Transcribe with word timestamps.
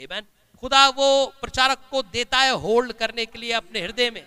Amen. 0.00 0.24
खुदा 0.62 0.88
वो 0.90 1.08
प्रचारक 1.40 1.78
को 1.90 2.02
देता 2.04 2.38
है 2.38 2.52
होल्ड 2.62 2.92
करने 2.92 3.24
के 3.26 3.38
लिए 3.38 3.52
अपने 3.54 3.80
हृदय 3.80 4.10
में 4.10 4.24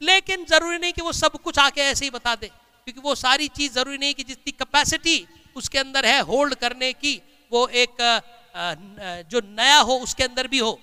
लेकिन 0.00 0.44
ज़रूरी 0.44 0.78
नहीं 0.78 0.92
कि 0.92 1.02
वो 1.02 1.12
सब 1.12 1.36
कुछ 1.42 1.58
आके 1.58 1.80
ऐसे 1.82 2.04
ही 2.04 2.10
बता 2.10 2.34
दे, 2.34 2.46
क्योंकि 2.86 3.00
वो 3.00 3.14
सारी 3.14 3.48
चीज़ 3.48 3.72
ज़रूरी 3.72 3.98
नहीं 3.98 4.14
कि 4.14 4.24
जितनी 4.24 4.52
कैपेसिटी 4.52 5.16
उसके 5.56 5.78
अंदर 5.78 6.06
है 6.06 6.20
होल्ड 6.22 6.54
करने 6.54 6.92
की, 6.94 7.20
वो 7.52 7.66
एक 7.74 7.96
जो 9.30 9.40
नया 9.40 9.78
हो 9.80 9.96
उसके 9.98 10.24
अंदर 10.24 10.46
भी 10.48 10.58
हो 10.58 10.78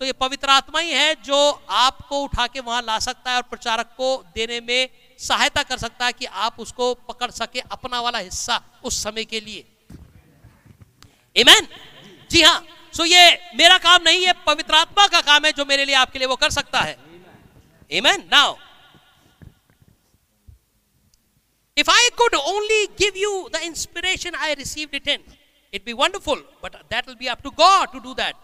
तो 0.00 0.06
ये 0.06 0.12
पवित्र 0.20 0.48
आत्मा 0.50 0.80
ही 0.80 0.92
है 0.92 1.14
जो 1.24 1.38
आपको 1.78 2.22
उठा 2.24 2.46
के 2.46 2.60
वहाँ 2.60 2.82
ला 2.82 2.98
सकता 2.98 3.30
है 3.30 3.36
और 3.36 3.42
प्रचारक 3.50 3.86
को 3.96 4.16
देने 4.34 4.60
में 4.60 4.88
सहायता 5.18 5.62
कर 5.62 5.78
सकता 5.78 6.06
है 6.06 6.12
कि 6.12 6.26
आप 6.44 6.60
उसको 6.60 6.92
पकड़ 7.08 7.30
सके 7.30 7.60
अपना 7.72 8.00
वाला 8.00 8.18
हिस्सा 8.18 8.60
उस 8.84 9.02
समय 9.02 9.24
के 9.24 9.40
लिए 9.40 9.64
Amen? 11.36 11.66
जी 12.30 12.42
हाँ 12.42 12.60
सो 12.92 13.04
ये 13.04 13.22
मेरा 13.56 13.76
काम 13.78 14.02
नहीं 14.04 14.24
है 14.26 14.32
पवित्र 14.46 14.74
आत्मा 14.74 15.06
का 15.06 15.20
काम 15.20 15.44
है 15.44 15.52
जो 15.52 15.64
मेरे 15.64 15.84
लिए 15.84 15.94
आपके 15.94 16.18
लिए 16.18 16.28
वो 16.28 16.36
कर 16.36 16.50
सकता 16.50 16.80
है। 16.80 16.96
Amen? 17.90 18.24
Now, 18.30 18.56
if 21.76 21.88
I 21.88 22.10
could 22.16 22.34
only 22.34 22.80
give 22.96 23.16
you 23.16 23.32
the 23.52 23.62
inspiration 23.68 24.34
I 24.36 24.54
received 24.54 24.94
it 24.94 25.06
in, 25.08 25.20
it'd 25.72 25.84
be 25.84 25.94
wonderful, 25.94 26.38
but 26.62 26.76
that 26.88 27.06
will 27.06 27.16
be 27.16 27.28
up 27.28 27.42
to 27.42 27.50
God 27.62 27.92
to 27.94 28.00
do 28.00 28.14
that. 28.20 28.34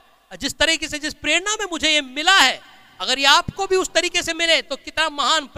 जिस 0.40 0.54
तरीके 0.58 0.88
से 0.88 0.98
जिस 0.98 1.14
प्रेरणा 1.14 1.56
में 1.60 1.66
मुझे 1.70 1.90
ये 1.90 2.00
मिला 2.00 2.36
है 2.38 2.60
अगर 3.00 3.18
ये 3.18 3.26
आपको 3.26 3.66
भी 3.66 3.76
उस 3.76 3.90
तरीके 3.94 4.22
से 4.22 4.32
मिले 4.34 4.60
तो 4.62 4.76
कितना 4.76 5.08
महान 5.10 5.48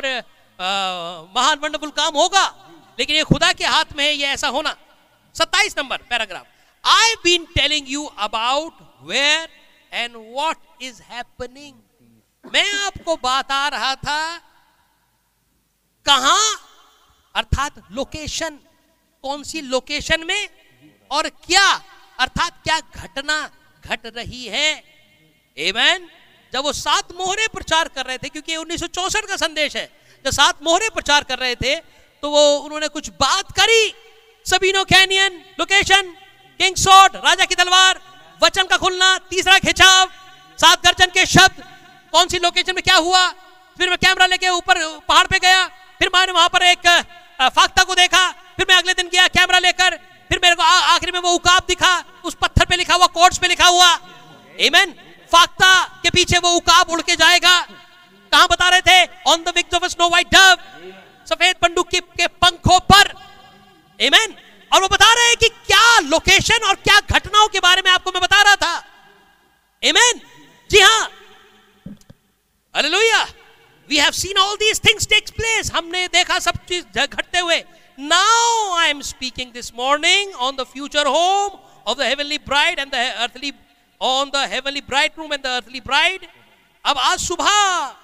महान 1.35 1.59
वंडरफुल 1.63 1.91
काम 1.97 2.15
होगा। 2.17 2.45
लेकिन 2.99 3.17
ये 3.17 3.23
खुदा 3.25 3.53
के 3.53 3.65
हाथ 3.65 3.97
में 3.97 4.05
है 4.05 4.13
ये 4.13 4.27
ऐसा 4.27 4.49
होना। 4.49 4.77
सत्ताईस 5.35 5.79
number 5.79 5.97
paragraph 6.11 6.47
I 6.89 7.15
been 7.25 7.45
telling 7.55 7.91
you 7.91 8.05
about 8.21 8.79
where 9.03 9.49
and 9.93 10.17
what 10.17 10.83
is 10.83 11.03
happening 11.03 11.75
मैं 12.45 12.71
आपको 12.75 13.17
बता 13.19 13.67
रहा 13.69 13.95
था, 13.97 14.39
कहा? 16.07 16.39
अर्थात 17.35 17.83
लोकेशन 17.93 18.59
कौन 19.25 19.43
सी 19.43 19.61
लोकेशन 19.63 20.25
में? 20.27 20.49
और 21.11 21.29
क्या? 21.29 21.67
अर्थात 22.19 22.63
क्या 22.65 22.79
घटना 22.81 23.37
घट 23.85 24.07
रही 24.07 24.45
है? 24.47 24.71
एमैन 25.57 26.09
जब 26.53 26.65
वो 26.65 26.73
सात 26.75 27.13
मोहरे 27.13 27.47
प्रचार 27.49 27.89
कर 27.89 28.07
रहे 28.07 28.19
थे, 28.19 28.29
क्योंकि 28.29 28.57
उन्नीस 28.57 28.83
का 28.93 29.37
संदेश 29.37 29.77
है, 29.77 29.87
जब 30.25 30.31
सात 30.33 30.63
मोहरे 30.63 30.89
प्रचार 30.91 31.25
कर 31.25 31.39
रहे 31.39 31.55
थे 31.57 31.75
तो 32.23 32.31
वो 32.31 32.43
उन्होंने 32.59 32.89
कुछ 32.89 33.09
बात 33.21 33.53
करी। 33.53 33.93
Sabino 34.47 34.85
Canyon 34.87 35.45
location 35.61 36.15
king 36.61 36.77
shot 36.77 37.17
राजा 37.19 37.45
की 37.45 37.55
तलवार, 37.55 38.01
वचन 38.41 38.65
का 38.65 38.77
खुलना, 38.77 39.17
तीसरा 39.31 39.59
खिंचाव, 39.61 40.09
सात 40.59 40.85
गर्जन 40.85 41.11
के 41.11 41.27
शब्द, 41.29 41.63
कौन 42.13 42.29
सी 42.29 42.39
लोकेशन 42.39 42.75
में 42.75 42.83
क्या 42.85 42.97
हुआ? 42.99 43.29
फिर 43.77 43.89
मैं 43.89 43.99
कैमरा 43.99 44.27
लेके 44.27 44.49
ऊपर, 44.51 44.79
पहाड़ 45.09 45.27
पे 45.27 45.39
गया, 45.39 45.65
फिर 45.99 46.11
मैंने 46.15 46.33
वहाँ 46.33 46.49
पर 46.49 46.63
एक 46.65 46.87
फाख्ता 47.49 47.83
को 47.85 47.95
देखा, 47.97 48.29
फिर 48.57 48.67
मैं 48.69 48.77
अगले 48.77 48.95
दिन 48.95 49.09
गया 49.09 49.27
कैमरा 49.31 49.59
लेकर, 49.61 49.97
फिर 50.31 50.41
मेरे 50.43 50.55
को 50.55 50.63
आखिर 50.63 51.13
में 51.13 51.21
वो 51.21 51.33
उकाब 51.33 51.63
दिखा, 51.69 51.93
उस 52.25 52.35
पत्थर 52.35 52.65
पे 52.65 52.77
लिखा 52.77 52.95
हुआ 52.95 53.07
कोर्ट्स 53.09 53.39
पे 53.39 53.49
लिखा 53.49 53.67
हुआ 53.67 53.99
एमेन 54.61 54.95
फाख्ता 55.33 55.73
के 56.03 56.11
पीछे 56.11 56.39
वो 56.39 56.51
उकाब 56.53 56.91
उड़ 56.91 57.01
के 57.03 57.17
जाएगा। 57.17 57.61
कहा 58.33 58.47
बता 58.47 58.69
रहे 58.69 58.81
थे? 58.83 59.05
On 59.27 59.43
the 59.45 59.53
wings 59.57 59.75
of 59.75 59.85
snow 59.87 60.09
white 60.09 60.35
dove 60.35 60.57
सफ़ेद 61.29 61.57
पंडुक 61.63 61.89
के 61.91 62.27
पंखों 62.27 62.79
पर। 62.83 63.13
एमेन 63.99 64.35
और 64.73 64.83
वो 64.83 64.89
बता 64.89 65.13
रहे 65.15 65.27
हैं 65.27 65.37
कि 65.37 65.49
क्या 65.49 65.99
लोकेशन 66.01 66.67
और 66.69 66.75
क्या 66.79 66.99
घटनाओं 67.11 67.49
के 67.49 67.61
बारे 67.61 67.83
में 67.85 67.91
आपको 67.91 68.11
मैं 68.13 68.23
बता 68.23 68.43
रहा 68.43 68.57
था। 68.57 68.83
एमेन 69.83 70.21
जी 70.71 70.81
हाँ। 70.81 71.09
अरे 72.75 72.89
Lohia 72.89 73.23
we 73.89 73.99
have 73.99 74.11
seen 74.13 74.39
all 74.39 74.57
these 74.57 74.81
things 74.85 75.07
takes 75.09 75.31
place 75.31 75.71
हमने 75.75 76.07
देखा 76.09 76.39
सब 76.39 76.57
चीज़ 76.69 76.99
घटते 76.99 77.39
हुए। 77.39 77.63
Now 77.99 78.75
I 78.77 78.89
am 78.89 79.01
speaking 79.03 79.53
this 79.53 79.73
morning 79.75 80.35
on 80.35 80.57
the 80.57 80.65
future 80.73 81.07
home 81.07 81.59
of 81.87 81.99
the 81.99 82.39
bride 82.47 82.79
and 82.79 82.95
the 82.95 83.53
on 84.01 84.31
the 84.35 84.83
bright 84.89 85.19
room 85.19 85.33
and 85.33 85.47
the 85.47 85.81
bride 85.87 86.27
अब 86.85 86.99
आज 86.99 87.19
सुबह 87.21 87.49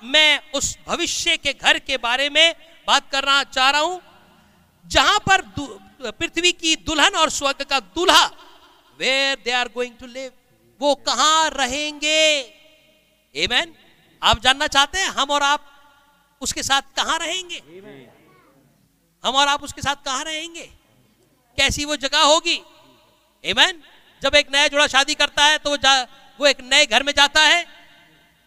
मैं 0.05 0.41
उस 0.55 0.77
भविष्य 0.87 1.37
के 1.37 1.53
घर 1.53 1.79
के 1.79 1.97
बारे 1.99 2.29
में 2.31 2.55
बात 2.89 3.11
करना 3.13 3.43
चाह 3.45 3.71
रहा 3.71 3.81
हूँ, 3.81 4.01
जहाँ 4.87 5.19
पर 5.19 5.43
पृथ्वी 6.11 6.53
की 6.53 6.77
दुल्हन 6.77 7.15
और 7.15 7.31
स्वर्ग 7.31 7.65
का 7.65 7.81
दूल्हा 7.81 8.27
where 8.99 9.39
they 9.45 9.51
are 9.51 9.69
going 9.69 9.95
to 10.01 10.07
live 10.07 10.33
वो 10.81 10.95
कहाँ 10.95 11.51
रहेंगे? 11.51 12.53
Amen. 13.35 13.69
आप 14.23 14.41
जानना 14.41 14.67
चाहते 14.67 14.99
हैं 14.99 15.09
हम 15.09 15.31
और 15.31 15.43
आप 15.43 15.71
उसके 16.41 16.63
साथ 16.63 16.83
कहाँ 16.97 17.19
रहेंगे? 17.19 17.63
हम 19.25 19.35
और 19.35 19.49
आप 19.49 19.63
उसके 19.63 19.83
साथ 19.83 19.97
कहाँ 20.05 20.25
रहेंगे? 20.25 20.73
कैसी 21.57 21.85
वो 21.85 21.97
जगह 21.97 22.19
होगी? 22.19 22.63
एमैन 23.45 23.83
जब 24.23 24.35
एक 24.35 24.53
नया 24.53 24.69
जोड़ा 24.69 24.87
शादी 24.87 25.15
करता 25.15 25.45
है 25.45 25.59
तो 25.59 25.71
वो 25.71 25.77
वो 26.41 26.47
एक 26.47 26.61
नए 26.61 26.87
घर 26.87 27.03
में 27.03 27.13
जाता 27.13 27.41
है, 27.41 27.67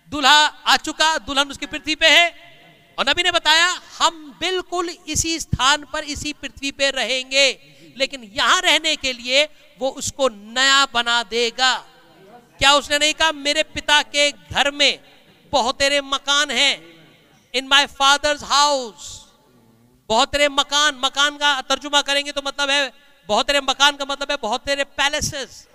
दूल्हा 0.10 0.46
आ 0.46 0.78
चुका, 0.78 1.18
दुल्हन 1.18 1.50
उसकी 1.50 1.66
पृथ्वी 1.66 1.96
पे 1.96 2.10
है 2.10 2.47
और 2.98 3.06
नबी 3.10 3.24
ने 3.24 3.32
बताया, 3.32 3.68
हम 4.00 4.38
बिल्कुल 4.40 4.90
इसी 4.90 5.40
स्थान 5.40 5.84
पर, 5.94 6.04
इसी 6.06 6.34
पृथ्वी 6.34 6.72
पे 6.72 6.90
रहेंगे, 6.92 7.48
लेकिन 7.98 8.24
यहाँ 8.36 8.62
रहने 8.62 8.96
के 8.96 9.14
लिए 9.14 9.44
वो 9.80 9.90
उसको 9.92 10.30
नया 10.30 10.86
बना 10.94 11.22
देगा। 11.26 11.74
क्या 12.60 12.74
उसने 12.74 12.98
नहीं 12.98 13.14
कहा, 13.14 13.32
मेरे 13.34 13.64
पिता 13.66 14.02
के 14.04 14.32
घर 14.32 14.72
में 14.72 15.00
बहुत 15.54 15.78
तेरे 15.80 16.02
मकान 16.04 16.52
हैं 16.52 16.74
इन 17.54 17.68
माई 17.68 17.86
फादर्स 17.88 18.44
हाउस 18.44 19.14
बहुत 20.10 20.32
तेरे 20.32 20.48
मकान 20.50 21.00
मकान 21.04 21.38
का 21.38 21.50
तर्जुमा 21.64 22.02
करेंगे 22.02 22.32
तो 22.32 22.42
मतलब 22.44 22.70
है, 22.70 22.92
बहुत 23.30 23.48
तेरे 23.48 23.62
मकान 23.62 23.96
का 23.96 24.06
मतलब 24.06 24.32
है 24.32 24.38
बहुत 24.42 24.66
तेरे 24.66 24.84
पैलेसेस 24.98 25.68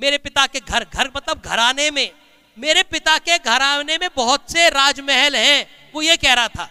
मेरे 0.00 0.18
पिता 0.18 0.46
के 0.46 0.60
घर 0.60 0.84
घर 0.84 1.10
मतलब 1.16 1.42
घराने 1.42 1.90
में। 1.90 2.10
मेरे 2.56 2.82
पिता 2.82 3.16
के 3.18 3.38
घराने 3.38 3.96
में 3.98 4.08
बहुत 4.16 4.52
से 4.52 4.68
राजमहल 4.68 5.36
हैं, 5.36 5.66
वो 5.94 6.02
ये 6.02 6.16
कह 6.16 6.32
रहा 6.32 6.48
था। 6.48 6.70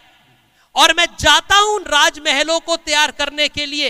और 0.76 0.94
मैं 0.94 1.06
जाता 1.20 1.56
हूँ 1.56 1.76
उन 1.76 1.84
राजमहलों 1.84 2.60
को 2.60 2.76
तैयार 2.76 3.12
करने 3.12 3.48
के 3.48 3.66
लिए, 3.66 3.90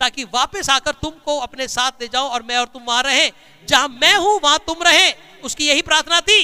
ताकि 0.00 0.24
वापस 0.24 0.70
आकर 0.70 0.92
तुमको 0.92 1.38
अपने 1.38 1.68
साथ 1.68 2.00
ले 2.00 2.08
जाऊँ 2.08 2.30
और 2.30 2.42
मैं 2.42 2.56
और 2.56 2.66
तुम 2.66 2.82
वहाँ 2.82 3.02
रहें। 3.02 3.32
जहाँ 3.68 3.88
मैं 3.88 4.16
हूँ, 4.16 4.40
वहाँ 4.44 4.58
तुम 4.58 4.82
रहे। 4.82 5.12
उसकी 5.42 5.68
यही 5.68 5.82
प्रार्थना 5.82 6.20
थी। 6.20 6.42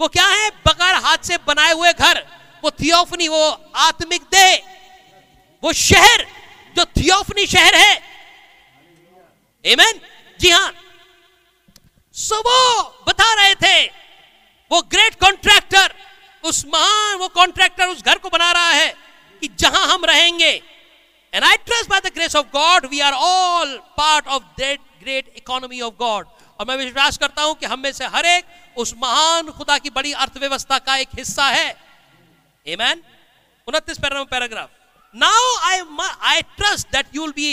वो 0.00 0.08
क्या 0.08 0.26
है? 0.26 0.50
बगैर 0.50 0.94
हाथ 0.94 1.18
से 1.18 1.36
बनाए 1.46 1.72
हुए 1.72 1.92
घर। 1.92 2.26
वो 2.64 2.70
थियोफनी, 2.70 3.28
वो 3.28 3.48
आत्मिक 3.76 4.22
देह। 4.22 4.62
वो 5.62 5.72
शहर, 5.72 6.26
जो 6.76 6.84
थियोफनी 6.84 7.46
शहर 7.46 7.74
है। 7.74 8.02
एमेन 9.64 10.00
जी 10.40 10.50
हाँ। 10.50 10.72
सो 12.16 12.38
वो 12.40 12.82
बता 13.08 13.32
रहे 13.34 13.54
थे 13.54 14.01
वो 14.72 14.80
ग्रेट 14.92 15.14
कॉन्ट्रैक्टर 15.20 15.94
उस 16.44 16.64
महान 16.66 17.16
वो 17.18 17.28
कॉन्ट्रैक्टर 17.30 17.86
उस 17.86 18.02
घर 18.02 18.18
को 18.18 18.28
बना 18.28 18.50
रहा 18.52 18.70
है 18.70 18.88
कि 19.42 19.48
जहाँ 19.58 19.86
हम 19.86 20.04
रहेंगे। 20.04 20.50
And 21.32 21.44
I 21.44 21.56
trust 21.66 21.90
by 21.90 22.00
the 22.00 22.12
grace 22.14 22.36
of 22.36 22.46
God 22.52 22.86
we 22.86 23.00
are 23.00 23.12
all 23.14 23.76
part 23.98 24.26
of 24.28 24.42
that 24.58 24.80
great 25.02 25.32
economy 25.36 25.80
of 25.80 25.94
God 25.98 26.26
और 26.60 26.66
मैं 26.68 26.76
विश्वास 26.76 27.18
करता 27.18 27.42
हूँ 27.42 27.54
कि 27.54 27.66
हम 27.66 27.80
में 27.80 27.92
से 27.92 28.06
हर 28.14 28.26
एक 28.26 28.78
उस 28.78 28.94
महान 28.98 29.50
खुदा 29.50 29.78
की 29.78 29.90
बड़ी 29.90 30.12
अर्थव्यवस्था 30.14 30.78
का 30.78 30.96
एक 30.96 31.08
हिस्सा 31.18 31.46
है। 31.48 31.74
Amen? 32.66 32.98
उनतीस 33.68 33.98
paragraph. 33.98 34.68
Now 35.14 35.54
I 35.62 35.80
I 36.30 36.42
trust 36.56 36.88
that 36.92 37.06
you 37.14 37.22
will 37.22 37.32
be 37.36 37.48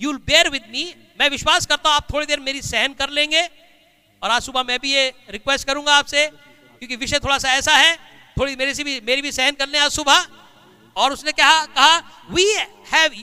you 0.00 0.10
will 0.10 0.20
bear 0.26 0.48
with 0.50 0.62
me 0.70 0.84
मैं 1.20 1.28
विश्वास 1.30 1.66
करता 1.66 1.88
हूँ, 1.88 1.96
आप 1.96 2.12
थोड़ी 2.12 2.26
देर 2.26 2.40
मेरी 2.40 2.62
सहन 2.62 2.94
कर 2.94 3.10
लेंगे। 3.10 3.42
और 4.22 4.30
आज 4.30 4.42
सुबह 4.42 4.62
मैं 4.62 4.78
भी 4.80 4.92
ये 4.92 5.12
रिक्वेस्ट 5.30 5.66
करूँगा 5.66 5.94
आपसे 5.94 6.26
क्योंकि 6.86 6.96
विषय 6.96 7.18
थोड़ा 7.18 7.38
सा 7.38 7.52
ऐसा 7.52 7.76
है, 7.76 7.96
थोड़ी 8.36 8.56
मेरे 8.56 8.74
से 8.74 8.84
भी, 8.84 9.00
मेरी 9.00 9.22
भी 9.22 9.32
सहन 9.32 9.54
कर 9.54 9.68
लें 9.68 9.78
आज 9.80 9.90
सुबह। 9.92 10.26
और 10.96 11.12
उसने 11.12 11.32
कहा 11.32 11.64
कहा 11.68 11.96
we 12.30 12.44
have 12.92 13.14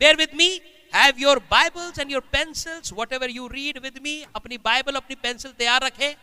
bear 0.00 0.16
with 0.16 0.30
me 0.34 0.48
have 0.92 1.14
your 1.18 1.38
Bibles 1.50 1.98
and 1.98 2.12
your 2.12 2.20
pencils 2.32 2.92
whatever 3.12 3.30
you 3.30 3.46
read 3.48 3.78
with 3.78 3.98
me 4.02 4.14
अपनी 4.36 4.58
बाइबल 4.60 4.94
अपनी 4.94 5.16
पेंसिल 5.16 5.50
तैयार 5.52 5.84
रखे। 5.84 6.14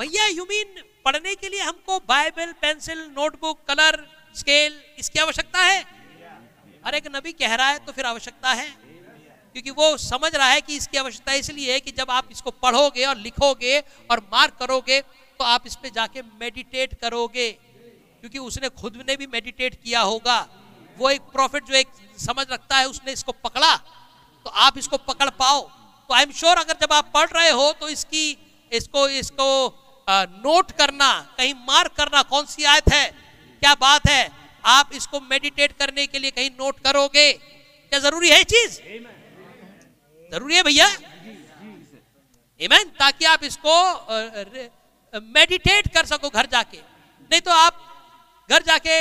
भैया 0.00 0.26
यू 0.28 0.44
मीन 0.44 0.82
पढ़ने 1.04 1.34
के 1.34 1.48
लिए 1.48 1.60
हमको 1.62 1.98
Bible 2.08 2.52
pencil 2.62 2.98
notebook 3.16 3.58
colour 3.68 4.04
scale 4.36 4.80
इसकी 4.98 5.18
आवश्यकता 5.18 5.60
है? 5.60 5.84
अरे, 6.84 6.98
एक 6.98 7.06
नबी 7.16 7.32
कह 7.34 7.54
रहा 7.54 7.68
है 7.68 7.78
तो 7.78 7.92
फिर 7.92 8.06
आवश्यकता 8.06 8.52
है। 8.52 8.68
क्योंकि 9.54 9.70
वो 9.70 9.96
समझ 9.98 10.34
रहा 10.34 10.48
है 10.48 10.60
कि 10.60 10.76
इसकी 10.76 10.98
आवश्यकता 10.98 11.32
इसलिए 11.34 11.72
है 11.72 11.80
कि 11.80 11.90
जब 11.92 12.10
आप 12.10 12.28
इसको 12.32 12.50
पढ़ोगे 12.62 13.04
और 13.04 13.16
लिखोगे 13.18 13.78
और 14.10 14.20
मार्क 14.32 14.56
करोगे 14.58 15.00
तो 15.00 15.44
आप 15.46 15.66
इस 15.66 15.76
पर 15.76 15.88
जाके 15.90 16.22
मेडिटेट 16.22 16.94
करोगे। 17.00 17.50
क्योंकि 17.50 18.38
उसने 18.40 18.68
खुद 18.70 18.96
ने 19.08 19.16
भी 19.16 19.26
मेडिटेट 19.28 19.74
किया 19.74 20.00
होगा। 20.02 20.38
वो 20.96 21.10
एक 21.10 21.20
प्रॉफिट 21.32 21.64
जो 21.64 21.74
एक 21.74 21.88
समझ 22.18 22.46
रखता 22.50 22.76
है, 22.76 22.86
उसने 22.86 23.12
इसको 23.12 23.32
पकड़ा 23.34 23.76
तो 24.46 24.50
आप 24.50 24.78
इसको 24.78 24.96
पकड़ 24.98 25.28
पाओ। 25.32 25.60
तो 25.60 26.14
आई 26.14 26.22
एम 26.22 26.32
श्योर 26.32 26.56
अगर 26.58 26.76
जब 26.80 26.92
आप 26.92 27.10
पढ़ 27.14 27.28
रहे 27.30 27.50
हो 27.50 27.72
तो 27.72 27.88
इसकी, 27.88 28.36
इसको 28.72 29.08
इसको 29.10 29.48
नोट 30.08 30.70
करना, 30.72 31.10
कहीं 31.38 31.54
मार्क 31.56 31.92
करना 31.96 32.22
कौन 32.24 32.46
सी 32.46 32.64
आयत 32.64 32.92
है? 32.92 33.06
क्या 33.62 33.74
बात 33.76 34.08
है? 34.08 34.30
आप 34.64 34.90
इसको 34.94 35.20
मेडिटेट 35.22 35.72
करने 35.78 36.06
के 36.06 36.18
लिए 36.18 36.30
कहीं 36.30 36.50
नोट 36.52 36.80
करोगे? 36.80 37.32
क्या 37.32 37.98
ज़रूरी 38.00 38.30
है 38.30 38.42
चीज़? 38.44 38.80
ज़रूरी 40.32 40.56
है 40.56 40.62
भैया? 40.62 40.88
ताकि 43.00 43.24
आप 43.26 43.44
इसको 43.44 43.74
मेडिटेट 45.34 45.88
कर 45.94 46.06
सको 46.06 46.28
घर 46.30 46.46
जाके। 46.46 46.78
नहीं 47.30 47.40
तो 47.40 47.50
आप 47.52 47.74
घर 48.50 48.62
जाके 48.62 48.94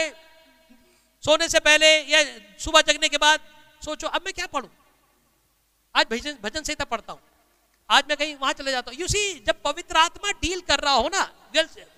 सोने 1.24 1.48
से 1.50 1.60
पहले 1.62 1.88
या 2.06 2.24
सुबह 2.60 2.82
जगने 2.84 3.10
के 3.10 3.18
बाद 3.20 3.40
सोचो, 3.82 4.08
अब 4.08 4.22
मैं 4.26 4.34
क्या 4.34 4.46
पढ़ू? 4.48 4.68
आज 5.96 6.06
भजन 6.12 6.38
भजन 6.44 6.64
संहिता 6.64 6.86
पढ़ता 6.86 7.14
हूँ। 7.14 7.22
आज 7.90 8.04
मैं 8.10 8.18
कहीं 8.18 8.36
वहाँ 8.38 8.54
चले 8.54 8.72
जाता 8.72 8.92
हूँ। 8.92 9.00
यू 9.00 9.08
सी 9.08 9.44
जब 9.48 9.62
पवित्र 9.64 9.98
आत्मा 9.98 10.32
डील 10.42 10.60
कर 10.62 10.80
रहा 10.80 10.94
हो 10.94 11.10
ना 11.10 11.30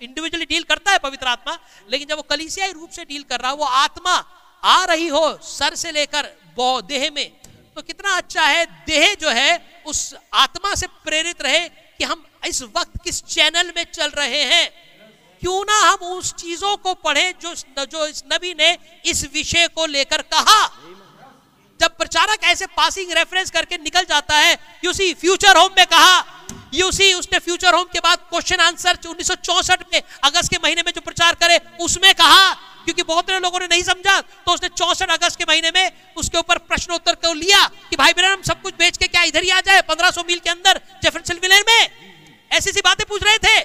इंडिविजुअली 0.02 0.44
डील 0.46 0.62
करता 0.64 0.92
है 0.92 0.98
पवित्र 1.00 1.26
आत्मा, 1.28 1.58
लेकिन 1.90 2.08
जब 2.08 2.16
वो 2.16 2.22
कलिसियाई 2.24 2.72
रूप 2.72 2.90
से 2.90 3.04
डील 3.04 3.22
कर 3.24 3.40
रहा 3.40 3.50
हो, 3.50 3.56
वो 3.56 3.64
आत्मा 3.64 4.14
आ 4.62 4.84
रही 4.84 5.08
हो 5.08 5.38
सर 5.44 5.74
से 5.76 5.92
लेकर 5.92 6.30
देह 6.58 7.10
में 7.10 7.30
तो 7.76 7.82
कितना 7.82 8.16
अच्छा 8.16 8.42
है, 8.42 8.64
देह 8.86 9.14
जो 9.20 9.30
है, 9.30 9.82
उस 9.86 10.14
आत्मा 10.34 10.74
से 10.74 10.86
प्रेरित 11.04 11.42
रहे 11.42 11.68
कि 11.68 12.04
हम 12.04 12.24
इस 12.46 12.62
वक्त 12.64 13.02
किस 13.04 13.22
चैनल 13.24 13.72
में 13.76 13.84
चल 13.92 14.10
रहे 14.10 14.42
हैं। 14.44 14.68
क्यों 15.42 15.62
ना 15.64 15.78
हम 15.80 16.06
उस 16.08 16.32
चीज़ों 16.34 16.76
को 16.76 16.92
पढ़ें 16.96 17.32
जो 17.42 17.54
जो 17.86 18.06
इस 18.06 18.22
नबी 18.32 18.52
ने 18.54 18.76
इस 19.04 19.24
विषय 19.34 19.68
को 19.68 19.86
लेकर 19.86 20.22
कहा। 20.34 20.60
जब 21.80 21.96
प्रचारक 21.98 22.44
ऐसे 22.44 22.66
पासिंग 22.76 23.12
रेफरेंस 23.12 23.50
करके 23.50 23.76
निकल 23.78 24.04
जाता 24.04 24.36
है 24.36 24.58
यूसी 24.84 25.12
फ्यूचर 25.14 25.56
होम 25.56 25.70
में 25.78 25.86
कहा 25.86 26.24
यूसी 26.74 27.12
उसने 27.14 27.38
फ्यूचर 27.38 27.74
होम 27.74 27.84
के 27.92 28.00
बाद 28.00 28.18
क्वेश्चन 28.30 28.60
आंसर 28.60 28.98
उन्नीस 29.06 29.30
में, 29.70 30.02
अगस्त 30.24 30.50
के 30.50 30.58
महीने 30.62 30.82
में 30.82 30.92
जो 30.92 31.00
प्रचार 31.00 31.34
करे, 31.34 31.58
उसमें 31.80 32.14
कहा 32.14 32.52
क्योंकि 32.84 33.02
बहुत 33.02 33.24
सारे 33.24 33.38
लोगों 33.40 33.60
ने 33.60 33.66
नहीं 33.66 33.82
समझा 33.82 34.20
तो 34.20 34.52
उसने 34.54 34.68
चौसठ 34.68 35.10
अगस्त 35.10 35.38
के 35.38 35.44
महीने 35.48 35.70
में 35.70 35.90
उसके 36.16 36.38
ऊपर 36.38 36.58
प्रश्नोत्तर 36.58 37.14
को 37.14 37.32
लिया 37.32 37.66
कि 37.90 37.96
भाई 37.96 38.12
बहन 38.12 38.24
हम 38.24 38.42
सब 38.42 38.62
कुछ 38.62 38.74
बेच 38.74 38.96
के 38.96 39.06
क्या 39.06 39.22
इधर 39.22 39.42
ही 39.42 39.50
आ 39.50 39.60
जाए 39.60 39.80
1500 39.80 40.26
मील 40.26 40.38
के 40.38 40.50
अंदर 40.50 40.80
में? 41.68 41.90
ऐसी 42.52 42.72
सी 42.72 42.80
बातें 42.80 43.06
पूछ 43.08 43.22
रहे 43.22 43.38
थे, 43.38 43.60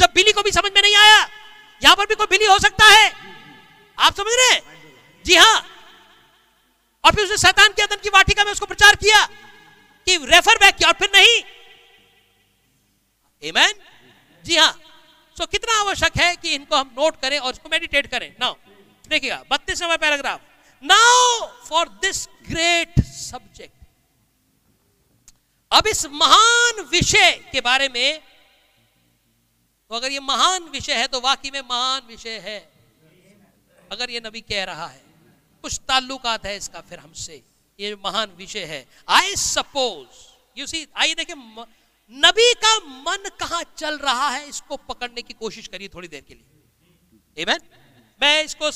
जब 0.00 0.12
बिली 0.14 0.32
को 0.32 0.42
भी 0.42 0.50
समझ 0.50 0.72
में 0.74 0.82
नहीं 0.82 0.96
आया। 0.96 1.28
यहाँ 1.84 1.96
पर 1.96 2.06
भी 2.06 2.14
कोई 2.14 2.26
बिली 2.30 2.44
हो 2.44 2.58
सकता 2.58 2.84
है। 2.84 3.12
आप 3.98 4.16
समझ 4.16 4.32
रहे 4.32 4.60
जी 5.26 5.36
हाँ। 5.36 5.66
और 7.04 7.14
फिर 7.14 7.24
उसने 7.24 7.36
शैतान 7.36 7.68
के 7.68 7.96
की 7.96 8.08
वाटिका 8.08 8.44
में 8.44 8.52
उसको 8.52 8.66
प्रचार 8.66 8.94
किया 8.94 9.24
कि 10.06 10.16
रेफर 10.16 10.56
बैक 10.56 10.74
किया 10.74 10.88
और 10.88 10.94
फिर 10.94 11.10
नहीं। 11.14 11.42
Amen? 13.52 13.74
जी 14.44 14.56
हाँ। 14.56 14.81
सो 15.36 15.46
कितना 15.46 15.78
आवश्यक 15.80 16.16
है 16.18 16.34
कि 16.36 16.54
इनको 16.54 16.76
हम 16.76 16.90
नोट 16.96 17.20
करें 17.20 17.38
और 17.38 17.52
इसको 17.52 17.68
मेडिटेट 17.68 18.06
करें? 18.06 18.34
नाउ 18.40 18.54
देखिएगा, 19.04 19.42
बत्तीस 19.50 19.82
number 19.82 19.96
paragraph 19.98 20.40
now 20.82 21.46
for 21.68 21.88
this 22.02 22.26
great 22.48 23.00
subject 23.00 23.74
अब 25.70 25.86
इस 25.86 26.04
महान 26.14 26.80
विषय 26.90 27.30
के 27.52 27.60
बारे 27.60 27.88
में 27.88 28.20
तो 29.90 29.94
अगर 29.96 30.12
ये 30.12 30.20
महान 30.22 30.64
विषय 30.72 30.94
है 30.94 31.06
तो 31.06 31.20
वाकई 31.20 31.50
में 31.50 31.60
महान 31.60 32.02
विषय 32.08 32.38
है। 32.38 32.58
अगर 33.90 34.10
ये 34.10 34.20
नबी 34.20 34.40
कह 34.42 34.64
रहा 34.64 34.86
है, 34.86 35.02
कुछ 35.64 35.78
ताल्लुकात 35.88 36.46
है 36.46 36.56
इसका 36.56 36.80
फिर 36.80 36.98
हमसे। 36.98 37.42
ये 37.78 37.94
महान 37.96 38.30
विषय 38.36 38.64
है। 38.64 38.86
आई 39.08 39.34
सपोज़ 39.36 40.58
यू 40.58 40.66
सी 40.66 40.86
आइए 40.96 41.14
देखिए 41.14 41.36
नबी 42.12 42.52
का 42.54 42.76
मन 42.78 43.28
कहाँ 43.40 43.62
चल 43.76 43.98
रहा 43.98 44.28
है, 44.28 44.48
इसको 44.48 44.76
पकड़ने 44.76 45.22
की 45.22 45.34
कोशिश 45.34 45.66
करिए 45.66 45.88
थोड़ी 45.88 46.08
देर 46.08 46.24
के 46.28 46.34
लिए। 46.34 47.44
Amen? 47.44 47.60
मैं 48.20 48.44
इसको 48.44 48.70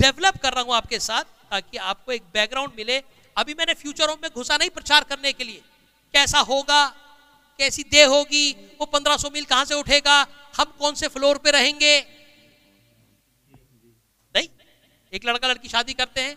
डेवलप 0.00 0.36
कर 0.42 0.52
रहा 0.52 0.62
हूँ 0.62 0.74
आपके 0.74 0.98
साथ, 0.98 1.24
ताकि 1.24 1.76
आपको 1.76 2.12
एक 2.12 2.22
बैकग्राउंड 2.34 2.72
मिले। 2.76 3.02
अभी 3.36 3.54
मैंने 3.54 3.74
फ्यूचर 3.74 4.08
होम 4.08 4.18
में 4.22 4.30
घुसा 4.34 4.56
नहीं 4.56 4.70
प्रचार 4.70 5.04
करने 5.04 5.32
के 5.32 5.44
लिए। 5.44 5.62
कैसा 6.14 6.38
होगा, 6.40 6.86
कैसी 7.58 7.82
देह 7.82 8.06
होगी, 8.06 8.52
वो 8.80 8.86
1500 8.86 9.30
मील 9.30 9.44
कहाँ 9.44 9.64
से 9.64 9.74
उठेगा, 9.74 10.20
हम 10.56 10.74
कौन 10.78 10.94
से 10.94 11.08
फ्लोर 11.08 11.38
पे 11.38 11.50
रहेंगे? 11.50 12.00
नहीं, 14.34 14.48
एक 15.12 15.26
लड़का 15.26 15.48
लड़की 15.48 15.68
शादी 15.68 15.92
करते 15.92 16.20
हैं, 16.20 16.36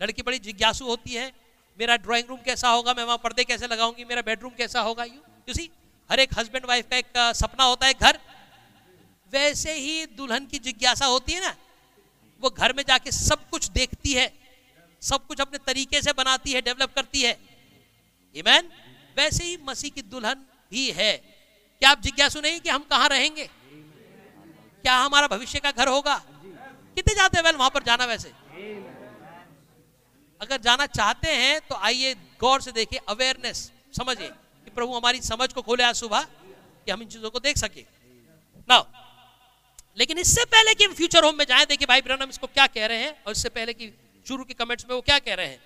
लड़की 0.00 0.22
बड़ी 0.22 0.38
जिज्ञासु 0.38 0.84
होती 0.84 1.14
है, 1.14 1.32
मेरा 1.78 1.96
ड्राइंग 1.96 2.28
रूम 2.28 2.38
कैसा 2.38 2.68
होगा, 2.68 2.94
मैं 2.94 3.04
वहाँ 3.04 3.18
पर्दे 3.18 3.44
कैसे 3.44 3.66
लगाऊँगी, 3.66 4.04
मेरा 4.04 4.22
बेडरूम 4.22 4.52
कैसा 4.54 4.80
होगा 4.80 5.04
यू 5.04 5.20
सी 5.48 5.70
हर 6.10 6.20
एक 6.20 6.30
हस्बैंड 6.38 6.64
वाइफ 6.66 6.86
का 6.90 6.96
एक 6.96 7.18
सपना 7.36 7.64
होता 7.64 7.86
है 7.86 7.94
घर। 7.94 8.18
वैसे 9.32 9.72
ही 9.74 10.06
दुल्हन 10.16 10.46
की 10.46 10.58
जिज्ञासा 10.58 11.06
होती 11.06 11.32
है 11.32 11.40
ना, 11.40 11.54
वो 12.42 12.50
घर 12.50 12.72
में 12.72 12.82
जाके 12.88 13.12
सब 13.12 13.48
कुछ 13.50 13.68
देखती 13.70 14.12
है, 14.12 14.32
सब 15.02 15.26
कुछ 15.26 15.40
अपने 15.40 15.58
तरीके 15.66 16.00
से 16.02 16.12
बनाती 16.12 16.52
है 16.52 16.60
डेवलप 16.62 16.94
करती 16.94 17.22
है। 17.22 17.38
ईमैन 18.34 18.70
वैसे 19.16 19.44
ही 19.44 19.56
मसीह 19.62 19.90
की 19.90 20.02
दुल्हन 20.04 20.44
भी 20.72 20.90
है। 20.92 21.12
क्या 21.82 21.90
आप 21.90 22.00
जिज्ञासु 22.02 22.40
नहीं 22.40 22.60
कि 22.60 22.68
हम 22.68 22.82
कहाँ 22.90 23.08
रहेंगे? 23.08 23.48
क्या 24.84 24.96
हमारा 24.96 25.26
भविष्य 25.28 25.58
का 25.58 25.70
घर 25.72 25.88
होगा? 25.88 26.16
कितने 26.96 27.14
जाते 27.14 27.38
हैं? 27.38 27.44
वेल 27.44 27.56
वहाँ 27.56 27.70
पर 27.70 27.82
जाना 27.82 28.04
वैसे। 28.04 28.32
अगर 30.40 30.60
जाना 30.60 30.86
चाहते 30.88 31.32
हैं 31.32 31.60
तो 31.60 31.74
आइए 31.76 32.14
गौर 32.40 32.60
से 32.60 32.72
देखिए 32.72 33.00
अवेयरनेस 33.08 33.70
समझिए। 33.94 34.30
प्रभु 34.76 34.94
हमारी 34.94 35.20
समझ 35.22 35.52
को 35.52 35.62
खोले 35.62 35.84
आज 35.84 35.94
सुबह 35.96 36.22
कि 36.22 36.90
हम 36.90 37.02
इन 37.02 37.08
चीज़ों 37.08 37.30
को 37.30 37.38
देख 37.40 37.56
सके। 37.58 37.84
ना 38.68 38.84
लेकिन 39.98 40.18
इससे 40.18 40.44
पहले 40.46 40.74
कि 40.74 40.84
हम 40.84 40.92
फ्यूचर 40.94 41.24
होम 41.24 41.36
में 41.36 41.44
जाएँ, 41.46 41.66
देखिए 41.66 41.86
भाई 41.86 42.00
ब्रहणम 42.02 42.28
इसको 42.30 42.46
क्या 42.48 42.66
कह 42.68 42.86
रहे 42.86 42.98
हैं 42.98 43.14
और 43.26 43.32
इससे 43.32 43.48
पहले 43.50 43.72
कि 43.74 43.92
शुरू 44.26 44.44
के 44.44 44.54
कमेंट्स 44.54 44.84
में 44.84 44.94
वो 44.94 45.00
क्या 45.02 45.18
कह 45.20 45.34
रहे 45.34 45.46
हैं। 45.46 45.60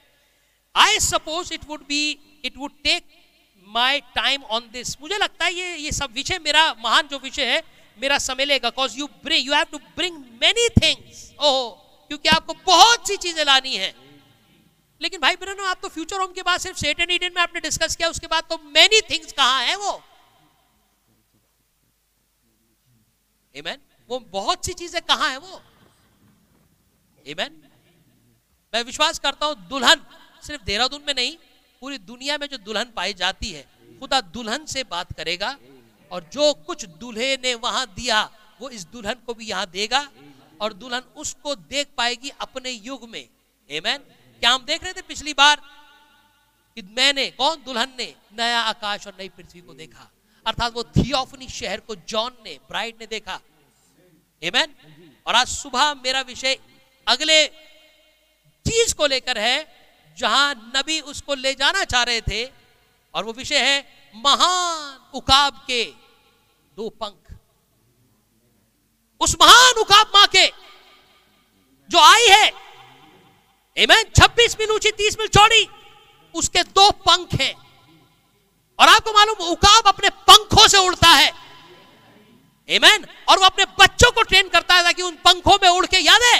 I 0.74 0.98
suppose 1.00 1.52
it 1.54 1.64
would 1.68 1.80
be 1.86 2.18
it 2.44 2.56
would 2.56 2.72
take 2.84 3.04
my 3.66 4.00
time 4.14 4.42
on 4.50 4.68
this 4.72 4.96
मुझे 5.00 5.18
लगता 5.18 5.44
है 5.44 5.52
ये 5.54 5.76
ये 5.76 5.92
सब 5.92 6.12
विषय 6.14 6.38
मेरा, 6.38 6.62
महान 6.74 7.08
जो 7.08 7.18
विषय 7.18 7.46
है, 7.46 7.62
मेरा 7.98 8.18
समय 8.20 8.44
लेगा। 8.44 8.70
Cause 8.70 8.98
you 8.98 9.06
bring 9.24 9.46
you 9.46 9.52
have 9.54 9.64
to 9.72 9.78
bring 9.96 10.16
many 10.42 10.68
things 10.76 11.30
oh, 11.40 11.70
क्योंकि 12.10 12.28
आपको 12.28 12.54
बहुत 12.66 13.08
सी 13.08 13.16
चीज़ें 13.18 13.44
लानी 13.44 13.76
है। 13.76 13.92
लेकिन 15.00 15.20
भाई 15.20 15.36
बहनों, 15.36 15.66
आप 15.66 15.78
तो 15.82 15.88
फ्यूचर 15.88 16.20
होम 16.20 16.32
के 16.32 16.42
बाद 16.42 16.60
सिर्फ़ 16.60 16.78
सेट 16.78 17.00
एंड 17.00 17.10
ईडन 17.10 17.32
में 17.34 17.42
आपने 17.42 17.60
डिस्कस 17.60 17.96
किया, 17.96 18.08
उसके 18.08 18.26
बाद 18.26 18.44
तो 18.50 18.58
मेनी 18.68 19.00
थिंग्स 19.10 19.32
कहाँ 19.32 19.64
है 19.64 19.76
वो 19.78 20.00
Amen? 23.54 23.78
वो 24.08 24.18
बहुत 24.32 24.66
सी 24.66 24.72
चीज़ें 24.74 25.00
कहाँ 25.02 25.28
है 25.30 25.38
वो 25.38 25.60
Amen? 27.26 27.50
मैं 28.72 28.82
विश्वास 28.84 29.18
करता 29.18 29.46
हूँ, 29.46 29.56
दुल्हन 29.68 30.04
सिर्फ़ 30.42 30.62
देहरादून 30.64 31.02
में 31.06 31.14
नहीं, 31.14 31.36
पूरी 31.82 31.98
दुनिया 32.00 32.36
में 32.38 32.46
जो 32.48 32.58
दुल्हन 32.58 32.92
पाई 32.96 33.14
जाती 33.14 33.50
है, 33.50 33.62
खुदा 34.00 34.20
दुल्हन 34.30 34.64
से 34.66 34.84
बात 34.86 35.12
करेगा 35.12 35.56
और 36.10 36.28
जो 36.32 36.52
कुछ 36.66 36.84
दूल्हे 37.00 37.36
ने 37.36 37.54
वहाँ 37.56 37.86
दिया, 37.88 38.22
वो 38.60 38.68
इस 38.70 38.86
दुल्हन 38.92 39.18
को 39.26 39.34
भी 39.34 39.46
यहाँ 39.46 39.66
देगा 39.68 40.08
और 40.60 40.72
दुल्हन 40.74 41.02
उसको 41.16 41.54
देख 41.56 41.88
पाएगी 41.96 42.30
अपने 42.40 42.70
युग 42.70 43.08
में 43.08 43.24
एमैन 43.68 44.04
क्या 44.40 44.50
हम 44.50 44.64
देख 44.64 44.84
रहे 44.84 44.92
थे 44.92 45.02
पिछली 45.02 45.32
बार 45.32 45.60
कि 46.76 46.82
मैंने, 46.82 47.30
कौन? 47.30 47.56
दुल्हन 47.56 47.92
ने 47.98 48.14
नया 48.38 48.60
आकाश 48.60 49.06
और 49.06 49.14
नई 49.18 49.28
पृथ्वी 49.28 49.60
को 49.60 49.74
देखा। 49.74 50.10
अर्थात 50.46 50.72
वो 50.72 50.84
थियोफनी 50.84 51.48
शहर 51.48 51.80
को 51.80 51.94
जॉन 51.94 52.36
ने 52.44 52.58
ब्राइड 52.68 52.96
ने 53.00 53.06
देखा। 53.06 53.40
Amen? 54.42 54.68
और 55.26 55.34
आज 55.34 55.48
सुबह 55.48 55.94
मेरा 55.94 56.20
विषय 56.20 56.58
अगले 57.06 57.46
चीज़ 58.66 58.94
को 58.94 59.06
लेकर 59.06 59.38
है, 59.38 59.66
जहाँ 60.18 60.72
नबी 60.76 61.00
उसको 61.00 61.34
ले 61.34 61.54
जाना 61.54 61.84
चाह 61.84 62.02
रहे 62.02 62.20
थे, 62.20 62.44
और 63.14 63.24
वो 63.24 63.32
विषय 63.32 63.58
है 63.58 63.78
महान 64.14 65.10
उकाब 65.14 65.64
के 65.66 65.84
दो 66.76 66.88
पंख। 66.88 67.36
उस 69.20 69.36
महान 69.42 69.80
उकाब 69.80 70.12
माँ 70.16 70.26
के 70.26 70.46
जो 71.90 71.98
आई 71.98 72.26
है 72.28 72.69
एमैन 73.76 74.04
छब्बीस 74.16 74.56
मील 74.60 74.70
ऊँची, 74.70 74.90
तीस 74.90 75.16
मील 75.18 75.28
चौड़ी। 75.28 75.68
उसके 76.34 76.62
दो 76.62 76.90
पंख 76.90 77.40
हैं। 77.40 77.54
और 78.78 78.88
आपको 78.88 79.12
मालूम 79.12 79.46
उकाब 79.46 79.86
अपने 79.86 80.08
पंखों 80.08 80.66
से 80.68 80.78
उड़ता 80.78 81.08
है। 81.08 81.32
एमैन 82.68 83.06
और 83.28 83.38
वो 83.38 83.44
अपने 83.44 83.64
बच्चों 83.80 84.10
को 84.10 84.22
ट्रेन 84.22 84.48
करता 84.48 84.74
है, 84.74 84.82
ताकि 84.82 85.02
उन 85.02 85.14
पंखों 85.14 85.58
में 85.62 85.68
उड़ 85.68 85.86
के, 85.86 85.98
याद 85.98 86.22
है? 86.22 86.38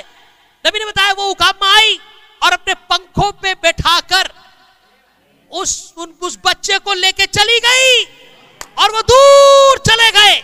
नबी 0.65 0.79
ने 0.79 0.85
बताया, 0.85 1.13
वो 1.13 1.29
उकाब 1.29 1.59
में 1.63 1.71
आई 1.71 1.99
और 2.43 2.53
अपने 2.53 2.75
पंखों 2.75 3.31
पे 3.33 3.55
बैठाकर 3.55 4.31
उस, 5.51 5.95
उन, 5.97 6.15
उस 6.23 6.39
बच्चे 6.45 6.79
को 6.79 6.93
लेके 6.95 7.27
चली 7.27 7.59
गई 7.59 8.05
और 8.79 8.91
वो 8.93 9.01
दूर 9.03 9.79
चले 9.79 10.11
गए। 10.11 10.43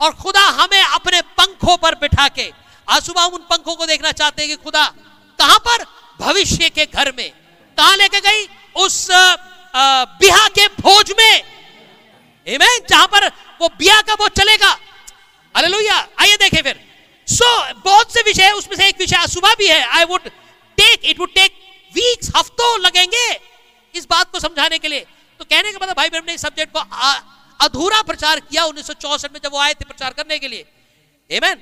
और 0.00 0.12
खुदा 0.14 0.40
हमें 0.40 0.82
अपने 0.82 1.20
पंखों 1.38 1.76
पर 1.76 1.94
बिठा 1.94 2.28
के, 2.28 2.52
आज 2.88 3.02
सुबह 3.02 3.22
उन 3.22 3.40
पंखों 3.40 3.74
को 3.76 3.86
देखना 3.86 4.12
चाहते 4.12 4.42
हैं 4.42 4.50
कि 4.50 4.64
खुदा 4.64 4.92
कहाँ 5.38 5.58
पर? 5.58 5.84
भविष्य 6.20 6.68
के 6.70 6.84
घर 6.86 7.12
में। 7.16 7.30
कहा 7.78 7.94
लेके 7.96 8.20
गई? 8.20 8.46
उस 8.76 9.08
बिहा 10.20 10.46
के 10.48 10.66
भोज 10.80 11.12
में। 11.18 11.42
Amen? 12.46 12.88
जहाँ 12.88 13.06
पर 13.06 13.28
वो 13.60 13.68
बिया 13.78 14.00
का 14.02 14.14
वो 14.14 14.28
चलेगा। 14.30 14.70
हालेलुया 15.54 15.96
आइए 16.20 16.36
देखें 16.36 16.62
फिर। 16.62 16.80
सो 17.28 17.44
so, 17.44 17.84
बहुत 17.84 18.12
से 18.12 18.22
विषय 18.22 18.50
उसमें 18.52 18.76
से 18.76 18.88
एक 18.88 18.98
विषय 18.98 19.26
सुबह 19.28 19.54
भी 19.58 19.68
है। 19.68 19.80
I 19.88 20.04
would 20.04 20.28
take 20.78 21.04
it 21.04 21.18
would 21.18 21.34
take 21.34 21.52
weeks 21.94 22.30
हफ्तों 22.36 22.80
लगेंगे 22.80 23.26
इस 23.94 24.06
बात 24.10 24.30
को 24.32 24.40
समझाने 24.40 24.78
के 24.78 24.88
लिए। 24.88 25.06
तो 25.40 25.44
कहने 25.44 25.72
का 25.72 25.78
मतलब 25.82 25.96
भाई 25.96 26.08
बहन 26.08 26.22
ने 26.26 26.34
इस 26.34 26.40
सब्जेक्ट 26.40 26.72
को 26.72 26.80
अधूरा 27.60 28.00
प्रचार 28.02 28.40
किया 28.40 28.64
उन्नीस 28.64 28.90
में 29.24 29.40
जब 29.44 29.52
वो 29.52 29.58
आए 29.58 29.74
थे 29.74 29.84
प्रचार 29.84 30.12
करने 30.12 30.38
के 30.38 30.48
लिए। 30.48 30.64
Amen. 31.30 31.56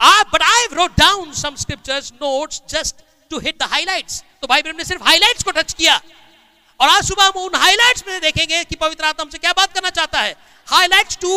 Uh, 0.00 0.24
but 0.30 0.42
I 0.44 0.66
wrote 0.76 0.94
down 0.96 1.32
some 1.34 1.56
scriptures, 1.56 2.12
notes, 2.20 2.60
just 2.68 3.02
to 3.30 3.38
hit 3.40 3.58
the 3.58 3.66
highlights. 3.66 4.22
तो 4.42 4.46
भाई 4.46 4.62
बहन 4.62 4.76
ने 4.76 4.84
सिर्फ़ 4.84 5.02
हाइलाइट्स 5.04 5.42
को 5.44 5.50
टच 5.50 5.72
किया। 5.72 6.00
और 6.80 6.88
आज 6.88 7.04
सुबह 7.04 7.24
हम 7.24 7.40
उन 7.42 7.54
हाइलाइट्स 7.60 8.04
में 8.08 8.20
देखेंगे 8.20 8.62
कि 8.64 8.76
पवित्र 8.76 9.04
आत्मा 9.04 9.22
हमसे 9.22 9.38
क्या 9.38 9.52
बात 9.52 9.72
करना 9.74 9.90
चाहता 9.90 10.20
है। 10.20 10.34
Highlights 10.68 11.18
to 11.22 11.32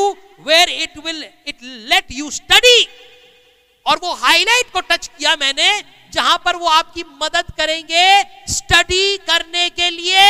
where 0.48 0.70
it 0.70 0.98
will 1.06 1.24
it 1.48 1.63
let 1.63 2.12
you 2.12 2.30
study 2.32 2.88
और 3.86 4.00
वो 4.03 4.13
हाईलाइट 4.24 4.72
को 4.74 4.82
टच 4.91 5.08
किया 5.08 5.36
मैंने 5.36 5.72
जहाँ 6.13 6.38
पर 6.46 6.56
वो 6.56 6.68
आपकी 6.70 7.03
मदद 7.24 7.51
करेंगे 7.58 8.06
स्टडी 8.50 9.18
करने 9.30 9.70
के 9.70 9.89
लिए। 9.89 10.27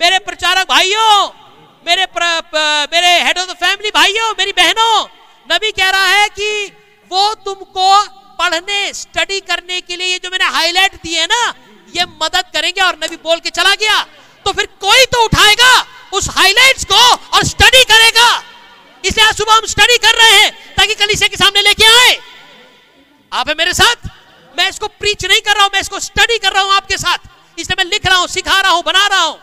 मेरे 0.00 0.18
प्रचारक 0.20 0.68
भाइयों 0.68 1.28
मेरे 1.86 2.06
प्र, 2.06 2.40
प, 2.54 2.88
मेरे 2.92 3.08
हेड 3.24 3.38
ऑफ़ 3.38 3.50
द 3.50 3.56
फैमिली 3.56 3.90
भाइयों 3.94 4.32
मेरी 4.38 4.52
बहनों 4.52 5.06
नबी 5.46 5.70
कह 5.72 5.90
रहा 5.90 6.06
है 6.08 6.28
कि 6.30 6.66
वो 7.10 7.34
तुमको 7.44 7.88
पढ़ने 8.38 8.92
स्टडी 8.94 9.40
करने 9.42 9.80
के 9.80 9.96
लिए 9.96 10.06
ये 10.06 10.18
जो 10.18 10.30
मैंने 10.30 10.44
हाईलाइट 10.46 10.94
दिए 11.02 11.26
ना, 11.26 11.42
ये 11.96 12.04
मदद 12.22 12.44
करेंगे 12.54 12.80
और 12.82 12.96
नबी 13.04 13.16
बोल 13.18 13.40
के 13.40 13.50
चला 13.50 13.74
गया। 13.76 14.02
तो 14.44 14.52
फिर 14.52 14.66
कोई 14.80 15.04
तो 15.06 15.24
उठाएगा 15.24 15.72
उस 16.12 16.28
हाईलाइट्स 16.30 16.84
को 16.84 17.00
और 17.36 17.44
स्टडी 17.44 17.84
करेगा। 17.84 18.28
इसलिए 19.04 19.26
आज 19.26 19.36
सुबह 19.36 19.54
हम 19.54 19.66
स्टडी 19.66 19.98
कर 19.98 20.14
रहे 20.16 20.32
हैं, 20.32 20.50
ताकि 20.76 20.94
कलीसिया 20.96 21.28
के 21.28 21.36
सामने 21.36 21.62
लेके 21.62 21.84
आए। 21.86 22.18
आप 23.32 23.48
है 23.48 23.54
मेरे 23.54 23.72
साथ? 23.74 24.08
मैं 24.54 24.68
इसको 24.68 24.88
प्रीच 24.90 25.24
नहीं 25.24 25.40
कर 25.40 25.54
रहा 25.54 25.62
हूँ, 25.62 25.70
मैं 25.74 25.80
इसको 25.80 26.00
स्टडी 26.00 26.38
कर 26.38 26.52
रहा 26.52 26.62
हूँ 26.62 26.72
आपके 26.74 26.96
साथ। 26.98 27.18
इसलिए 27.58 27.76
मैं 27.78 27.90
लिख 27.90 28.06
रहा 28.06 28.18
हूँ, 28.18 28.26
सिखा 28.28 28.60
रहा 28.60 28.72
हूँ, 28.72 28.82
बना 28.82 29.06
रहा 29.06 29.20
हूँ? 29.20 29.38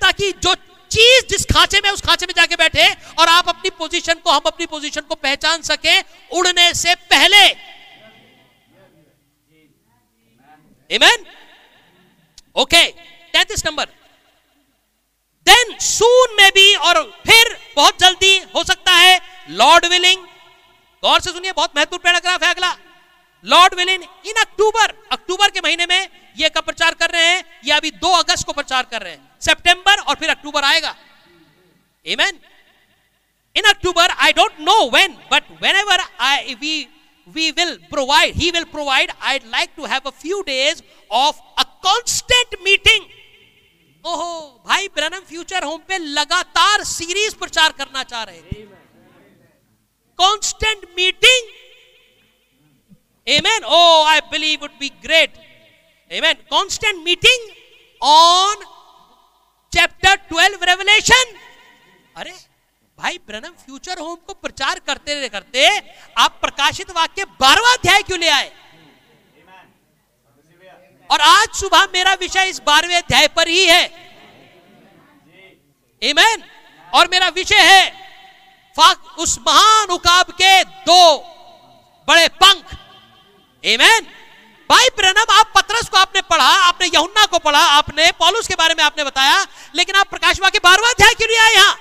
ताकि 0.00 0.30
जो 0.42 0.54
चीज़ 0.90 1.26
जिस 1.26 1.44
खांचे 1.46 1.80
में, 1.80 1.90
उस 1.90 2.00
खांचे 2.00 2.26
में 2.26 2.32
जाके 2.36 2.56
बैठे 2.56 2.86
और 3.18 3.28
आप 3.28 3.48
अपनी 3.48 3.70
पोजीशन 3.78 4.14
को, 4.14 4.30
हम 4.30 4.40
अपनी 4.46 4.66
पोजीशन 4.66 5.00
को 5.02 5.14
पहचान 5.16 5.62
सके 5.62 5.98
उड़ने 6.32 6.72
से 6.74 6.94
पहले। 7.10 7.48
Amen? 10.90 11.24
ओके 12.56 12.84
तैतीस 13.34 13.64
नंबर। 13.66 13.84
देन 15.46 15.76
सून 15.80 16.34
में 16.36 16.50
भी 16.52 16.74
और 16.76 17.02
फिर 17.26 17.56
बहुत 17.76 18.00
जल्दी 18.00 18.36
हो 18.54 18.64
सकता 18.64 18.92
है 18.94 19.20
लॉर्ड 19.50 19.86
विलिंग 19.86 20.26
गौर 21.02 21.20
से 21.20 21.30
सुनिए, 21.30 21.52
बहुत 21.52 21.76
महत्वपूर्ण 21.76 22.02
पैराग्राफ 22.02 22.42
है 22.42 22.50
अगला। 22.50 22.76
लॉर्ड 23.44 23.74
विलिंग 23.74 24.02
इन 24.26 24.40
अक्टूबर 24.40 24.94
अक्टूबर 25.12 25.50
के 25.50 25.60
महीने 25.60 25.86
में 25.86 26.08
ये 26.36 26.48
कब 26.48 26.64
प्रचार 26.64 26.94
कर 26.94 27.10
रहे 27.10 27.26
हैं, 27.26 27.44
ये 27.64 27.72
अभी 27.72 27.90
दो 27.92 28.10
अगस्त 28.14 28.46
को 28.46 28.52
प्रचार 28.52 28.86
कर 28.90 29.02
रहे 29.02 29.12
हैं। 29.12 29.29
सितंबर 29.46 30.00
और 30.08 30.14
फिर 30.20 30.30
अक्टूबर 30.30 30.64
आएगा 30.64 30.96
Amen. 32.06 32.38
In 33.56 33.66
October, 33.66 34.06
I 34.18 34.32
don't 34.32 34.58
know 34.60 34.88
when, 34.88 35.16
but 35.28 35.44
whenever 35.58 35.96
I 36.18 36.56
we 36.60 36.88
we 37.26 37.52
will 37.52 37.76
provide, 37.90 38.34
He 38.34 38.50
will 38.50 38.64
provide. 38.64 39.10
I'd 39.20 39.44
like 39.44 39.74
to 39.76 39.84
have 39.84 40.06
a 40.06 40.12
few 40.12 40.42
days 40.44 40.82
of 41.10 41.40
a 41.58 41.66
constant 41.88 42.56
meeting. 42.64 43.08
ओहो 44.04 44.62
भाई 44.66 44.88
ब्रनम 44.96 45.24
फ्यूचर 45.28 45.64
होम 45.64 45.80
पे 45.88 45.98
लगातार 45.98 46.84
सीरीज़ 46.90 47.34
प्रचार 47.36 47.72
करना 47.78 48.02
चाह 48.12 48.22
रहे 48.30 48.40
थे 48.42 48.66
constant 50.18 50.86
meeting 50.96 51.58
Amen. 53.26 53.64
Oh, 53.64 54.04
I 54.08 54.20
believe 54.30 54.62
would 54.62 54.78
be 54.78 54.90
great. 55.02 55.30
Amen. 56.10 56.38
Constant 56.50 57.04
meeting 57.04 57.42
on 58.00 58.56
chapter 59.72 60.14
twelve 60.30 60.64
Revelation 60.68 61.34
अरे, 62.16 62.32
भाई 62.98 63.18
ब्रनम 63.26 63.52
फ्यूचर 63.64 63.98
होम 63.98 64.16
को 64.26 64.32
प्रचार 64.44 64.78
करते 64.86 65.28
करते 65.28 65.66
आप 66.24 66.38
प्रकाशित 66.40 66.90
वाक्य 66.96 67.24
बारवा 67.40 67.72
अध्याय 67.74 68.02
क्यों 68.08 68.18
ले 68.20 68.28
आए 68.28 68.50
और 71.10 71.20
आज 71.20 71.48
सुबह 71.60 71.86
मेरा 71.92 72.12
विषय 72.20 72.48
इस 72.48 72.60
बारहवें 72.66 72.96
अध्याय 72.96 73.28
पर 73.36 73.48
ही 73.48 73.64
है 73.66 73.82
Amen. 76.02 76.42
और 76.92 77.08
मेरा 77.10 77.28
विषय 77.28 77.62
है 77.70 77.98
उस 79.22 79.38
महान 79.46 79.90
उकाब 79.94 80.30
के 80.40 80.62
दो 80.86 81.02
बड़े 82.08 82.28
पंख 82.42 82.74
Amen. 83.64 84.06
भाई 84.70 84.88
ब्रनम 84.96 85.32
आप 85.34 85.52
पत्रस 85.54 85.88
को 85.88 85.96
आपने 85.96 86.20
पढ़ा, 86.20 86.44
आपने 86.44 86.86
यहुन्ना 86.86 87.24
को 87.26 87.38
पढ़ा, 87.38 87.58
आपने 87.58 88.10
पॉलुस 88.18 88.48
के 88.48 88.54
बारे 88.54 88.74
में 88.74 88.82
आपने 88.84 89.04
बताया, 89.04 89.46
लेकिन 89.74 89.96
आप 89.96 90.08
प्रकाशवा 90.08 90.48
के 90.48 90.58
बारवा 90.58 90.88
अध्याय 90.88 91.14
क्यों 91.14 91.28
नहीं 91.28 91.38
आए 91.38 91.54
यहाँ? 91.54 91.78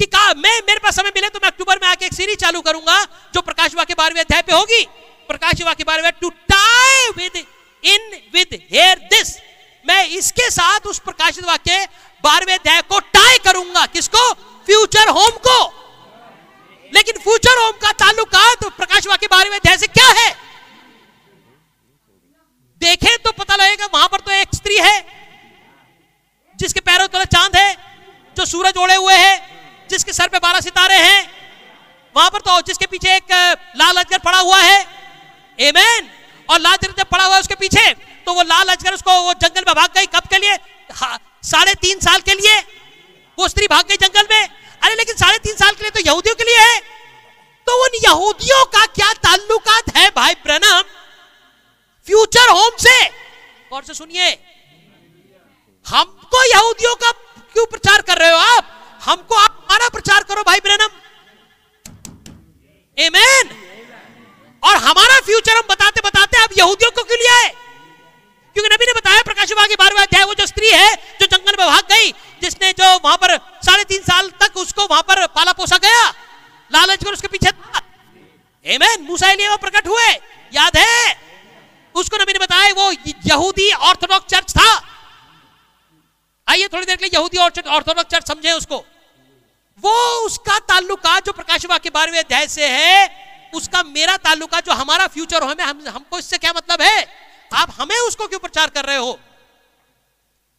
कि 0.00 0.06
कहा 0.06 0.32
मैं, 0.34 0.58
मेरे 0.58 0.78
पास 0.78 0.96
समय 0.96 1.12
मिले 1.14 1.28
तो 1.28 1.38
मैं 1.42 1.50
अक्टूबर 1.50 1.78
में 1.82 1.86
आके 1.88 2.06
एक 2.06 2.12
सीरीज़ 2.14 2.36
चालू 2.36 2.60
करूँगा, 2.60 2.96
जो 3.34 3.40
प्रकाशवा 3.40 3.84
के 3.84 3.94
बारहवें 3.94 4.20
अध्याय 4.20 4.42
पे 4.42 4.52
होगी। 4.52 4.82
प्रकाशवा 5.28 5.72
के 5.74 5.84
बारहवें 5.84 6.12
to 6.20 6.28
tie 6.52 7.08
with 7.16 7.36
in 7.84 8.10
with 8.34 8.58
here 8.72 8.98
this 9.10 9.36
मैं 9.84 10.04
इसके 10.08 10.50
साथ 10.50 10.86
उस 10.86 10.98
प्रकाशित 10.98 11.44
वाक्य 11.44 11.86
बारहवें 12.24 12.54
अध्याय 12.54 12.82
को 12.82 12.98
टाई 12.98 13.38
करूँगा। 13.38 13.86
किसको? 13.86 14.32
फ्यूचर 14.66 15.08
होम 15.08 15.30
को। 15.46 15.58
लेकिन 16.92 17.18
फ्यूचर 17.18 17.62
होम 17.62 17.72
का 17.82 17.92
ताल्लुकात 17.94 18.64
प्रकाशवा 18.76 19.16
के 19.16 19.26
बारहवें 19.26 19.56
अध्याय 19.56 19.76
से 19.76 19.86
क्या 19.88 20.06
है? 20.12 20.47
देखें 22.80 23.16
तो 23.18 23.32
पता 23.32 23.56
लगेगा 23.56 23.88
वहाँ 23.94 24.08
पर 24.08 24.20
तो 24.20 24.32
एक 24.32 24.54
स्त्री 24.54 24.76
है, 24.78 24.96
जिसके 26.58 26.80
पैरों 26.80 27.06
तले 27.08 27.24
चाँद 27.26 27.56
है, 27.56 27.74
जो 28.36 28.44
सूरज 28.44 28.76
ओढ़े 28.76 28.94
हुए 28.96 29.14
है, 29.14 29.34
जिसके 29.90 30.12
सर 30.12 30.28
पे 30.28 30.38
बारह 30.38 30.60
सितारे 30.60 30.94
हैं, 30.96 31.20
वहाँ 32.14 32.30
पर 32.30 32.40
तो 32.40 32.60
जिसके 32.62 32.86
पीछे 32.86 33.14
एक, 33.16 33.32
लाल 33.76 33.96
अजगर 33.96 34.18
पड़ा 34.18 34.38
हुआ 34.38 34.60
है। 34.60 34.78
एमेन 35.58 36.10
और 36.48 36.60
लाल 36.60 36.74
अजगर 36.74 36.92
जब 36.98 37.08
पड़ा 37.08 37.24
हुआ 37.24 37.34
है 37.34 37.40
उसके 37.40 37.54
पीछे 37.56 37.92
तो 38.26 38.32
वो 38.34 38.42
लाल 38.44 38.68
अजगर 38.68 38.94
उसको 38.94 39.12
वो 39.22 39.32
जंगल 39.34 39.64
में 39.66 39.74
भाग 39.74 39.90
गई। 39.94 40.06
कब 40.06 40.26
के 40.30 40.38
लिए? 40.38 40.56
साढ़े 41.44 41.74
तीन 41.76 41.98
साल 42.00 42.20
के 42.20 42.34
लिए। 42.34 42.58
वो 43.38 43.48
स्त्री 43.48 43.66
भाग 43.66 43.84
गई 43.88 43.96
जंगल 43.96 44.26
में। 44.30 44.48
अरे, 44.82 44.94
लेकिन 44.94 45.16
साढ़े 45.16 45.38
तीन 45.38 45.56
साल 45.56 45.70
के 45.70 45.82
लिए 45.82 45.90
तो 45.90 46.00
यहूदियों 46.00 46.34
के 46.34 46.44
लिए 46.44 46.58
है। 46.60 46.78
तो 47.66 47.82
उन 47.84 47.98
यहूदियों 48.04 48.64
का 48.66 48.84
क्या 48.88 49.12
ताल्लुकात 49.20 49.96
है 49.96 50.08
भाई 50.10 50.34
ब्रनम? 50.44 50.82
फ्यूचर 52.08 52.50
होम 52.50 52.76
से। 52.80 53.06
और 53.72 53.82
से 53.84 53.94
सुनिए। 53.94 54.28
हमको 55.86 56.44
यहूदियों 56.44 56.94
का 56.94 57.10
क्यों 57.52 57.64
प्रचार 57.66 58.02
कर 58.02 58.18
रहे 58.18 58.30
हो 58.30 58.36
आप? 58.36 58.64
हमको 59.02 59.34
आप 59.34 59.58
हमारा 59.58 59.88
प्रचार 59.88 60.22
करो 60.22 60.42
भाई 60.42 60.58
ब्रनम। 60.58 60.90
एमेन 62.98 63.50
और 64.62 64.76
हमारा 64.76 65.20
फ्यूचर 65.20 65.56
हम 65.56 65.66
बताते 65.70 66.00
बताते 66.00 66.42
आप 66.42 66.50
यहूदियों 66.58 66.90
को 66.90 67.02
क्यों 67.02 67.18
लिया 67.18 67.34
है 67.34 67.48
क्योंकि 68.56 68.74
नबी 68.74 68.86
ने 68.86 68.92
बताया 68.92 69.22
प्रकाश 69.22 69.52
के 69.52 69.74
बारहवें 69.74 70.02
अध्याय, 70.02 70.24
वो 70.24 70.34
जो 70.34 70.46
स्त्री 70.46 70.70
है, 70.70 70.94
जो 71.20 71.26
जंगल 71.26 71.56
में 71.58 71.66
भाग 71.68 71.84
गई, 71.92 72.10
जिसने 72.42 72.72
जो 72.72 72.98
वहाँ 73.04 73.16
पर 73.16 73.36
साढ़े 73.38 73.84
तीन 73.84 74.02
साल 74.02 74.30
तक 74.30 74.56
उसको 74.56 74.86
वहाँ 74.86 75.02
पर 75.02 75.26
पाला 75.26 75.52
पोसा 75.52 75.78
गया, 75.78 76.08
लालच 76.72 77.04
कर 77.04 77.12
उसके 77.12 77.28
पीछे 77.28 77.52
था। 77.52 77.82
एमेन 78.64 79.02
मूसा 79.02 79.56
प्रकट 79.56 79.86
हुए। 79.86 80.12
याद 80.52 80.76
है? 80.76 81.27
उसको 81.98 82.16
नबी 82.16 82.32
ने 82.32 82.38
बताया 82.38 82.72
वो 82.74 82.90
यहूदी 83.26 83.70
ऑर्थोडॉक्स 83.72 84.30
चर्च 84.30 84.52
था। 84.52 84.70
आइए 86.48 86.68
थोड़ी 86.68 86.86
देर 86.86 86.96
के 86.96 87.04
लिए 87.04 87.10
यहूदी 87.14 87.38
ऑर्थोडॉक्स 87.38 88.10
चर्च 88.10 88.28
समझे 88.28 88.52
उसको। 88.52 88.84
वो 89.78 89.94
उसका 90.26 90.58
ताल्लुका 90.68 91.18
जो 91.20 91.32
प्रकाशवा 91.32 91.78
के 91.78 91.90
बारहवें 91.90 92.18
अध्याय 92.18 92.46
से 92.48 92.68
है 92.68 93.26
उसका 93.54 93.82
मेरा 93.84 94.16
ताल्लुका 94.18 94.60
जो 94.60 94.72
हमारा 94.74 95.06
फ्यूचर 95.06 95.42
हो 95.42 95.48
हमें 95.48 95.64
हम, 95.64 95.82
हमको 95.88 96.18
इससे 96.18 96.38
क्या 96.38 96.52
मतलब 96.52 96.82
है? 96.82 97.06
आप 97.52 97.70
हमें 97.72 97.98
उसको 97.98 98.26
क्यों 98.28 98.40
प्रचार 98.40 98.70
कर 98.70 98.84
रहे 98.84 98.96
हो? 98.96 99.18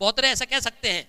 बहुत 0.02 0.20
रहे 0.20 0.32
ऐसा 0.32 0.46
कह 0.46 0.60
सकते 0.60 0.90
हैं। 0.90 1.08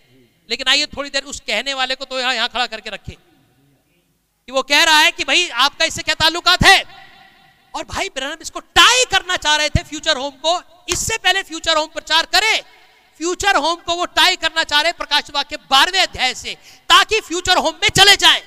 लेकिन 0.48 0.68
आइए 0.68 0.86
थोड़ी 0.86 1.10
देर 1.10 1.24
उस 1.24 1.40
कहने 1.40 1.74
वाले 1.74 1.94
को 1.94 2.04
तो 2.04 2.18
यहाँ 2.20 2.34
यहाँ 2.34 2.48
खड़ा 2.48 2.66
करके 2.66 2.90
रखे। 2.90 3.12
कि 3.12 4.52
वो 4.52 4.62
कह 4.62 4.82
रहा 4.84 4.98
है 4.98 5.10
कि 5.10 5.24
भाई 5.24 5.48
आपका 5.48 5.84
इससे 5.84 6.02
क्या 6.02 6.14
ताल्लुकात 6.16 6.62
है? 6.62 6.78
और 7.74 7.84
भाई 7.84 8.08
ब्रहण 8.14 8.36
इसको 8.42 8.60
टाई 8.74 9.04
करना 9.10 9.36
चाह 9.36 9.56
रहे 9.56 9.68
थे 9.68 9.82
फ्यूचर 9.84 10.16
होम 10.16 10.30
को 10.44 10.60
इससे 10.92 11.16
पहले 11.18 11.42
फ्यूचर 11.42 11.76
होम 11.76 11.86
प्रचार 11.94 12.26
करे 12.34 12.56
फ्यूचर 13.20 13.56
होम 13.56 13.76
को 13.86 13.94
वो 13.96 14.04
टाई 14.18 14.36
करना 14.36 14.64
चाह 14.64 14.80
रहे 14.80 14.92
प्रकाश 14.98 15.30
के 15.30 15.56
बारहवें 15.70 16.00
अध्याय 16.00 16.34
से 16.34 16.54
ताकि 16.90 17.20
फ्यूचर 17.28 17.58
होम 17.58 17.74
में 17.82 17.88
चले 17.90 18.16
जाए 18.16 18.42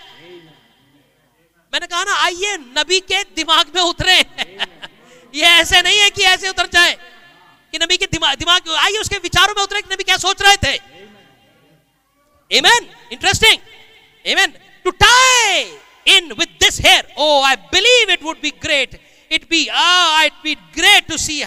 मैंने 1.74 1.88
कहा 1.88 2.04
ना 2.04 2.16
आइए 2.24 2.58
नबी 2.78 3.00
के 3.12 3.24
दिमाग 3.36 3.72
में 3.76 3.82
उतरे 3.82 4.18
ये 5.36 5.46
ऐसे 5.52 5.82
नहीं 5.82 6.00
है 6.00 6.10
कि 6.10 6.24
ऐसे 6.32 6.50
उतर 6.50 6.68
जाए 6.74 6.94
कि 7.74 7.80
नबी 7.84 7.98
के 7.98 8.06
दिमाग 8.12 8.38
दिमाग 8.40 8.70
आइए 8.80 8.98
उसके 8.98 9.18
विचारों 9.24 9.54
में 9.58 9.64
उतरे 9.64 9.82
कि 9.82 9.94
नबी 9.94 10.04
क्या 10.04 10.18
सोच 10.18 10.42
रहे 10.42 10.58
थे 10.66 10.78
Amen. 12.52 12.82
Interesting. 13.10 13.60
Amen. 14.26 14.54
To 14.86 14.92
tie 14.94 15.66
in 16.06 16.36
with 16.38 16.50
this 16.60 16.78
hair. 16.78 17.04
Oh, 17.18 17.42
I 17.42 17.56
believe 17.56 18.10
it 18.10 18.22
would 18.22 18.42
be 18.42 18.52
great. 18.52 19.00
It 19.36 19.50
be 19.50 19.60
ah, 19.74 20.26
it'd 20.26 20.44
be 20.44 20.56
great 20.74 21.08
to 21.10 21.18
see 21.18 21.42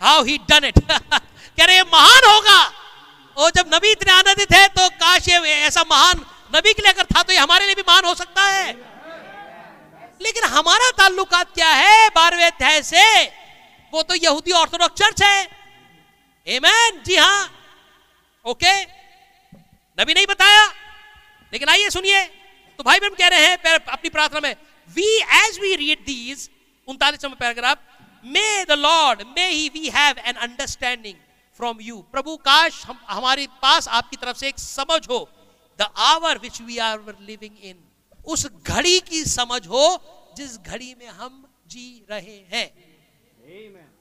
how 0.00 0.22
he 0.24 0.38
done 0.50 0.64
it. 0.64 0.76
कह 1.56 1.64
रहे 1.64 1.82
महान 1.92 2.26
होगा. 2.26 2.60
और 3.36 3.50
जब 3.56 3.70
नबी 3.74 3.90
इतने 3.90 4.12
आनंदित 4.12 4.52
है 4.54 4.66
तो 4.76 4.88
काश 5.00 5.28
ये 5.28 5.38
ऐसा 5.66 5.82
महान 5.90 6.24
नबी 6.56 6.72
के 6.72 6.82
लिए 6.82 6.92
अगर 6.92 7.04
था 7.14 7.22
तो 7.22 7.32
ये 7.32 7.38
हमारे 7.38 7.66
लिए 7.66 7.74
भी 7.74 7.82
महान 7.88 8.04
हो 8.04 8.14
सकता 8.14 8.42
है। 8.42 8.72
लेकिन 10.20 10.44
हमारा 10.50 10.90
ताल्लुकात 10.98 11.54
क्या 11.54 11.70
है 11.70 12.08
बारहवें 12.16 12.44
अध्याय 12.46 12.82
से? 12.82 13.24
वो 13.92 14.02
तो 14.02 14.14
यहूदी 14.14 14.52
ऑर्थोडॉक्स 14.60 15.02
चर्च 15.02 15.22
है। 15.22 15.48
एमैन 16.46 17.02
जी 17.06 17.16
हाँ। 17.16 17.50
ओके 18.46 18.74
नबी 19.98 20.14
नहीं 20.14 20.26
बताया। 20.26 20.64
लेकिन 21.52 21.68
आइए 21.68 21.90
सुनिए। 21.90 22.22
तो 22.78 22.84
भाई 22.84 23.00
बहन 23.00 23.14
कह 23.18 23.28
रहे 23.28 23.46
हैं 23.46 23.78
अपनी 23.78 24.10
प्रार्थना 24.10 24.40
में 24.40 24.54
we 24.96 25.10
as 25.40 25.58
we 25.62 25.74
read 25.76 25.98
these 26.06 26.48
उनतालीस 26.88 27.24
paragraph 27.40 27.78
may 28.24 28.64
the 28.64 28.72
Lord 28.78 29.22
may 29.36 29.46
he 29.48 29.68
we 29.74 29.88
have 29.94 30.18
an 30.26 30.34
understanding 30.46 31.16
from 31.60 31.80
you 31.80 31.96
प्रभु, 32.12 32.36
काश 32.38 32.84
हम, 32.86 32.98
हमारे 33.08 33.46
पास 33.62 33.88
आपकी 33.88 34.16
तरफ़ 34.16 34.36
से 34.36 34.48
एक 34.48 34.58
समझ 34.58 35.00
हो 35.08 35.28
the 35.78 35.88
hour 36.06 36.38
which 36.38 36.60
we 36.62 36.78
are 36.88 37.14
living 37.20 37.64
in 37.64 37.76
उस 38.26 38.46
घड़ी 38.46 38.98
की 39.00 39.24
समझ 39.26 39.66
हो, 39.66 39.86
जिस 40.36 40.58
घड़ी 40.60 40.94
में 40.94 41.08
हम 41.08 41.44
जी 41.68 42.06
रहे 42.10 42.38
हैं 42.52 42.70
Amen. 43.44 43.91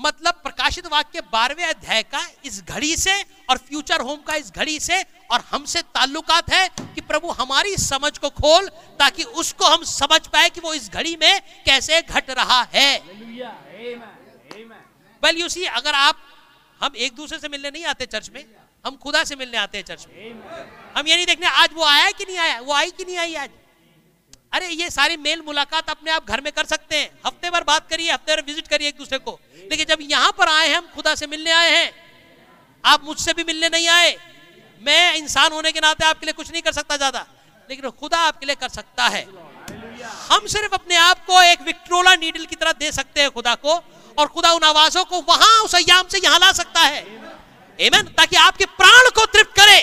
मतलब 0.00 0.34
प्रकाशित 0.44 0.86
वाक्य 0.86 1.20
बारहवें 1.32 1.64
अध्याय 1.64 2.02
का 2.02 2.26
इस 2.44 2.62
घड़ी 2.64 2.94
से 2.96 3.14
और 3.50 3.58
फ्यूचर 3.58 4.00
होम 4.00 4.16
का 4.26 4.34
इस 4.34 4.50
घड़ी 4.52 4.78
से 4.80 5.02
और 5.30 5.42
हमसे 5.50 5.82
ताल्लुकात 5.94 6.52
है 6.52 6.68
कि 6.68 7.00
प्रभु 7.00 7.30
हमारी 7.30 7.76
समझ 7.76 8.16
को 8.18 8.28
खोल 8.30 8.68
ताकि 8.98 9.22
उसको 9.42 9.66
हम 9.66 9.84
समझ 9.84 10.20
पाए 10.26 10.48
कि 10.48 10.60
वो 10.60 10.74
इस 10.74 10.88
घड़ी 10.90 11.16
में 11.22 11.40
कैसे 11.66 12.00
घट 12.02 12.30
रहा 12.30 12.62
है। 12.74 12.98
वेल 15.22 15.36
यू 15.36 15.48
सी 15.48 15.64
अगर 15.64 15.94
आप, 15.94 16.16
हम 16.80 16.92
एक 16.96 17.14
दूसरे 17.14 17.38
से 17.38 17.48
मिलने 17.48 17.70
नहीं 17.70 17.84
आते 17.84 18.06
चर्च 18.06 18.30
में, 18.34 18.44
हम 18.84 18.96
खुदा 18.96 19.24
से 19.24 19.36
मिलने 19.36 19.56
आते 19.58 19.78
हैं 19.78 19.84
चर्च 19.84 20.06
में। 20.08 20.14
हम 20.96 21.06
ये 21.06 21.16
नहीं 21.16 21.26
देखने, 21.26 21.46
आज 21.46 21.70
वो 21.74 21.84
आया 21.84 22.10
कि 22.10 22.24
नहीं 22.24 22.38
आया, 22.38 22.60
वो 22.60 22.72
आई 22.72 22.90
कि 22.90 23.04
नहीं 23.04 23.18
आई 23.18 23.34
आज? 23.34 23.50
अरे 24.52 24.68
ये 24.68 24.88
सारी 24.90 25.16
मेल 25.18 25.42
मुलाकात 25.46 25.90
अपने 25.90 26.10
आप 26.10 26.26
घर 26.26 26.40
में 26.40 26.52
कर 26.52 26.64
सकते 26.66 26.96
हैं। 26.96 27.10
हफ़्ते 27.26 27.50
भर 27.50 27.62
बात 27.64 27.88
करिए, 27.90 28.12
हफ़्ते 28.12 28.34
भर 28.34 28.42
विज़िट 28.42 28.68
करिए 28.68 28.88
एक 28.88 28.96
दूसरे 28.98 29.18
को। 29.18 29.38
लेकिन 29.70 29.86
जब 29.86 29.98
यहाँ 30.02 30.32
पर 30.38 30.48
आए 30.48 30.68
हैं, 30.68 30.76
हम 30.76 30.88
खुदा 30.94 31.14
से 31.14 31.26
मिलने 31.26 31.50
आए 31.52 31.70
हैं। 31.70 31.92
आप 32.84 33.04
मुझसे 33.04 33.32
भी 33.32 33.44
मिलने 33.44 33.68
नहीं 33.68 33.88
आए। 33.88 34.16
मैं 34.80 35.14
इंसान 35.16 35.52
होने 35.52 35.72
के 35.72 35.80
नाते 35.80 36.04
आपके 36.06 36.26
लिए 36.26 36.32
कुछ 36.32 36.50
नहीं 36.50 36.62
कर 36.62 36.72
सकता 36.72 36.96
ज़्यादा। 36.96 37.24
लेकिन 37.68 37.90
खुदा 37.90 38.18
आपके 38.20 38.46
लिए 38.46 38.56
कर 38.56 38.68
सकता 38.70 39.06
है। 39.06 39.22
हम 40.30 40.46
सिर्फ़ 40.46 40.74
अपने 40.74 40.96
आप 40.98 41.24
को 41.26 41.42
एक 41.42 41.62
विक्ट्रोला 41.62 42.14
नीडल 42.16 42.44
की 42.44 42.56
तरह 42.56 42.72
दे 42.74 42.92
सकते 42.92 43.20
हैं 43.20 43.30
खुदा 43.30 43.54
को, 43.56 43.80
और 44.18 44.26
खुदा 44.28 44.52
उन 44.52 44.64
आवाजों 44.64 45.04
को 45.04 45.20
वहाँ 45.22 45.62
उस 45.64 45.74
अयाम 45.74 46.08
से 46.08 46.18
यहाँ 46.18 46.38
ला 46.38 46.52
सकता 46.54 46.80
है। 46.80 47.06
एमन 47.78 48.12
ताकि 48.16 48.36
आपके 48.38 48.64
प्राण 48.74 49.10
को 49.10 49.26
तृप्त 49.28 49.56
करे। 49.56 49.80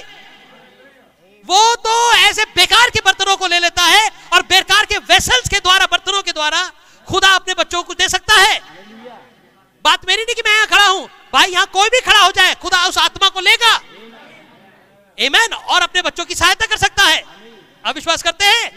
वो 1.47 1.75
तो 1.77 2.13
ऐसे 2.13 2.43
बेकार 2.55 2.89
के 2.89 2.99
बर्तनों 2.99 3.35
को 3.37 3.47
ले 3.47 3.59
लेता 3.59 3.83
है 3.83 4.09
और 4.33 4.41
बेकार 4.43 4.85
के 4.85 4.97
वेसल्स 4.97 5.49
के 5.49 5.59
द्वारा, 5.59 5.85
बर्तनों 5.85 6.21
के 6.21 6.31
द्वारा 6.31 6.61
खुदा 7.07 7.29
अपने 7.35 7.53
बच्चों 7.53 7.83
को 7.83 7.93
दे 7.93 8.07
सकता 8.09 8.35
है। 8.35 8.59
बात 9.85 10.07
मेरी 10.07 10.23
नहीं 10.23 10.35
कि 10.35 10.41
मैं 10.45 10.53
यहाँ 10.53 10.67
खड़ा 10.67 10.87
हूँ। 10.87 11.07
भाई, 11.33 11.51
यहाँ 11.51 11.65
कोई 11.65 11.89
भी 11.89 11.99
खड़ा 12.01 12.19
हो 12.19 12.31
जाए, 12.31 12.53
खुदा 12.55 12.85
उस 12.87 12.97
आत्मा 12.97 13.29
को 13.29 13.39
लेगा। 13.39 13.73
एमैन 15.17 15.53
और 15.53 15.81
अपने 15.81 16.01
बच्चों 16.01 16.25
की 16.25 16.35
सहायता 16.35 16.65
कर 16.65 16.77
सकता 16.77 17.03
है। 17.03 17.23
आप 17.85 17.95
विश्वास 17.95 18.23
करते 18.23 18.45
हैं? 18.45 18.71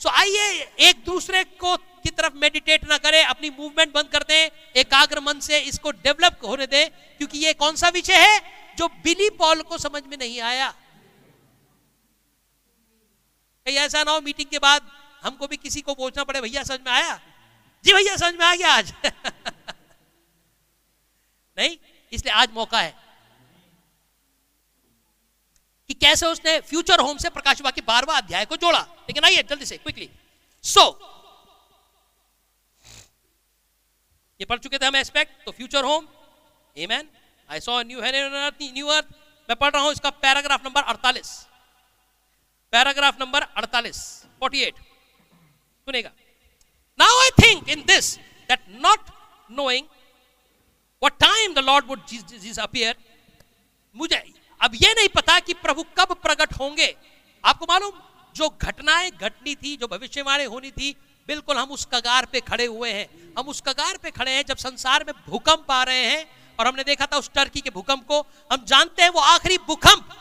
सो 0.00 0.08
आइए 0.10 0.50
एक 0.80 1.04
दूसरे 1.06 1.44
को 1.44 1.76
की 1.76 2.10
तरफ़ 2.10 2.32
मेडिटेट 2.36 2.88
ना 2.88 2.96
करें, 2.98 3.24
अपनी 3.24 3.50
मूवमेंट 3.50 3.92
बंद 3.94 4.08
कर 4.08 4.22
दें, 4.22 4.50
एकाग्र 4.76 5.20
मन 5.20 5.40
से 5.40 5.58
इसको 5.60 5.90
डेवलप 5.90 6.40
होने 6.44 6.66
दें, 6.66 6.88
क्योंकि 7.18 7.38
ये 7.38 7.52
कौन 7.52 7.76
सा 7.76 7.88
विषय 7.88 8.14
है 8.18 8.40
जो 8.78 8.88
बिली 9.04 9.28
पॉल 9.30 9.62
को 9.62 9.78
समझ 9.78 10.02
में 10.02 10.16
नहीं 10.16 10.40
आया? 10.42 10.72
कहीं 13.66 13.76
ऐसा 13.76 14.02
ना 14.04 14.12
हो 14.12 14.20
मीटिंग 14.20 14.48
के 14.50 14.58
बाद 14.58 14.90
हमको 15.22 15.46
भी 15.48 15.56
किसी 15.56 15.80
को 15.80 15.94
पूछना 15.94 16.24
पड़े 16.24 16.40
भैया 16.40 16.62
समझ 16.62 16.80
में 16.86 16.92
आया? 16.92 17.20
जी 17.84 17.92
भैया 17.92 18.16
समझ 18.16 18.34
में 18.34 18.44
आ 18.46 18.54
गया 18.54 18.72
आज। 18.72 18.92
नहीं 21.58 21.76
इसलिए 22.12 22.34
आज 22.34 22.48
मौका 22.54 22.80
है 22.80 22.92
कि 25.90 25.94
कैसे 25.94 26.26
उसने 26.26 26.58
फ्यूचर 26.60 27.00
होम 27.00 27.16
से 27.18 27.30
प्रकाश 27.30 27.60
की 27.60 27.80
बारवा 27.80 28.16
अध्याय 28.16 28.44
को 28.44 28.56
जोड़ा। 28.56 28.80
लेकिन 28.80 29.24
आइए 29.24 29.42
जल्दी 29.42 29.64
से 29.64 29.76
क्विकली 29.76 30.08
सो 30.64 30.80
so, 30.80 30.92
ये 34.40 34.44
पढ़ 34.44 34.58
चुके 34.58 34.78
थे 34.78 34.86
हम 34.86 34.96
aspect 34.96 35.44
to 35.44 35.52
future 35.52 35.84
home 35.84 36.06
amen 36.76 37.08
I 37.48 37.60
saw 37.60 37.82
new 37.82 38.00
new 38.02 38.86
earth 38.88 39.06
मैं 39.48 39.56
पढ़ 39.56 39.72
रहा 39.72 39.82
हूँ 39.82 39.92
इसका 39.92 40.10
पैराग्राफ 40.22 40.64
नंबर 40.64 40.82
48 40.92 41.53
पैराग्राफ 42.74 43.20
नंबर 43.20 43.44
48 43.58 43.98
48 44.42 44.78
सुनेगा। 45.86 46.10
Now 46.98 47.20
I 47.20 47.30
think 47.42 47.68
in 47.68 47.84
this 47.86 48.14
that 48.48 48.64
not 48.86 49.10
knowing 49.50 49.86
what 51.02 51.18
time 51.20 51.54
the 51.54 51.58
Lord 51.58 51.86
would 51.86 52.06
Jesus 52.06 52.58
appear 52.58 52.96
मुझे 53.96 54.22
अब 54.60 54.74
ये 54.74 54.92
नहीं 54.94 55.08
पता 55.08 55.38
कि 55.40 55.54
प्रभु 55.54 55.82
कब 55.98 56.14
प्रकट 56.22 56.52
होंगे। 56.52 56.94
आपको 57.44 57.66
मालूम, 57.70 57.92
जो 58.36 58.48
घटनाएँ 58.48 59.10
घटनी 59.10 59.54
थी, 59.54 59.76
जो 59.76 59.86
भविष्यवाणी 59.86 60.44
होनी 60.44 60.70
थी, 60.70 60.90
बिल्कुल 61.28 61.56
हम 61.56 61.70
उस 61.70 61.84
कगार 61.84 62.26
पे 62.26 62.40
खड़े 62.40 62.66
हुए 62.66 62.92
हैं। 62.92 63.34
हम 63.38 63.48
उस 63.48 63.60
कगार 63.60 63.96
पे 63.96 64.10
खड़े 64.10 64.30
हैं 64.30 64.44
जब 64.48 64.56
संसार 64.56 65.04
में 65.04 65.14
भूकंप 65.28 65.70
आ 65.70 65.82
रहे 65.82 66.04
हैं, 66.06 66.26
और 66.58 66.66
हमने 66.66 66.84
देखा 66.84 67.06
था 67.06 67.18
उस 67.18 67.30
टर्की 67.34 67.60
के 67.60 67.70
भूकंप 67.70 68.06
को। 68.06 68.20
हम 68.52 68.64
जानते 68.64 69.02
हैं 69.02 69.10
वो 69.10 69.20
आखिरी 69.20 69.58
भूकंप 69.58 70.16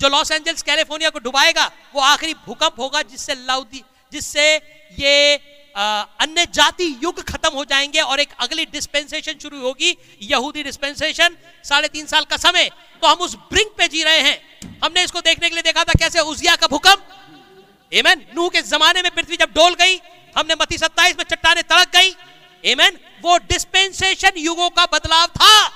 जो 0.00 0.08
लॉस 0.08 0.30
एंजल्स, 0.30 0.62
कैलिफ़ोर्निया 0.62 1.10
को 1.10 1.18
डुबाएगा, 1.18 1.70
वो 1.94 2.00
आखिरी 2.02 2.34
भूकंप 2.46 2.80
होगा 2.80 3.02
जिससे 3.04 3.34
लाउदी, 3.36 3.82
जिससे 4.12 4.54
ये 4.94 5.40
अन्य 5.76 6.46
जाति 6.52 6.86
युग 7.02 7.22
खत्म 7.24 7.50
हो 7.54 7.64
जाएँगे 7.64 8.00
और 8.02 8.20
एक 8.20 8.28
अगली 8.40 8.64
डिस्पेंसेशन 8.66 9.38
शुरू 9.42 9.60
होगी, 9.60 9.96
यहूदी 10.22 10.62
डिस्पेंसेशन 10.62 11.36
साढ़े 11.64 11.88
तीन 11.88 12.06
साल 12.06 12.24
का 12.24 12.36
समय 12.38 12.70
तो 13.02 13.06
हम 13.06 13.18
उस 13.18 13.34
ब्रिंक 13.52 13.72
पे 13.78 13.88
जी 13.88 14.02
रहे 14.02 14.20
हैं। 14.20 14.80
हमने 14.84 15.02
इसको 15.04 15.20
देखने 15.20 15.48
के 15.48 15.54
लिए 15.54 15.62
देखा 15.62 15.84
था 15.84 15.92
कैसे 15.98 16.20
उजिया 16.22 16.54
का 16.56 16.66
भूकंप। 16.66 17.04
एमन 17.92 18.24
नूह 18.34 18.48
के 18.48 18.62
जमाने 18.64 19.02
में 19.02 19.10
पृथ्वी 19.10 19.36
जब 19.36 19.52
डोल 19.54 19.74
गई, 19.74 20.00
हमने 20.36 20.54
मती 20.54 20.78
सत्ताईस 20.78 21.16
में 21.18 21.24
चट्टाने 21.24 21.62
तड़क 21.64 21.92
गई। 21.92 22.14
एमन 22.64 22.98
वो 23.22 23.36
डिस्पेंसेशन 23.48 24.38
युगों 24.38 24.68
का 24.70 24.84
बदलाव 24.92 25.26
था। 25.28 25.68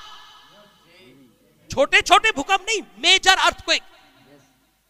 छोटे 1.71 2.01
छोटे 2.03 2.31
भूकंप 2.33 2.67
नहीं 2.69 2.81
मेजर 3.03 3.37
अर्थक्वेक 3.37 3.83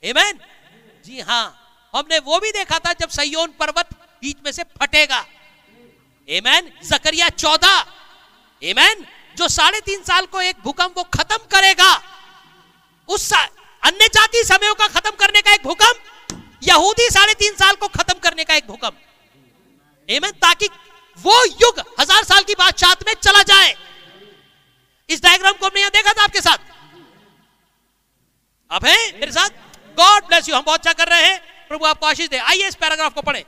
एमेन 0.02 0.38
जी 1.04 1.20
हाँ। 1.20 1.58
हमने 1.94 2.18
वो 2.20 2.38
भी 2.40 2.50
देखा 2.52 2.78
था 2.78 2.92
जब 3.00 3.08
सयोन 3.10 3.52
पर्वत 3.58 3.88
बीच 4.22 4.36
में 4.44 4.52
से 4.52 4.62
फटेगा। 4.80 5.24
एमेन 6.28 6.70
जकरिया 6.84 7.28
चौदह। 7.30 7.84
एमेन 8.62 9.04
जो 9.36 9.48
साढ़े 9.50 9.80
तीन 9.80 10.02
साल 10.02 10.26
को 10.26 10.40
एक 10.42 10.56
भूकंप 10.64 10.94
को 10.94 11.02
खत्म 11.10 11.36
करेगा, 11.50 11.92
उस 13.08 13.32
अन्य 13.32 14.08
जाति 14.08 14.42
समयों 14.44 14.74
का 14.74 14.86
खत्म 14.88 15.10
करने 15.16 15.40
का 15.42 15.52
एक 15.52 15.62
भूकंप, 15.62 15.96
यहूदी 16.62 17.08
साढ़े 17.10 17.34
तीन 17.34 17.54
साल 17.56 17.74
को 17.76 17.88
खत्म 17.90 18.18
करने 18.20 18.44
का 18.44 18.54
एक 18.54 18.66
भूकंप। 18.66 18.98
एमेन 20.08 20.30
ताकि 20.42 20.68
वो 21.18 21.44
युग 21.44 21.80
हज़ार 22.00 22.24
साल 22.24 22.42
की 22.42 22.54
बादशाह 22.54 22.92
में 23.06 23.14
चला 23.14 23.42
जाए। 23.44 23.74
इस 25.08 25.22
डायग्राम 25.22 25.52
को 25.52 25.66
हमने 25.66 25.80
यहाँ 25.80 25.90
देखा 25.92 26.12
था 26.12 26.22
आपके 26.22 26.40
साथ। 26.40 26.70
आप 28.70 28.84
हैं 28.84 29.20
मेरे 29.20 29.32
साथ? 29.32 29.50
गॉड 29.98 30.26
ब्लेस 30.26 30.48
यू 30.48 30.54
हम 30.54 30.62
बहुत 30.62 30.80
अच्छा 30.80 30.92
कर 30.92 31.08
रहे 31.08 31.26
हैं। 31.26 31.40
प्रभु 31.68 31.84
आपको 31.86 32.06
आशीष 32.06 32.28
दे। 32.28 32.38
आइए 32.38 32.68
इस 32.68 32.74
पैराग्राफ 32.76 33.14
को 33.14 33.22
पढ़े। 33.22 33.44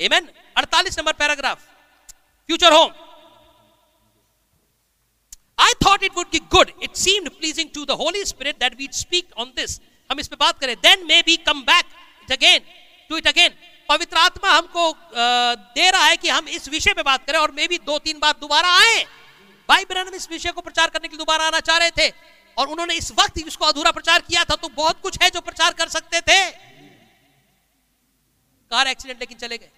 Amen 0.00 0.28
48 0.56 0.98
number 0.98 1.12
paragraph. 1.14 1.58
Future 2.48 2.72
home 2.72 2.92
I 5.58 5.72
thought 5.82 6.02
it 6.06 6.12
would 6.16 6.28
be 6.32 6.40
good. 6.50 6.68
It 6.86 6.98
seemed 6.98 7.28
pleasing 7.38 7.70
to 7.76 7.84
the 7.84 7.94
Holy 8.00 8.20
Spirit 8.24 8.58
that 8.60 8.76
we'd 8.80 8.94
speak 8.96 9.32
on 9.36 9.48
this. 9.56 9.72
हम 10.10 10.20
इस 10.20 10.28
पे 10.28 10.36
बात 10.40 10.58
करें। 10.60 10.74
Then 10.84 11.02
maybe 11.06 11.34
come 11.48 11.62
back 11.64 11.86
it 12.22 12.30
again. 12.36 12.60
To 13.10 13.18
it 13.20 13.26
again. 13.30 13.56
पवित्र 13.88 14.16
आत्मा 14.18 14.50
हमको 14.52 14.84
दे 15.74 15.90
रहा 15.90 16.04
है 16.04 16.16
कि 16.16 16.28
हम 16.28 16.48
इस 16.48 16.68
विषय 16.68 16.94
पे 16.94 17.02
बात 17.02 17.26
करें 17.26 17.38
और 17.38 17.50
मे 17.52 17.66
भी 17.68 17.78
दो 17.86 17.98
तीन 17.98 18.18
बार 18.18 18.32
दोबारा 18.40 18.68
आए। 18.78 19.04
भाई 19.68 19.84
ब्रहण 19.84 20.14
इस 20.14 20.28
विषय 20.30 20.52
को 20.52 20.60
प्रचार 20.60 20.90
करने 20.90 21.08
के 21.08 21.16
लिए 21.16 21.18
दोबारा 21.18 21.46
आना 21.46 21.60
चाह 21.60 21.78
रहे 21.78 21.90
थे। 21.98 22.08
और 22.58 22.68
उन्होंने 22.68 22.94
इस 22.94 23.10
वक्त 23.12 23.38
इसको 23.38 23.64
अधूरा 23.64 23.90
प्रचार 23.90 24.20
किया 24.20 24.44
था 24.44 24.56
तो 24.56 24.68
बहुत 24.68 25.00
कुछ 25.00 25.18
है 25.22 25.30
जो 25.30 25.40
प्रचार 25.40 25.74
कर 25.74 25.88
सकते 25.88 26.20
थे। 26.20 26.38
कार 28.70 28.86
एक्सीडेंट 28.86 29.20
लेकिन 29.20 29.38
चले 29.38 29.58
गए। 29.58 29.70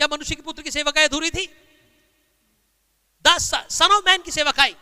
क्या 0.00 0.08
मनुष्य 0.12 0.34
के 0.34 0.42
पुत्र 0.42 0.62
की 0.62 0.70
सेवा 0.70 0.90
का 0.90 1.04
अधूरी 1.04 1.30
थी? 1.30 1.46
द 3.24 3.36
सन 3.38 3.92
ऑफ़ 3.92 4.04
मैन 4.06 4.22
की 4.22 4.30
सेवकाई 4.30 4.74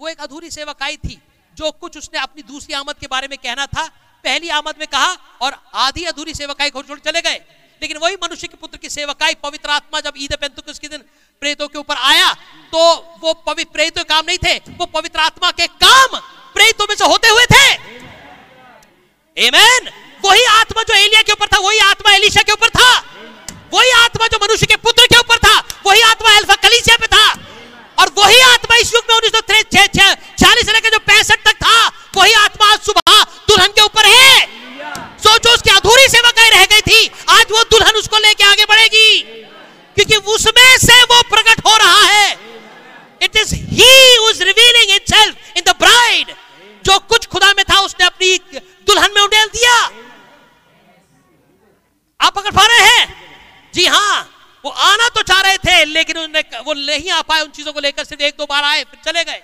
वो 0.00 0.08
एक 0.08 0.20
अधूरी 0.20 0.50
सेवकाई 0.50 0.96
थी, 0.98 1.20
जो 1.56 1.70
कुछ 1.72 1.96
उसने 1.98 2.18
अपनी 2.18 2.42
दूसरी 2.44 2.74
आमद 2.74 2.98
के 2.98 3.06
बारे 3.06 3.28
में 3.28 3.38
कहना 3.38 3.66
था। 3.66 3.86
पहली 4.24 4.48
आमद 4.50 4.74
में 4.78 4.86
कहा 4.86 5.12
और 5.42 5.56
आधी 5.74 6.04
अधूरी 6.04 6.34
सेवकाई 6.34 6.70
छोड़ 6.70 6.98
चले 7.00 7.20
गए। 7.20 7.38
लेकिन 7.82 7.96
वही 7.96 8.16
मनुष्य 8.22 8.46
के 8.48 8.56
पुत्र 8.56 8.78
की 8.78 8.88
सेवकाई 8.90 9.34
पवित्र 9.42 9.70
आत्मा 9.70 10.00
जब 10.00 10.14
ईद 10.16 10.34
पेंतुकुस 10.36 10.78
के 10.78 10.88
दिन 10.88 11.04
प्रेतों 11.42 11.68
के 11.68 11.78
ऊपर 11.78 11.96
आया 11.96 12.32
तो 12.72 12.80
वो 13.22 13.32
पवित्र 13.46 13.72
प्रेतों 13.72 14.04
काम 14.04 14.24
नहीं 14.26 14.38
थे, 14.38 14.54
वो 14.78 14.86
पवित्र 14.86 15.20
आत्मा 15.20 15.50
के 15.50 15.66
काम 15.66 16.18
प्रेतों 16.54 16.86
में 16.88 16.94
से 16.96 17.04
होते 17.04 17.28
हुए 17.28 17.44
थे। 17.46 17.66
Amen. 19.36 19.88
वही 20.24 20.44
आत्मा 20.52 20.82
जो 20.82 20.94
एलिया 20.94 21.22
के 21.22 21.32
ऊपर 21.32 21.46
था, 21.46 21.58
वही 21.58 21.78
आत्मा 21.80 22.14
एलिशा 22.14 22.42
के 22.42 22.52
ऊपर 22.52 22.68
था। 22.70 22.90
वही 23.72 23.90
आत्मा 23.94 24.26
जो 24.26 24.38
मनुष्य 24.42 24.66
के 24.66 24.76
पुत्र 24.78 25.06
के 25.06 25.18
ऊपर 25.18 25.38
था, 25.38 25.56
वही 25.86 26.00
आत्मा 26.02 26.36
अल्फ़ा 26.36 26.54
कलीसिया 26.56 26.96
पे 26.96 27.06
था। 27.06 27.26
और 27.98 28.12
वही 28.18 28.40
आत्मा 28.42 28.76
इस 28.76 28.92
युग 28.94 29.04
में 29.08 29.16
उन्नीस 29.16 29.32
सौ 29.32 29.40
छियालीस 29.40 30.66
से 30.66 30.72
लेकर 30.72 30.90
जो 30.90 30.98
पैंसठ 31.06 31.44
तक 31.44 31.56
था, 31.56 31.86
वही 32.16 32.32
आत्मा 32.34 32.72
आज 32.72 32.80
सुबह 32.80 33.22
दुल्हन 33.48 33.68
के 33.68 33.82
ऊपर 33.82 34.06
है। 34.06 34.46
सोचो, 35.18 35.50
उसकी 35.50 35.70
अधूरी 35.70 36.08
सेवा 36.08 36.30
कहीं 36.30 36.50
रह 36.50 36.64
गई 36.66 36.80
थी, 36.82 37.10
आज 37.30 37.46
वो 37.50 37.62
दुल्हन 37.70 37.96
उसको 37.96 38.18
लेके 38.18 38.44
आगे 38.44 38.64
बढ़ेगी। 38.64 39.08
क्योंकि 39.98 40.16
उसमें 40.32 40.76
से 40.78 41.02
वो 41.04 41.22
प्रकट 41.30 41.60
हो 41.66 41.76
रहा 41.76 42.02
है। 42.04 42.32
It 43.22 43.36
is 43.36 43.54
he 43.54 43.86
revealing 44.40 44.90
itself 44.94 45.56
in 45.56 45.62
the 45.62 45.74
bride 45.78 46.34
जो 46.84 46.98
कुछ 47.08 47.26
खुदा 47.26 47.52
में 47.52 47.64
था 47.70 47.78
उसने 47.80 48.06
अपनी 48.06 48.36
दुल्हन 48.86 49.14
में 49.14 49.20
उडेल 49.22 49.48
दिया। 49.48 49.72
आप 52.20 52.34
पकड़ 52.34 52.50
पा 52.50 52.66
रहे 52.66 52.86
हैं? 52.88 53.06
जी 53.74 53.86
हाँ 53.86 54.28
वो 54.64 54.70
आना 54.70 55.08
तो 55.08 55.22
चाह 55.22 55.40
रहे 55.40 55.58
थे 55.58 55.84
लेकिन 55.84 56.18
उन्होंने 56.18 56.62
वो 56.62 56.74
नहीं 56.74 57.10
आ 57.10 57.20
पाए 57.22 57.42
उन 57.42 57.50
चीज़ों 57.50 57.72
को 57.72 57.80
लेकर 57.80 58.04
सिर्फ़ 58.04 58.22
एक 58.22 58.34
दो 58.38 58.46
बार 58.46 58.64
आए 58.64 58.84
फिर 58.84 59.00
चले 59.04 59.24
गए? 59.24 59.42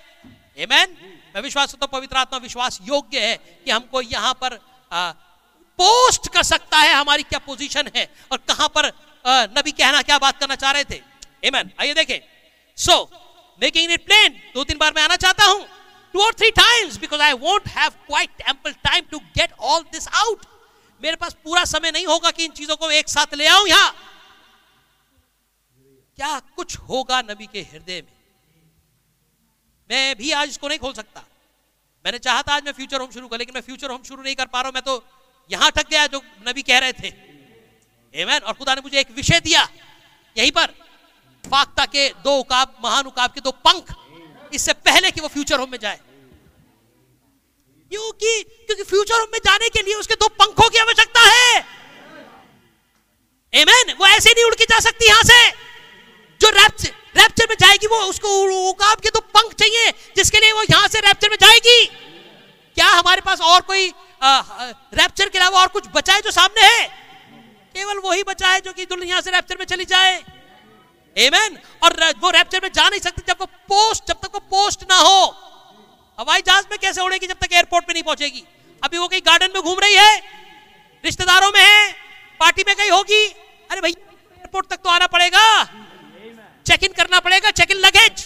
मैं 0.66 1.42
विश्वास 1.42 1.74
हूँ 1.74 1.88
पवित्र 1.92 2.16
आत्मा 2.16 2.38
विश्वास 2.38 2.78
योग्य 2.84 3.20
है 3.20 3.36
कि 3.36 3.70
हमको 3.70 4.00
यहाँ 4.02 4.32
पर 4.40 4.58
आ, 4.92 5.10
पोस्ट 5.78 6.28
कर 6.32 6.42
सकता 6.44 6.78
है 6.78 6.94
हमारी 6.94 7.22
क्या 7.22 7.38
पोजीशन 7.46 7.90
है 7.96 8.08
और 8.32 8.38
कहाँ 8.48 8.68
पर 8.68 8.90
नबी 9.24 9.72
कहना, 9.72 10.02
क्या 10.02 10.18
बात 10.18 10.38
करना 10.40 10.54
चाह 10.56 10.70
रहे 10.70 10.84
थे? 10.84 11.00
Amen? 11.44 11.70
आइए 11.80 11.94
देखें। 11.94 12.20
सो 12.78 12.96
मेकिंग 13.60 13.92
इट 13.92 14.04
प्लेन 14.06 14.40
दो 14.54 14.64
तीन 14.64 14.78
बार 14.78 14.92
मैं 14.96 15.02
आना 15.02 15.16
चाहता 15.18 15.44
हूँ। 15.44 15.66
टू 16.14 16.24
और 16.24 16.34
three 16.34 16.50
times 16.52 16.96
because 17.00 17.20
I 17.22 17.32
won't 17.34 17.68
have 17.68 17.90
quite 18.06 18.40
ample 18.48 18.72
time 18.84 19.04
to 19.10 19.18
get 19.38 19.52
all 19.60 19.82
this 19.92 20.08
out 20.16 20.44
मेरे 21.02 21.16
पास 21.16 21.36
पूरा 21.44 21.64
समय 21.66 21.90
नहीं 21.90 22.06
होगा 22.06 22.30
कि 22.30 22.44
इन 22.44 22.50
चीज़ों 22.52 22.76
को 22.76 22.90
एक 22.92 23.08
साथ 23.08 23.34
ले 23.34 23.46
आऊँ 23.48 23.68
यहाँ। 23.68 23.94
क्या 26.18 26.38
कुछ 26.56 26.76
होगा 26.80 27.20
नबी 27.22 27.46
के 27.46 27.60
हृदय 27.62 28.00
में? 28.02 28.12
मैं 29.90 30.16
भी 30.16 30.30
आज 30.32 30.48
इसको 30.48 30.68
नहीं 30.68 30.78
खोल 30.78 30.92
सकता। 30.94 31.24
मैंने 32.04 32.18
चाहा 32.20 32.42
था 32.42 32.54
आज 32.54 32.64
मैं 32.64 32.72
फ्यूचर 32.72 33.00
होम 33.00 33.10
शुरू 33.10 33.28
कर, 33.28 33.38
लेकिन 33.38 33.54
मैं 33.54 33.62
फ्यूचर 33.62 33.90
होम 33.90 34.02
शुरू 34.02 34.22
नहीं 34.22 34.34
कर 34.34 34.46
पा 34.46 34.60
रहा 34.60 34.68
हूँ। 34.68 34.74
मैं 34.74 34.82
तो 34.84 35.04
यहाँ 35.50 35.70
ठक 35.70 35.88
गया 35.90 36.06
जो 36.06 36.22
नबी 36.48 36.62
कह 36.62 36.78
रहे 36.78 36.92
थे। 36.94 37.10
Amen? 38.14 38.42
और 38.42 38.52
खुदा 38.52 38.74
ने 38.74 38.80
मुझे 38.80 38.98
एक 39.00 39.10
विषय 39.16 39.40
दिया। 39.40 39.68
यहीं 40.36 40.50
पर 40.52 40.66
फाख्ता 41.44 41.84
के 41.86 42.08
दो 42.24 42.36
उकाब, 42.38 42.74
महान 42.84 43.06
उकाब 43.06 43.32
के 43.32 43.40
दो 43.40 43.50
पंख, 43.50 43.94
इससे 44.54 44.72
पहले 44.72 45.10
कि 45.10 45.20
वो 45.20 45.28
फ्यूचर 45.28 45.58
होम 45.58 45.70
में 45.70 45.78
जाए। 45.78 45.98
क्योंकि 47.90 48.42
क्योंकि 48.42 48.82
फ्यूचर 48.84 49.20
होम 49.20 49.28
में 49.32 49.38
जाने 49.44 49.68
के 49.68 49.82
लिए 49.82 49.94
उसके 49.94 50.14
दो 50.14 50.28
पंखों 50.36 50.68
की 50.70 50.78
आवश्यकता 50.78 51.20
है। 51.22 51.60
Amen? 53.52 53.94
वो 53.98 54.06
ऐसे 54.06 54.30
नहीं 54.30 54.44
उड़ 54.44 54.54
के 54.54 54.64
जा 54.64 54.78
सकती 54.80 55.06
यहाँ 55.08 55.22
से। 55.24 55.50
जो 56.40 56.50
रैप्चर 56.52 56.90
रैप्चर 57.16 57.46
में 57.50 57.56
जाएगी 57.60 57.86
वो, 57.86 57.98
उसको 57.98 58.28
उकाब 58.70 59.00
के 59.00 59.10
तो 59.10 59.20
पंख 59.20 59.52
चाहिए, 59.54 59.90
जिसके 60.16 60.40
लिए 60.40 60.52
वो 60.52 60.62
यहाँ 60.62 60.88
से 60.88 61.00
रैप्चर 61.00 61.30
में 61.30 61.36
जाएगी। 61.40 61.84
क्या 62.76 62.86
हमारे 62.88 63.20
पास 63.20 63.40
और 63.42 63.60
कोई 63.62 63.92
रैप्चर 64.22 65.28
के 65.28 65.38
अलावा 65.38 65.60
और 65.60 65.68
कुछ 65.68 65.84
बचा 65.94 66.14
है 66.14 66.20
जो 66.20 66.30
सामने 66.32 66.62
है? 66.64 67.03
केवल 67.74 67.98
वही 67.98 68.22
बचा 68.22 68.48
है 68.48 68.60
जो 68.60 68.72
कि 68.72 68.84
दुल्हन 68.86 69.08
यहाँ 69.08 69.20
से 69.20 69.30
रैप्चर 69.30 69.56
में 69.58 69.64
चली 69.66 69.84
जाए। 69.84 70.18
Amen? 71.16 71.56
और 71.82 71.94
वो 72.20 72.30
रैप्चर 72.30 72.60
में 72.62 72.70
जा 72.72 72.88
नहीं 72.88 73.00
सकती 73.00 73.22
जब 73.28 73.36
वो 73.40 73.46
पोस्ट 73.68 74.08
जब 74.08 74.20
तक 74.22 74.34
वो 74.34 74.40
पोस्ट 74.50 74.82
ना 74.90 74.96
हो। 74.98 75.24
हवाई 76.18 76.42
जहाज़ 76.46 76.66
में 76.70 76.78
कैसे 76.78 77.00
उड़ेगी 77.00 77.26
जब 77.26 77.38
तक 77.40 77.52
एयरपोर्ट 77.52 77.86
पे 77.86 77.92
नहीं 77.92 78.02
पहुंचेगी? 78.02 78.44
अभी 78.82 78.98
वो 78.98 79.08
कहीं 79.08 79.20
गार्डन 79.26 79.50
में 79.54 79.62
घूम 79.62 79.78
रही 79.80 79.94
है? 79.94 80.16
रिश्तेदारों 81.04 81.50
में 81.50 81.60
है? 81.60 81.92
पार्टी 82.40 82.64
में 82.66 82.74
कहीं 82.76 82.90
होगी? 82.90 83.26
अरे 83.70 83.80
भाई 83.80 83.90
एयरपोर्ट 83.90 84.66
तक 84.68 84.76
तो 84.76 84.90
आना 84.90 85.06
पड़ेगा। 85.08 85.44
चेक 86.66 86.84
इन 86.84 86.92
करना 86.96 87.20
पड़ेगा 87.20 87.50
चेक 87.52 87.70
इन 87.70 87.76
लगेज 87.78 88.24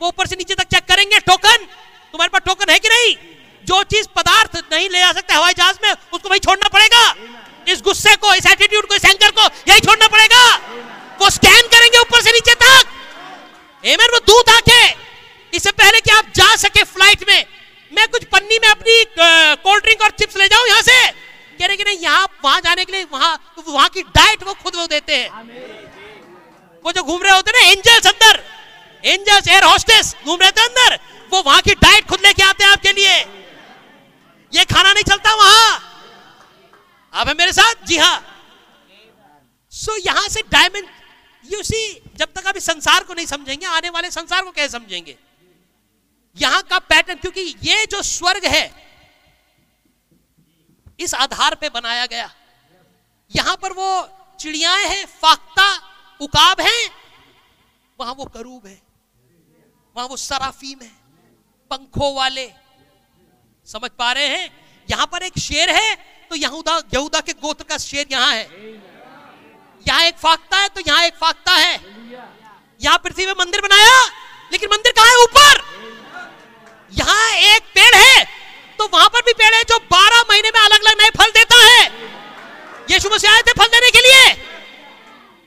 वो 0.00 0.08
ऊपर 0.08 0.26
से 0.26 0.36
नीचे 0.36 0.54
तक 0.54 0.68
चेक 0.74 0.84
करेंगे 0.84 1.18
टोकन 1.26 1.66
तुम्हारे 2.12 2.28
पास 2.30 2.42
टोकन 2.46 2.72
है 2.72 2.78
कि 2.78 2.88
नहीं? 2.88 3.16
जो 3.64 3.82
चीज़ 3.84 4.08
पदार्थ 4.16 4.56
नहीं 4.72 4.88
ले 4.88 4.98
जा 4.98 5.12
सकते 5.12 5.34
हवाई 5.34 5.54
जहाज़ 5.54 5.78
में, 5.82 5.92
उसको 6.12 6.28
वही 6.28 6.38
छोड़ना 6.40 6.68
पड़ेगा। 6.68 7.04
इस 7.66 7.80
गुस्से 7.82 8.14
को, 8.16 8.34
इस 8.34 8.46
एटीट्यूड 8.46 8.86
को, 8.86 8.94
इस 8.94 9.04
एंकर 9.04 9.30
को 9.30 9.44
यही 9.68 9.80
छोड़ना 9.80 10.08
पड़ेगा। 10.08 10.44
वो 11.20 11.30
स्कैन 11.30 11.68
करेंगे 11.68 11.98
ऊपर 11.98 12.20
से 12.22 12.32
नीचे 12.32 12.54
तक। 12.56 12.84
एमर 13.84 14.10
वो 14.12 14.18
दूध 14.26 14.50
आके 14.50 14.84
इससे 15.52 15.70
पहले 15.72 16.00
कि 16.00 16.10
आप 16.12 16.32
जा 16.36 16.54
सके 16.58 16.82
फ़्लाइट 16.84 17.28
में, 17.28 17.44
मैं 17.92 18.06
कुछ 18.08 18.24
पन्नी 18.26 18.58
में 18.58 18.68
अपनी 18.68 19.04
कोल्ड 19.62 19.84
ड्रिंक 19.84 20.02
और 20.02 20.10
चिप्स 20.18 20.36
ले 20.36 20.48
जाऊँ 20.48 20.66
यहाँ 20.68 20.82
से। 20.82 21.06
कह 21.58 21.66
रहे 21.66 21.76
कि 21.76 21.84
नहीं, 21.84 21.98
यहाँ 21.98 22.26
वहाँ 22.44 22.60
जाने 22.60 22.84
के 22.84 22.92
लिए 22.92 23.06
वहाँ 23.12 23.38
वहाँ 23.68 23.88
की 23.88 24.02
डाइट 24.14 24.42
वो 24.44 24.54
खुद 24.54 24.74
वो 24.76 24.86
देते 24.86 25.16
हैं। 25.16 25.30
वो 26.84 26.92
जो 26.92 27.02
घूम 27.02 27.22
रहे 27.22 27.32
होते 27.32 27.50
ना 27.52 27.60
एंजल्स 27.70 28.06
अंदर 28.06 28.42
एंजल्स 29.04 29.48
एयर 29.48 29.64
होस्टेस 29.64 30.14
घूम 30.24 30.40
रहे 30.40 30.50
थे 30.50 30.62
अंदर, 30.62 30.98
वो 31.32 31.42
वहाँ 31.42 31.60
की 31.62 31.74
डाइट 31.76 32.06
खुद 32.08 32.20
लेके 32.22 32.42
आते 32.42 32.64
हैं 32.64 32.70
आपके 32.72 32.92
लिए। 32.92 33.14
ये 34.52 34.64
खाना 34.66 34.92
नहीं 34.92 35.04
चलता 35.04 35.34
वहाँ। 35.34 35.80
आप 37.16 37.28
है 37.28 37.34
मेरे 37.34 37.52
साथ? 37.52 37.84
जी 37.86 37.96
हाँ। 37.96 38.16
सो 39.72 39.92
so, 39.92 40.06
यहाँ 40.06 40.28
से 40.28 40.40
डायमंड 40.52 40.88
यू 41.44 41.62
सी 41.62 41.78
जब 42.16 42.32
तक 42.32 42.46
आप 42.46 42.56
इस 42.56 42.64
संसार 42.64 43.04
को 43.04 43.14
नहीं 43.14 43.26
समझेंगे 43.26 43.66
आने 43.66 43.90
वाले 43.90 44.10
संसार 44.10 44.44
को 44.44 44.50
कैसे 44.50 44.68
समझेंगे? 44.68 45.16
यहाँ 46.36 46.62
का 46.62 46.78
पैटर्न 46.78 47.18
क्योंकि 47.18 47.40
ये 47.62 47.86
जो 47.86 48.02
स्वर्ग 48.02 48.44
है 48.46 48.64
इस 50.98 51.14
आधार 51.14 51.54
पे 51.54 51.68
बनाया 51.68 52.06
गया। 52.06 52.30
यहाँ 53.30 53.56
पर 53.56 53.72
वो 53.72 53.88
चिड़ियाएँ 54.40 54.86
हैं 54.86 55.06
फाख्ता 55.14 55.68
उकाब 56.20 56.60
है 56.60 56.78
वहाँ 57.98 58.14
वो 58.14 58.24
करूब 58.26 58.66
है 58.66 58.80
वहाँ 59.96 60.06
वो 60.08 60.16
सराफीम 60.18 60.82
है 60.82 60.90
पंखों 61.70 62.14
वाले। 62.14 62.50
समझ 63.68 63.90
पा 63.90 64.12
रहे 64.12 64.26
हैं? 64.28 64.50
यहाँ 64.88 65.06
पर 65.06 65.22
एक 65.22 65.38
शेर 65.38 65.70
है 65.70 66.15
तो 66.30 66.36
यहूदा 66.36 66.76
यहूदा 66.94 67.20
के 67.20 67.32
गोत्र 67.34 67.64
का 67.64 67.78
शेर 67.78 68.06
यहाँ 68.10 68.32
है। 68.32 68.44
यहाँ 69.86 70.02
एक 70.04 70.16
फाकता 70.18 70.56
है 70.56 70.68
तो 70.68 70.80
यहाँ 70.86 71.04
एक 71.04 71.14
फाकता 71.16 71.52
है। 71.54 71.74
यहाँ 72.80 72.98
पृथ्वी 72.98 73.26
में 73.26 73.34
मंदिर 73.38 73.60
बनाया, 73.60 73.98
लेकिन 74.52 74.68
मंदिर 74.70 74.92
कहाँ 74.92 75.08
है? 75.08 75.16
ऊपर। 75.22 75.62
यहाँ 76.92 77.30
एक 77.32 77.62
पेड़ 77.74 77.94
है 77.94 78.24
तो 78.78 78.88
वहाँ 78.88 79.08
पर 79.08 79.20
भी 79.22 79.32
पेड़ 79.34 79.54
है 79.54 79.62
जो 79.64 79.78
12 79.90 80.22
महीने 80.30 80.50
में 80.50 80.60
अलग 80.60 80.80
अलग 80.80 81.00
नए 81.00 81.10
फल 81.12 81.30
देता 81.32 81.56
है। 81.58 81.84
यीशु 82.90 83.08
मसीह 83.10 83.30
आए 83.30 83.42
थे 83.42 83.52
फल 83.54 83.68
देने 83.68 83.90
के 83.90 84.00
लिए। 84.00 84.34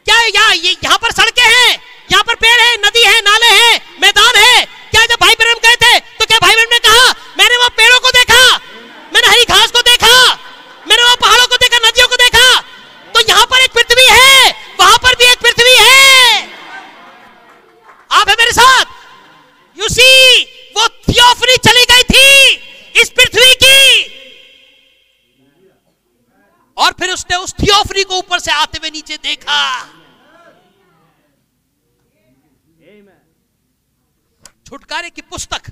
क्या 0.05 0.19
यहाँ 0.27 0.55
यहाँ 0.55 0.97
पर 0.97 1.11
सड़कें 1.13 1.43
हैं? 1.43 1.79
यहाँ 2.11 2.23
पर 2.23 2.35
पेड़ 2.37 2.59
है, 2.59 2.75
नदी 2.79 3.03
है, 3.03 3.19
नाले 3.21 3.51
हैं, 3.53 3.79
मैदान 4.01 4.35
है। 4.37 4.65
क्या 4.91 5.05
जब 5.05 5.19
भाई 5.21 5.35
बहन 5.35 5.59
गए 5.63 5.75
थे 5.77 5.99
तो 5.99 6.25
क्या 6.25 6.37
भाई 6.39 6.55
बहन 6.55 6.69
ने 6.71 6.79
कहा, 6.79 7.13
मैंने 7.37 7.57
वहाँ 7.57 7.69
पेड़ों 7.77 7.99
को 7.99 8.09
देखा, 8.11 8.41
मैंने 9.13 9.27
हरी 9.27 9.45
घास 9.45 9.71
को 9.71 9.78
मैंने 10.89 11.03
वहाँ 11.03 11.15
पहाड़ों 11.15 11.47
को 11.47 11.57
देखा, 11.57 11.77
नदियों 11.79 12.07
को 12.07 12.15
देखा। 12.15 12.61
तो 13.13 13.19
यहाँ 13.29 13.45
पर 13.45 13.63
एक 13.63 13.71
पृथ्वी 13.73 14.05
है, 14.05 14.51
वहाँ 14.79 14.97
पर 14.97 15.15
भी 15.15 15.25
एक 15.25 15.39
पृथ्वी 15.39 15.75
है। 15.75 16.47
आप 18.11 18.29
है 18.29 18.35
मेरे 18.35 18.51
साथ? 18.51 18.85
यू 19.75 19.89
सी 19.89 20.41
वो 20.77 20.87
थियोफनी 20.87 21.57
चली 21.57 21.85
गई 21.85 22.03
थी 22.05 23.01
इस 23.01 23.09
पृथ्वी 23.09 23.53
की। 23.55 23.79
और 26.77 26.93
फिर 26.99 27.11
उसने 27.11 27.37
उस 27.37 27.53
थियोफनी 27.53 28.03
को 28.03 28.17
ऊपर 28.17 28.39
से 28.39 28.51
आते 28.51 28.77
हुए 28.81 28.89
नीचे 28.89 29.17
देखा। 29.17 29.59
छुटकारे 34.67 35.09
की 35.09 35.21
पुस्तक। 35.23 35.71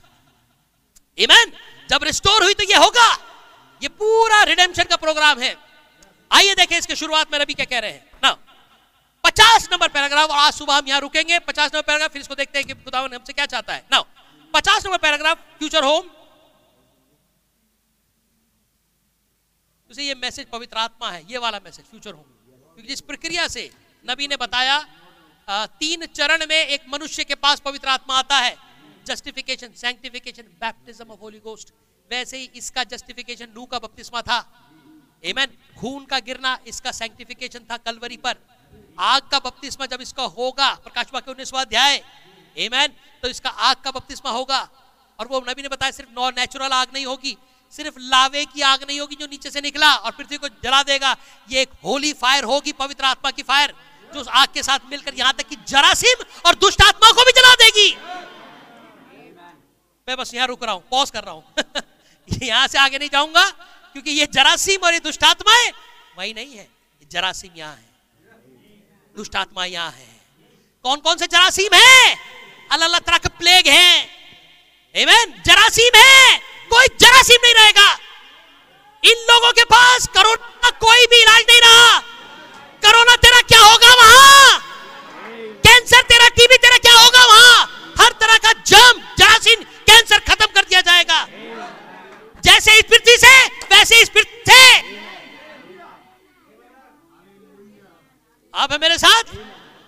इमन 1.17 1.51
जब 1.89 2.03
रिस्टोर 2.03 2.43
हुई 2.43 2.53
तो 2.53 2.63
ये 2.63 2.77
होगा। 2.77 3.07
ये 3.81 3.87
पूरा 3.89 4.41
रिडेम्पशन 4.45 4.83
का 4.85 4.95
प्रोग्राम 4.97 5.39
है। 5.39 5.55
आइए 6.31 6.53
देखें 6.55 6.77
इसके 6.77 6.95
शुरुआत 6.95 7.31
में 7.31 7.39
रबी 7.39 7.53
क्या 7.53 7.65
कह 7.67 7.79
रहे 7.79 7.91
हैं। 7.91 8.19
ना 8.23 8.31
पचास 9.23 9.67
नंबर 9.71 9.87
पैराग्राफ 9.89 10.29
और 10.29 10.37
आज 10.37 10.53
सुबह 10.53 10.75
हम 10.75 10.87
यहाँ 10.87 10.99
रुकेंगे। 11.01 11.39
पचास 11.41 11.73
नंबर 11.73 11.81
पैराग्राफ 11.83 12.11
फिर 12.11 12.21
इसको 12.21 12.35
देखते 12.35 12.59
हैं 12.59 12.67
कि 12.67 12.73
खुदावन 12.75 13.13
हमसे 13.13 13.33
क्या 13.33 13.45
चाहता 13.47 13.73
है। 13.73 13.85
ना 13.91 14.01
पचास 14.53 14.85
नंबर 14.85 14.97
पैराग्राफ 14.99 15.37
फ्यूचर 15.57 15.83
होम 15.83 16.09
ये 19.89 20.15
मैसेज 20.15 20.45
पवित्र 20.47 20.77
आत्मा 20.77 21.09
है, 21.11 21.23
ये 21.23 21.37
वाला 21.37 21.59
मैसेज 21.59 21.85
फ्यूचर 21.85 22.11
होम 22.11 22.23
क्योंकि 22.23 22.87
जिस 22.87 23.01
प्रक्रिया 23.03 23.47
से 23.49 23.69
नबी 24.05 24.27
ने 24.27 24.35
बताया 24.37 24.79
तीन 25.79 26.05
चरण 26.07 26.45
में 26.45 26.55
एक 26.57 26.81
मनुष्य 26.89 27.23
के 27.23 27.35
पास 27.37 27.59
पवित्र 27.61 27.87
आत्मा 27.89 28.17
आता 28.17 28.37
है। 28.37 28.55
Justification 29.05 29.73
sanctification 29.75 30.43
baptism 30.61 31.11
of 31.11 31.19
Holy 31.19 31.39
Ghost 31.41 31.73
वैसे 32.11 32.37
ही 32.37 32.49
इसका 32.55 32.83
जस्टिफिकेशन 32.85 33.47
लू 33.55 33.65
का 33.65 33.79
बपतिस्मा 33.79 34.21
था। 34.21 34.39
एमेन 35.23 35.57
खून 35.79 36.05
का 36.05 36.19
गिरना 36.21 36.57
इसका 36.67 36.91
सैंक्टिफिकेशन 36.93 37.65
था 37.71 37.77
कलवरी 37.79 38.17
पर। 38.17 38.35
आग 38.99 39.21
का 39.31 39.39
बपतिस्मा 39.39 39.85
जब 39.85 40.01
इसका 40.01 40.23
होगा 40.35 40.73
प्रकाश 40.83 41.05
वाक्य 41.13 41.31
उन्नीसवा 41.31 41.61
अध्याय। 41.61 42.01
एमेन 42.57 42.93
तो 43.23 43.29
इसका 43.29 43.49
आग 43.49 43.75
का 43.83 43.91
बपतिस्मा 43.91 44.31
होगा। 44.31 44.67
और 45.19 45.27
वो 45.27 45.39
नबी 45.49 45.61
ने 45.61 45.67
बताया 45.67 45.91
सिर्फ़ 45.91 46.09
नॉन 46.11 46.33
नेचुरल 46.37 46.71
आग 46.73 46.87
नहीं 46.93 47.05
होगी 47.05 47.37
सिर्फ़ 47.73 47.95
लावे 47.99 48.45
की 48.45 48.61
आग 48.63 48.83
नहीं 48.83 48.99
होगी 48.99 49.15
जो 49.15 49.27
नीचे 49.27 49.49
से 49.51 49.61
निकला 49.61 49.93
और 49.95 50.11
पृथ्वी 50.11 50.37
को 50.37 50.47
जला 50.63 50.81
देगा। 50.85 51.15
ये 51.49 51.61
एक 51.61 51.69
होली 51.83 52.13
फायर 52.15 52.43
होगी 52.45 52.71
पवित्र 52.73 53.05
आत्मा 53.05 53.31
की 53.31 53.43
फायर 53.43 53.73
जो 54.11 54.19
उस 54.21 54.27
आग 54.29 54.47
के 54.53 54.63
साथ 54.63 54.79
मिलकर 54.91 55.13
यहाँ 55.15 55.33
तक 55.33 55.47
कि 55.47 55.55
जरासीम 55.67 56.23
और 56.45 56.55
दुष्ट 56.55 56.81
आत्मा 56.81 57.11
को 57.11 57.25
भी 57.25 57.31
जला 57.31 57.53
देगी। 57.55 57.89
मैं 60.07 60.17
बस 60.17 60.33
यहाँ 60.33 60.47
रुक 60.47 60.63
रहा 60.63 60.73
हूँ 60.73 60.83
पॉज 60.91 61.09
कर 61.09 61.23
रहा 61.23 61.33
हूँ। 61.33 61.43
यहाँ 62.43 62.67
से 62.67 62.77
आगे 62.77 62.97
नहीं 62.97 63.09
जाऊँगा, 63.09 63.49
क्योंकि 63.95 64.11
ये 64.11 64.25
जरासीम 64.33 64.85
और 64.85 64.93
ये 64.93 64.99
दुष्ट 64.99 65.23
आत्माएँ 65.23 65.71
वही 66.17 66.33
नहीं 66.33 66.57
है 66.57 66.67
जरासीम 67.11 67.51
यहाँ 67.57 67.75
है। 67.75 67.85
दुष्ट 69.15 69.35
आत्मा 69.35 69.65
यहाँ 69.65 69.91
है। 69.91 70.07
कौन 70.85 70.99
कौन 70.99 71.17
से 71.17 71.27
जरासीम 71.27 71.75
है? 71.75 72.15
अल्लाह 72.71 72.85
अल्लाह 72.85 72.99
तरह 72.99 73.17
के 73.17 73.29
प्लेग 73.37 73.67
हैं। 73.67 74.09
एमेन 74.95 75.33
जरासीम 75.45 75.97
है। 75.97 76.37
कोई 76.69 76.87
जरासीम 76.99 77.41
नहीं 77.43 77.53
रहेगा। 77.53 77.89
इन 79.03 79.25
लोगों 79.29 79.51
के 79.51 79.63
पास 79.63 80.07
कोरोना 80.07 80.59
का 80.63 80.69
कोई 80.77 81.05
भी 81.05 81.21
इलाज 81.21 81.43
नहीं 81.49 81.61
रहा। 81.61 81.97
कोरोना 82.83 83.15
तेरा 83.15 83.41
क्या 83.41 83.59
होगा 83.59 83.93
वहाँ? 83.93 84.59
कैंसर 85.63 86.01
तेरा, 86.01 86.27
टीबी 86.29 86.57
तेरा 86.57 86.77
क्या 86.77 86.93
होगा 86.93 87.25
वहाँ? 87.25 87.65
हर 87.99 88.11
तरह 88.21 88.37
का 88.37 88.51
जम 88.67 89.01
जरासीम, 89.19 89.63
कैंसर 89.87 90.19
खत्म 90.19 90.45
कर 90.55 90.65
दिया 90.65 90.81
जाएगा। 90.81 91.19
जैसे 92.47 92.73
इस 92.73 92.83
पृथ्वी 92.83 93.17
से, 93.17 93.35
वैसे 93.71 94.01
इस 94.01 94.09
पृथ्वी 94.09 94.43
से। 94.47 94.61
आप 98.53 98.71
है 98.71 98.77
मेरे 98.77 98.97
साथ? 98.97 99.35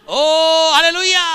ओ, 0.08 0.72
हालेलुया। 0.74 1.26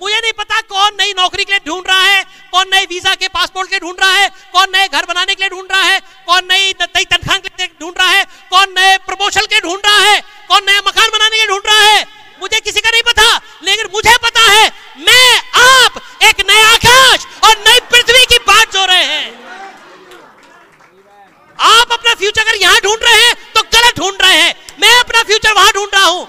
मुझे 0.00 0.16
नहीं 0.16 0.32
पता 0.32 0.60
कौन 0.68 0.94
नई 0.94 1.12
नौकरी 1.12 1.44
के 1.44 1.52
लिए 1.52 1.60
ढूंढ 1.66 1.86
रहा 1.86 2.02
है, 2.02 2.22
कौन 2.52 2.68
नए 2.68 2.84
वीज़ा 2.84 3.14
के 3.14 3.28
पासपोर्ट 3.28 3.70
के 3.70 3.78
ढूंढ 3.78 4.00
रहा 4.00 4.12
है, 4.12 4.28
कौन 4.52 4.70
नए 4.72 4.88
घर 4.88 5.06
बनाने 5.06 5.34
के 5.34 5.42
लिए 5.42 5.50
ढूंढ 5.50 5.72
रहा 5.72 5.82
है, 5.82 6.00
कौन 6.26 6.44
नई 6.44 6.72
नई 6.96 7.04
तनख्वाह 7.04 7.38
के 7.38 7.48
लिए 7.48 7.68
ढूंढ 7.80 7.98
रहा 7.98 8.08
है, 8.08 8.24
कौन 8.50 8.74
नए 8.78 8.96
प्रमोशन 9.06 9.46
के 9.46 9.60
ढूंढ 9.60 9.86
रहा 9.86 9.98
है, 10.00 10.20
कौन 10.48 10.64
नया 10.64 10.80
मकान 10.86 11.10
बनाने 11.10 11.38
के 11.38 11.46
ढूंढ 11.46 11.66
रहा 11.66 11.82
है। 11.82 12.06
मुझे 12.40 12.60
किसी 12.60 12.80
का 12.80 12.90
नहीं 12.90 13.02
पता, 13.02 13.26
लेकिन 13.62 13.88
मुझे 13.94 14.16
पता 14.22 14.40
है, 14.42 14.70
मैं 14.98 15.42
आप 15.62 16.00
एक 16.22 16.40
नया 16.50 16.68
आकाश 16.68 17.26
और 17.44 17.58
नई 17.68 17.80
पृथ्वी 17.90 18.24
की 18.26 18.38
बात 18.46 18.72
जो 18.72 18.84
रहे 18.84 19.04
हैं। 19.04 19.49
आप 21.60 21.92
अपना 21.92 22.14
फ्यूचर 22.14 22.40
अगर 22.42 22.56
यहाँ 22.56 22.80
ढूंढ 22.80 23.02
रहे 23.02 23.22
हैं 23.22 23.34
तो 23.54 23.62
गलत 23.74 23.98
ढूंढ 23.98 24.22
रहे 24.22 24.36
हैं। 24.36 24.54
मैं 24.80 24.98
अपना 25.00 25.22
फ्यूचर 25.22 25.52
वहाँ 25.52 25.72
ढूंढ 25.72 25.94
रहा 25.94 26.04
हूँ। 26.04 26.26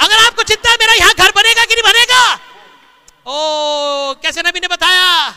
अगर 0.00 0.16
आपको 0.16 0.42
चिंता 0.42 0.70
है, 0.70 0.76
मेरा 0.76 0.94
यहाँ 0.94 1.14
घर 1.14 1.30
बनेगा 1.36 1.64
कि 1.64 1.74
नहीं 1.74 1.84
बनेगा? 1.84 2.22
ओ, 3.26 4.14
कैसे 4.22 4.42
नबी 4.42 4.60
ने 4.60 4.68
बताया? 4.68 5.34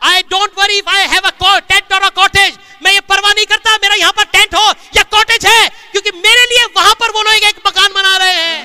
I 0.00 0.22
don't 0.30 0.58
worry 0.58 0.78
if 0.78 0.88
I 0.90 1.06
have 1.08 1.26
a 1.26 1.58
tent 1.60 1.92
और 1.92 2.02
अ 2.02 2.08
कॉटेज 2.10 2.58
मैं 2.82 2.92
ये 2.92 3.00
परवाह 3.02 3.32
नहीं 3.32 3.46
करता, 3.46 3.76
मेरा 3.82 3.94
यहाँ 3.94 4.12
पर 4.12 4.24
टेंट 4.26 4.54
हो 4.54 4.72
या 4.96 5.02
कॉटेज 5.10 5.46
है, 5.46 5.68
क्योंकि 5.92 6.10
मेरे 6.18 6.46
लिए 6.46 6.64
वहाँ 6.76 6.94
पर 7.00 7.10
वो 7.10 7.22
लोग 7.22 7.34
एक 7.34 7.60
मकान 7.66 7.92
बना 7.94 8.16
रहे 8.16 8.32
हैं। 8.32 8.58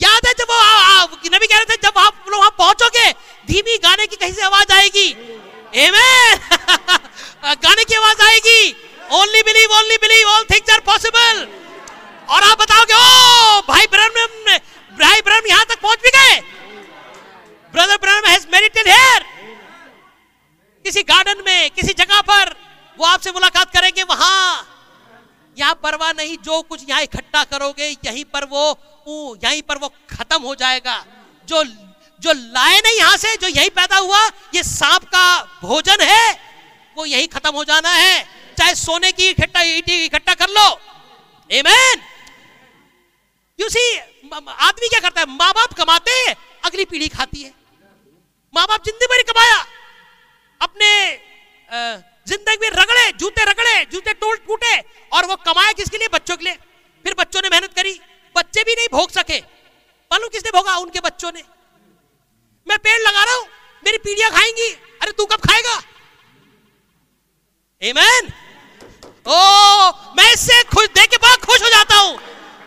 याद 0.00 0.26
है 0.26 0.32
जब 0.38 0.50
वो 0.50 0.56
नबी 1.34 1.46
कह 1.46 1.56
रहे 1.56 1.64
थे, 1.66 1.76
जब 1.82 1.98
आप 1.98 2.24
लोग 2.28 2.38
वहाँ 2.38 2.54
पहुंचोगे, 2.58 3.10
धीमी 3.48 3.76
गाने 3.84 4.06
की 4.06 4.16
कहीं 4.16 4.32
से 4.32 4.42
आवाज़ 4.42 4.72
आएगी. 4.72 5.08
गाने 7.62 7.84
की 7.84 7.94
आवाज़ 7.94 8.22
आएगी। 8.22 8.74
Only 9.12 9.42
believe 9.42 9.72
only 9.72 9.96
believe 9.96 10.28
all 10.28 10.44
things 10.44 10.70
are 10.70 10.80
possible 10.82 11.46
और 12.28 12.42
आप 12.42 12.58
बताओगे, 12.58 12.94
ओ, 12.94 13.60
भाई 13.68 13.86
ब्रह्म 13.86 14.26
भाई 14.92 15.20
ब्रह्म 15.20 15.46
यहाँ 15.48 15.64
तक 15.64 15.80
पहुँच 15.80 15.98
भी 15.98 16.10
गए। 16.10 16.40
Brother 17.74 17.96
Branham 17.96 18.26
has 18.26 18.46
merited 18.52 18.88
here 18.88 19.24
किसी 20.84 21.02
गार्डन 21.02 21.42
में, 21.46 21.70
किसी 21.70 21.92
जगह 21.94 22.20
पर 22.22 22.54
वो 22.98 23.06
आपसे 23.06 23.30
मुलाकात 23.32 23.72
करेंगे, 23.72 24.02
वहाँ। 24.02 24.66
यहाँ 25.56 25.74
परवाह 25.82 26.12
नहीं, 26.12 26.36
जो 26.38 26.60
कुछ 26.62 26.88
यहाँ 26.88 27.02
इकट्ठा 27.02 27.42
करोगे, 27.44 27.88
यहीं 28.06 28.24
पर 28.24 28.44
वो 28.44 29.36
यहीं 29.44 29.62
पर 29.62 29.78
वो 29.78 29.88
खत्म 30.10 30.42
हो 30.42 30.54
जाएगा। 30.54 31.04
जो 31.48 31.62
जो 32.20 32.32
लाए 32.32 32.80
नहीं 32.80 32.98
यहाँ 32.98 33.16
से, 33.16 33.36
जो 33.36 33.48
यहीं 33.48 33.70
पैदा 33.70 33.96
हुआ, 33.96 34.20
ये 34.54 34.62
सांप 34.62 35.04
का 35.04 35.42
भोजन 35.62 36.02
है, 36.02 36.32
वो 36.96 37.04
यहीं 37.06 37.28
खत्म 37.28 37.52
हो 37.54 37.64
जाना 37.64 37.90
है। 37.90 38.35
चाहे 38.58 38.74
सोने 38.76 39.12
की 39.12 39.28
इकट्ठा, 39.28 39.60
ईटी 39.62 40.04
इकट्ठा 40.04 40.34
कर 40.34 40.48
लो। 40.50 40.68
एमेन 41.50 42.02
यू 43.58 43.68
सी 43.68 43.84
आदमी 43.96 44.88
क्या 44.88 45.00
करता 45.00 45.20
है? 45.20 45.26
माँ 45.28 45.52
बाप 45.54 45.72
कमाते 45.74 46.12
अगली 46.66 46.84
पीढ़ी 46.86 47.08
खाती 47.08 47.42
है। 47.42 47.52
माँ 48.54 48.66
बाप 48.68 48.84
ज़िंदगी 48.84 49.06
भर 49.06 49.22
कमाया। 49.32 49.58
अपने 50.60 50.90
ज़िंदगी 52.26 52.56
में 52.58 52.70
रगड़े, 52.72 53.12
जूते 53.12 53.44
रगड़े, 53.44 53.84
जूते 53.92 54.12
टूट 54.14 54.46
टूटे 54.46 54.76
और 55.12 55.26
वो 55.26 55.36
कमाया 55.42 55.72
किसके 55.72 55.98
लिए? 55.98 56.08
बच्चों 56.12 56.36
के 56.36 56.44
लिए। 56.44 56.54
फिर 57.04 57.14
बच्चों 57.18 57.42
ने 57.42 57.48
मेहनत 57.48 57.74
करी। 57.74 57.98
बच्चे 58.34 58.62
भी 58.64 58.74
नहीं 58.74 58.88
भोग 58.92 59.10
सके। 59.10 59.38
मालूम 60.10 60.28
किसने 60.28 60.50
भोगा? 60.52 60.76
उनके 60.76 61.00
बच्चों 61.00 61.32
ने। 61.32 61.42
मैं 62.66 62.78
पेड़ 62.78 63.00
लगा 63.00 63.22
रहा 63.24 63.34
हूँ, 63.34 63.46
मेरी 63.82 63.98
पीढ़ियाँ 63.98 64.30
खाएँगी। 64.30 64.70
अरे 65.02 65.12
तू 65.12 65.26
कब 65.26 65.40
खाएगा? 65.48 65.76
Amen. 67.82 68.32
ओ 69.26 69.90
मैं 70.16 70.32
इससे 70.32 70.62
खुश, 70.64 70.86
देख 70.88 71.08
के 71.10 71.16
बहुत 71.16 71.44
खुश 71.44 71.62
हो 71.62 71.68
जाता 71.68 71.96
हूँ। 71.96 72.18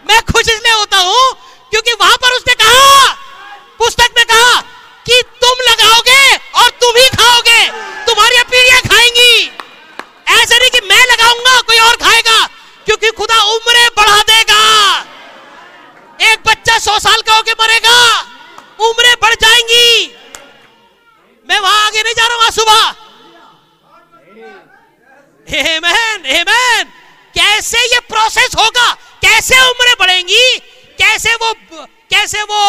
मैं 0.06 0.22
खुश 0.32 0.48
इसलिए 0.48 0.74
होता 0.74 0.98
हूँ 0.98 1.36
क्योंकि 1.72 1.93
वहाँ 1.93 2.17
पर 2.17 2.36
उसने 2.36 2.54
कहा, 2.54 3.13
पुस्तक 3.80 4.13
में 4.17 4.26
कहा 4.26 4.60
कि 5.06 5.22
तुम 5.41 5.62
लगाओगे 5.62 6.36
और 6.56 6.69
तुम 6.82 6.98
ही 6.98 7.08
खाओगे, 7.10 7.62
तुम्हारी 8.08 8.41
पीढ़ियाँ 8.43 8.82
खाएँगी। 8.82 9.52
ऐसे 10.32 10.58
नहीं 10.60 10.69
कि 10.69 10.80
मैं 10.88 11.06
लगाऊँगा, 11.06 11.60
कोई 11.62 11.78
और 11.80 11.95
खाएगा, 11.95 12.45
क्योंकि 12.86 13.10
खुदा 13.12 13.41
उम्र 13.45 13.88
बढ़ा 13.98 14.22
देगा। 14.24 14.62
एक 16.32 16.39
बच्चा 16.48 16.78
सौ 16.80 16.98
साल 17.00 17.22
का 17.22 17.36
होके 17.36 17.52
मरेगा, 17.62 17.98
उम्रें 18.82 19.15
बढ़ 19.22 19.36
जाएँगी। 19.36 20.15
मैं 21.48 21.60
वहाँ 21.60 21.86
आगे 21.86 22.02
नहीं 22.02 22.13
जा 22.13 22.28
रहा 22.28 22.43
हूँ 22.43 22.52
सुबह। 22.52 22.95
Amen, 25.49 26.17
amen. 26.21 26.85
कैसे 27.35 27.77
ये 27.77 27.99
प्रोसेस 27.99 28.49
होगा? 28.55 28.93
कैसे 28.93 29.59
उम्र 29.59 29.95
बढ़ेंगी? 29.99 30.59
कैसे 30.99 31.33
वो 31.33 31.53
कैसे 32.09 32.43
वो 32.43 32.59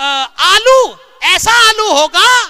आ, 0.00 0.04
आलू 0.24 0.96
ऐसा 1.22 1.52
आलू 1.68 1.90
होगा? 1.92 2.44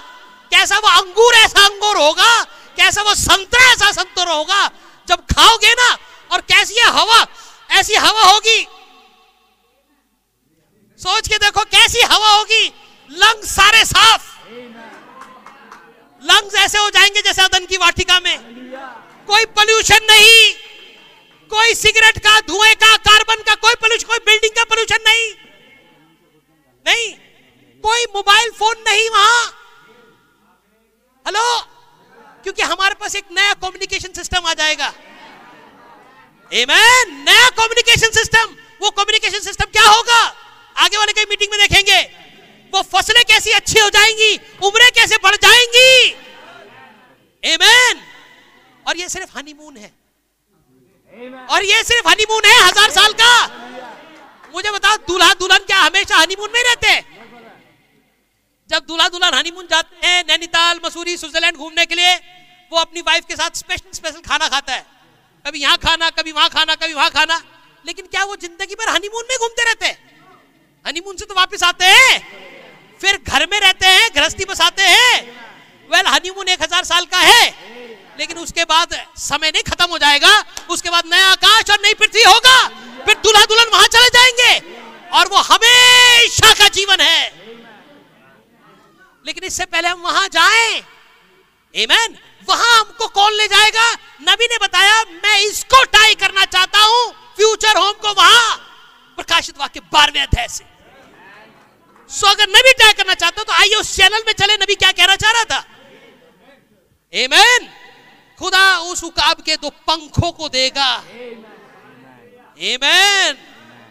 कैसा 0.50 0.78
वो 0.78 0.88
अंगूर 0.88 1.34
ऐसा 1.34 1.64
अंगूर 1.64 1.96
होगा? 1.96 2.42
कैसा 2.76 3.02
वो 3.02 3.14
संतरा 3.14 3.72
ऐसा 3.72 3.92
संतरा 3.92 4.32
होगा? 4.32 4.70
जब 5.08 5.20
खाओगे 5.20 5.72
ना 5.72 5.98
और 6.32 6.40
कैसी 6.40 6.74
है 6.74 6.86
हवा 6.86 7.26
ऐसी 7.70 7.94
हवा 7.94 8.22
होगी? 8.22 8.66
सोच 10.98 11.28
के 11.28 11.36
देखो 11.38 11.64
कैसी 11.64 12.00
हवा 12.00 12.28
होगी? 12.28 12.72
लंग्स 13.10 13.56
सारे 13.56 13.84
साफ़। 13.84 14.22
लंग्स 16.24 16.54
ऐसे 16.54 16.78
हो 16.78 16.90
जाएँगे 16.90 17.22
जैसे 17.22 17.42
अदन 17.42 17.66
की 17.66 17.76
वाटिका 17.76 18.20
में। 18.20 18.60
कोई 19.30 19.44
पोल्यूशन 19.44 19.98
नहीं। 20.10 20.54
कोई 21.50 21.74
सिगरेट 21.74 22.18
का, 22.18 22.40
धुएँ 22.40 22.74
का 22.74 22.96
कार्बन 22.96 23.42
का, 23.42 23.54
कोई 23.54 23.74
पोल्यूशन 23.74 24.06
कोई 24.06 24.18
बिल्डिंग 24.18 24.56
का 24.56 24.64
पोल्यूशन 24.64 24.98
नहीं। 25.06 25.34
नहीं। 26.86 27.14
कोई 27.84 28.04
मोबाइल 28.04 28.50
फ़ोन 28.50 28.84
नहीं 28.88 29.10
वहाँ। 29.10 29.44
हेलो 31.26 31.60
क्योंकि 32.42 32.62
हमारे 32.62 32.94
पास 32.94 33.16
एक 33.16 33.24
नया 33.32 33.54
कम्युनिकेशन 33.54 34.12
सिस्टम 34.12 34.46
आ 34.46 34.54
जाएगा। 34.54 34.92
Amen. 36.52 37.08
नया 37.28 37.48
कम्युनिकेशन 37.48 38.10
सिस्टम 38.10 38.56
वो 38.80 38.90
कम्युनिकेशन 38.90 39.40
सिस्टम 39.40 39.64
क्या 39.64 39.84
होगा? 39.84 40.36
आगे 40.76 40.96
वाले 40.96 41.12
कई 41.12 41.24
मीटिंग 41.28 41.50
में 41.50 41.68
देखेंगे। 41.68 42.00
वो 42.74 42.82
फ़सलें 42.82 43.24
कैसी 43.24 43.50
अच्छी 43.50 43.80
हो 43.80 43.90
जाएँगी, 43.90 44.40
उम्रें 44.62 44.90
कैसे 44.92 45.16
बढ़ 45.16 45.36
जाएँगी? 45.36 46.16
Amen. 47.44 48.09
और 48.90 48.96
ये 48.96 49.08
सिर्फ़ 49.08 49.36
हनीमून 49.38 49.76
है। 49.76 49.88
और 51.48 51.64
ये 51.64 51.82
सिर्फ़ 51.84 52.08
हनीमून 52.08 52.44
है 52.44 52.54
हज़ार 52.60 52.90
साल 52.90 53.12
का। 53.20 53.32
मुझे 54.54 54.70
बताओ 54.70 54.96
दूल्हा 55.08 55.32
दुल्हन 55.40 55.64
क्या 55.66 55.78
हमेशा 55.78 56.16
हनीमून 56.16 56.50
में 56.52 56.62
रहते 56.62 56.88
हैं? 56.88 57.02
जब 58.70 58.86
दूल्हा 58.86 59.08
दुल्हन 59.08 59.34
हनीमून 59.34 59.66
जाते 59.66 60.06
हैं 60.06 60.24
नैनीताल 60.28 60.80
मसूरी 60.84 61.16
स्विट्जरलैंड 61.16 61.56
घूमने 61.56 61.86
के 61.86 61.94
लिए 61.94 62.16
वो 62.72 62.78
अपनी 62.80 63.00
वाइफ 63.02 63.24
के 63.26 63.36
साथ 63.36 63.50
स्पेशल 63.56 63.90
स्पेशल 63.92 64.20
खाना 64.22 64.48
खाता 64.48 64.72
है। 64.72 64.84
कभी 65.44 65.60
यहाँ 65.60 65.76
खाना 65.78 66.10
कभी 66.10 66.32
वहाँ 66.32 66.48
खाना 66.50 66.74
कभी 66.76 66.94
वहाँ 66.94 67.10
खाना। 67.12 67.40
लेकिन 67.84 68.06
क्या 68.08 68.24
वो 68.24 68.36
ज़िंदगी 68.38 68.74
भर 68.76 68.88
हनीमून 68.90 69.24
में 69.30 69.36
घूमते 69.38 69.64
रहते 69.64 69.86
हैं? 69.86 69.98
हनीमून 70.84 71.16
से 71.16 71.24
तो 71.26 71.34
वापस 71.36 71.62
आते 71.64 71.84
हैं। 71.86 72.18
फिर 73.00 73.18
घर 73.18 73.46
में 73.46 73.58
रहते 73.60 73.86
हैं 73.88 74.10
गृहस्थी 74.14 74.44
बसाते 74.46 74.82
हैं। 74.84 75.14
वेल 75.90 76.06
हनीमून 76.08 76.48
एक 76.48 76.62
हज़ार 76.62 76.84
साल 76.84 77.04
का 77.06 77.18
है। 77.20 77.44
लेकिन 78.20 78.38
उसके 78.38 78.64
बाद 78.64 79.06
समय 79.16 79.50
नहीं 79.50 79.62
खत्म 79.62 79.90
हो 79.90 79.98
जाएगा, 79.98 80.44
उसके 80.70 80.90
बाद 80.90 81.04
नया 81.06 81.26
आकाश 81.26 81.70
और 81.70 81.78
नई 81.82 81.94
पृथ्वी 81.94 82.22
होगा। 82.22 82.68
फिर 83.06 83.14
दुल्हा 83.14 83.44
दुल्हन 83.44 83.68
वहाँ 83.72 83.86
चले 83.86 84.08
जाएँगे 84.08 84.52
और 85.16 85.28
वो 85.28 85.36
हमेशा 85.36 86.52
का 86.54 86.68
जीवन 86.68 87.00
है। 87.00 87.32
लेकिन 89.26 89.44
इससे 89.44 89.64
पहले 89.64 89.88
हम 89.88 90.00
वहाँ 90.00 90.28
जाए। 90.28 90.80
Amen. 91.74 92.14
वहाँ 92.48 92.78
हमको 92.78 93.08
कौन 93.08 93.32
ले 93.32 93.46
जाएगा? 93.48 93.92
नबी 94.22 94.46
ने 94.46 94.56
बताया, 94.56 95.02
मैं 95.02 95.40
इसको 95.40 95.84
टाई 95.84 96.14
करना 96.14 96.44
चाहता 96.44 96.78
हूँ। 96.78 97.12
फ्यूचर 97.36 97.76
होम 97.76 97.92
को 97.92 98.12
वहाँ। 98.12 98.56
प्रकाशित 99.16 99.58
वाक्य 99.58 99.80
बारहवें 99.80 100.22
अध्याय 100.22 100.48
से। 100.48 100.64
सो 102.10 102.26
अगर 102.26 102.48
नबी 102.48 102.72
टाई 102.72 102.92
करना 102.92 103.14
चाहता 103.14 103.40
हूँ 103.40 103.46
तो 103.46 103.52
आइए 103.52 103.74
उस 103.74 103.96
चैनल 103.96 104.22
में 104.26 104.32
चले। 104.32 104.56
नबी 104.56 104.74
क्या 104.74 104.92
कहना 104.92 105.16
चाह 105.16 105.30
रहा 105.30 105.44
था? 105.44 105.64
Amen. 107.12 107.79
खुदा 108.40 108.64
उस 108.82 109.02
उकाब 109.04 109.40
के 109.42 109.56
दो 109.58 109.70
पंखों 109.86 110.30
को 110.32 110.48
देगा 110.50 110.90
Amen. 112.66 113.36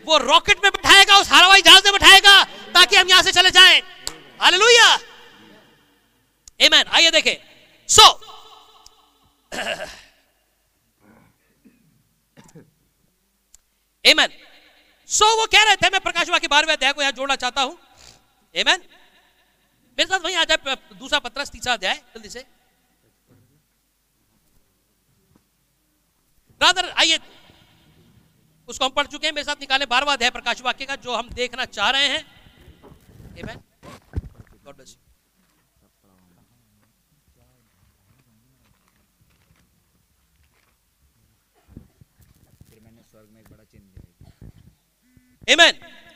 वो 0.06 0.18
रॉकेट 0.20 0.64
में 0.64 0.72
बैठाएगा 0.72 1.18
उस 1.18 1.30
हवाई 1.32 1.62
जहाज़ 1.62 1.84
में 1.86 1.94
बैठाएगा 1.94 2.44
ताकि 2.74 2.96
हम 2.96 3.08
यहाँ 3.10 3.24
से 3.24 3.32
चले 3.32 3.52
जाएँ 3.52 3.82
हालेलुया 4.42 4.88
Amen. 6.60 6.86
आइए 6.90 7.12
देखें 7.12 7.38
सो 7.90 8.06
Amen. 14.06 14.30
सो 15.10 15.26
so, 15.26 15.38
वो 15.40 15.46
कह 15.48 15.64
रहे 15.64 15.76
थे 15.76 15.90
मैं 15.90 16.00
प्रकाश 16.02 16.30
वाक्य 16.30 16.48
बारहवें 16.48 16.74
अध्याय 16.74 16.94
को 16.94 17.02
यहाँ 17.02 17.12
जोड़ना 17.14 17.36
चाहता 17.38 17.62
हूँ 17.62 17.78
Amen. 18.56 18.80
मेरे 19.98 20.06
साथ 20.06 20.20
वहीं 20.20 20.36
आ 20.36 20.44
जाए 20.46 20.76
दूसरा 20.96 21.20
पत्रस 21.20 21.50
तीसरा 21.52 21.74
अध्याय 21.74 22.02
जल्दी 22.16 22.30
से 22.30 22.46
रादर 26.62 26.90
आइए 27.04 27.20
उसको 28.68 28.86
हम 28.86 28.92
पढ़ 28.96 29.08
चुके 29.08 29.28
हैं 29.28 29.34
मेरे 29.34 29.46
साथ 29.46 29.62
निकाले 29.62 29.86
बारहवा 29.94 30.14
अध्याय 30.14 30.30
प्रकाश 30.32 30.62
वाक्य 30.62 30.86
का 30.86 30.96
जो 31.06 31.16
हम 31.16 31.30
देखना 31.36 31.66
चाह 31.78 31.90
रहे 31.90 32.08
हैं 32.08 32.26
Amen. 33.40 33.60
God 34.66 34.76
bless 34.76 34.92
you. 34.92 35.00
Amen. 45.48 45.74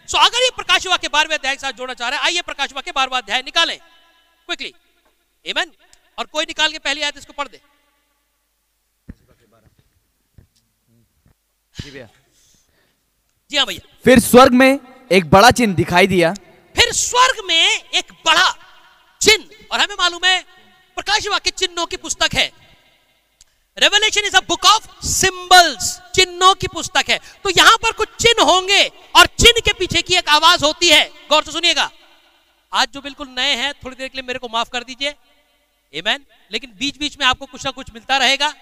so, 0.09 0.17
अगर 0.19 0.43
ये 0.43 0.49
प्रकाश 0.55 0.85
के 1.01 1.07
बारहवें 1.07 1.37
अध्याय 1.37 1.55
के 1.55 1.61
साथ 1.61 1.71
जोड़ना 1.73 1.93
चाह 1.93 2.09
रहे 2.09 2.19
हैं 2.19 2.25
आइए 2.25 2.41
प्रकाश 2.45 2.73
के 2.75 2.91
बारहवा 2.91 3.17
अध्याय 3.17 3.41
निकालें 3.41 3.77
क्विकली 3.77 4.73
Amen. 5.45 5.71
और 6.17 6.25
कोई 6.27 6.45
निकाल 6.45 6.71
के 6.71 6.79
पहली 6.79 7.01
आयत 7.01 7.17
इसको 7.17 7.33
पढ़ 7.33 7.47
दे 7.47 7.61
जी 11.75 11.91
भैया। 11.91 12.07
जी 13.51 13.57
हाँ 13.57 13.65
भैया। 13.65 13.87
फिर 14.03 14.19
स्वर्ग 14.19 14.53
में 14.53 14.79
एक 15.11 15.29
बड़ा 15.29 15.51
चिन्ह 15.51 15.75
दिखाई 15.75 16.07
दिया। 16.07 16.33
फिर 16.75 16.91
स्वर्ग 16.93 17.43
में 17.47 17.81
एक 17.95 18.11
बड़ा 18.25 18.49
चिन्ह 19.21 19.65
और 19.71 19.79
हमें 19.79 19.95
मालूम 19.99 20.25
है 20.25 20.41
प्रकाश 20.97 21.27
वाक्य 21.27 21.51
चिन्हों 21.51 21.85
की 21.85 21.97
पुस्तक 21.97 22.33
है। 22.33 22.51
Revelation 23.77 24.25
is 24.25 24.35
a 24.35 24.39
book 24.39 24.65
of 24.65 25.05
symbols 25.05 25.91
चिन्हों 26.15 26.53
की 26.55 26.67
पुस्तक 26.67 27.09
है। 27.09 27.17
तो 27.43 27.49
यहाँ 27.49 27.77
पर 27.77 27.91
कुछ 27.91 28.07
चिन्ह 28.21 28.43
होंगे 28.43 28.83
और 29.15 29.25
चिन्ह 29.25 29.59
के 29.59 29.73
पीछे 29.73 30.01
की 30.01 30.15
एक 30.15 30.29
आवाज़ 30.29 30.65
होती 30.65 30.89
है। 30.89 31.05
गौर 31.29 31.43
से 31.43 31.51
सुनिएगा। 31.51 31.89
आज 32.71 32.87
जो 32.93 33.01
बिल्कुल 33.01 33.27
नए 33.29 33.55
हैं 33.55 33.73
थोड़ी 33.73 33.95
देर 33.95 34.07
के 34.07 34.17
लिए 34.17 34.27
मेरे 34.27 34.39
को 34.39 34.47
माफ़ 34.47 34.69
कर 34.69 34.83
दीजिए। 34.83 35.13
एमैन 35.93 36.25
लेकिन 36.51 36.73
बीच 36.79 36.97
बीच 36.97 37.17
में 37.19 37.25
आपको 37.27 37.45
कुछ 37.45 37.65
ना 37.65 37.71
कुछ 37.71 37.91
मिलता 37.93 38.17
रहेगा। 38.17 38.53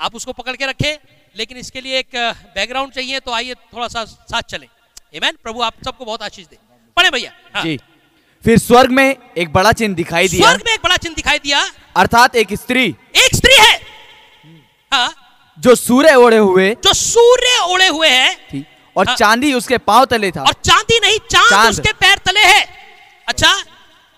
आप 0.00 0.14
उसको 0.14 0.32
पकड़ 0.32 0.56
के 0.56 0.66
रखें। 0.66 0.96
लेकिन 1.36 1.56
इसके 1.56 1.80
लिए 1.80 1.98
एक 1.98 2.16
बैकग्राउंड 2.54 2.92
चाहिए 2.92 3.20
तो 3.20 3.32
आइए 3.32 3.54
थोड़ा 3.54 3.88
सा 3.88 4.04
साथ 4.04 4.42
चलें। 4.42 4.66
एमैन 5.14 5.36
प्रभु 5.42 5.62
आप 5.62 5.74
सबको 5.84 6.04
बहुत 6.04 6.22
आशीष 6.22 6.46
दे। 6.46 6.58
पढ़े 6.96 7.10
भैया। 7.10 7.32
हाँ। 7.54 7.62
जी। 7.62 7.78
फिर 8.44 8.58
स्वर्ग 8.58 8.90
में 8.90 9.16
एक 9.38 9.52
बड़ा 9.52 9.72
चिन्ह 9.72 9.94
दिखाई 9.94 10.28
दिया। 10.28 10.48
स्वर्ग 10.48 10.62
में 10.66 10.72
एक 10.72 10.80
बड़ा 10.84 10.96
चिन्ह 10.96 11.14
दिखाई 11.14 11.38
दिया। 11.38 11.64
अर्थात 11.96 12.36
एक 12.36 12.54
स्त्री। 12.54 12.84
एक 13.16 13.34
स्त्री 13.34 13.54
है। 13.54 13.80
हाँ। 14.92 15.14
जो 15.58 15.74
सूर्य 15.74 16.14
ओढ़े 16.14 16.36
हुए। 16.36 16.70
जो 16.84 16.92
सूर्य 16.92 17.58
ओढ़े 17.62 17.88
हुए 17.88 18.08
है। 18.08 18.64
और 18.96 19.08
हाँ। 19.08 19.16
चांदी 19.16 19.52
उसके 19.54 19.78
पाँव 19.78 20.04
तले 20.04 20.30
था। 20.30 20.42
और 20.42 20.52
चांदी 20.52 20.98
नहीं 20.98 21.18
चाँद, 21.18 21.50
चाँद। 21.50 21.70
उसके 21.70 21.92
पैर 21.92 22.18
तले 22.18 22.40
है। 22.40 22.66
अच्छा। 23.28 23.54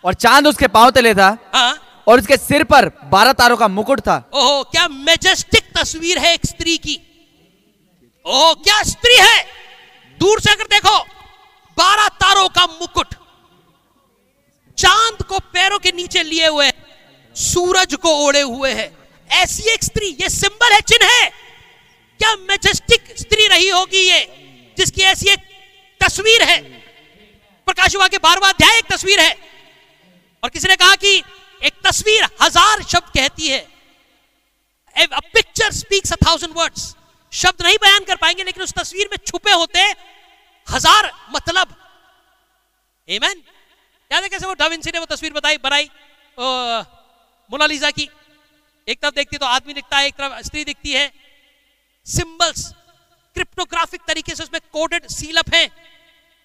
और 0.05 0.15
चाँद 0.15 0.47
उसके 0.47 0.67
पाँव 0.69 0.91
तले 0.91 1.15
था। 1.15 1.37
हाँ। 1.55 1.90
और 2.11 2.21
उसके 2.21 2.37
सिर 2.37 2.65
पर 2.65 2.89
बारह 2.89 3.33
तारों 3.33 3.57
का 3.57 3.69
मुकुट 3.69 4.01
था। 4.01 4.31
ओहो, 4.35 4.63
क्या 4.63 4.89
मेजेस्टिक 4.89 5.65
तस्वीर 5.79 6.19
है 6.19 6.35
एक 6.35 6.47
स्त्री 6.47 6.77
की? 6.77 7.01
ओह, 8.27 8.55
क्या 8.55 8.83
स्त्री 8.83 9.17
है? 9.17 9.47
दूर 10.19 10.41
से 10.41 10.51
अगर 10.53 10.65
देखो, 10.65 10.99
बारह 11.77 12.09
तारों 12.09 12.49
का 12.49 12.67
मुकुट 12.67 13.15
चाँद 14.79 15.23
को 15.23 15.39
पैरों 15.39 15.79
के 15.79 15.93
नीचे 15.93 16.23
लिए 16.23 16.47
हुए 16.47 16.71
सूरज 17.37 17.95
को 17.95 18.27
ओढ़े 18.27 18.41
हुए 18.41 18.73
है। 18.73 18.93
ऐसी 19.31 19.63
एक 19.63 19.85
स्त्री, 19.85 20.17
ये 20.21 20.29
सिंबल 20.29 20.73
है, 20.73 20.81
चिन्ह 20.81 21.13
है। 21.13 21.31
क्या 22.19 22.37
मेजेस्टिक 22.37 23.15
स्त्री 23.19 23.47
रही 23.47 23.69
होगी 23.69 23.99
ये, 23.99 24.21
जिसकी 24.79 25.03
ऐसी 25.03 25.29
एक 25.29 25.39
तस्वीर 26.01 26.43
है? 26.43 26.63
प्रकाशवा 27.67 28.09
के 28.09 28.19
बारवा 28.19 28.49
अध्याय 28.49 28.79
एक 28.79 28.85
तस्वीर 28.93 29.21
है। 29.21 29.37
और 30.45 30.51
किसी 30.51 30.69
ने 30.69 30.77
कहा 30.77 30.95
कि 30.95 31.23
एक 31.63 31.75
तस्वीर 31.85 32.25
हज़ार 32.43 32.83
शब्द 32.85 33.09
कहती 33.15 33.49
है। 33.49 33.67
picture 35.35 35.73
speaks 35.73 36.13
a 36.13 36.17
thousand 36.19 36.53
शब्द 37.33 37.63
नहीं 37.63 37.77
बयान 37.83 38.05
कर 38.05 38.17
पाएँगे 38.17 38.45
लेकिन 38.45 38.63
उस 38.63 38.73
तस्वीर 38.75 39.09
में 39.11 39.17
छुपे 39.27 39.53
होते 39.53 39.81
हज़ार 40.69 41.11
मतलब। 41.33 41.77
Amen. 43.09 43.37
याद 44.11 44.23
है 44.23 44.29
कैसे 44.29 44.47
वो 44.47 44.55
डाविंसी 44.55 44.91
ने 44.91 44.99
वो 44.99 45.07
तस्वीर 45.07 45.33
बताई 45.33 45.59
बनाई? 45.59 45.85
ओ, 46.39 46.83
मोनालिसा 47.51 47.91
की। 47.91 48.09
एक 48.89 48.99
तरफ़ 49.01 49.15
देखती 49.15 49.37
तो 49.37 49.47
आदमी 49.49 49.75
दिखता 49.75 49.99
है 49.99 50.07
एक 50.07 50.15
तरफ़ 50.15 50.43
स्त्री 50.43 50.65
दिखती 50.65 50.93
है। 50.93 51.13
सिंबल्स 52.07 52.67
क्रिप्टोग्राफिक 53.37 54.01
तरीके 54.09 54.35
से 54.35 54.43
उसमें 54.43 54.61
कोडेड 54.73 55.07
सीलअप 55.09 55.55
है। 55.55 55.65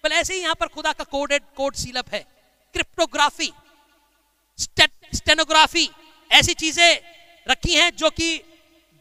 ऐसे 0.04 0.34
ही 0.34 0.40
यहाँ 0.40 0.54
पर 0.54 0.66
खुदा 0.68 0.92
का 0.92 1.04
कोडेड 1.06 1.42
कोड 1.56 1.74
सीलअप 1.76 2.14
है। 2.14 2.20
क्रिप्टोग्राफी 2.74 3.52
स्टेनोग्राफी 5.14 5.90
ऐसी 6.30 6.54
चीज़ें 6.54 6.98
रखी 7.50 7.74
हैं 7.74 7.96
जो 7.96 8.10
कि 8.10 8.42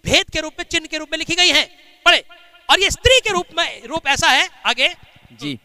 भेद 0.06 0.30
के 0.30 0.40
रूप 0.40 0.54
में 0.60 0.66
चिन्ह 0.72 0.88
के 0.88 0.98
रूप 0.98 1.10
में 1.12 1.20
लिखी 1.20 1.36
गई 1.36 1.50
हैं। 1.50 1.68
पढ़े। 2.06 2.24
और 2.70 2.80
ये 2.80 2.92
स्त्री 2.92 3.20
के 3.20 3.30
रूप 3.30 3.46
में 3.58 3.88
रूप 3.88 4.08
ऐसा 4.08 4.28
है 4.28 4.50
आगे। 4.66 4.96
जी। 5.34 5.60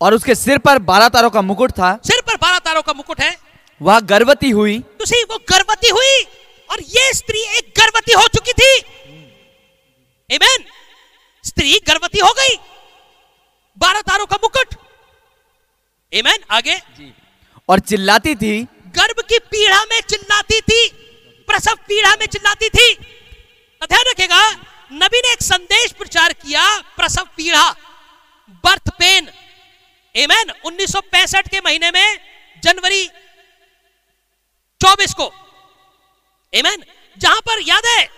और 0.00 0.14
उसके 0.14 0.34
सिर 0.34 0.58
पर 0.58 0.78
बारह 0.78 1.08
तारों 1.08 1.30
का 1.30 1.42
मुकुट 1.42 1.70
था। 1.70 2.00
सिर 2.04 2.20
पर 2.20 2.36
बारह 2.36 2.58
तारों 2.58 2.82
का 2.82 2.92
मुकुट 2.92 3.20
है। 3.20 3.36
वह 3.82 4.00
गर्भवती 4.00 4.50
हुई। 4.50 4.78
तो 4.78 5.04
सी 5.04 5.22
वो 5.22 5.38
गर्भवती 5.38 5.88
हुई। 5.88 6.22
और 6.70 6.80
ये 6.80 7.12
स्त्री 7.12 7.40
एक 7.40 7.74
गर्भवती 7.78 8.12
हो 8.12 8.22
चुकी 8.22 8.52
थी। 8.52 8.80
Amen. 10.30 10.64
स्त्री 11.44 11.78
गर्भवती 11.88 12.18
हो 12.18 12.30
गई। 12.30 12.56
बारह 13.78 14.00
तारों 14.00 14.26
का 14.26 14.36
मुकुट। 14.42 14.74
Amen. 16.12 16.38
आगे। 16.50 16.76
जी। 16.76 17.14
और 17.68 17.80
चिल्लाती 17.80 18.34
थी 18.34 18.66
गर्भ 18.96 19.20
की 19.28 19.38
पीड़ा 19.38 19.84
में 19.84 20.00
चिल्लाती 20.00 20.60
थी, 20.60 20.88
प्रसव 21.48 21.74
पीड़ा 21.74 22.10
में 22.10 22.26
चिल्लाती 22.26 22.68
थी। 22.68 22.94
तो 23.82 23.86
ध्यान 23.86 24.04
रखेगा 24.08 24.50
नबी 24.92 25.18
ने 25.18 25.32
एक 25.32 25.42
संदेश 25.42 25.92
प्रचार 25.92 26.32
किया, 26.32 26.80
प्रसव 26.96 27.24
पीड़ा 27.36 27.70
बर्थ 28.64 28.90
पेन 28.90 29.28
एमैन 30.14 30.50
1965 30.64 31.48
के 31.48 31.60
महीने 31.60 31.90
में, 31.90 32.18
जनवरी 32.62 33.06
24 34.80 35.14
को। 35.14 35.32
एमैन 36.52 36.84
जहाँ 37.18 37.40
पर, 37.40 37.60
याद 37.60 37.86
है? 37.86 38.08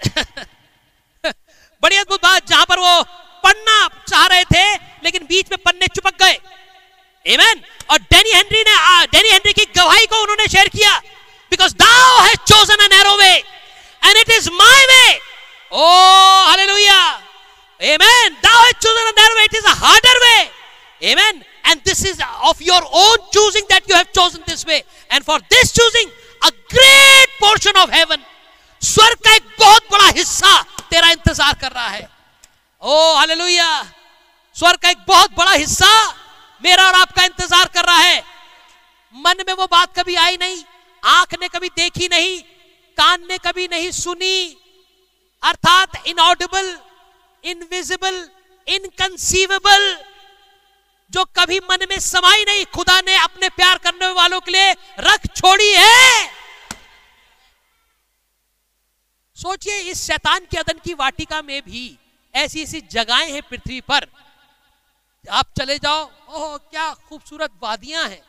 बड़ी 1.83 1.97
अद्भुत 1.97 2.23
बात, 2.23 2.47
जहाँ 2.49 2.65
पर 2.65 2.79
वो 2.79 3.03
पढ़ना 3.45 3.89
चाह 4.09 4.27
रहे 4.27 4.45
थे, 4.45 4.75
लेकिन 5.05 5.27
बीच 5.27 5.51
में 5.51 5.59
पन्ने 5.65 5.87
चुपक 5.87 6.23
गए। 6.23 6.39
Amen. 7.35 7.63
और 7.91 7.99
डेनी 8.13 8.33
हेनरी 8.35 8.63
ने 8.69 8.77
डेनी 9.13 9.29
हेनरी 9.31 9.53
की 9.53 9.65
गवाही 9.77 10.07
को 10.07 10.21
उन्होंने 10.23 10.47
शेयर 10.49 10.69
किया। 10.69 10.93
Because 11.53 11.75
thou 11.83 12.21
has 12.23 12.39
chosen 12.53 12.85
a 12.85 12.89
narrow 12.95 13.17
way 13.17 13.33
and 13.33 14.17
it 14.17 14.31
is 14.39 14.49
my 14.61 14.85
way 14.91 15.05
oh 15.73 15.87
hallelujah 16.49 17.01
amen 17.81 18.37
thou 18.45 18.63
has 18.65 18.79
chosen 18.87 19.07
a 19.07 19.15
narrow 19.21 19.35
way 19.35 19.45
it 19.45 19.55
is 19.55 19.67
a 19.67 19.75
harder 19.85 20.25
way 20.25 20.39
amen 21.13 21.43
and 21.69 21.81
this 21.83 22.01
is 22.05 22.21
of 22.49 22.61
your 22.63 22.81
own 22.99 23.23
choosing 23.35 23.65
that 23.71 23.89
you 23.89 23.95
have 23.95 24.11
chosen 24.13 24.43
this 24.47 24.65
way. 24.67 24.77
And 25.11 25.25
for 25.25 25.39
this 25.51 25.73
choosing, 25.73 26.13
a 26.43 26.51
great 26.75 27.33
portion 27.41 27.77
of 27.77 27.91
heaven 27.91 28.21
स्वर्ग 28.83 29.19
का 29.25 29.35
एक 29.35 29.43
बहुत 29.61 29.89
बड़ा 29.93 30.09
हिस्सा 30.17 30.53
तेरा 30.91 31.11
इंतज़ार 31.11 31.55
कर 31.61 31.73
रहा 31.73 31.89
है 31.89 32.09
ओ 32.83 33.15
हालेलुया 33.17 33.69
स्वर्ग 34.57 34.79
का 34.83 34.91
एक 34.91 34.99
बहुत 35.09 35.35
बड़ा 35.39 35.53
हिस्सा 35.53 35.91
मेरा 36.63 36.87
और 36.87 36.95
आपका 36.95 37.25
इंतज़ार 37.25 37.69
कर 37.75 37.85
रहा 37.85 37.99
है। 37.99 38.23
मन 39.15 39.45
में 39.47 39.55
वो 39.55 39.67
बात 39.67 39.99
कभी 39.99 40.15
आई 40.17 40.37
नहीं, 40.37 40.63
आँख 41.03 41.35
ने 41.41 41.49
कभी 41.49 41.69
देखी 41.77 42.09
नहीं, 42.09 42.41
कान 42.99 43.27
ने 43.29 43.39
कभी 43.39 43.69
नहीं 43.69 43.91
सुनी। 43.93 44.57
अर्थात 45.43 46.07
इनऑडिबल 46.07 46.77
इनविजिबल 47.45 48.29
इनकंसीवेबल 48.67 49.97
जो 51.11 51.25
कभी 51.37 51.59
मन 51.61 51.87
में 51.91 51.99
समाई 52.01 52.45
नहीं, 52.45 52.65
खुदा 52.67 53.01
ने 53.01 53.15
अपने 53.17 53.49
प्यार 53.51 53.79
करने 53.79 54.11
वालों 54.13 54.41
के 54.41 54.51
लिए 54.51 54.73
रख 55.01 55.27
छोड़ी 55.37 55.71
है। 55.71 56.31
सोचिए, 59.37 59.79
इस 59.81 60.03
शैतान 60.03 60.47
के 60.51 60.59
अदन 60.59 60.79
की 60.85 60.95
वाटिका 60.95 61.41
में 61.43 61.61
भी 61.63 61.99
ऐसी 62.35 62.63
ऐसी 62.63 62.81
जगहें 62.91 63.33
हैं 63.33 63.43
पृथ्वी 63.43 63.81
पर। 63.81 64.07
आप 65.29 65.47
चले 65.59 65.79
जाओ, 65.79 66.03
ओह, 66.29 66.57
क्या 66.71 66.93
खूबसूरत 67.09 67.53
वादियाँ 67.63 68.05
हैं, 68.05 68.23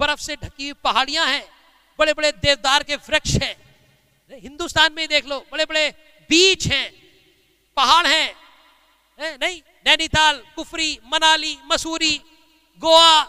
बर्फ़ 0.00 0.20
से 0.20 0.36
ढकी 0.36 0.64
हुई 0.64 0.72
पहाड़ियाँ 0.84 1.26
हैं 1.26 1.44
बड़े 1.98 2.12
बड़े 2.12 2.30
देवदार 2.34 2.82
के 2.82 2.96
वृक्ष 2.98 3.34
हैं 3.42 3.54
हिंदुस्तान 4.30 4.92
में 4.92 5.06
देख 5.08 5.26
लो 5.26 5.38
बड़े 5.52 5.64
बड़े 5.64 5.88
बीच 6.30 6.66
हैं, 6.66 6.90
पहाड़ 7.76 8.06
हैं, 8.06 8.34
है? 9.18 9.36
नहीं, 9.36 9.60
नैनीताल, 9.86 10.42
कुफरी, 10.56 10.98
मनाली, 11.12 11.56
मसूरी, 11.64 12.16
गोवा 12.80 13.20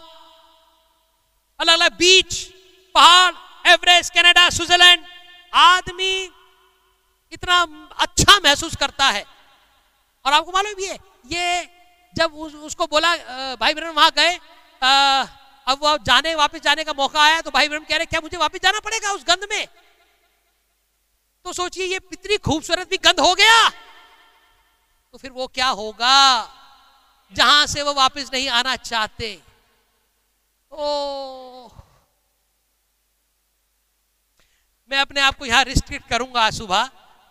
अलग 1.60 1.72
अलग 1.72 1.92
बीच, 1.98 2.42
पहाड़, 2.94 3.32
एवरेस्ट, 3.66 4.14
कनाडा, 4.14 4.48
स्विट्जरलैंड, 4.50 5.04
आदमी 5.52 6.12
इतना 7.32 7.60
अच्छा 7.98 8.38
महसूस 8.44 8.76
करता 8.76 9.06
है 9.06 9.24
और 10.24 10.32
आपको 10.32 10.52
मालूम 10.52 10.84
है, 10.84 10.98
ये 11.26 11.62
जब 12.16 12.34
उस, 12.34 12.54
उसको 12.54 12.86
बोला 12.86 13.14
भाई 13.56 13.74
बहन 13.74 13.90
वहाँ 13.90 14.10
गए 14.16 14.38
अब 15.66 15.78
वो 15.82 15.96
जाने 16.06 16.34
वापस 16.36 16.60
जाने 16.62 16.84
का 16.84 16.92
मौका 16.94 17.22
आया 17.22 17.40
तो 17.40 17.50
भाई 17.50 17.68
बहन 17.68 17.84
कह 17.84 17.96
रहे 17.96 18.06
क्या 18.06 18.20
मुझे 18.20 18.36
वापस 18.38 18.58
जाना 18.62 18.80
पड़ेगा 18.80 19.12
उस 19.12 19.24
गंध 19.28 19.46
में? 19.50 19.66
तो 21.44 21.52
सोचिए 21.52 21.86
ये 21.86 22.00
इतनी 22.12 22.36
खूबसूरत 22.38 22.88
भी 22.90 22.96
गंध 22.98 23.20
हो 23.20 23.34
गया। 23.34 23.68
तो 23.68 25.18
फिर 25.18 25.30
वो 25.30 25.46
क्या 25.48 25.68
होगा? 25.70 26.16
जहाँ 27.32 27.66
से 27.66 27.82
वो 27.82 27.92
वापस 27.94 28.30
नहीं 28.32 28.48
आना 28.50 28.76
चाहते। 28.78 29.30
ओ 30.72 31.68
मैं 34.90 34.98
अपने 34.98 35.20
आप 35.20 35.38
को 35.38 35.46
यहाँ 35.46 35.64
रिस्ट्रिक्ट 35.64 36.08
करूँगा 36.08 36.50
सुबह 36.52 36.84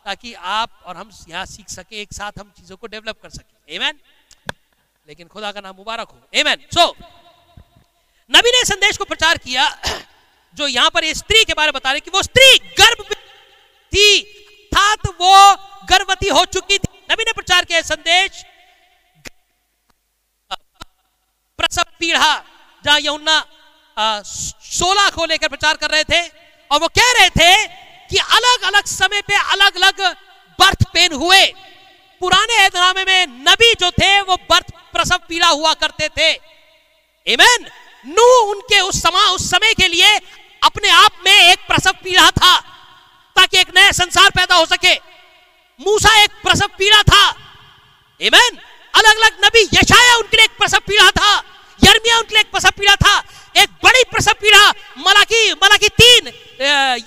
ताकि 0.06 0.34
आप 0.34 0.82
और 0.86 0.98
हम 0.98 1.12
यहाँ 1.30 1.46
सीख 1.46 1.70
सके 1.70 2.02
एक 2.02 2.14
साथ 2.14 2.40
हम 2.40 2.52
चीज़ों 2.58 2.78
को 2.78 2.88
डेवलप 2.88 3.22
कर 3.22 3.30
सके। 3.30 3.76
एमैन 3.76 4.00
लेकिन 5.08 5.28
खुदा 5.28 5.52
का 5.52 5.62
नाम 5.62 5.76
मुबारक 5.78 6.10
हो। 6.10 6.18
एमैन 6.34 6.62
सो 6.74 6.86
नबी 8.30 8.52
ने 8.52 8.64
संदेश 8.66 8.98
को 8.98 9.06
प्रचार 9.06 9.38
किया 9.40 9.66
जो 10.58 10.68
यहाँ 10.68 10.90
पर 10.90 11.14
स्त्री 11.14 11.44
के 11.46 11.54
बारे 11.54 11.72
में 11.72 11.74
बता 11.76 11.92
रहे 11.92 12.00
कि 12.02 12.12
वो 12.12 12.22
स्त्री 12.24 12.58
गर्भ 12.80 13.04
थी 13.94 14.08
था 14.72 14.96
तो 14.98 15.12
वो 15.20 15.36
गर्भवती 15.90 16.30
हो 16.30 16.44
चुकी 16.48 16.78
थी। 16.78 16.88
नबी 17.12 17.24
ने 17.24 17.32
प्रचार 17.34 17.66
किया 17.66 17.82
संदेश। 17.84 18.44
प्रसव 21.60 21.84
पीढ़ा 22.00 22.34
जहाँ 22.84 23.00
यमुना 23.02 23.38
सोलह 24.28 25.10
को 25.10 25.26
लेकर 25.26 25.48
प्रचार 25.48 25.78
कर 25.78 25.90
रहे 25.90 26.04
थे, 26.06 26.22
और 26.72 26.80
वो 26.80 26.88
कह 26.90 27.12
रहे 27.20 27.30
थे 27.32 27.52
कि 28.10 28.18
अलग 28.18 28.64
अलग 28.68 28.86
समय 28.88 29.22
पे 29.22 29.36
अलग 29.54 29.76
अलग 29.76 30.02
बर्थ 30.60 30.84
पेन 30.94 31.14
हुए। 31.14 31.46
पुराने 32.22 33.04
में 33.06 33.28
नबी 33.44 33.74
जो 33.76 33.92
थे, 33.92 34.20
वो 34.22 34.36
बर्थ 34.50 34.72
प्रसव 34.96 35.18
पीड़ा 35.30 35.48
हुआ 35.48 35.74
करते 35.76 36.10
थे। 36.10 36.30
एमेन 37.28 37.68
नू 38.08 38.26
उनके 38.46 38.80
उस 38.82 39.02
समय 39.02 39.30
उस 39.36 39.50
समय 39.52 39.74
के 39.74 39.88
लिए 39.88 40.16
अपने 40.62 40.90
आप 40.92 41.12
में 41.26 41.34
एक 41.34 41.60
प्रसव 41.68 41.92
पीड़ा 42.04 42.30
था 42.34 42.58
ताकि 43.36 43.58
एक 43.60 43.76
नया 43.76 43.92
संसार 43.94 44.30
पैदा 44.32 44.56
हो 44.56 44.66
सके। 44.66 44.94
मूसा 45.80 46.14
एक 46.24 46.32
प्रसव 46.44 46.68
पीड़ा 46.78 47.02
था। 47.04 47.24
एमेन 48.20 48.58
अलग 48.94 49.16
अलग 49.16 49.46
नबी 49.46 49.62
यशाया 49.74 50.16
उनके 50.18 50.38
लिए 50.38 50.46
एक 50.46 50.58
प्रसव 50.58 50.80
पीड़ा 50.88 51.10
था। 51.12 51.32
यर्मिया 51.80 52.18
उनके 52.18 52.36
लिए 52.36 52.42
एक 52.42 52.52
प्रसव 52.52 52.72
पीड़ा 52.78 52.96
था। 52.98 53.18
एक 53.56 53.70
बड़ी 53.84 54.04
प्रसव 54.12 54.34
पीड़ा 54.42 54.70
मलाकी 55.00 55.52
मलाकी 55.54 55.90
तीन 55.92 56.28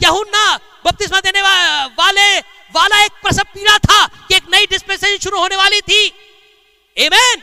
यहुन्ना 0.02 0.44
बपतिस्मा 0.86 1.20
देने 1.20 1.42
वा, 1.42 1.54
वाले 1.98 2.38
वाला 2.74 3.02
एक 3.04 3.12
प्रसव 3.22 3.44
पीड़ा 3.54 3.76
था 3.78 4.06
कि 4.06 4.34
एक 4.36 4.44
नई 4.52 4.66
डिस्पेंसेशन 4.66 5.18
शुरू 5.18 5.38
होने 5.38 5.56
वाली 5.56 5.80
थी। 5.82 6.04
एमेन 6.96 7.42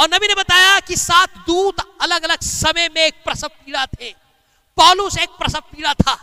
और 0.00 0.08
नबी 0.14 0.26
ने 0.26 0.34
बताया 0.34 0.78
कि 0.80 0.96
सात 0.96 1.36
दूत 1.38 1.80
अलग 2.00 2.22
अलग 2.22 2.40
समय 2.40 2.88
में 2.88 3.02
एक 3.02 3.14
प्रसव 3.24 3.48
पीड़ा 3.48 3.86
थे। 3.86 4.12
पॉलुस 4.76 5.18
एक 5.18 5.28
प्रसव 5.30 5.60
पीड़ा 5.60 5.94
था। 5.94 6.14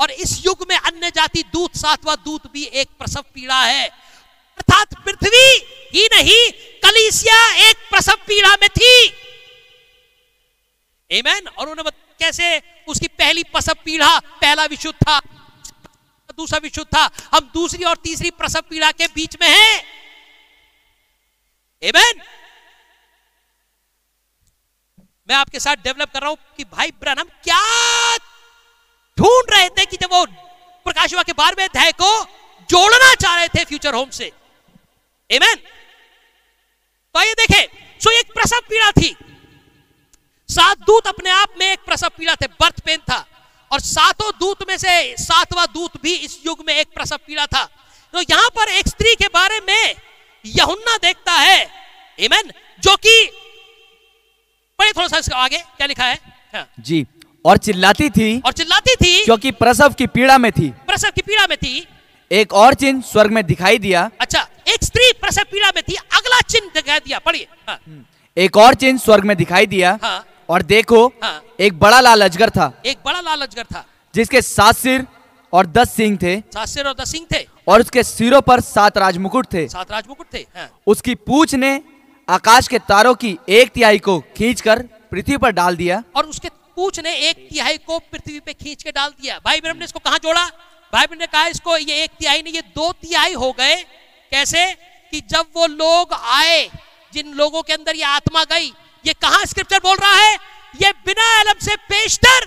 और 0.00 0.10
इस 0.10 0.46
युग 0.46 0.66
में 0.68 0.76
अन्य 0.76 1.10
जाति 1.10 1.42
दूत, 1.42 1.76
सातवा 1.76 2.14
दूत 2.16 2.50
भी 2.52 2.64
एक 2.64 2.88
प्रसव 2.98 3.24
पीड़ा 3.34 3.60
है। 3.64 3.88
अर्थात 4.58 4.94
पृथ्वी 5.04 5.46
ही 5.94 6.06
नहीं, 6.12 6.50
कलीसिया 6.80 7.40
एक 7.68 7.76
प्रसव 7.90 8.14
पीड़ा 8.26 8.52
में 8.52 8.68
थी। 8.68 9.06
एमैन 11.10 11.48
और 11.48 11.68
उन्होंने 11.68 11.90
कैसे 11.90 12.62
उसकी 12.88 13.08
पहली 13.08 13.42
प्रसव 13.42 13.74
पीड़ा? 13.84 14.18
पहला 14.18 14.64
विशुद्ध 14.64 14.98
था, 14.98 15.18
दूसरा 16.38 16.58
विशुद्ध 16.62 16.88
था। 16.96 17.10
हम 17.34 17.50
दूसरी 17.54 17.84
और 17.84 17.96
तीसरी 17.96 18.30
प्रसव 18.30 18.60
पीड़ा 18.60 18.90
के 18.92 19.06
बीच 19.06 19.36
में 19.42 19.48
हैं। 19.48 19.82
एमैन 21.82 22.20
मैं 25.28 25.36
आपके 25.36 25.60
साथ 25.60 25.76
डेवलप 25.84 26.10
कर 26.12 26.20
रहा 26.20 26.30
हूँ 26.30 26.38
कि 26.56 26.64
भाई 26.66 26.90
ब्रनम 27.00 27.28
क्या 27.44 27.60
ढूंढ 29.18 29.50
रहे 29.50 29.68
थे 29.68 29.84
कि 29.86 29.96
जब 29.96 30.12
वो 30.12 30.24
प्रकाश 30.86 31.14
के 31.16 31.32
बारहवें 31.32 31.64
अध्याय 31.64 31.92
को 31.92 32.10
जोड़ना 32.68 33.14
चाह 33.14 33.34
रहे 33.36 33.48
थे 33.48 33.64
फ्यूचर 33.64 33.94
होम 33.94 34.10
से। 34.10 34.30
एमेन 35.30 35.56
तो 37.14 37.22
ये 37.22 37.32
देखे 37.34 37.62
सो 38.00 38.10
एक 38.10 38.32
प्रसव 38.34 38.60
पीड़ा 38.68 38.90
थी। 38.92 39.14
सात 40.48 40.78
दूत 40.80 41.06
अपने 41.06 41.30
आप 41.30 41.54
में 41.58 41.66
एक 41.66 41.78
प्रसव 41.86 42.08
पीड़ा 42.18 42.34
थे 42.34 42.46
बर्थ 42.60 42.80
पेन 42.80 43.00
था। 43.00 43.24
और 43.70 43.80
सातों 43.80 44.30
दूत 44.38 44.62
में 44.68 44.76
से 44.78 45.16
सातवां 45.18 45.66
दूत 45.72 46.00
भी 46.02 46.14
इस 46.16 46.38
युग 46.46 46.62
में 46.66 46.74
एक 46.74 46.88
प्रसव 46.94 47.16
पीड़ा 47.26 47.46
था। 47.46 47.64
तो 48.14 48.20
यहाँ 48.20 48.48
पर 48.56 48.68
एक 48.70 48.88
स्त्री 48.88 49.14
के 49.14 49.28
बारे 49.30 49.60
में 49.60 49.94
यहुन्ना 50.44 50.96
देखता 50.98 51.32
है। 51.32 51.58
एमेन 52.18 52.52
जो 52.82 52.96
कि 52.96 53.16
पढ़े 54.78 54.92
थोड़ा 54.92 55.08
सा 55.08 55.18
इसका 55.18 55.36
आगे 55.38 55.58
क्या 55.58 55.86
लिखा 55.86 56.04
है 56.04 56.18
हाँ। 56.54 56.66
जी 56.80 57.06
और 57.44 57.58
चिल्लाती 57.58 58.08
थी 58.10 58.38
और 58.40 58.52
चिल्लाती 58.52 58.94
थी 58.96 59.24
क्योंकि 59.24 59.50
प्रसव 59.54 59.92
की 59.92 60.06
पीड़ा 60.08 60.38
में 60.38 60.50
थी 60.52 60.68
प्रसव 60.86 61.10
की 61.10 61.22
पीड़ा 61.22 61.46
में 61.46 61.56
थी 61.56 61.86
एक 62.30 62.52
और 62.54 62.74
चिन्ह 62.74 63.02
स्वर्ग 63.02 63.32
में 63.32 63.44
दिखाई 63.46 63.78
दिया 63.78 64.10
अच्छा 64.20 64.46
एक 64.68 64.84
स्त्री 64.84 65.12
प्रसव 65.20 65.42
पीड़ा 65.52 65.70
में 65.76 65.82
थी 65.82 65.96
अगला 66.12 66.40
चिन्ह 66.42 66.70
दिखाई 66.74 66.98
दिया 67.00 67.18
पढ़िए 67.20 67.46
हाँ। 67.68 67.78
हम्म। 67.78 68.04
एक 68.36 68.56
और 68.56 68.74
चिन्ह 68.74 68.98
स्वर्ग 68.98 69.24
में 69.24 69.36
दिखाई 69.36 69.66
दिया 69.66 69.98
हाँ। 70.02 70.24
और 70.48 70.62
देखो 70.64 71.06
हाँ। 71.22 71.42
एक 71.60 71.78
बड़ा 71.78 72.00
लाल 72.00 72.24
अजगर 72.24 72.50
था 72.50 72.72
एक 72.86 72.98
बड़ा 73.04 73.20
लाल 73.20 73.40
अजगर 73.40 73.64
था 73.64 73.84
जिसके 74.14 74.42
सात 74.42 74.76
सिर 74.76 75.06
और 75.52 75.66
दस 75.68 75.92
सिंह 75.92 76.18
थे 76.22 76.36
सात 76.52 76.68
सिर 76.68 76.86
और 76.86 76.94
दस 76.94 77.12
सिंह 77.12 77.26
थे 77.32 77.46
और 77.68 77.80
उसके 77.80 78.02
सिरों 78.04 78.40
पर 78.42 78.60
सात 78.62 78.98
राजमुकुट 78.98 79.46
थे 79.52 79.66
सात 79.68 79.92
राजमुकुट 79.92 80.26
थे 80.34 80.46
हाँ। 80.56 80.68
उसकी 80.86 81.14
पूछ 81.16 81.54
ने 81.54 81.80
आकाश 82.28 82.68
के 82.68 82.78
तारों 82.78 83.14
की 83.14 83.36
एक 83.48 83.68
तिहाई 83.70 83.98
को 83.98 84.18
खींचकर 84.36 84.78
पृथ्वी 85.10 85.36
पर 85.36 85.50
डाल 85.50 85.76
दिया। 85.76 86.02
और 86.16 86.26
उसके 86.26 86.48
पूछ 86.48 86.98
ने 87.00 87.14
एक 87.28 87.36
तिहाई 87.50 87.76
को 87.78 87.98
पृथ्वी 87.98 88.40
पे 88.40 88.52
खींच 88.52 88.82
के 88.82 88.92
डाल 88.92 89.10
दिया। 89.10 89.38
भाई 89.44 89.60
बहन 89.60 89.78
ने 89.78 89.84
इसको 89.84 89.98
कहा 89.98 90.18
जोड़ा? 90.18 90.44
भाई 90.92 91.06
बहन 91.06 91.18
ने 91.18 91.26
कहा, 91.26 91.46
इसको 91.46 91.76
ये 91.76 92.02
एक 92.02 92.10
तिहाई 92.18 92.42
नहीं, 92.42 92.54
ये 92.54 92.60
दो 92.60 92.92
तिहाई 92.92 93.32
हो 93.32 93.52
गए। 93.52 93.76
कैसे? 94.32 94.72
कि 95.12 95.20
जब 95.30 95.46
वो 95.54 95.66
लोग 95.66 96.12
आए, 96.12 96.70
जिन 97.12 97.32
लोगों 97.34 97.62
के 97.62 97.72
अंदर 97.72 97.96
ये 97.96 98.02
आत्मा 98.02 98.44
गई, 98.44 98.72
ये 99.06 99.12
कहा 99.12 99.44
स्क्रिप्चर 99.44 99.78
बोल 99.78 99.96
रहा 99.96 100.14
है? 100.14 100.34
ये 100.82 100.92
बिना 101.06 101.40
अलम 101.40 101.64
से 101.64 101.76
पेशतर 101.76 102.46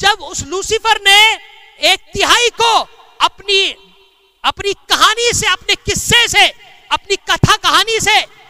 जब 0.00 0.22
उस 0.22 0.46
लूसीफर 0.46 1.00
ने 1.00 1.18
एक 1.92 2.00
तिहाई 2.12 2.48
को 2.50 2.74
अपनी 3.20 3.74
अपनी 4.44 4.72
कहानी 4.72 5.32
से, 5.32 5.46
अपने 5.46 5.74
किस्से 5.74 6.28
से, 6.28 6.46
अपनी 6.92 7.16
कथा 7.16 7.56
कहानी 7.56 8.00
से 8.00 8.41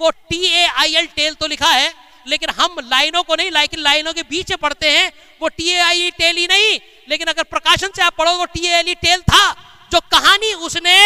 वो 0.00 0.10
T 0.10 0.44
A 0.44 0.66
I 0.66 0.94
L 0.94 1.06
tail 1.16 1.34
तो 1.34 1.46
लिखा 1.46 1.68
है, 1.68 1.92
लेकिन 2.26 2.50
हम 2.52 2.76
लाइनों 2.82 3.22
को 3.22 3.34
नहीं, 3.34 3.50
लेकिन 3.52 3.80
लाइनों 3.80 4.12
के 4.12 4.22
बीच 4.24 4.52
पढ़ते 4.54 4.90
हैं, 4.90 5.12
वो 5.40 5.48
टी 5.50 5.68
ए 5.68 5.78
आई 5.80 6.10
टेल 6.18 6.36
ही 6.36 6.46
नहीं, 6.46 6.78
लेकिन 7.08 7.28
अगर 7.28 7.42
प्रकाशन 7.44 7.88
से 7.96 8.02
आप 8.02 8.14
पढ़ो 8.18 8.32
वो 8.34 8.44
टी 8.46 8.66
आई 8.68 8.94
टेल 8.96 9.20
था, 9.22 9.52
जो 9.92 10.00
कहानी 10.10 10.52
उसने 10.64 10.98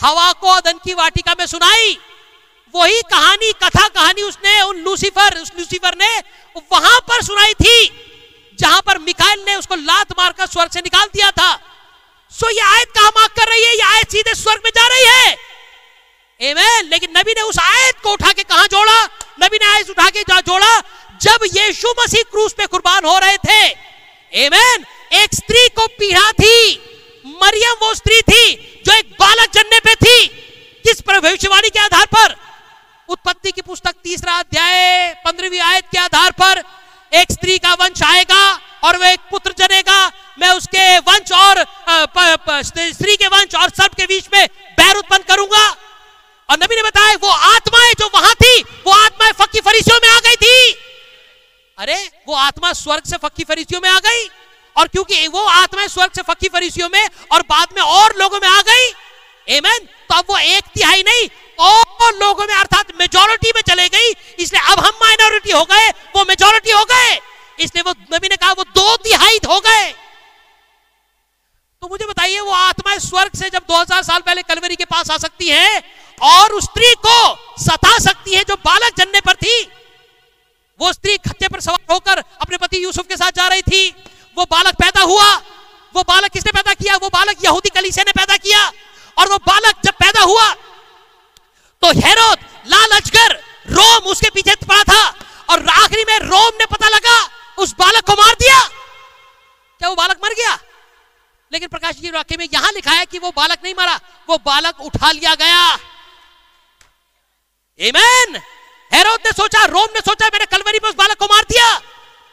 हवा 0.00 0.32
को 0.34 0.48
अदन 0.50 0.78
की 0.84 0.94
वाटिका 0.96 1.34
में 1.38 1.46
सुनाई, 1.46 1.98
वही 2.74 3.00
कहानी, 3.10 3.52
कथा 3.54 3.86
कहानी 3.88 4.22
उसने, 4.22 4.60
उन 4.62 4.76
लूसीफर 4.78 5.38
उस 5.38 5.50
लूसीफर 5.58 5.96
ने 5.96 6.10
वहाँ 6.72 7.00
पर 7.08 7.22
सुनाई 7.22 7.54
थी, 7.56 7.90
जहाँ 8.58 8.80
पर 8.86 8.98
मिकाइल 9.00 9.44
ने 9.44 9.54
उसको 9.56 9.74
लात 9.76 10.12
मारकर 10.18 10.46
स्वर्ग 10.48 10.70
से 10.70 10.80
निकाल 10.80 11.06
दिया 11.08 11.30
था। 11.32 11.52
सो 12.32 12.50
ये 12.50 12.60
आयत 12.62 12.90
कहा 12.90 13.08
मार्क 13.10 13.32
कर 13.32 13.48
रही 13.48 13.62
है, 13.62 13.74
ये 13.74 13.82
आयत 13.84 14.10
सीधे 14.12 14.34
स्वर्ग 14.36 14.60
में 14.64 14.70
जा 14.70 14.86
रही 14.86 15.04
है। 15.06 15.36
एमेन 16.40 16.88
लेकिन 16.88 17.10
नबी 17.16 17.32
ने 17.32 17.42
उस 17.42 17.58
आयत 17.58 17.98
को 18.02 18.12
उठा 18.12 18.30
के 18.32 18.42
कहा 18.42 18.66
जोड़ा? 18.66 19.04
नबी 19.42 19.56
ने 19.56 19.66
आयत 19.66 19.90
उठा 19.90 20.08
के 20.10 20.22
जोड़ा? 20.22 20.80
जब 21.22 21.44
यीशु 21.56 21.88
मसीह 21.98 22.22
क्रूस 22.30 22.52
पे 22.52 22.66
कुर्बान 22.66 23.04
हो 23.04 23.18
रहे 23.18 23.36
थे। 23.38 23.62
एमेन 24.32 24.84
एक 25.12 25.34
स्त्री 25.34 25.66
को 25.68 25.86
पीड़ा 25.98 26.30
थी। 26.32 26.54
मरियम 27.42 27.74
वो 27.80 27.94
स्त्री 27.94 28.20
थी 28.22 28.82
जो 28.86 28.92
एक 28.92 29.10
बालक 29.20 29.50
जनने 29.54 29.80
पे 29.80 29.94
थी। 29.96 30.26
किस 30.84 31.00
पर? 31.00 31.20
भविष्यवाणी 31.20 31.68
के 31.68 31.78
आधार 31.78 32.06
पर। 32.06 32.34
उत्पत्ति 33.08 33.50
की 33.52 33.60
पुस्तक 33.60 33.94
तीसरा 34.04 34.34
अध्याय, 34.34 35.12
पंद्रहवीं 35.24 35.60
आयत 35.60 35.84
के 35.92 35.98
आधार 35.98 36.30
पर 36.40 36.62
एक 37.12 37.32
स्त्री 37.32 37.58
का 37.58 37.72
वंश 37.74 38.02
आएगा 38.02 38.42
और 38.84 38.96
वह 38.96 39.08
एक 39.08 39.20
पुत्र 39.30 39.54
जनेगा। 39.58 40.06
मैं 40.40 40.50
उसके 40.50 40.98
वंश 41.00 41.32
और 41.34 41.62
स्त्री 42.62 43.16
के 43.16 43.26
वंश 43.26 43.54
और 43.54 43.68
सर्प 43.70 43.94
के 43.94 44.06
बीच 44.06 44.28
में 44.34 44.46
बैर 44.78 44.96
उत्पन्न 44.96 45.22
करूँगा। 45.28 45.68
और 46.50 46.56
नबी 46.56 46.76
ने 46.76 46.82
बताया, 46.82 47.14
वो 47.14 47.28
आत्माएँ 47.28 47.92
जो 47.94 48.10
वहाँ 48.14 48.34
थी, 48.34 48.62
वो 48.86 48.92
आत्माएँ 48.94 49.32
फक्की 49.32 49.60
फरीसियों 49.60 49.98
में 50.04 50.08
आ 50.08 50.18
गई 50.20 50.36
थी। 50.36 50.72
अरे, 51.78 51.96
वो 52.28 52.34
आत्मा 52.36 52.72
स्वर्ग 52.72 53.04
से 53.04 53.16
फक्की 53.16 53.44
फरीसियों 53.44 53.80
में 53.80 53.88
आ 53.90 53.98
गई, 53.98 54.28
और 54.76 54.88
क्योंकि 54.88 55.28
वो 55.28 55.44
आत्माएँ 55.44 55.88
स्वर्ग 55.88 56.12
से 56.12 56.22
फक्की 56.22 56.48
फरीसियों 56.48 56.88
में, 56.88 57.08
और 57.32 57.42
बाद 57.42 57.68
में 57.76 57.82
और 57.82 58.16
लोगों 58.16 58.40
में 58.42 58.48
आ 58.48 58.60
गई 58.62 58.92
एमेन 59.48 59.86
तो 60.08 60.14
अब 60.14 60.24
वो 60.30 60.38
एक 60.38 60.64
तिहाई 60.74 61.02
नहीं, 61.02 61.28
और 61.58 62.14
लोगों 62.16 62.46
में 62.46 62.54
अर्थात 62.54 62.92
मेजोरिटी 63.00 63.52
में 63.54 63.62
चले 63.68 63.88
गई, 63.88 64.10
इसलिए 64.38 64.60
अब 64.72 64.80
हम 64.80 64.98
माइनॉरिटी 65.02 65.50
हो 65.50 65.64
गए, 65.64 65.88
वो 66.16 66.24
मेजोरिटी 66.24 66.70
हो 66.70 66.84
गए। 66.84 67.18
इसलिए 67.58 67.82
वो 67.82 67.94
नबी 68.14 68.28
ने 68.28 68.36
कहा, 68.36 68.52
वो 68.52 68.64
दो 68.64 68.96
तिहाई 68.96 69.38
हो 69.46 69.58
गए। 69.60 69.90
तो 71.82 71.88
मुझे 71.88 72.06
बताइए, 72.06 72.40
वो 72.40 72.52
आत्माएँ 72.52 72.98
स्वर्ग 72.98 73.36
से 73.36 73.50
जब 73.50 73.62
2000 73.68 74.02
साल 74.02 74.20
पहले 74.20 74.42
कलवरी 74.42 74.76
के 74.76 74.84
पास 74.84 75.10
आ 75.10 75.16
सकती 75.18 75.48
हैं 75.48 75.82
और 76.22 76.52
उस 76.52 76.64
स्त्री 76.64 76.94
को 77.06 77.18
सता 77.64 77.98
सकती 77.98 78.34
है 78.34 78.44
जो 78.44 78.56
बालक 78.56 78.94
जन्ने 78.98 79.20
पर 79.20 79.34
थी। 79.34 79.62
वो 80.80 80.92
स्त्री 80.92 81.16
खच्चे 81.16 81.48
पर 81.48 81.60
सवार 81.60 81.78
होकर 81.90 82.18
अपने 82.18 82.56
पति 82.56 82.82
यूसुफ 82.84 83.06
के 83.06 83.16
साथ 83.16 83.30
जा 83.30 83.46
रही 83.48 83.62
थी। 83.62 83.90
वो 84.36 84.44
बालक 84.44 84.74
पैदा 84.74 85.02
हुआ। 85.02 85.34
वो 85.94 86.02
बालक 86.02 86.30
किसने 86.30 86.52
पैदा 86.52 86.74
किया? 86.74 86.96
वो 86.96 87.08
बालक 87.08 87.44
यहूदी 87.44 87.68
कलीसिया 87.68 88.04
ने 88.06 88.12
पैदा 88.12 88.36
किया। 88.36 88.66
और 89.18 89.28
वो 89.28 89.36
बालक 89.36 89.76
जब 89.84 89.92
पैदा 89.92 90.22
हुआ 90.22 90.48
तो 91.82 91.90
हेरोद, 92.00 92.38
लाल 92.66 92.90
अजगर, 92.90 93.34
रोम 93.70 94.10
उसके 94.10 94.30
पीछे 94.30 94.54
पड़ा 94.54 94.82
था। 94.82 95.08
और 95.50 95.68
आखिरी 95.68 96.04
में 96.08 96.18
रोम 96.18 96.50
ने 96.58 96.66
पता 96.66 96.88
लगा, 96.88 97.28
उस 97.58 97.74
बालक 97.78 98.06
को 98.06 98.12
मार 98.12 98.34
दिया। 98.34 98.60
क्या 99.80 99.88
वो 99.88 99.94
बालक 99.94 100.16
मर 100.24 100.34
गया? 100.34 100.58
लेकिन 101.52 101.68
प्रकाश 101.68 101.94
जी 101.94 102.10
वाक्य 102.10 102.36
में 102.36 102.48
यहाँ 102.54 102.72
लिखा 102.72 102.90
है 102.90 103.06
कि 103.06 103.18
वो 103.18 103.30
बालक 103.30 103.58
नहीं 103.64 103.74
मरा। 103.78 104.00
वो 104.28 104.38
बालक 104.38 104.80
उठा 104.80 105.10
लिया 105.12 105.34
गया। 105.34 105.78
Amen. 107.80 108.40
हेरोद 108.94 109.20
ने 109.26 109.32
सोचा, 109.32 109.64
रोम 109.64 109.88
ने 109.94 110.00
सोचा, 110.00 110.26
मैंने 110.26 110.44
कलवरी 110.44 110.78
में 110.82 110.90
उस 110.90 110.96
बालक 110.96 111.16
को 111.16 111.24
मार 111.24 111.42
दिया। 111.42 111.80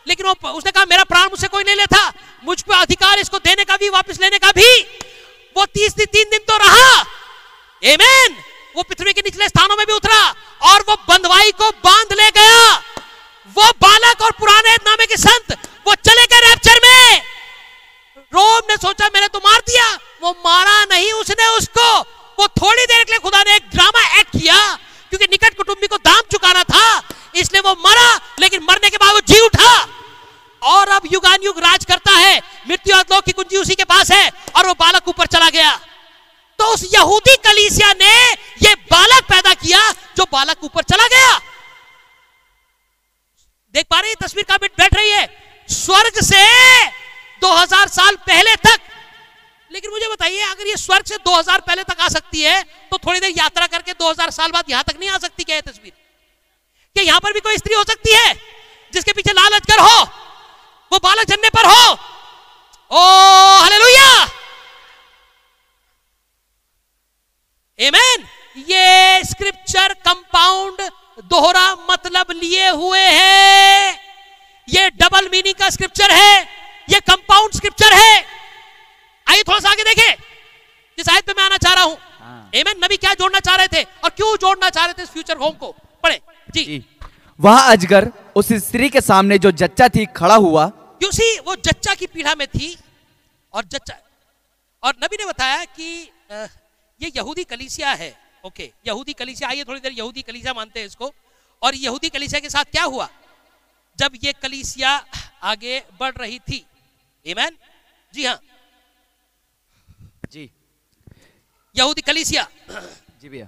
लेकिन 0.07 0.27
वो 0.27 0.49
उसने 0.49 0.71
कहा, 0.71 0.85
मेरा 0.85 1.03
प्राण 1.03 1.23
मुझसे 1.23 1.47
कोई 1.47 1.63
नहीं 1.63 1.75
लेता। 1.75 2.13
मुझ 2.43 2.61
पर 2.61 2.75
अधिकार 2.75 3.19
इसको 3.19 3.37
देने 3.37 3.63
का 3.63 3.77
भी, 3.77 3.89
वापस 3.89 4.17
लेने 4.21 4.39
का 4.39 4.51
भी। 4.51 4.81
वो 5.57 5.65
तीस 5.65 5.93
दिन, 5.93 6.05
तीन 6.05 6.29
दिन 6.29 6.39
तो 6.39 6.57
रहा। 6.57 7.05
Amen. 7.83 8.33
वो 8.75 8.83
पृथ्वी 8.83 9.13
के 9.13 9.21
निचले 9.21 9.47
स्थानों 9.47 9.75
में 9.75 9.87
भी 9.87 9.93
उतरा 9.93 10.35
और 10.61 10.81
वो 10.89 10.95
बंधवाई 10.95 11.51
को 11.51 11.69
बाँध 11.69 12.13
ले 12.13 12.31
गया। 12.31 12.75
वो 13.53 13.63
बालक 13.63 14.21
और 14.21 14.31
पुराने 14.31 14.75
नामे 14.75 15.05
के 15.05 15.17
संत, 15.17 15.57
वो 15.87 15.95
चले 15.95 16.25
गए 16.25 16.39
रैप्चर 16.39 16.79
में। 16.83 17.21
रोम 18.17 18.61
ने 18.69 18.77
सोचा, 18.77 19.09
मैंने 19.13 19.27
तो 19.27 19.39
मार 19.39 19.59
दिया। 19.59 19.99
वो 20.21 20.31
मारा 20.31 20.83
नहीं 20.83 21.11
उसने 21.11 21.47
उसको। 21.47 21.99
वो 22.39 22.47
थोड़ी 22.47 22.85
देर 22.85 23.03
के 23.03 23.11
लिए 23.11 23.19
खुदा 23.19 23.43
ने 23.43 23.55
एक 23.55 23.69
ड्रामा 23.69 24.19
एक्ट 24.19 24.29
किया। 24.29 24.79
क्योंकि 25.11 25.25
निकट 25.25 25.57
कुटुंबी 25.57 25.87
को 25.87 25.97
दाम 25.97 26.21
चुकाना 26.31 26.63
था, 26.63 27.01
इसलिए 27.35 27.61
वो 27.61 27.73
मरा, 27.87 28.19
लेकिन 28.39 28.63
मरने 28.63 28.89
के 28.89 28.97
बाद 28.97 29.13
वो 29.13 29.19
जी 29.27 29.39
उठा। 29.39 29.73
और 30.61 30.89
अब 30.89 31.01
युगान 31.11 31.43
युग 31.43 31.59
राज 31.59 31.85
करता 31.85 32.11
है, 32.11 32.37
मृत्यु 32.69 32.95
और 32.95 33.03
लोक 33.11 33.23
की 33.23 33.31
कुंजी 33.31 33.57
उसी 33.57 33.75
के 33.75 33.83
पास 33.83 34.11
है, 34.11 34.31
और 34.55 34.67
वो 34.67 34.73
बालक 34.73 35.07
ऊपर 35.07 35.25
चला 35.25 35.49
गया। 35.49 35.75
तो 36.59 36.65
उस 36.73 36.83
यहूदी 36.93 37.35
कलीसिया 37.35 37.91
ने 37.93 38.13
ये 38.63 38.73
बालक 38.91 39.23
पैदा 39.23 39.53
किया, 39.53 39.91
जो 39.91 40.25
बालक 40.31 40.63
ऊपर 40.63 40.83
चला 40.83 41.07
गया। 41.07 41.37
देख 43.73 43.85
पा 43.89 43.99
रहे 43.99 44.13
तस्वीर 44.15 44.45
का 44.49 44.57
बैठ 44.57 44.93
रही 44.95 45.09
है? 45.09 45.25
स्वर्ग 45.69 46.21
से 46.23 46.43
2000 47.41 47.87
साल 47.87 48.15
पहले 48.27 48.55
तक 48.57 48.79
लेकिन 49.71 49.91
मुझे 49.91 50.07
बताइए, 50.07 50.41
अगर 50.41 50.67
ये 50.67 50.75
स्वर्ग 50.77 51.05
से 51.05 51.17
2000 51.19 51.61
पहले 51.61 51.83
तक 51.83 52.01
आ 52.01 52.07
सकती 52.09 52.41
है 52.41 52.61
तो 52.91 52.97
थोड़ी 52.97 53.19
देर 53.19 53.33
यात्रा 53.37 53.67
करके 53.67 53.93
2000 53.95 54.29
साल 54.31 54.51
बाद 54.51 54.69
यहाँ 54.69 54.83
तक 54.83 54.99
नहीं 54.99 55.09
आ 55.09 55.17
सकती 55.19 55.43
क्या 55.43 55.59
तस्वीर? 55.63 55.93
क्या 56.95 57.03
यहाँ 57.03 57.19
पर 57.19 57.33
भी 57.33 57.39
कोई 57.41 57.57
स्त्री 57.57 57.75
हो 57.75 57.83
सकती 57.85 58.13
है, 58.13 58.33
जिसके 58.93 59.13
पीछे 59.13 59.33
लाल 59.33 59.53
अजगर 59.53 59.79
हो, 59.81 60.03
वो 60.91 60.99
बालक 60.99 61.27
जन्ने 61.27 61.49
पर 61.51 61.65
हो? 61.65 61.91
ओ, 62.91 62.99
हालेलुया! 63.61 64.27
एमेन 67.79 68.25
ये 68.67 69.23
स्क्रिप्चर 69.25 69.93
कंपाउंड 70.05 70.81
दोहरा 71.25 71.65
मतलब 71.89 72.31
लिए 72.33 72.69
हुए 72.69 72.99
है। 72.99 73.91
ये 74.67 74.89
डबल 74.91 75.27
मीनिंग 75.29 75.55
का 75.55 75.69
स्क्रिप्चर 75.69 76.11
है, 76.11 76.41
ये 76.89 76.99
कंपाउंड 77.01 77.53
स्क्रिप्चर 77.53 77.93
है। 77.93 78.25
आइए 79.29 79.43
थोड़ा 79.43 79.59
सा 79.59 79.69
आगे 79.69 79.83
देखें। 79.83 80.23
जिस 80.97 81.09
आयत 81.09 81.25
पे 81.25 81.33
मैं 81.37 81.43
आना 81.43 81.57
चाह 81.57 81.73
रहा 81.73 81.83
हूँ। 81.83 81.97
हाँ। 82.19 82.51
नबी 82.55 82.97
क्या 82.97 83.13
जोड़ना 83.13 83.39
चाह 83.39 83.55
रहे 83.55 83.67
थे? 83.67 83.83
और 84.03 84.09
क्यों 84.09 84.35
जोड़ना 84.37 84.69
चाह 84.69 84.85
रहे 84.85 84.93
थे 84.93 85.03
इस 85.03 85.09
फ्यूचर 85.09 85.37
होम 85.37 85.53
को? 85.53 85.71
पढ़े। 86.03 86.19
जी। 86.53 86.63
जी। 86.63 86.83
वह 87.39 87.59
अजगर 87.61 88.11
उस 88.35 88.51
स्त्री 88.65 88.89
के 88.89 89.01
सामने 89.01 89.37
जो 89.37 89.51
जच्चा 89.51 89.87
थी 89.89 90.05
खड़ा 90.15 90.35
हुआ। 90.35 90.71
सी? 91.03 91.39
वो 91.39 91.55
जच्चा 91.55 91.93
की 91.95 92.05
पीढ़ा 92.07 92.33
में 92.35 92.47
थी 92.47 92.77
और 93.53 93.63
जच्चा। 93.63 93.97
और 94.83 94.93
नबी 95.03 95.17
ने 95.17 95.25
बताया 95.25 95.63
कि 95.65 96.09
ये 97.01 97.11
यहूदी 97.15 97.43
कलीसिया 97.43 97.91
है। 97.91 98.09
ओके 98.45 98.71
यहूदी 98.87 99.13
कलीसिया 99.13 99.49
आइए 99.49 99.63
थोड़ी 99.63 99.79
देर 99.79 99.91
यहूदी 99.91 100.21
कलीसिया 100.21 100.53
मानते 100.53 100.79
हैं 100.79 100.87
इसको। 100.87 101.13
और 101.61 101.75
यहूदी 101.75 102.09
कलीसिया 102.09 102.39
के 102.39 102.49
साथ 102.49 102.71
क्या 102.71 102.83
हुआ? 102.83 103.09
जब 103.97 104.17
ये 104.23 104.33
कलीसिया 104.33 104.91
आगे 105.43 105.83
बढ़ 105.99 106.15
रही 106.15 106.39
थी। 106.39 106.65
Amen? 107.25 107.53
जी 108.13 108.25
हाँ 108.25 108.39
जी 110.31 110.49
यहूदी 111.77 112.01
कलीसिया। 112.01 112.47
जी 113.21 113.29
भैया। 113.29 113.47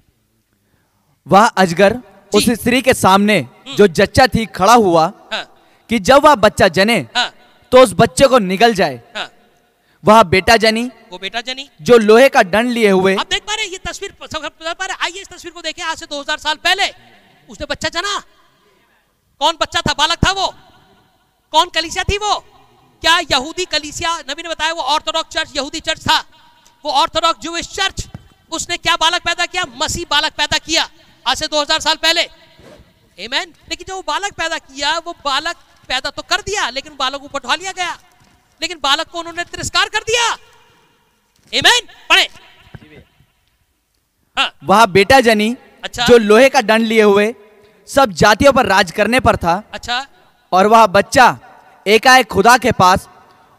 वह 1.27 1.45
अजगर 1.45 1.97
उस 2.31 2.49
स्त्री 2.51 2.81
के 2.81 2.93
सामने 2.93 3.45
जो 3.77 3.87
जच्चा 3.89 4.27
थी 4.27 4.45
खड़ा 4.45 4.73
हुआ 4.75 5.05
हाँ। 5.33 5.43
कि 5.89 5.99
जब 5.99 6.25
वह 6.25 6.35
बच्चा 6.37 6.67
जने 6.67 6.97
हाँ। 7.15 7.31
तो 7.71 7.81
उस 7.83 7.93
बच्चे 7.93 8.27
को 8.27 8.39
निगल 8.39 8.73
जाए। 8.73 9.01
हाँ। 9.15 9.29
वह 10.03 10.21
बेटा 10.23 10.55
जनी 10.57 10.83
वो 11.11 11.17
बेटा 11.17 11.41
जनी। 11.41 11.69
जो 11.81 11.97
लोहे 11.97 12.27
का 12.29 12.43
दंड 12.45 12.71
लिए 12.71 12.89
हुए 12.89 13.15
आप 13.15 13.27
देख 13.31 13.41
पा 13.43 13.55
रहे 13.55 13.65
ये 13.65 13.77
तस्वीर 13.87 14.11
पा 14.21 14.85
रहे 14.85 14.95
आइए 15.05 15.21
इस 15.21 15.27
तस्वीर 15.27 15.53
को 15.53 15.61
देखें 15.61 15.83
आज 15.83 15.97
से 15.97 16.05
2000 16.05 16.37
साल 16.37 16.55
पहले 16.63 16.87
उसने 17.49 17.65
बच्चा 17.65 17.89
जना। 17.89 18.19
कौन 19.41 19.57
बच्चा 19.61 19.81
था? 19.81 19.93
बालक 19.93 20.17
था 20.25 20.31
वो। 20.31 20.47
कौन 21.53 21.69
कलीसिया 21.75 22.03
थी 22.03 22.17
वो? 22.17 22.33
क्या 23.03 23.17
यहूदी 23.31 23.65
कलीसिया? 23.65 24.17
नबी 24.29 24.43
ने 24.43 24.49
बताया 24.49 24.73
वो 24.73 24.81
ऑर्थोडॉक्स 24.93 25.33
चर्च 25.33 25.55
यहूदी 25.55 25.79
चर्च 25.79 26.01
था। 26.01 26.19
वो 26.85 26.91
ऑर्थोडॉक्स 26.93 27.41
जूइश 27.41 27.67
चर्च 27.69 28.07
उसने 28.51 28.77
क्या 28.77 28.95
बालक 28.95 29.21
पैदा 29.21 29.45
किया? 29.45 29.63
मसीह 29.77 30.05
बालक 30.11 30.33
पैदा 30.33 30.57
किया। 30.57 30.87
आज 31.25 31.37
से 31.37 31.47
2000 31.47 31.79
साल 31.79 31.95
पहले। 31.95 32.23
Amen? 33.17 33.47
लेकिन 33.69 33.85
जब 33.87 33.93
वो 33.93 34.01
बालक 34.01 34.33
पैदा 34.33 34.57
किया 34.57 34.97
वो 34.97 35.13
बालक 35.25 35.55
पैदा 35.89 36.09
तो 36.09 36.21
कर 36.21 36.41
दिया 36.41 36.69
लेकिन 36.69 36.93
बालक 36.99 37.23
ऊपर 37.23 37.39
उठा 37.39 37.55
लिया 37.55 37.71
गया। 37.71 37.97
लेकिन 38.61 38.79
बालक 38.83 39.07
को 39.07 39.19
उन्होंने 39.19 39.43
तिरस्कार 39.43 39.89
कर 39.89 39.99
दिया। 39.99 40.35
Amen? 41.53 41.89
पढ़े। 42.09 42.27
हाँ। 44.37 44.51
वह 44.63 44.85
बेटा 44.85 45.19
जनी 45.19 45.55
अच्छा। 45.83 46.05
जो 46.05 46.17
लोहे 46.17 46.49
का 46.49 46.61
दंड 46.61 46.85
लिए 46.85 47.03
हुए 47.03 47.33
सब 47.87 48.11
जातियों 48.13 48.51
पर 48.53 48.65
राज 48.65 48.91
करने 48.91 49.19
पर 49.19 49.35
था। 49.35 49.61
अच्छा। 49.73 50.05
और 50.51 50.67
वह 50.67 50.85
बच्चा 50.87 51.37
एकाएक 51.85 52.27
खुदा 52.27 52.57
के 52.57 52.71
पास 52.71 53.07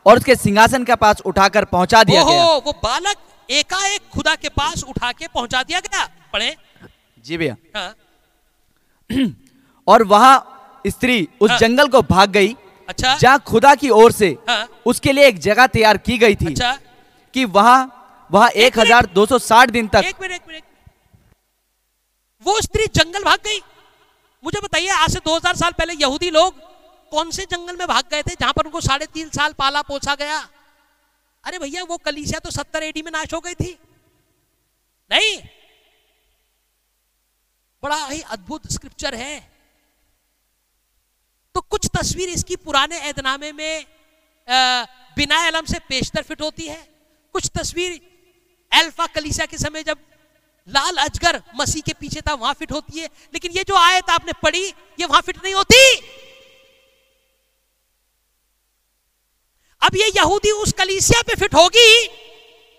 और 0.07 0.16
उसके 0.16 0.34
सिंहासन 0.36 0.84
के 0.84 0.95
पास 0.95 1.20
उठाकर 1.20 1.64
पहुँचा 1.64 2.03
दिया 2.05 2.22
गया। 2.24 2.45
वो 2.45 2.72
बालक 2.72 3.16
एकाएक 3.51 4.01
खुदा 4.13 4.35
के 4.35 4.49
पास 4.51 4.85
उठा 4.85 5.13
के 5.13 5.27
पहुँचा 5.27 5.63
दिया 5.63 5.81
गया। 5.81 6.05
पढ़े। 6.33 6.57
जी 7.25 7.37
भैया। 7.37 7.57
हाँ। 7.77 7.95
और 9.87 10.03
वह 10.05 10.25
स्त्री 10.85 11.29
उस 11.41 11.51
हाँ। 11.51 11.59
जंगल 11.59 11.89
को 11.89 12.03
भाग 12.03 12.31
गई 12.31 12.55
अच्छा। 12.89 13.17
जहाँ 13.17 13.39
खुदा 13.47 13.75
की 13.75 13.89
ओर 13.93 14.13
से 14.13 14.29
हाँ। 14.49 14.69
उसके 14.87 15.13
लिए 15.13 15.27
एक 15.27 15.39
जगह 15.41 15.67
तैयार 15.69 15.97
की 15.99 16.19
गई 16.19 16.35
थी 16.35 16.47
अच्छा। 16.47 16.79
कि 17.35 17.45
वहाँ 17.47 17.79
वह 18.31 18.51
एक 18.57 18.79
हज़ार 18.79 19.07
दो 19.15 19.27
सौ 19.27 19.39
साठ 19.41 19.71
दिन 19.71 19.89
तक 19.89 20.05
एक 20.05 20.21
मिनट 20.21 20.33
एक 20.33 20.43
मिनट। 20.49 20.63
वो 22.45 22.61
स्त्री 22.61 22.87
जंगल 22.95 23.25
भाग 23.25 23.39
गई। 23.45 23.59
मुझे 24.45 24.61
बताइए 24.61 24.89
आज 24.89 25.13
से 25.13 25.19
2000 25.21 25.57
साल 25.57 25.73
पहले 25.79 25.95
यहूदी 25.95 26.31
लोग 26.31 26.55
कौन 27.13 27.31
से 27.31 27.45
जंगल 27.51 27.77
में 27.77 27.87
भाग 27.89 28.05
गए 28.11 28.23
थे 28.23 28.35
जहाँ 28.41 28.53
पर 28.53 28.67
उनको 28.67 28.81
साढ़े 28.81 29.07
तीन 29.07 29.29
साल 29.29 29.53
पाला 29.59 29.83
पोसा 29.83 30.15
गया? 30.15 30.39
अरे 31.45 31.59
भैया 31.59 31.82
वो 31.82 31.97
कलीसिया 31.97 32.38
तो 32.38 32.51
सत्तर 32.51 32.82
एडी 32.82 33.03
में 33.03 33.11
नाश 33.12 33.34
हो 33.34 33.41
गई 33.41 33.55
थी। 33.55 33.78
नहीं। 35.11 35.36
बड़ा 37.82 38.07
ही 38.07 38.20
अद्भुत 38.20 38.72
स्क्रिप्चर 38.72 39.14
है। 39.14 39.38
तो 41.55 41.61
कुछ 41.61 41.88
तस्वीर 41.97 42.28
इसकी 42.28 42.57
पुराने 42.57 42.99
ऐदनामे 43.01 43.53
में 43.53 43.86
आ, 44.49 44.84
बिना 45.16 45.36
अलम 45.47 45.66
से 45.66 45.78
पेशतर 45.78 46.22
फिट 46.22 46.41
होती 46.43 46.66
है। 46.66 46.78
कुछ 47.34 47.51
तस्वीर 47.55 47.93
एल्फा 48.72 49.07
कलीसा 49.07 49.47
के 49.47 49.59
समय 49.59 49.82
जब 49.82 49.99
लाल 50.68 50.97
अजगर 50.97 51.43
मसीह 51.55 51.82
के 51.82 51.93
पीछे 51.93 52.20
था 52.20 52.34
वहाँ 52.34 52.55
फिट 52.55 52.72
होती 52.72 52.99
है। 52.99 53.07
लेकिन 53.34 53.53
ये 53.53 53.64
जो 53.64 53.74
आयत 53.74 54.11
आपने 54.11 54.32
पढ़ी 54.43 54.64
ये 55.01 55.05
वहाँ 55.05 55.20
फिट 55.20 55.45
नहीं 55.45 55.55
होती। 55.55 55.76
अब 59.83 59.97
ये 59.97 60.09
यहूदी 60.16 60.51
उस 60.53 60.72
कलीसिया 60.78 61.22
पे 61.22 61.35
फिट 61.35 61.55
होगी 61.55 62.07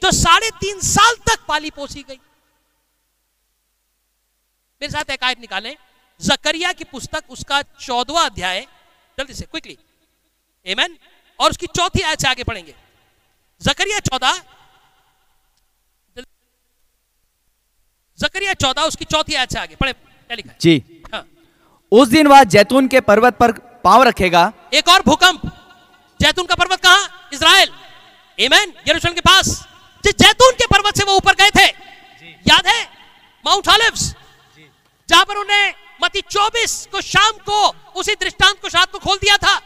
जो 0.02 0.12
साढ़े 0.14 0.49
तीन 0.60 0.80
साल 0.82 1.16
तक 1.28 1.45
पाली 1.47 1.70
पोसी 1.70 2.04
गई। 2.10 2.20
मेरे 4.82 4.91
साथ 4.91 5.10
एक 5.10 5.24
आयत 5.24 5.39
निकालें। 5.39 5.76
जकरिया 6.20 6.72
की 6.74 6.84
पुस्तक 6.84 7.24
उसका 7.30 7.62
चौदवा 7.62 8.22
अध्याय 8.22 8.62
जल्दी 9.18 9.34
से 9.34 9.45
क्विकली 9.45 9.78
एमन 10.66 10.97
और 11.39 11.49
उसकी 11.49 11.68
चौथी 11.68 12.02
आयत 12.02 12.22
से 12.22 12.28
आगे 12.28 12.43
पढ़ेंगे। 12.43 12.76
जकरिया 13.62 13.99
चौदह 13.99 14.41
जकरिया 18.20 18.54
चौदह 18.54 18.82
उसकी 18.82 19.06
चौथी 19.06 19.36
आयत 19.36 19.52
से 19.52 19.60
आगे। 19.60 19.76
पढ़े 19.76 19.93
क्या 19.93 20.36
लिखा 20.36 20.52
है? 20.52 20.58
जी। 20.62 21.04
हाँ। 21.14 21.26
उस 21.91 22.08
दिन 22.08 22.28
वह 22.28 22.43
जैतून 22.45 22.88
के 22.88 22.99
पर्वत 23.02 23.38
पर 23.38 23.52
पाँव 23.84 24.04
रखेगा। 24.04 24.52
एक 24.74 24.89
और 24.89 25.02
भूकंप। 25.02 25.41
जैतून 26.22 26.46
का 26.46 26.56
पर्वत 26.56 26.80
कहा? 26.80 27.30
इसराइल 27.34 27.70
एमैन 28.40 28.74
यरूशलेम 28.88 29.14
के 29.14 29.22
पास। 29.22 29.48
जिस 30.04 30.16
जैतून 30.16 30.52
के 30.52 30.66
पर्वत 30.66 30.98
से 30.98 31.04
वो 31.04 31.14
ऊपर 31.14 31.34
गए 31.34 31.50
थे। 31.50 31.66
याद 32.48 32.68
है? 32.68 32.84
माउंट 33.46 33.68
ऑलिव्स 33.68 34.14
जहाँ 35.10 35.26
पर 35.26 35.36
उन्हें 35.36 35.74
मती 36.04 36.22
24 36.22 36.88
को 36.92 37.02
शाम 37.02 37.32
को 37.32 37.68
उसी 37.96 38.14
दृष्टांत 38.14 38.62
को 38.62 38.68
रात 38.68 38.92
को 38.92 39.00
खोल 39.00 39.18
दिया 39.18 39.38
था। 39.38 39.62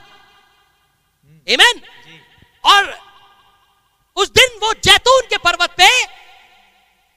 एमैन 1.48 1.82
और 2.66 2.98
उस 4.16 4.30
दिन 4.30 4.60
वो 4.64 4.74
जैतून 4.84 5.22
के 5.22 5.38
पर्वत 5.38 5.70
पे 5.70 6.06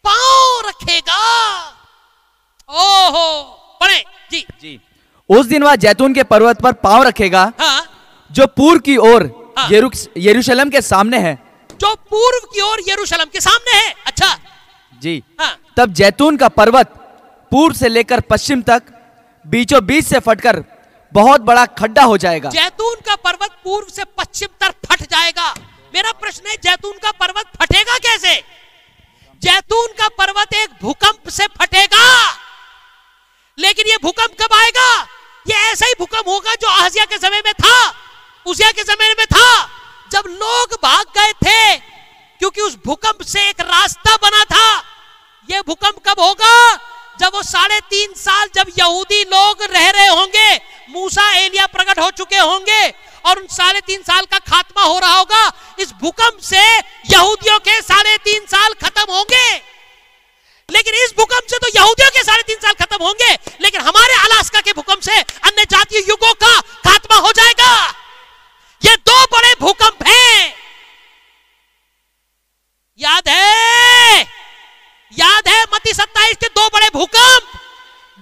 पाँव 0.04 0.68
रखेगा। 0.68 1.68
ओहो! 2.70 3.42
पढ़े। 3.80 4.04
जी। 4.30 4.46
जी। 4.60 4.80
उस 5.28 5.46
दिन 5.46 5.62
वह 5.62 5.76
जैतून 5.76 6.14
के 6.14 6.22
पर्वत 6.22 6.60
पर 6.60 6.72
पाँव 6.72 7.02
रखेगा। 7.02 7.52
हाँ। 7.60 7.87
जो 8.30 8.46
पूर्व 8.46 8.80
की 8.80 8.96
ओर 8.96 9.24
हाँ। 9.58 9.68
यरूशलेम 10.18 10.70
के 10.70 10.80
सामने 10.80 11.18
है। 11.18 11.34
जो 11.80 11.94
पूर्व 12.10 12.46
की 12.54 12.60
ओर 12.60 12.80
यरूशलेम 12.88 13.26
के 13.32 13.40
सामने 13.40 13.78
है। 13.78 13.94
अच्छा। 14.06 14.36
जी। 15.02 15.22
हाँ। 15.40 15.56
तब 15.76 15.92
जैतून 15.92 16.36
का 16.36 16.48
पर्वत 16.48 16.86
पूर्व 17.52 17.74
से 17.74 17.88
लेकर 17.88 18.20
पश्चिम 18.20 18.62
तक 18.62 18.82
बीचों 19.44 19.84
बीच 19.86 20.06
से 20.06 20.18
फटकर 20.18 20.62
बहुत 21.12 21.40
बड़ा 21.40 21.64
खड्डा 21.78 22.02
हो 22.02 22.16
जाएगा। 22.16 22.50
जैतून 22.50 22.94
का 23.06 23.14
पर्वत 23.16 23.50
पूर्व 23.64 23.86
से 23.92 24.04
पश्चिम 24.18 24.48
तक 24.60 24.74
फट 24.86 25.02
जाएगा। 25.02 25.52
मेरा 25.94 26.12
प्रश्न 26.12 26.48
है 26.48 26.56
जैतून 26.56 26.92
का 26.92 27.10
पर्वत 27.10 27.46
फटेगा 27.60 27.98
कैसे? 27.98 28.34
जैतून 29.42 29.92
का 29.92 30.08
पर्वत 30.08 30.54
एक 30.54 30.70
भूकंप 30.82 31.28
से 31.28 31.46
फटेगा। 31.58 32.04
लेकिन 33.58 33.86
ये 33.86 33.96
भूकंप 34.02 34.36
कब 34.42 34.54
आएगा? 34.54 34.90
ये 35.46 35.70
ऐसा 35.72 35.86
ही 35.86 35.92
भूकंप 35.98 36.28
होगा 36.28 36.54
जो 36.54 36.68
आहजिया 36.68 37.04
के 37.04 37.18
समय 37.18 37.42
में 37.44 37.52
था। 37.52 37.78
उजिया 38.46 38.70
के 38.70 38.82
समय 38.82 39.14
में 39.18 39.26
था। 39.26 39.64
जब 40.12 40.24
लोग 40.26 40.74
भाग 40.82 41.06
गए 41.18 41.32
थे, 41.32 41.76
क्योंकि 42.40 42.60
उस 42.60 42.76
भूकंप 42.86 43.22
से 43.22 43.48
एक 43.48 43.60
रास्ता 43.60 44.16
बना 44.16 44.44
था 44.44 44.68
यह 45.48 45.62
भूकंप 45.62 45.98
कब 46.08 46.20
होगा? 46.20 46.76
जब 47.20 47.34
वो 47.34 47.42
साढ़े 47.42 47.80
तीन 47.80 48.12
साल 48.14 48.48
जब 48.54 48.66
यहूदी 48.78 49.22
लोग 49.22 49.62
रह 49.62 49.88
रहे 49.90 50.06
होंगे, 50.06 50.56
मूसा, 50.90 51.30
एलिया 51.32 51.66
प्रकट 51.66 51.98
हो 51.98 52.10
चुके 52.10 52.36
होंगे, 52.36 52.88
और 53.26 53.38
उन 53.38 53.46
साढ़े 53.46 53.80
तीन 53.80 54.02
साल 54.02 54.24
का 54.24 54.38
खात्मा 54.38 54.82
हो 54.82 54.98
रहा 54.98 55.14
होगा, 55.14 55.52
इस 55.78 55.92
भूकंप 55.92 56.38
से 56.40 56.62
यहूदियों 57.10 57.58
के 57.58 57.80
साढ़े 57.82 58.16
तीन 58.16 58.46
साल 58.46 58.74
खत्म 58.84 59.12
होंगे। 59.12 59.50
लेकिन 60.68 60.94
इस 60.94 61.14
भूकंप 61.16 61.50
से 61.50 61.58
तो 61.58 61.68
यहूदियों 61.76 62.10
के 62.10 62.22
साढ़े 62.24 62.42
तीन 62.42 62.56
साल 62.56 62.72
खत्म 62.72 63.04
होंगे, 63.04 63.32
लेकिन 63.60 63.80
हमारे 63.80 64.14
अलास्का 64.14 64.60
के 64.60 64.72
भूकंप 64.72 65.00
से 65.00 65.20
अन्य 65.20 65.64
जातीय 65.64 66.04
युगों 66.08 66.32
का 66.34 66.60
खात्मा 66.60 67.16
हो 67.16 67.32
जाएगा। 67.32 67.94
ये 68.84 68.96
दो 68.96 69.24
बड़े 69.24 69.54
भूकंप 69.60 70.06
हैं। 70.06 70.54
याद 72.98 73.28
है? 73.28 74.20
याद 75.12 75.48
है 75.48 75.62
मती 75.62 75.92
सत्ताईस 75.92 76.36
के 76.36 76.46
दो 76.46 76.68
बड़े 76.68 76.88
भूकंप? 76.88 77.60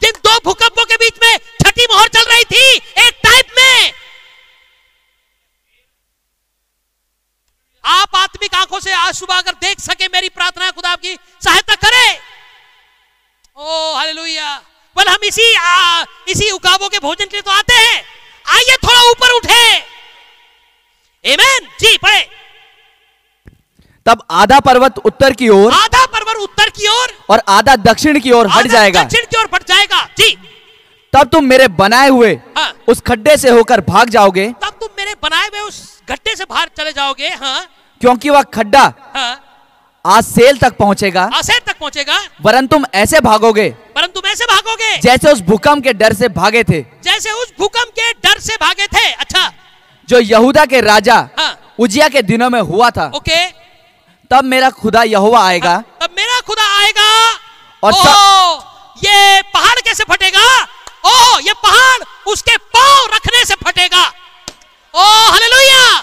जिन 0.03 0.13
दो 0.25 0.39
भूकंपों 0.45 0.85
के 0.85 0.97
बीच 0.97 1.15
में 1.23 1.39
छठी 1.39 1.85
मोहर 1.85 2.09
चल 2.09 2.23
रही 2.23 2.45
थी 2.45 2.77
एक 2.77 3.21
टाइप 3.25 3.47
में। 3.59 3.93
आप 7.85 8.17
आत्मिक 8.17 8.55
आँखों 8.55 8.81
से 8.81 8.93
आज 8.93 9.15
सुबह 9.15 9.39
अगर 9.39 9.53
देख 9.53 9.81
सके 9.81 10.09
मेरी 10.09 10.29
प्रार्थना 10.29 10.71
खुदा 10.71 10.91
आपकी 10.91 11.15
सहायता 11.45 11.75
करे। 11.75 12.21
Oh 13.57 13.95
hallelujah. 13.95 14.57
बल 14.97 15.09
हम 15.09 15.25
इसी 15.25 15.55
आ, 15.55 16.05
इसी 16.29 16.51
उकाबों 16.51 16.89
के 16.89 16.99
भोजन 16.99 17.25
के 17.25 17.37
लिए 17.37 17.43
तो 17.43 17.51
आते 17.51 17.75
हैं। 17.75 18.05
आइए 18.47 18.77
थोड़ा 18.77 19.01
ऊपर 19.01 19.31
उठे। 19.31 19.96
आमेन 21.27 21.69
जी 21.81 21.97
पढ़े। 21.97 22.25
तब 24.07 24.23
आधा 24.33 24.59
पर्वत 24.61 24.99
उत्तर 25.05 25.33
की 25.33 25.49
ओर 25.49 25.73
आधा 25.73 26.05
पर्वत 26.07 26.37
उत्तर 26.41 26.69
की 26.71 26.89
ओर 26.89 27.13
और 27.31 27.43
आधा 27.49 27.75
दक्षिण 27.77 28.19
की 28.21 28.31
ओर 28.31 28.49
हट 28.49 28.67
जाएगा। 28.67 29.03
दक्षिण 29.03 29.25
की 29.25 29.39
ओर 29.39 29.49
बढ़ 29.53 29.63
जाएगा। 29.63 30.03
जी। 30.19 30.37
तब 31.13 31.29
तुम 31.29 31.45
मेरे 31.45 31.67
बनाए 31.75 32.09
हुए 32.09 32.33
हाँ। 32.57 32.73
उस 32.89 33.01
खड्डे 33.01 33.37
से 33.37 33.51
होकर 33.51 33.81
भाग 33.81 34.11
जाओगे। 34.11 34.47
तब 34.63 34.79
तुम 34.81 34.89
मेरे 34.99 35.15
बनाए 35.23 35.49
हुए 35.49 35.61
उस 35.61 35.83
गड्ढे 36.11 36.37
से 36.37 36.45
बाहर 36.45 36.71
चले 36.79 36.93
जाओगे 36.93 37.29
हाँ। 37.35 37.67
क्योंकि 38.01 38.31
वह 38.31 38.43
खड्डा 38.55 38.83
हाँ। 39.15 39.43
आज 40.05 40.25
सेल 40.25 40.59
तक 40.59 40.77
पहुंचेगा। 40.77 41.23
आसेर 41.35 41.61
तक 41.67 41.79
पहुंचेगा। 41.79 42.19
वरन 42.43 42.67
तुम 42.67 42.85
ऐसे 42.95 43.21
भागोगे 43.21 43.69
परंतु 43.95 44.21
तुम 44.21 44.31
ऐसे 44.31 44.45
भागोगे। 44.45 44.97
जैसे 45.01 45.33
उस 45.33 45.41
भूकंप 45.43 45.85
के 45.85 45.93
डर 45.95 46.13
से 46.13 46.29
भागे 46.31 46.63
थे। 46.65 46.81
जैसे 47.05 47.31
उस 47.33 47.53
भूकंप 47.59 47.93
के 47.99 48.13
डर 48.25 48.41
से 48.41 48.57
भागे 48.57 48.87
थे। 48.87 49.11
अच्छा। 49.13 49.51
जो 50.09 50.19
यहूदा 50.21 50.65
के 50.67 50.81
राजा 50.81 51.17
हाँ। 51.39 51.75
उजिया 51.79 52.09
के 52.09 52.23
दिनों 52.23 52.49
में 52.51 52.61
हुआ 52.61 52.91
था 52.91 53.11
ओके। 53.17 53.45
तब 54.31 54.45
मेरा 54.45 54.71
खुदा 54.71 55.03
यहोवा 55.03 55.45
आएगा। 55.47 55.77
तब 56.03 56.15
मेरा 56.17 56.41
खुदा 56.47 56.65
आएगा। 56.79 57.09
और 57.83 57.93
ओ, 57.93 58.61
ये 59.05 59.43
पहाड़ 59.55 59.81
कैसे 59.81 60.05
फटेगा? 60.11 60.47
ओ 61.07 61.39
ये 61.41 61.53
पहाड़ 61.63 62.31
उसके 62.33 62.57
पाँव 62.57 63.07
रखने 63.15 63.45
से 63.45 63.55
फटेगा। 63.65 64.05
Oh 64.95 65.05
hallelujah. 65.31 66.01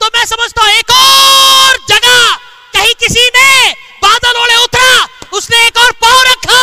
तो 0.00 0.06
मैं 0.16 0.24
समझता 0.26 0.62
हूँ 0.62 0.70
एक 0.70 0.90
और 0.90 1.78
जगह 1.88 2.34
कहीं 2.74 2.94
किसी 3.00 3.28
ने 3.36 3.70
बादल 4.02 4.40
ओढ़े 4.42 4.56
उतरा 4.64 5.06
उसने 5.38 5.66
एक 5.66 5.78
और 5.84 5.92
पाँव 6.02 6.22
रखा। 6.30 6.60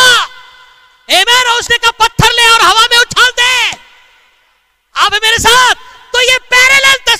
एमेन 1.08 1.50
और 1.50 1.58
उसने 1.60 1.76
कहा 1.78 1.90
पत्थर 2.04 2.32
ले 2.32 2.48
और 2.48 2.62
हवा 2.62 2.86
में 2.92 2.98
उछाल 2.98 3.30
दे। 3.40 3.76
आप 4.94 5.12
मेरे 5.24 5.38
साथ? 5.38 5.75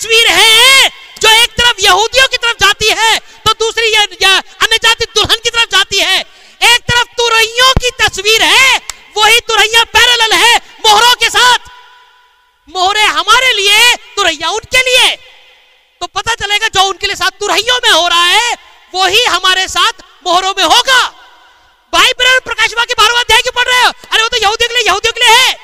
तस्वीर 0.06 0.28
है 0.28 0.88
जो 1.20 1.28
एक 1.34 1.50
तरफ़ 1.52 1.80
यहूदियों 1.80 2.26
की 2.28 2.36
तरफ़ 2.36 2.56
जाती 2.56 2.88
है 2.90 3.18
तो 3.46 3.52
दूसरी 3.54 3.94
अन्य 3.94 4.76
जाति 4.76 5.04
दुल्हन 5.14 5.38
की 5.44 5.50
तरफ़ 5.50 5.70
जाती 5.70 5.98
है। 6.00 6.18
एक 6.64 6.82
तरफ़ 6.82 7.08
तुरैयों 7.18 7.72
की 7.74 7.90
तस्वीर 7.98 8.42
है, 8.42 8.80
वही 9.16 9.40
तुरैया 9.48 9.82
पैरेलल 9.86 10.32
है, 10.34 10.56
मोहरों 10.86 11.14
के 11.14 11.30
साथ। 11.30 11.58
मोहरे 12.68 13.02
हमारे 13.18 13.52
लिए 13.52 13.94
तुरैया 14.16 14.50
उनके 14.50 14.80
लिए। 14.80 15.10
तो 16.00 16.06
पता 16.08 16.34
चलेगा 16.36 16.68
जो 16.68 16.82
उनके 16.84 17.06
लिए 17.06 17.16
साथ 17.16 17.38
तुरहियों 17.40 17.78
में 17.84 17.90
हो 17.90 18.06
रहा 18.08 18.24
है, 18.26 18.56
वही 18.94 19.24
हमारे 19.26 19.68
साथ 19.68 20.02
मोहरों 20.26 20.54
में 20.58 20.64
होगा। 20.64 21.02
भाई 21.92 22.12
बहन 22.12 22.38
प्रकाश 22.44 22.68
के 22.70 22.94
बारहवां 22.94 23.22
अध्याय 23.22 23.40
क्यों 23.42 23.52
पढ़ 23.54 23.68
रहे 23.68 23.82
हो? 23.82 23.92
अरे 24.12 24.22
वो 24.22 24.28
तो 24.28 24.36
यहूदियों 24.36 24.68
के 24.68 24.74
लिए, 24.74 24.86
यहूदियों 24.86 25.12
के 25.12 25.20
लिए 25.20 25.34
है। 25.36 25.56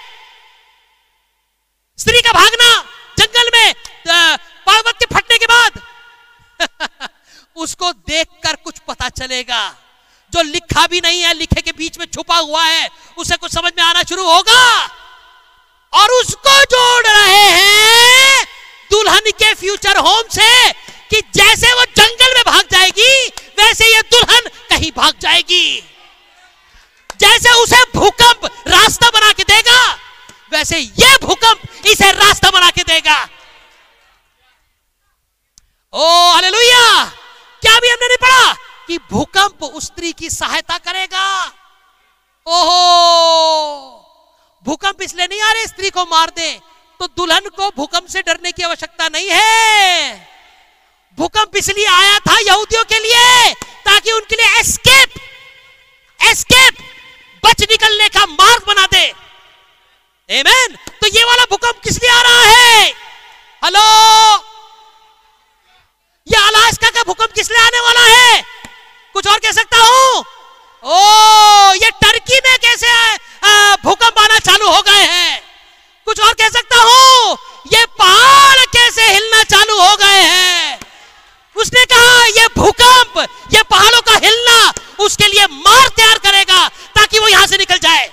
स्त्री 1.99 2.21
का 2.21 2.33
भागना। 2.33 2.71
पर्वत 4.67 5.15
फटने 5.15 5.39
के 5.39 5.47
बाद। 5.47 5.81
उसको 7.57 7.93
देखकर 7.93 8.57
कुछ 8.57 8.75
पता 8.89 9.09
चलेगा। 9.09 9.77
जो 10.33 10.43
लिखा 10.43 10.87
भी 10.87 11.01
नहीं 11.01 11.23
है, 11.23 11.35
लिखे 11.35 11.61
के 11.61 11.73
बीच 11.73 11.99
में 11.99 12.07
छुपा 12.07 12.37
हुआ 12.37 12.65
है, 12.65 12.89
उसे 13.19 13.37
कुछ 13.37 13.55
समझ 13.55 13.73
में 13.79 13.85
आना 13.85 14.03
शुरू 14.03 14.25
होगा। 14.25 14.85
और 15.93 16.11
उसको 16.11 16.65
जोड़ 16.65 17.07
रहे 17.07 17.51
हैं 17.51 18.47
दुल्हन 18.91 19.23
के 19.27 19.55
फ्यूचर 19.55 19.97
होम 19.97 20.23
से, 20.23 20.73
कि 21.11 21.21
जैसे 21.21 21.73
वो 21.73 21.85
जंगल 21.85 22.35
में 22.35 22.43
भाग 22.47 22.63
जाएगी, 22.73 23.27
वैसे 23.29 23.95
ये 23.95 24.03
दुल्हन 24.03 24.41
कहीं 24.71 24.93
भाग 24.97 25.15
जाएगी। 25.21 25.89
जैसे 27.21 27.51
उसे 27.51 27.83
भूकंप 27.97 28.65
रास्ता 28.69 29.11
बना 29.11 29.33
के 29.33 29.43
देगा, 29.43 29.99
वैसे 30.53 30.79
ये 30.79 31.17
भूकंप 31.23 31.87
इसे 31.87 32.13
रास्ता 32.13 32.51
बना 32.51 32.71
के 32.71 32.83
देगा। 32.83 33.29
हालेलुया! 35.93 37.05
क्या 37.63 37.79
भी 37.81 37.89
हमने 37.89 38.07
नहीं 38.07 38.17
पढ़ा 38.17 38.53
कि 38.87 38.99
भूकंप 39.11 39.65
उस 39.65 39.87
स्त्री 39.87 40.13
की 40.13 40.31
सहायता 40.31 40.79
करेगा? 40.79 41.25
ओहो! 42.47 43.99
भूकंप 44.67 45.03
इसलिए 45.03 45.27
नहीं 45.27 45.41
आ 45.41 45.53
रहे 45.53 45.67
स्त्री 45.67 45.91
को 45.91 46.05
मार 46.05 46.31
दे 46.31 46.51
तो 47.01 47.07
दुल्हन 47.07 47.49
को 47.49 47.69
भूकंप 47.77 48.07
से 48.09 48.21
डरने 48.23 48.53
की 48.53 48.63
आवश्यकता 48.63 49.09
नहीं 49.09 49.29
है। 49.31 50.15
भूकंप 51.19 51.57
इसलिए 51.57 51.87
आया 51.87 52.19
था 52.19 52.39
यहूदियों 52.39 52.85
के 52.85 52.99
लिए 52.99 53.53
ताकि 53.87 54.13
उनके 54.13 54.37
लिए 54.37 54.61
एस्केप 54.61 55.21
एस्केप, 56.21 56.75
बच 57.43 57.63
निकलने 57.71 58.09
का 58.09 58.25
मार्ग 58.27 58.65
बना 58.67 58.87
दे। 58.87 59.07
Amen. 60.29 60.77
तो 61.01 61.07
ये 61.07 61.25
वाला 61.25 61.45
भूकंप 61.51 61.81
किस 61.85 62.03
लिए 62.03 62.11
आ 62.11 62.21
रहा 62.23 62.43
है? 62.43 62.89
हेलो 63.63 64.52
ये 66.27 66.37
अलास्का 66.39 66.91
का 66.91 67.03
भूकंप 67.07 67.33
किस 67.35 67.51
लिए 67.51 67.61
आने 67.61 67.81
वाला 67.81 68.05
है? 68.07 68.43
कुछ 69.15 69.27
और 69.27 69.39
कह 69.39 69.53
सकता 69.53 69.79
हूँ? 69.79 70.25
ओ, 70.83 71.75
ये 71.75 71.91
टर्की 72.03 72.39
में 72.47 72.57
कैसे 72.59 72.93
भूकंप 73.83 74.19
आना 74.19 74.39
चालू 74.39 74.69
हो 74.69 74.81
गए 74.83 75.03
हैं? 75.03 75.41
कुछ 76.07 76.21
और 76.21 76.33
कह 76.41 76.49
सकता 76.49 76.77
हूँ? 76.83 77.37
ये 77.73 77.85
पहाड़ 77.99 78.65
कैसे 78.77 79.11
हिलना 79.13 79.43
चालू 79.45 79.79
हो 79.81 79.97
गए 79.97 80.23
हैं? 80.23 80.79
उसने 81.57 81.85
कहा, 81.85 82.25
ये 82.27 82.47
भूकंप, 82.57 83.19
ये 83.55 83.63
पहाड़ों 83.71 84.01
का 84.03 84.15
हिलना 84.27 84.73
उसके 85.05 85.27
लिए 85.29 85.47
मार 85.47 85.89
तैयार 85.89 86.19
करेगा 86.19 86.67
ताकि 86.97 87.19
वो 87.19 87.29
यहाँ 87.29 87.47
से 87.47 87.59
निकल 87.59 87.79
जाए। 87.79 88.11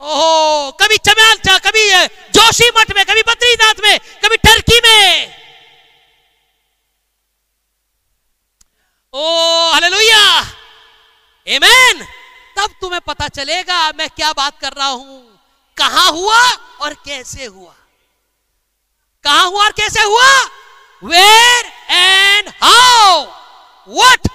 ओहो, 0.00 0.70
कभी 0.80 0.96
चमेल 0.96 1.58
कभी 1.58 1.88
जोशी 2.34 2.68
मठ 2.78 2.94
में, 2.96 3.04
कभी 3.04 3.22
बद्रीनाथ 3.28 3.82
में, 3.84 3.98
कभी 4.24 4.36
टर्की 4.36 4.78
में। 4.78 5.47
ओ 9.14 9.24
हालेलुया 9.72 10.22
आमेन 11.46 12.04
तब 12.56 12.70
तुम्हें 12.80 13.00
पता 13.06 13.28
चलेगा 13.28 13.76
मैं 13.98 14.08
क्या 14.16 14.32
बात 14.32 14.58
कर 14.60 14.72
रहा 14.72 14.86
हूँ। 14.88 15.20
कहा 15.76 16.02
हुआ 16.08 16.40
और 16.82 16.94
कैसे 17.04 17.44
हुआ? 17.44 17.74
कहा 19.24 19.42
हुआ 19.42 19.64
और 19.64 19.72
कैसे 19.72 20.02
हुआ? 20.02 20.32
वेर 21.02 21.66
एंड 21.90 22.48
हाउ 22.62 23.22
वट 23.88 24.28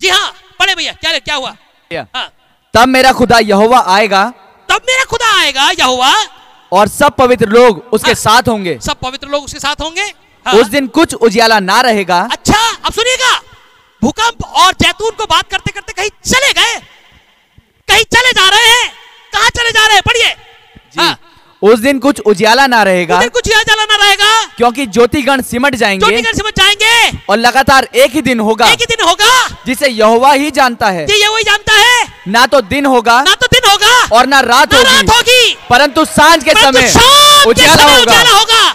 जी 0.00 0.08
हाँ 0.08 0.32
पढ़े 0.58 0.74
भैया 0.74 0.92
क्या 0.92 1.18
क्या 1.18 1.34
हुआ? 1.34 1.54
हाँ। 1.90 2.28
तब 2.74 2.88
मेरा 2.88 3.12
खुदा 3.12 3.38
यहोवा 3.40 3.84
आएगा। 3.94 4.24
तब 4.68 4.82
मेरा 4.88 5.04
खुदा 5.10 5.32
आएगा 5.40 5.70
यहोवा। 5.70 6.12
और 6.72 6.88
सब 6.88 7.16
पवित्र 7.16 7.48
लोग 7.48 7.78
उसके 7.92 8.10
हाँ। 8.10 8.14
साथ 8.16 8.48
होंगे। 8.48 8.78
सब 8.82 9.00
पवित्र 9.00 9.28
लोग 9.28 9.44
उसके 9.44 9.58
साथ 9.60 9.80
होंगे। 9.82 10.12
हाँ। 10.46 10.54
उस 10.54 10.66
दिन 10.66 10.86
कुछ 10.86 11.14
उजियाला 11.14 11.58
ना 11.60 11.80
रहेगा। 11.80 12.28
अच्छा 12.32 12.70
अब 12.84 12.92
सुनिएगा। 12.92 13.40
भूकंप 14.02 14.44
और 14.44 14.72
जैतून 14.72 15.10
को 15.10 15.24
बात 15.24 15.50
करते 15.50 15.72
करते 15.72 15.92
कहीं 15.92 16.10
चले 16.24 16.52
गए। 16.52 16.78
कहीं 17.88 18.04
चले 18.04 18.32
जा 18.32 18.48
रहे 18.48 18.68
हैं। 18.68 18.88
कहा 19.32 19.48
चले 19.48 19.70
जा 19.70 19.86
रहे 19.86 19.94
हैं? 19.94 20.02
पढ़िए। 20.02 20.36
हाँ, 20.98 21.18
उस 21.62 21.78
दिन 21.78 21.98
कुछ 21.98 22.20
उजियाला 22.20 22.66
ना 22.66 22.82
रहेगा। 22.82 23.20
कुछ 23.26 23.50
यहाँ 23.50 23.64
जलाना 23.64 23.96
रहेगा। 23.96 24.44
क्योंकि 24.56 24.86
ज्योतिगण 24.86 25.42
सिमट 25.42 25.74
जाएँगे 25.74 26.06
चोटीगढ़ 26.06 26.34
समझ 26.36 26.52
जाएँगे। 26.56 27.18
और 27.28 27.36
लगातार 27.36 27.88
एक 27.94 28.10
ही 28.10 28.22
दिन 28.22 28.40
होगा। 28.40 28.66
एक 28.66 28.80
ही 28.80 28.86
दिन 28.86 29.06
होगा। 29.08 29.48
जिसे 29.66 29.88
यहोवा 29.88 30.32
ही 30.32 30.50
जानता 30.50 30.88
है। 30.88 31.06
ये 31.10 31.28
वही 31.28 31.42
जानता 31.42 31.74
है। 31.74 32.06
ना 32.28 32.46
तो 32.46 32.60
दिन 32.60 32.86
होगा 32.86 33.22
ना 33.22 33.34
तो 33.34 33.46
दिन 33.46 33.70
होगा। 33.70 34.16
और 34.16 34.26
ना 34.26 34.40
रात 34.40 34.74
होगी। 34.74 35.06
होगी। 35.06 35.58
परंतु 35.70 36.04
साँझ 36.04 36.44
के 36.44 36.50
समय 36.50 36.92
उजियाला 37.46 37.82
होगा। 37.82 38.12
उजाला 38.12 38.30
होगा। 38.30 38.74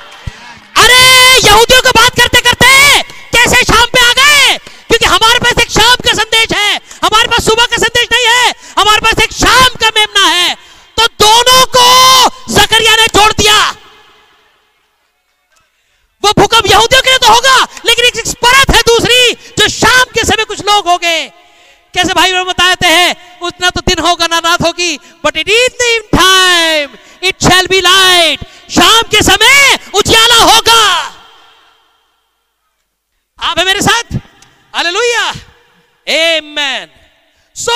अरे! 0.83 1.24
यहूदियों 1.37 1.81
को 1.81 1.89
बात 1.89 2.15
करते 2.19 2.41
करते 2.41 3.01
कैसे 3.33 3.63
शाम 3.63 3.85
पे 3.85 3.99
आ 3.99 4.11
गए? 4.13 4.57
क्योंकि 4.57 5.05
हमारे 5.05 5.39
पास 5.39 5.63
एक 5.63 5.71
शाम 5.71 5.95
का 6.05 6.13
संदेश 6.13 6.53
है। 6.53 6.75
हमारे 7.03 7.27
पास 7.27 7.45
सुबह 7.45 7.65
का 7.65 7.77
संदेश 7.77 8.07
नहीं 8.11 8.25
है। 8.25 8.53
हमारे 8.79 9.01
पास 9.01 9.23
एक 9.23 9.33
शाम 9.33 9.75
का 9.81 9.89
मेमना 9.97 10.25
है। 10.27 10.55
तो 10.97 11.07
दोनों 11.23 11.65
को 11.75 11.87
जकरिया 12.53 12.95
ने 12.95 13.07
जोड़ 13.07 13.31
दिया। 13.31 13.57
वो 16.23 16.31
भूकंप 16.39 16.67
यहूदियों 16.67 17.01
के 17.01 17.09
लिए 17.09 17.17
तो 17.17 17.33
होगा, 17.33 17.57
लेकिन 17.85 18.05
एक 18.05 18.27
परत 18.43 18.69
है 18.75 18.81
दूसरी, 18.81 19.33
जो 19.59 19.67
शाम 19.69 20.03
के 20.13 20.23
समय 20.23 20.43
कुछ 20.43 20.61
लोग 20.61 20.87
हो 20.87 20.97
गए 20.97 21.25
कैसे 21.93 22.13
भाई 22.13 22.31
बहन 22.33 22.43
बताते 22.43 22.87
हैं, 22.87 23.15
उतना 23.41 23.69
तो 23.69 23.81
दिन 23.81 23.99
होगा 24.05 24.27
ना 24.27 24.37
रात 24.39 24.61
होगी 24.61 24.97
but 25.25 25.37
it 25.37 25.49
is 25.49 26.01
time 26.15 26.89
it 27.23 27.43
shall 27.43 27.67
be 27.67 27.79
light 27.81 28.39
शाम 28.71 29.01
के 29.11 29.21
समय 29.23 29.77
उजियाला 29.93 30.41
होगा। 30.43 31.14
आप 33.45 33.59
है 33.59 33.63
मेरे 33.65 33.81
साथ? 33.81 34.13
हालेलुया 34.73 35.23
आमेन 36.07 36.89
सो 37.55 37.75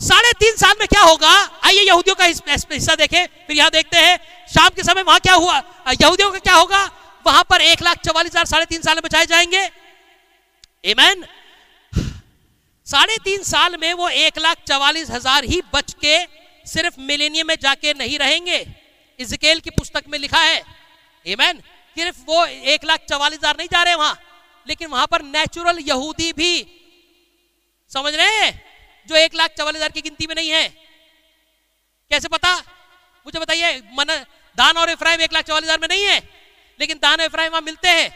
साढ़े 0.00 0.32
तीन 0.34 0.56
साल 0.56 0.74
में 0.80 0.86
क्या 0.88 1.02
होगा? 1.02 1.30
आइए 1.64 1.82
यहूदियों 1.82 2.16
का 2.16 2.24
हिस्सा 2.24 2.94
देखें, 2.96 3.26
फिर 3.46 3.56
यहाँ 3.56 3.70
देखते 3.70 3.98
हैं, 3.98 4.18
शाम 4.48 4.68
के 4.70 4.82
समय 4.82 5.02
वहाँ 5.02 5.20
क्या 5.20 5.34
हुआ? 5.34 5.58
यहूदियों 5.92 6.30
का 6.30 6.38
क्या 6.40 6.54
होगा? 6.54 6.82
वहाँ 7.26 7.44
पर 7.50 7.60
एक 7.62 7.82
लाख 7.82 8.02
चौवालीस 8.04 8.32
हज़ार 8.32 8.46
साढ़े 8.46 8.66
तीन 8.66 8.82
साल 8.82 8.94
में 8.94 9.02
बचाए 9.04 9.26
जाएँगे। 9.26 9.62
एमैन 10.84 11.24
साढ़े 12.86 13.16
तीन 13.24 13.42
साल 13.44 13.76
में 13.80 13.92
वो 13.94 14.08
एक 14.08 14.38
लाख 14.40 14.56
चवालीस 14.68 15.10
हज़ार 15.10 15.44
ही 15.46 15.62
बच 15.74 15.94
के 16.04 16.18
सिर्फ़ 16.66 17.00
मिलेनियम 17.02 17.46
में 17.46 17.56
जाके 17.62 17.94
नहीं 17.94 18.18
रहेंगे। 18.18 18.66
इजकेल 19.18 19.60
की 19.60 19.70
पुस्तक 19.72 20.04
में 20.08 20.18
लिखा 20.18 20.40
है। 20.40 20.62
एमैन 21.26 21.62
सिर्फ़ 21.96 22.16
वो 22.26 22.44
एक 22.46 22.84
लाख 22.84 23.00
चवालीस 23.10 23.38
हज़ार 23.38 23.56
नहीं 23.58 23.68
जा 23.72 23.82
रहे 23.82 23.94
वहाँ। 23.96 24.18
लेकिन 24.66 24.88
वहाँ 24.88 25.06
पर 25.06 25.22
नेचुरल 25.24 25.78
यहूदी 25.80 26.32
भी, 26.32 26.66
समझ 27.90 28.14
रहे 28.14 28.36
हैं? 28.36 28.52
जो 29.08 29.16
एक 29.16 29.34
लाख 29.34 29.50
चवालीस 29.58 29.76
हज़ार 29.76 29.90
की 29.90 30.00
गिनती 30.00 30.26
में 30.26 30.34
नहीं 30.34 30.50
है। 30.50 30.68
कैसे 32.10 32.28
पता? 32.28 32.54
मुझे 33.26 33.38
बताइए, 33.38 33.76
मन, 33.92 34.06
दान 34.58 34.76
और 34.76 34.90
इफ्राइम 34.90 35.20
एक 35.20 35.32
लाख 35.32 35.44
चवालीस 35.44 35.64
हज़ार 35.64 35.80
में 35.80 35.88
नहीं 35.88 36.04
है, 36.04 36.18
लेकिन 36.80 36.98
दान 36.98 37.20
और 37.20 37.26
इफ्राइम 37.26 37.50
वहाँ 37.52 37.62
मिलते 37.62 37.88
हैं। 37.90 38.08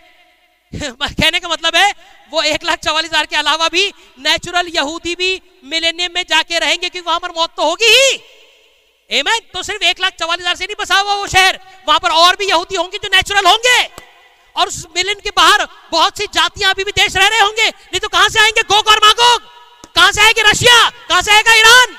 कहने 1.03 1.41
का 1.41 1.49
मतलब 1.49 1.77
है, 1.77 1.93
वो 2.33 2.43
एक 2.45 2.65
लाख 2.65 2.79
चवालीस 2.79 3.11
हज़ार 3.11 3.27
के 3.27 3.37
अलावा 3.37 3.69
भी 3.69 3.87
नेचुरल 4.21 4.69
यहूदी 4.69 5.15
भी 5.15 5.41
मिलेनियम 5.65 6.13
में 6.15 6.25
जाके 6.29 6.59
रहेंगे, 6.59 6.89
क्योंकि 6.89 7.07
वहाँ 7.07 7.21
पर 7.21 7.31
मौत 7.31 7.55
तो 7.57 7.69
होगी 7.69 7.87
ही। 7.87 8.21
एमेन 9.11 9.41
तो 9.53 9.63
सिर्फ़ 9.63 9.85
एक 9.85 10.01
लाख 10.01 10.13
चवालीस 10.15 10.41
हज़ार 10.41 10.57
से 10.57 10.65
नहीं 10.65 10.77
बसा 10.81 10.99
हुआ 10.99 11.15
वो 11.15 11.27
शहर, 11.29 11.59
वहाँ 11.89 11.99
पर 11.99 12.11
और 12.13 12.37
भी 12.37 12.49
यहूदी 12.49 12.77
होंगे 12.77 12.99
जो 12.99 13.09
नेचुरल 13.09 13.47
होंगे। 13.47 14.08
और 14.59 14.69
उस 14.69 14.87
मिलन 14.97 15.21
के 15.21 15.31
बाहर 15.37 15.67
बहुत 15.93 16.19
सी 16.19 16.27
जातियाँ 16.35 16.73
अभी 16.73 16.85
भी 16.85 16.93
देश 16.93 17.17
रह 17.17 17.29
रहे 17.29 17.41
होंगे। 17.41 17.69
नहीं 17.69 18.01
तो 18.01 18.09
कहाँ 18.09 18.29
से 18.29 18.41
आएँगे 18.41 18.63
गोग 18.65 18.89
और 18.89 19.05
मागोग? 19.05 19.41
कहाँ 19.95 20.13
से 20.13 20.21
आएँगे 20.23 20.43
रशिया? 20.51 20.89
कहाँ 21.09 21.23
से 21.23 21.33
आएगा 21.33 21.55
ईरान? 21.55 21.97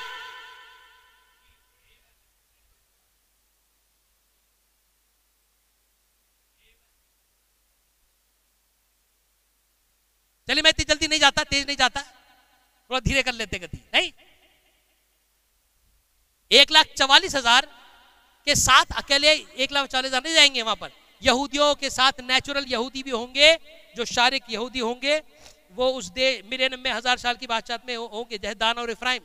चलिए 10.48 10.62
मैं 10.62 10.70
इतनी 10.70 10.84
जल्दी 10.84 11.06
नहीं 11.06 11.20
जाता, 11.20 11.42
तेज 11.44 11.66
नहीं 11.66 11.76
जाता। 11.76 12.00
थोड़ा 12.00 13.00
धीरे 13.00 13.22
कर 13.22 13.32
लेते 13.34 13.58
गति। 13.58 13.78
नहीं? 13.94 14.10
एक 16.50 16.70
लाख 16.70 16.86
चवालीस 16.96 17.34
हज़ार 17.34 17.66
के 18.46 18.54
साथ 18.56 18.96
अकेले 18.98 19.32
एक 19.32 19.72
लाख 19.72 19.86
चालीस 19.88 20.08
हज़ार 20.08 20.22
नहीं 20.22 20.34
जाएँगे 20.34 20.62
वहाँ 20.62 20.76
पर। 20.76 20.90
यहूदियों 21.22 21.74
के 21.74 21.90
साथ 21.90 22.20
नेचुरल 22.22 22.64
यहूदी 22.68 23.02
भी 23.02 23.10
होंगे, 23.10 23.54
जो 23.96 24.04
शारिक 24.06 24.42
यहूदी 24.50 24.78
होंगे, 24.80 25.18
वो 25.72 25.88
उस 25.92 26.08
दे, 26.10 26.28
मिलेनियम 26.44 26.80
में 26.80 26.90
हज़ार 26.92 27.18
साल 27.18 27.36
की 27.36 27.46
बादशाह 27.46 27.78
में 27.86 27.96
होंगे, 27.96 28.38
जैसे 28.38 28.54
दान 28.56 28.78
और 28.78 28.90
इफ्राइम। 28.90 29.22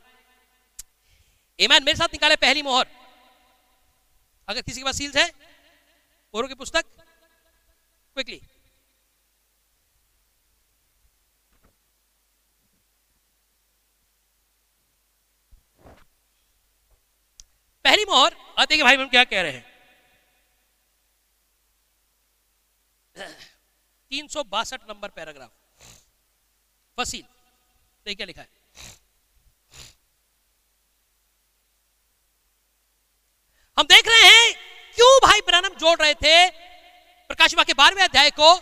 ईमान 1.59 1.83
मेरे 1.83 1.97
साथ 1.97 2.13
निकाले 2.13 2.35
पहली 2.37 2.61
मोहर। 2.63 2.87
अगर 4.47 4.61
किसी 4.61 4.79
के 4.79 4.85
पास 4.85 4.97
सील्स 4.97 5.15
है 5.17 5.27
मोहरों 6.33 6.47
की 6.49 6.55
पुस्तक 6.55 6.85
क्विकली 8.15 8.41
पहली 17.85 18.05
मोहर 18.05 18.35
और 18.59 18.65
देखिए 18.65 18.83
भाई, 18.83 18.95
हम 18.95 19.07
क्या 19.07 19.23
कह 19.23 19.41
रहे 19.41 19.51
हैं? 19.51 19.74
तीन 23.15 24.27
सौ 24.27 24.43
बासठ 24.43 24.89
नंबर 24.89 25.09
पैराग्राफ। 25.09 25.51
फसील 26.97 27.21
देखिए 27.21 28.15
क्या 28.15 28.25
लिखा 28.25 28.41
है। 28.41 28.47
हम 33.77 33.85
देख 33.85 34.07
रहे 34.07 34.29
हैं 34.29 34.53
क्यों 34.95 35.17
भाई 35.19 35.39
ब्रनम 35.47 35.75
जोड़ 35.75 35.97
रहे 36.01 36.13
थे 36.13 36.49
प्रकाशिवा 37.29 37.63
के 37.63 37.73
बारहवें 37.73 38.03
अध्याय 38.03 38.29
को 38.39 38.53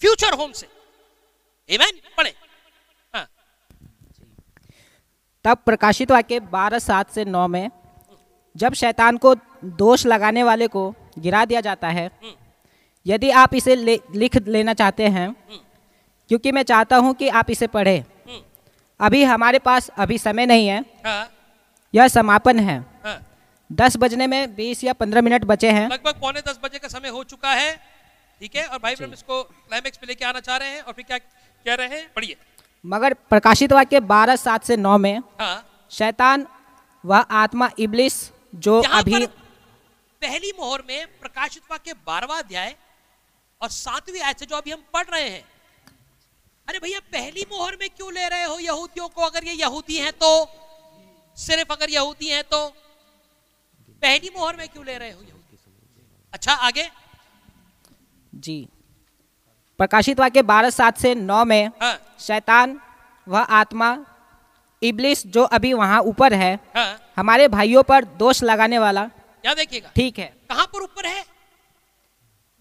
फ्यूचर 0.00 0.34
होम 0.34 0.52
से। 0.52 0.66
Amen? 1.68 1.98
पढ़े। 2.16 2.34
हाँ। 3.14 3.26
तब 5.44 5.58
प्रकाशित 5.66 6.10
वाक्य 6.10 6.40
बारह 6.52 6.78
सात 6.78 7.10
से 7.10 7.24
नौ 7.24 7.46
में 7.48 7.70
जब 8.56 8.74
शैतान 8.74 9.16
को 9.16 9.34
दोष 9.78 10.06
लगाने 10.06 10.42
वाले 10.42 10.68
को 10.68 10.90
गिरा 11.18 11.44
दिया 11.44 11.60
जाता 11.60 11.88
है 11.88 12.08
यदि 13.06 13.30
आप 13.30 13.54
इसे 13.54 13.74
ले, 13.76 14.00
लिख 14.14 14.36
लेना 14.48 14.74
चाहते 14.74 15.08
हैं 15.08 15.34
क्योंकि 16.30 16.52
मैं 16.52 16.62
चाहता 16.62 16.96
हूँ 16.96 17.14
कि 17.14 17.28
आप 17.28 17.50
इसे 17.50 17.66
पढ़ें। 17.66 18.04
अभी 19.00 19.22
हमारे 19.24 19.58
पास 19.58 19.88
अभी 19.98 20.18
समय 20.18 20.46
नहीं 20.46 20.68
है। 20.68 20.84
हाँ। 21.06 21.30
यह 21.94 22.08
समापन 22.08 22.58
है। 22.58 22.78
हाँ। 23.04 23.20
दस 23.70 23.96
बजने 23.96 24.26
में 24.26 24.54
बीस 24.54 24.84
या 24.84 24.92
पंद्रह 24.92 25.22
मिनट 25.22 25.44
बचे 25.44 25.70
हैं। 25.70 25.88
लगभग 25.88 26.20
पौने 26.20 26.40
दस 26.40 26.58
बजे 26.64 26.78
का 26.78 26.88
समय 26.88 27.08
हो 27.08 27.22
चुका 27.24 27.52
है। 27.52 27.74
ठीक 28.40 28.56
है? 28.56 28.66
और 28.66 28.78
भाई 28.78 28.94
ब्रह्म 28.94 29.12
इसको 29.12 29.42
क्लाइमेक्स 29.42 29.98
पे 29.98 30.06
लेके 30.06 30.24
आना 30.24 30.40
चाह 30.40 30.56
रहे 30.56 30.68
हैं। 30.68 30.80
और 30.82 30.92
फिर 30.92 31.04
क्या 31.04 31.18
कह 31.18 31.74
रहे 31.74 31.88
हैं? 31.88 32.10
पढ़िए। 32.16 32.36
मगर 32.84 33.14
प्रकाशित 33.30 33.72
वाक्य 33.72 34.00
बारह 34.00 34.36
सात 34.36 34.64
से 34.64 34.76
नौ 34.76 34.96
में 34.98 35.18
हाँ। 35.40 35.86
शैतान 35.90 36.46
व 37.04 37.24
आत्मा 37.30 37.70
इबलिस 37.78 38.14
जो 38.54 38.80
अभी 38.82 39.26
पहली 39.26 40.52
मोहर 40.58 40.82
में 40.88 41.06
प्रकाशित 41.20 41.62
वाक्य 41.70 41.92
बारहवा 42.06 42.38
अध्याय 42.38 42.74
और 43.60 43.68
सातवीं 43.70 44.20
आयत 44.20 44.38
से 44.38 44.46
जो 44.46 44.56
अभी 44.56 44.70
हम 44.70 44.82
पढ़ 44.94 45.06
रहे 45.06 45.28
हैं। 45.28 45.44
अरे 46.68 46.78
भैया 46.78 47.00
पहली 47.12 47.44
मोहर 47.50 47.76
में 47.80 47.88
क्यों 47.90 48.12
ले 48.12 48.28
रहे 48.28 48.44
हो 48.44 48.58
यहूदियों 48.58 49.08
को? 49.08 49.22
अगर 49.22 49.44
ये 49.44 49.52
यहूदी 49.54 49.96
हैं 49.98 50.12
तो 50.14 50.30
सिर्फ़ 51.36 51.72
अगर 51.72 51.90
यहूदी 51.90 52.28
हैं 52.28 52.42
तो। 52.44 52.66
पहली 54.02 54.30
मोहर 54.36 54.56
में 54.56 54.68
क्यों 54.68 54.84
ले 54.84 54.96
रहे 54.98 55.10
हो 55.10 55.20
यहूदी? 55.20 55.58
अच्छा 56.32 56.52
आगे। 56.52 56.88
जी। 58.36 58.56
प्रकाशित 59.80 60.20
वाक्य 60.20 60.42
बारह 60.44 60.70
सात 60.70 60.98
से 60.98 61.14
नौ 61.14 61.44
में 61.44 61.66
हाँ। 61.82 61.98
शैतान 62.20 62.78
व 63.26 63.36
आत्मा 63.36 63.96
इबलिस 64.82 65.26
जो 65.26 65.42
अभी 65.56 65.72
वहाँ 65.72 66.00
ऊपर 66.02 66.32
है 66.34 66.54
हाँ। 66.76 67.12
हमारे 67.16 67.48
भाइयों 67.48 67.82
पर 67.82 68.04
दोष 68.18 68.42
लगाने 68.42 68.78
वाला 68.78 69.02
यहाँ 69.44 69.54
देखिएगा 69.56 69.90
ठीक 69.96 70.18
है। 70.18 70.26
कहाँ 70.50 70.66
पर 70.66 70.82
ऊपर 70.82 71.06
है? 71.06 71.24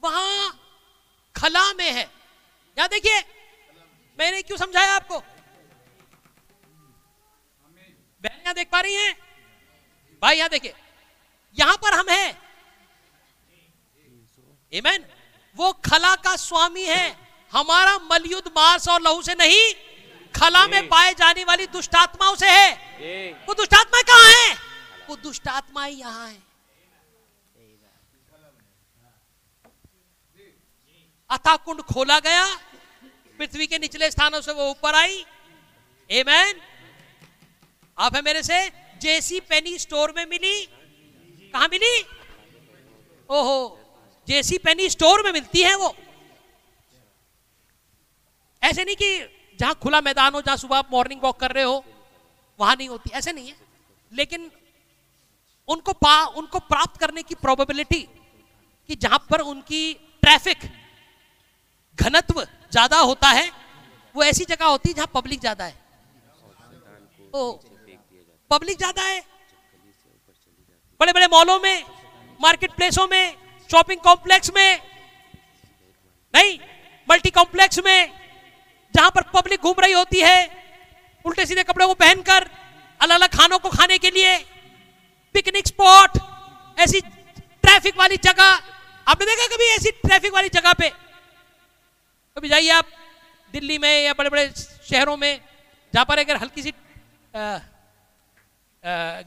वहाँ 0.03 0.51
खला 1.43 1.63
में 1.73 1.91
है। 1.91 2.03
यहाँ 2.77 2.87
देखिए 2.89 3.19
मैंने 4.19 4.41
क्यों 4.41 4.57
समझाया 4.57 4.95
आपको? 4.95 5.19
बहन 8.23 8.39
यहाँ 8.39 8.53
देख 8.53 8.69
पा 8.71 8.79
रही 8.79 8.95
हैं? 8.95 9.15
भाई 10.21 10.37
यहाँ 10.37 10.49
देखिए 10.49 10.73
यहाँ 11.57 11.75
पर 11.77 11.93
हम 11.93 12.09
हैं। 12.09 12.41
Amen? 14.71 15.01
वो 15.55 15.71
खला 15.85 16.15
का 16.15 16.35
स्वामी 16.35 16.83
है। 16.83 17.15
हमारा 17.53 17.97
मलयुद्ध 18.11 18.47
मांस 18.47 18.87
और 18.89 19.01
लहू 19.01 19.21
से 19.21 19.35
नहीं 19.35 19.73
खला 20.33 20.65
में 20.67 20.87
पाए 20.89 21.13
जाने 21.13 21.43
वाली 21.43 21.67
दुष्टात्माओं 21.67 22.35
से 22.35 22.47
है। 22.47 22.71
वो 23.47 23.53
दुष्टात्मा 23.53 24.01
कहाँ 24.01 24.29
है? 24.29 24.55
वो 25.09 25.15
दुष्टात्मा 25.15 25.83
ही 25.83 25.95
यहाँ 25.95 26.27
है। 26.27 26.52
अथा 31.33 31.55
कुंड 31.55 31.81
खोला 31.81 32.19
गया। 32.19 32.45
पृथ्वी 33.39 33.67
के 33.67 33.77
निचले 33.77 34.11
स्थानों 34.11 34.41
से 34.41 34.51
वो 34.51 34.69
ऊपर 34.69 34.95
आई। 34.95 35.25
एमैन 36.09 36.61
आप 37.97 38.15
है 38.15 38.21
मेरे 38.21 38.43
से? 38.43 38.69
जेसी 39.01 39.39
पेनी 39.39 39.77
स्टोर 39.77 40.13
में 40.17 40.25
मिली। 40.25 40.65
कहा 41.53 41.67
मिली? 41.67 42.01
ओहो 43.29 43.79
जेसी 44.27 44.57
पेनी 44.57 44.89
स्टोर 44.89 45.23
में 45.23 45.31
मिलती 45.31 45.61
है 45.61 45.75
वो। 45.75 45.95
ऐसे 48.61 48.83
नहीं 48.83 48.95
कि 48.95 49.57
जहाँ 49.59 49.73
खुला 49.75 50.01
मैदान 50.01 50.33
हो, 50.33 50.41
जहाँ 50.41 50.57
सुबह 50.57 50.77
आप 50.77 50.89
मॉर्निंग 50.91 51.21
वॉक 51.23 51.39
कर 51.39 51.51
रहे 51.51 51.63
हो, 51.63 51.83
वहाँ 52.59 52.75
नहीं 52.75 52.89
होती। 52.89 53.09
ऐसे 53.09 53.31
नहीं 53.31 53.49
है। 53.49 53.57
लेकिन 54.11 54.51
उनको 55.69 55.93
पा, 55.93 56.25
उनको 56.25 56.59
प्राप्त 56.59 56.99
करने 56.99 57.23
की 57.23 57.35
प्रोबेबिलिटी 57.35 58.01
कि 58.89 58.95
जहाँ 58.95 59.19
पर 59.29 59.41
उनकी 59.41 59.93
ट्रैफ़िक 59.93 60.57
घनत्व 61.99 62.41
ज़्यादा 62.43 62.97
होता 62.99 63.27
है, 63.29 63.51
वो 64.15 64.23
ऐसी 64.23 64.45
जगह 64.45 64.65
होती 64.65 64.89
है 64.89 64.95
जहाँ 64.95 65.09
पब्लिक 65.13 65.39
ज़्यादा 65.39 65.65
है। 65.65 65.75
ओ 67.33 67.51
पब्लिक 68.51 68.77
ज़्यादा 68.77 69.03
है? 69.03 69.21
बड़े 70.99 71.13
बड़े 71.13 71.27
मॉलों 71.27 71.59
में 71.59 71.83
मार्केट 72.39 72.71
प्लेसों 72.71 73.07
में 73.07 73.35
शॉपिंग 73.69 73.99
कॉम्प्लेक्स 74.01 74.51
में, 74.55 74.79
नहीं 76.33 76.57
मल्टी 77.07 77.29
कॉम्प्लेक्स 77.31 77.79
में, 77.85 78.11
जहाँ 78.93 79.11
पर 79.11 79.21
पब्लिक 79.33 79.61
घूम 79.61 79.75
रही 79.79 79.93
होती 79.93 80.19
है 80.21 80.49
उल्टे 81.25 81.45
सीधे 81.45 81.63
कपड़ों 81.63 81.87
को 81.87 81.93
पहनकर 81.95 82.49
अलग 83.01 83.15
अलग 83.15 83.29
खानों 83.31 83.59
को 83.59 83.69
खाने 83.69 83.97
के 83.97 84.09
लिए 84.11 84.37
पिकनिक 85.35 85.67
स्पॉट 85.67 86.17
ऐसी 86.77 87.01
ट्रैफ़िक 87.01 87.97
वाली 87.97 88.17
जगह, 88.23 88.59
आपने 89.07 89.25
देखा 89.25 89.47
कभी 89.55 89.65
ऐसी 89.69 89.91
ट्रैफ़िक 89.97 90.33
वाली 90.33 90.49
जगह 90.51 90.73
पे 90.73 90.91
कभी 92.37 92.49
जाइए 92.49 92.69
आप 92.71 92.85
दिल्ली 93.53 93.77
में 93.77 94.03
या 94.03 94.13
बड़े 94.17 94.29
बड़े 94.29 94.47
शहरों 94.89 95.15
में 95.17 95.39
जहाँ 95.93 96.05
पर 96.05 96.19
अगर 96.19 96.35
हल्की 96.41 96.61
सी 96.61 96.69
आ, 96.69 97.39
आ, 97.39 97.61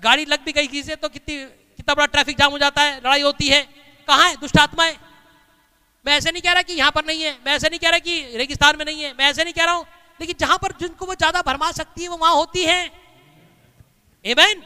गाड़ी 0.03 0.25
लग 0.27 0.41
भी 0.45 0.53
गई 0.53 0.67
किसी 0.67 0.83
से 0.83 0.97
तो 0.97 1.09
कितनी 1.09 1.37
कितना 1.79 1.95
बड़ा 1.95 2.07
ट्रैफ़िक 2.07 2.37
जाम 2.39 2.51
हो 2.53 2.59
जाता 2.59 2.83
है 2.83 2.97
लड़ाई 2.97 3.23
होती 3.23 3.49
है। 3.49 3.63
कहाँ 4.09 4.29
है? 4.29 4.35
दुष्टात्माएँ 4.37 4.97
मैं 6.07 6.17
ऐसे 6.17 6.31
नहीं 6.31 6.43
कह 6.43 6.53
रहा 6.53 6.63
कि 6.63 6.73
यहाँ 6.73 6.91
पर 6.93 7.05
नहीं 7.07 7.23
है 7.23 7.33
मैं 7.47 7.55
ऐसे 7.55 7.69
नहीं 7.69 7.81
कह 7.81 7.91
रहा 7.91 7.99
कि 7.99 8.37
रेगिस्तान 8.37 8.77
में 8.79 8.85
नहीं 8.85 9.03
है 9.03 9.13
मैं 9.19 9.31
ऐसे 9.31 9.45
नहीं 9.45 9.55
कह 9.55 9.65
रहा 9.65 9.75
हूँ 9.75 9.87
लेकिन 10.21 10.37
जहाँ 10.41 10.57
पर 10.59 10.73
जिनको 10.81 11.07
वो 11.07 11.15
ज़्यादा 11.15 11.43
भरमा 11.47 11.71
सकती 11.73 12.03
है 12.03 12.09
वो 12.09 12.17
वहाँ 12.17 12.35
होती 12.35 12.65
है। 12.65 12.81
Amen? 14.25 14.65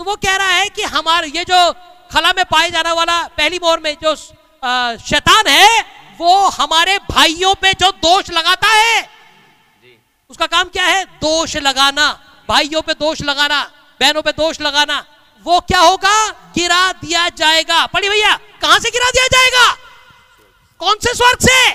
तो 0.00 0.04
वो 0.04 0.16
कह 0.16 0.36
रहा 0.36 0.58
है 0.58 0.68
कि 0.68 0.82
हमारे 0.96 1.28
ये 1.28 1.44
जो 1.44 1.62
खला 2.12 2.32
में 2.36 2.44
पाए 2.44 2.70
जाने 2.70 2.92
वाला 2.92 3.22
पहली 3.38 3.58
मोर 3.58 3.80
में 3.80 3.94
जो 4.02 4.14
शैतान 5.08 5.48
है 5.48 5.99
वो 6.20 6.48
हमारे 6.48 6.98
भाइयों 7.10 7.54
पे 7.54 7.72
जो 7.72 7.90
दोष 7.90 8.30
लगाता 8.30 8.68
है। 8.68 9.10
उसका 10.30 10.46
काम 10.46 10.64
क्या 10.64 10.84
है? 10.84 11.04
दोष 11.04 11.56
लगाना। 11.56 12.08
भाइयों 12.48 12.82
पे 12.82 12.94
दोष 12.94 13.20
लगाना 13.22 13.62
बहनों 14.00 14.22
पे 14.22 14.32
दोष 14.32 14.60
लगाना। 14.60 15.04
वो 15.44 15.60
क्या 15.60 15.80
होगा? 15.80 16.28
गिरा 16.28 16.92
दिया 16.92 17.28
जाएगा। 17.28 17.86
पढ़ी 17.86 18.08
भैया 18.08 18.34
कहाँ 18.62 18.78
से 18.78 18.90
गिरा 18.90 19.10
दिया 19.10 19.26
जाएगा? 19.26 19.72
कौन 20.78 20.94
से 20.94 21.14
स्वर्ग 21.14 21.38
से? 21.38 21.70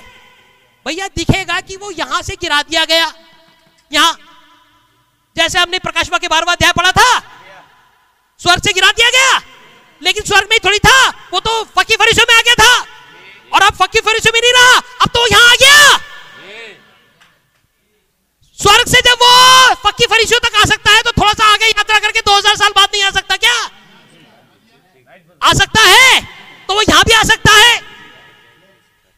भैया 0.86 1.08
दिखेगा 1.08 1.60
कि 1.62 1.76
वो 1.76 1.91
यहाँ 1.91 2.22
से 2.22 2.36
गिरा 2.36 2.62
दिया 2.62 2.86
गया। 2.86 3.14
यहाँ 3.93 4.18
जैसे 5.38 5.60
हमने 5.60 5.80
प्रकाशवा 5.80 6.18
के 6.18 6.28
बारहवा 6.28 6.54
अध्याय 6.54 6.72
पढ़ा 6.72 6.91
था। 6.91 7.20
स्वर्ग 8.39 8.64
से 8.64 8.74
गिरा 8.74 8.91
दिया 8.91 9.10
गया। 9.10 9.41
लेकिन 10.04 10.24
स्वर्ग 10.24 10.43
में 10.43 10.58
ही 10.58 10.60
थोड़ी 10.66 10.80
था। 10.80 11.10
वो 11.10 11.39
तो 11.39 11.64
फकी 11.64 11.96
फरिशों 11.96 12.26
में 12.30 12.38
आ 12.38 12.41
गया 12.41 12.54
था। 12.54 12.95
और 13.56 13.62
अब 13.62 13.76
फकी 13.82 13.99
फरिशों 13.99 14.32
में 14.34 14.41
नहीं 14.41 14.53
रहा 14.53 14.78
अब 15.01 15.10
तो 15.14 15.28
यहाँ 15.28 15.51
आ 15.51 15.56
गया। 15.56 15.97
स्वर्ग 18.60 18.88
से 18.88 18.99
जब 19.01 19.18
वो 19.22 19.74
फकी 19.86 20.06
फरिशों 20.06 20.39
तक 20.39 20.56
आ 20.56 20.64
सकता 20.66 20.91
है 20.91 21.01
तो 21.01 21.12
थोड़ा 21.12 21.32
सा 21.34 21.45
आगे 21.53 21.66
यात्रा 21.66 21.99
करके 21.99 22.22
2000 22.22 22.56
साल 22.56 22.72
बाद 22.76 22.89
नहीं 22.93 23.03
आ 23.03 23.10
सकता 23.12 23.36
क्या? 23.36 23.56
आ 25.43 25.53
सकता 25.53 25.82
है? 25.82 26.22
तो 26.68 26.74
वो 26.74 26.82
यहाँ 26.82 27.03
भी 27.03 27.14
आ 27.14 27.24
सकता 27.24 27.51
है। 27.51 27.82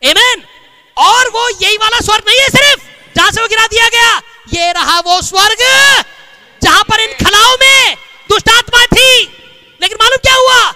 Amen. 0.01 0.41
और 0.97 1.29
वो 1.29 1.49
यही 1.61 1.77
वाला 1.77 1.99
स्वर्ग 1.99 2.23
नहीं 2.27 2.39
है 2.39 2.49
सिर्फ़, 2.49 2.81
जहाँ 3.15 3.31
से 3.31 3.41
वो 3.41 3.47
गिरा 3.47 3.65
दिया 3.67 3.88
गया। 3.89 4.17
ये 4.53 4.71
रहा 4.71 4.99
वो 4.99 5.21
स्वर्ग, 5.21 5.61
जहाँ 6.61 6.83
पर 6.83 6.99
इन 6.99 7.13
खलाओं 7.23 7.55
में 7.61 7.95
दुष्टात्मा 8.29 8.85
थी। 8.85 9.21
लेकिन 9.81 9.97
मालूम 10.01 10.17
क्या 10.17 10.35
हुआ? 10.35 10.69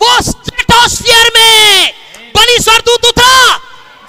वो 0.00 0.20
स्ट्रेटोस्फियर 0.22 1.30
में 1.36 1.92
बलि 2.36 2.58
स्वर्गदूत 2.62 3.06
था, 3.18 3.34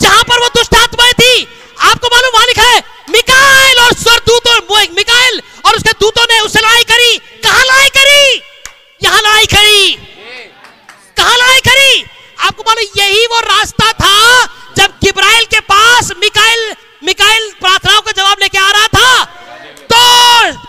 जहाँ 0.01 0.23
पर 0.23 0.39
वो 0.39 0.47
दुष्टात्माएँ 0.55 1.13
थी। 1.13 1.47
आपको 1.83 2.07
मालूम 2.07 2.33
वहाँ 2.33 2.47
लिखा 2.47 2.63
है, 2.63 2.83
मिकाएल 3.09 3.79
और 3.79 3.93
स्वर्गदूत 3.95 4.47
और 4.47 4.61
मिकाएल 4.95 5.41
और 5.65 5.75
उसके 5.75 5.91
दूतों 5.99 6.25
ने 6.31 6.39
उससे 6.39 6.59
लड़ाई 6.59 6.83
करी। 6.91 7.17
कहाँ 7.43 7.63
लड़ाई 7.63 7.89
करी? 7.97 8.41
यहाँ 9.01 9.21
लड़ाई 9.21 9.45
करी। 9.45 9.93
कहाँ 11.17 11.37
लड़ाई 11.37 11.59
करी? 11.61 12.05
आपको 12.39 12.63
मालूम, 12.63 12.85
यही 12.97 13.25
वो 13.27 13.39
रास्ता 13.41 13.91
था 13.93 14.45
जब 14.77 14.93
गिब्राइल 15.03 15.45
के 15.45 15.59
पास 15.69 16.11
मिकाइल 16.19 16.75
मिकाइल 17.03 17.51
प्रार्थनाओं 17.59 18.01
का 18.01 18.11
जवाब 18.11 18.37
लेके 18.41 18.57
आ 18.57 18.71
रहा 18.71 18.87
था। 18.89 19.23
तो 19.85 19.97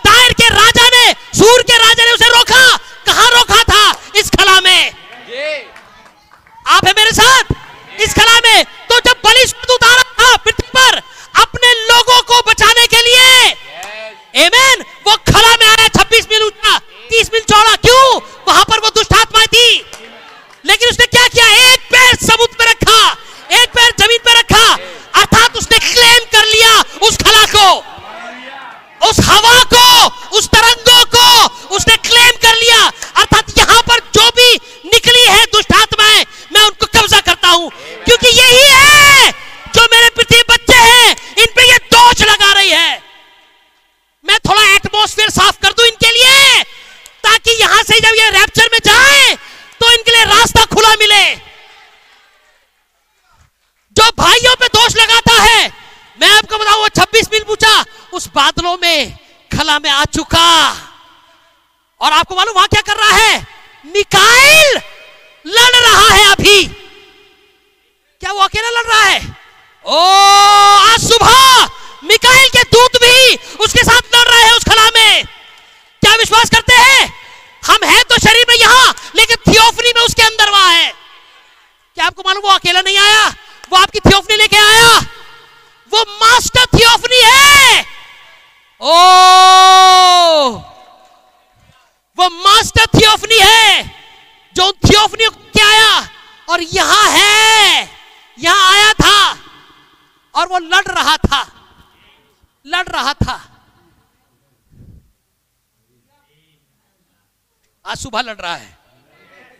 टायर 0.03 0.33
के 0.33 0.47
राजा 0.49 0.87
ने, 0.87 1.13
सूर 1.37 1.61
के 1.63 1.77
बीस 17.19 17.29
मील 17.33 17.41
चौड़ा 17.41 17.75
क्यों? 17.75 18.19
वहाँ 18.47 18.63
पर 18.63 18.79
वो 18.79 18.89
दुष्ट 18.89 19.13
थी। 19.47 19.85
लेकिन 20.65 20.89
उसने 20.89 21.05
क्या 21.05 21.27
किया? 21.27 21.47
एक 21.73 21.79
पैर 21.79 22.15
समुद्र 22.15 22.57
में 22.59 22.71
रखा, 22.71 23.17
एक 23.51 23.69
पैर 23.69 23.91
ज़मीन 23.99 24.17
पर 24.25 24.37
रखा। 24.39 24.73
अर्थात 25.15 25.57
उसने 25.57 25.79
क्लेम 25.79 26.23
कर 26.31 26.45
लिया 26.45 26.83
उस 27.07 27.17
खला 27.17 27.45
को। 27.45 27.67
उस 29.09 29.19
हवा 29.19 29.63
को। 29.73 29.78
में 59.59 59.65
खला 59.65 59.79
में 59.79 59.89
आ 59.89 60.05
चुका। 60.05 60.71
और 62.01 62.13
आपको 62.13 62.35
मालूम 62.35 62.55
वहाँ 62.55 62.67
क्या 62.67 62.81
कर 62.81 62.95
रहा 62.97 63.09
है? 63.09 63.47
मिकाइल 63.85 64.81
लड़ 65.47 65.75
रहा 65.75 66.09
है 66.09 66.25
अभी। 66.31 66.65
क्या 68.19 68.31
वो 68.31 68.39
अकेला 68.39 68.69
लड़ 68.69 68.87
रहा 68.87 69.03
है? 69.03 69.37
ओ, 69.85 69.99
आज 70.91 70.99
सुबह 70.99 71.65
मिकाइल 72.03 72.49
के 72.49 72.63
दूत 72.63 72.91
भी 73.03 73.35
उसके 73.35 73.83
साथ 73.83 74.15
लड़ 74.15 74.27
रहे 74.27 74.43
हैं 74.43 74.51
उस 74.51 74.63
खला 74.63 74.85
में। 74.85 75.25
क्या 76.01 76.15
विश्वास 76.15 76.49
करते 76.49 76.73
हैं? 76.73 77.13
हम 77.65 77.77
हैं 77.83 78.03
तो 78.03 78.17
शरीर 78.17 78.45
में 78.49 78.55
यहाँ, 78.55 78.95
लेकिन 79.15 79.53
थियोफनी 79.53 79.93
में 79.95 80.01
उसके 80.01 80.21
अंदर 80.21 80.49
वहाँ 80.49 80.73
है। 80.73 80.93
क्या 81.95 82.05
आपको 82.05 82.23
मालूम 82.25 82.43
वो 82.43 82.49
अकेला 82.49 82.81
नहीं 82.81 82.97
आया? 82.97 83.35
वो 83.69 83.77
आपकी 83.77 83.99
थियोफनी 83.99 84.35
लेके 84.35 84.57
आया? 84.57 84.99
वो 85.91 86.01
मास्टर 86.01 86.65
थियोफनी 86.65 87.21
है। 87.25 87.98
ओ 88.81 88.91
वो 92.17 92.27
मास्टर 92.29 92.85
थियोफनी 92.93 93.37
है, 93.39 93.83
जो 94.55 94.71
थियोफनी 94.73 95.27
के 95.53 95.61
आया? 95.61 96.09
और 96.47 96.61
यहाँ 96.63 97.09
है, 97.11 97.89
यहाँ 98.37 98.73
आया 98.73 98.93
था, 98.93 99.31
और 100.33 100.47
वो 100.47 100.57
लड़ 100.59 100.87
रहा 100.87 101.15
था, 101.17 101.41
लड़ 102.65 102.87
रहा 102.87 103.13
था। 103.13 103.35
आज 107.85 107.97
सुबह 107.97 108.21
लड़ 108.21 108.37
रहा 108.37 108.55
है। 108.55 108.77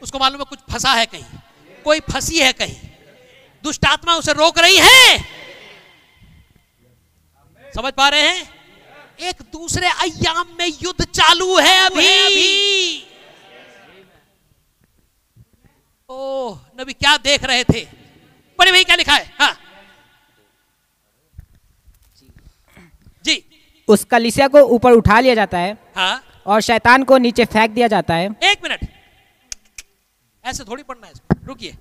उसको 0.01 0.19
मालूम 0.19 0.41
है 0.41 0.45
कुछ 0.45 0.59
फंसा 0.71 0.91
है 0.91 1.05
कहीं, 1.05 1.23
कोई 1.85 1.99
फंसी 2.11 2.39
है 2.39 2.53
कहीं। 2.53 2.75
दुष्ट 3.63 3.85
आत्मा 3.85 4.15
उसे 4.15 4.33
रोक 4.33 4.59
रही 4.59 4.77
है। 4.77 5.17
समझ 7.63 7.93
पा 7.93 8.07
रहे 8.09 8.27
हैं? 8.27 8.58
एक 9.19 9.41
दूसरे 9.51 9.87
अयाम 9.87 10.47
में 10.59 10.67
युद्ध 10.67 11.05
चालू 11.05 11.57
है 11.57 11.77
अभी, 11.85 12.07
अभी। 12.25 13.05
ओह 16.09 16.59
नबी 16.79 16.93
क्या 16.93 17.15
देख 17.17 17.43
रहे 17.43 17.63
थे? 17.63 17.83
बड़े 18.59 18.71
भाई 18.71 18.83
क्या 18.83 18.95
लिखा 18.95 19.13
है? 19.13 19.31
हाँ। 19.39 19.55
जी। 23.25 23.43
उस 23.87 24.03
कलिसिया 24.03 24.47
को 24.47 24.59
ऊपर 24.75 24.91
उठा 24.91 25.19
लिया 25.19 25.35
जाता 25.35 25.57
है 25.57 25.77
हाँ। 25.95 26.23
और 26.45 26.61
शैतान 26.61 27.03
को 27.03 27.17
नीचे 27.17 27.45
फेंक 27.45 27.71
दिया 27.71 27.87
जाता 27.87 28.15
है। 28.15 28.29
एक 28.43 28.63
मिनट। 28.63 28.87
ऐसे 30.45 30.63
थोड़ी 30.63 30.83
पढ़ना 30.83 31.07
है 31.07 31.13
इसको। 31.13 31.45
रुकिए। 31.45 31.77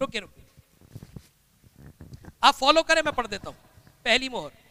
रुकिए 0.00 0.20
रुकिए। 0.20 0.44
आप 2.42 2.54
फॉलो 2.54 2.82
करें 2.82 3.02
मैं 3.02 3.14
पढ़ 3.14 3.26
देता 3.26 3.50
हूँ। 3.50 3.56
पहली 4.04 4.28
मोहर। 4.28 4.63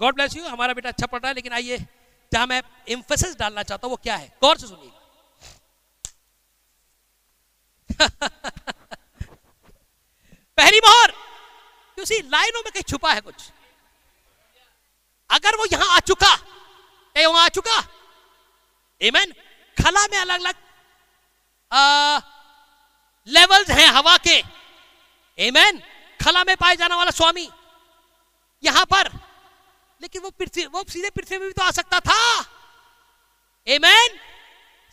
गॉड 0.00 0.14
ब्लेस 0.14 0.36
यू 0.36 0.44
हमारा 0.46 0.72
बेटा 0.74 0.88
अच्छा 0.88 1.06
पढ़ 1.06 1.20
रहा 1.20 1.28
है, 1.28 1.34
लेकिन 1.34 1.52
आइए, 1.52 1.78
जहाँ 2.32 2.46
मैं 2.46 2.62
इंफोसिस 2.88 3.36
डालना 3.38 3.62
चाहता 3.62 3.86
हूँ, 3.86 3.90
वो 3.92 3.96
क्या 4.02 4.16
है? 4.16 4.28
गौर 4.42 4.56
से 4.58 4.66
सुनिए। 4.66 4.90
पहली 10.58 10.78
मोहर 10.80 11.12
उसी 11.98 12.18
लाइनों 12.30 12.62
में 12.62 12.70
कहीं 12.72 12.82
छुपा 12.88 13.12
है 13.12 13.20
कुछ। 13.20 13.50
अगर 15.30 15.56
वो 15.56 15.64
यहाँ 15.72 15.96
आ 15.96 15.98
चुका 16.00 16.34
वहाँ 17.16 17.44
आ 17.44 17.48
चुका? 17.48 17.78
एमन 19.00 19.32
खला 19.76 20.06
में 20.06 20.18
अलग 20.18 20.40
अलग 20.40 20.54
लेवल्स 23.28 23.70
हैं 23.70 23.86
हवा 23.88 24.16
के। 24.18 24.36
एमन 25.38 25.80
खला 26.20 26.44
में 26.44 26.56
पाए 26.56 26.76
जाने 26.76 26.94
वाला 26.94 27.10
स्वामी, 27.10 27.48
यहाँ 28.62 28.84
पर। 28.84 29.10
लेकिन 30.02 30.22
वो 30.22 30.30
पृथ्वी, 30.30 30.66
वो 30.66 30.84
सीधे 30.88 31.10
पृथ्वी 31.10 31.38
में 31.38 31.46
भी 31.46 31.52
तो 31.52 31.64
आ 31.64 31.70
सकता 31.70 32.00
था। 32.00 32.44
एमन 33.68 34.18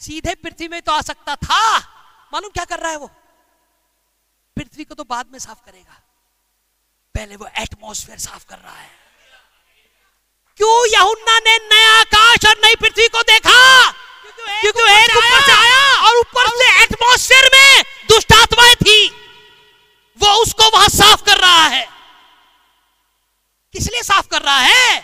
सीधे 0.02 0.36
पृथ्वी 0.36 0.68
में 0.68 0.82
तो 0.82 0.92
आ 0.92 1.02
सकता 1.02 1.36
था। 1.36 1.78
मालूम 2.34 2.52
क्या 2.52 2.66
कर 2.66 2.80
रहा 2.80 2.92
है 2.92 2.98
वो? 2.98 3.08
पृथ्वी 4.58 4.84
को 4.84 4.96
तो 4.96 5.04
बाद 5.04 5.26
में 5.32 5.40
साफ़ 5.40 5.66
करेगा। 5.66 6.02
पहले 7.16 7.36
वो 7.36 7.50
एटमॉस्फेयर 7.58 8.20
साफ़ 8.20 8.46
कर 8.46 8.58
रहा 8.58 8.76
है। 8.76 8.92
क्यों 10.58 10.88
यहुन्ना 10.88 11.40
ने 11.40 11.58
नया 11.58 12.00
आकाश 12.00 12.46
और 12.46 12.58
नई 12.66 12.76
पृथ्वी 12.76 13.08
को 13.08 13.22
देखा? 13.22 13.92
क्योंकि 14.62 14.82
एक 14.82 15.18
ऊपर 15.18 15.42
से 15.42 15.52
आया 15.52 16.08
और 16.08 16.18
ऊपर 16.18 16.48
से 16.50 16.84
एटमॉस्फेयर 16.84 17.50
में 17.54 17.84
दुष्ट 18.10 18.34
आत्माएँ 18.34 18.76
थी। 18.76 19.10
वो 20.20 20.34
उसको 20.44 20.70
वहाँ 20.70 20.90
साफ़ 20.90 21.17
किस 23.78 23.90
लिए 23.94 24.04
साफ़ 24.04 24.28
कर 24.28 24.42
रहा 24.42 24.60
है? 24.60 25.00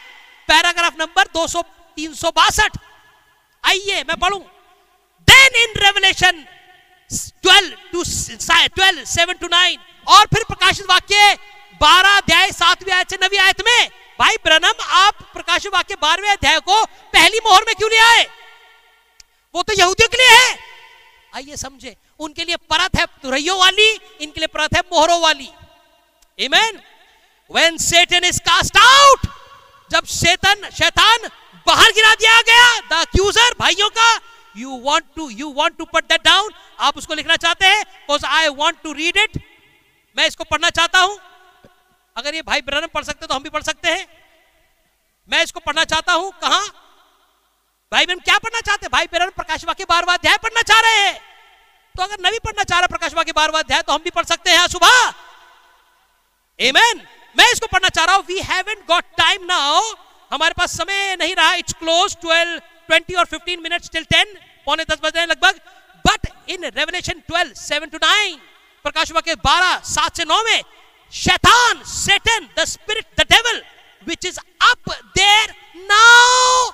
पैराग्राफ 0.50 0.94
नंबर 1.00 1.28
दो 1.34 1.48
सौ, 1.48 1.62
तीन 1.98 2.14
सौ 2.14 2.30
बासठ। 2.32 2.78
आइए, 3.64 4.04
मैं 4.04 4.18
पढ़ू। 4.20 4.38
Then 5.28 5.62
in 5.62 5.74
Revelation 5.78 6.46
twelve 7.42 7.76
two 7.92 8.04
twelve 8.70 9.04
seven 9.06 9.34
to 9.34 9.48
nine 9.48 9.80
और 10.08 10.26
फिर 10.26 10.44
प्रकाशित 10.44 10.86
वाक्य 10.90 11.34
बारह 11.82 12.18
अध्याय, 12.18 12.52
सातवीं 12.52 12.94
आयत 12.94 13.10
से 13.10 13.18
नवी 13.24 13.38
आयत 13.38 13.62
में, 13.62 13.90
भाई 14.20 14.36
ब्रनम, 14.44 14.84
आप 14.84 15.22
प्रकाशित 15.34 15.74
वाक्य 15.74 15.96
बारहवें 16.02 16.30
अध्याय 16.30 16.60
को 16.60 16.84
पहली 17.14 17.40
मोहर 17.46 17.64
में 17.68 17.76
क्यों 17.76 17.90
ले 17.92 17.98
आए? 17.98 18.28
वो 19.56 19.64
तो 19.64 19.74
यहूदियों 19.74 20.10
के 20.10 20.18
लिए 20.18 20.38
है। 20.38 20.58
आइए 21.36 21.56
समझे, 21.58 21.96
उनके 22.20 22.46
लिए 22.46 22.56
परत 22.70 22.98
है 22.98 23.06
तुरैयों 23.24 23.60
वाली, 23.60 23.90
इनके 24.22 24.40
लिए 24.40 24.48
परत 24.48 24.76
है 24.76 24.82
मोहरों 24.94 25.22
वाली. 25.22 25.50
When 27.50 27.78
Satan 27.78 28.24
is 28.24 28.40
cast 28.40 28.78
out, 28.78 29.26
जब 29.92 30.06
शैतान 30.10 30.70
शैतान 30.72 31.28
बाहर 31.68 31.92
गिरा 31.94 32.14
दिया 32.16 32.40
गया 32.42 32.68
द 32.90 33.02
अक्यूजर 33.02 33.56
भाइयों 33.60 33.90
का 33.98 34.08
you 34.56 34.78
want 34.86 35.06
to 35.16 35.30
you 35.30 35.50
want 35.54 35.78
to 35.78 35.86
put 35.94 36.04
that 36.12 36.28
आप 36.28 36.98
उसको 36.98 37.14
लिखना 37.14 37.36
चाहते 37.36 37.66
हैं 37.66 37.84
because 37.84 38.26
I 38.26 38.48
want 38.58 38.82
to 38.84 38.94
read 38.94 39.18
it 39.18 39.38
मैं 40.18 40.28
इसको 40.28 40.44
पढ़ना 40.44 40.70
चाहता 40.70 41.00
हूँ। 41.00 41.20
अगर 42.16 42.36
ये 42.36 42.42
भाई 42.42 42.62
ब्रनम 42.62 42.88
पढ़ 42.94 43.04
सकते 43.04 43.28
तो 43.28 43.36
हम 43.36 43.44
भी 43.44 43.50
पढ़ 43.50 43.64
सकते 43.64 43.92
हैं। 43.92 44.08
मैं 45.30 45.44
इसको 45.44 45.60
पढ़ना 45.60 45.84
चाहता 45.86 46.14
हूँ 46.14 46.32
कहा? 46.42 46.62
भाई 47.92 48.06
बहन 48.06 48.20
क्या 48.20 48.38
पढ़ना 48.38 48.60
चाहते 48.62 48.86
हैं? 48.86 48.92
भाई 48.92 49.06
ब्रनम 49.08 49.30
प्रकाश 49.38 49.66
वाक्य 49.66 49.86
बारवा 49.90 50.14
अध्याय 50.14 50.38
पढ़ना 50.44 50.62
चाह 50.62 50.80
रहे 50.80 51.00
हैं। 51.00 51.16
तो 51.96 52.04
अगर 52.04 52.28
नवी 52.28 52.40
पढ़ना 52.46 52.64
चाह 52.64 52.80
रहे 52.80 52.88
प्रकाश 52.88 53.14
वाक्य 53.14 53.32
बारवा 53.34 53.60
अध्याय 53.60 53.82
तो 53.82 53.94
हम 53.94 54.04
भी 54.04 54.10
पढ़ 54.12 54.26
सकते 54.26 54.52
हैं 54.52 54.68
सुबह। 54.68 55.14
एमेन 56.60 57.02
मैं 57.36 57.52
इसको 57.52 57.68
पढ़ना 57.68 57.90
चाह 57.90 58.06
रहा 58.06 58.16
हूँ 58.16 58.24
we 58.28 58.40
haven't 58.44 58.86
got 58.88 59.04
time 59.18 59.46
now 59.46 59.82
हमारे 60.32 60.54
पास 60.58 60.78
समय 60.78 61.16
नहीं 61.20 61.36
रहा 61.36 61.54
इट्स 61.56 61.74
क्लोज 61.80 62.16
ट्वेल्व 62.22 62.60
ट्वेंटी 62.88 63.14
और 63.14 63.26
फिफ्टीन 63.26 63.62
मिनट्स 63.62 63.90
टिल 63.92 64.04
टेन 64.12 64.34
पौने 64.68 64.84
दस 64.84 65.00
बज 65.04 65.16
रहे 65.16 65.26
लगभग. 65.26 65.60
But 66.06 66.28
in 66.50 66.66
Revelation 66.76 67.20
twelve 67.28 67.54
seven 67.58 67.90
to 67.90 67.98
nine 67.98 68.40
प्रकाश 68.86 69.12
वाक्य 69.12 69.36
बारह, 69.44 69.78
सात 69.86 70.18
से 70.18 70.24
नौ 70.26 70.42
में, 70.44 70.64
शैतान 71.14 71.84
Satan 71.88 72.48
the 72.58 72.66
spirit 72.66 73.06
the 73.20 73.26
devil 73.32 73.62
which 74.08 74.26
is 74.26 74.40
up 74.40 74.90
there 75.18 75.54
now 75.92 76.72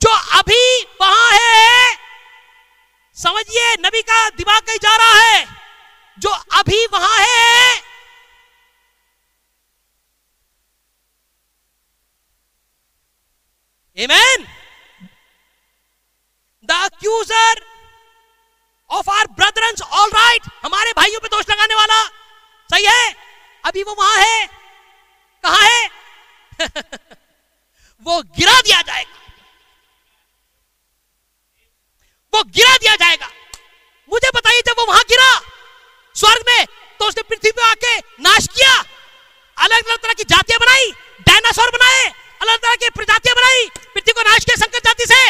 जो 0.00 0.10
अभी 0.38 0.82
वहाँ 1.00 1.30
है, 1.32 1.96
समझिए, 3.16 3.74
नबी 3.80 4.02
का 4.02 4.28
दिमाग 4.30 4.62
कहीं 4.62 4.78
जा 4.82 4.96
रहा 4.96 5.20
है. 5.20 5.44
जो 6.18 6.30
अभी 6.58 6.84
वहाँ 6.92 7.18
है 7.18 7.84
Amen. 13.96 14.46
The 16.68 16.74
accuser 16.86 17.54
of 18.90 19.08
our 19.08 19.26
brethren, 19.28 19.74
all 19.90 20.10
right, 20.10 20.48
हमारे 20.64 20.92
भाइयों 20.96 21.20
पे 21.20 21.28
दोष 21.28 21.44
लगाने 21.50 21.74
वाला 21.74 22.02
सही 22.70 22.84
है? 22.84 23.16
अभी 23.64 23.82
वो 23.82 23.94
वहाँ 23.98 24.16
है। 24.16 24.46
कहा 25.44 25.60
है? 25.60 25.90
वो 28.02 28.22
गिरा 28.22 28.60
दिया 28.60 28.82
जाएगा। 28.82 29.14
वो 32.34 32.42
गिरा 32.42 32.76
दिया 32.76 32.96
जाएगा। 32.96 33.30
मुझे 34.12 34.30
बताइए 34.34 34.60
जब 34.60 34.74
वो 34.78 34.86
वहाँ 34.86 35.02
गिरा 35.08 35.40
स्वर्ग 36.14 36.44
में 36.46 36.66
तो 36.98 37.08
उसने 37.08 37.22
पृथ्वी 37.22 37.50
पे 37.50 37.70
आके 37.70 37.98
नाश 37.98 38.46
किया। 38.46 38.78
अलग 39.56 39.88
अलग 39.88 39.98
तरह 39.98 40.12
की 40.12 40.24
जातियाँ 40.24 40.60
बनाई 40.60 40.90
डायनासोर 41.28 41.70
बनाए 41.70 42.25
अलग 42.40 42.56
तरह 42.56 42.74
की 42.76 42.88
प्रजातियाँ 42.90 43.36
बनाई। 43.36 43.66
पृथ्वी 43.94 44.12
को 44.12 44.22
नाश 44.22 44.44
किया 44.44 44.56
संकट 44.56 44.84
जाति 44.84 45.06
से। 45.06 45.20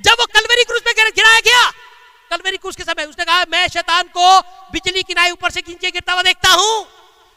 जब 0.00 0.20
वो 0.20 0.26
कलवेरी 0.28 0.64
क्रूज 0.64 0.82
पे 0.82 0.92
गिराया 0.92 1.40
गया, 1.40 1.70
कलवेरी 2.30 2.56
क्रूज 2.56 2.76
के 2.76 2.84
समय 2.84 3.04
उसने 3.04 3.24
कहा, 3.24 3.44
मैं 3.48 3.66
शैतान 3.68 4.08
को 4.08 4.40
बिजली 4.72 5.02
की 5.02 5.14
नाई 5.14 5.30
ऊपर 5.30 5.50
से 5.50 5.60
नीचे 5.68 5.90
गिरता 5.90 6.12
हुआ 6.12 6.22
देखता 6.24 6.50
हूँ। 6.50 6.86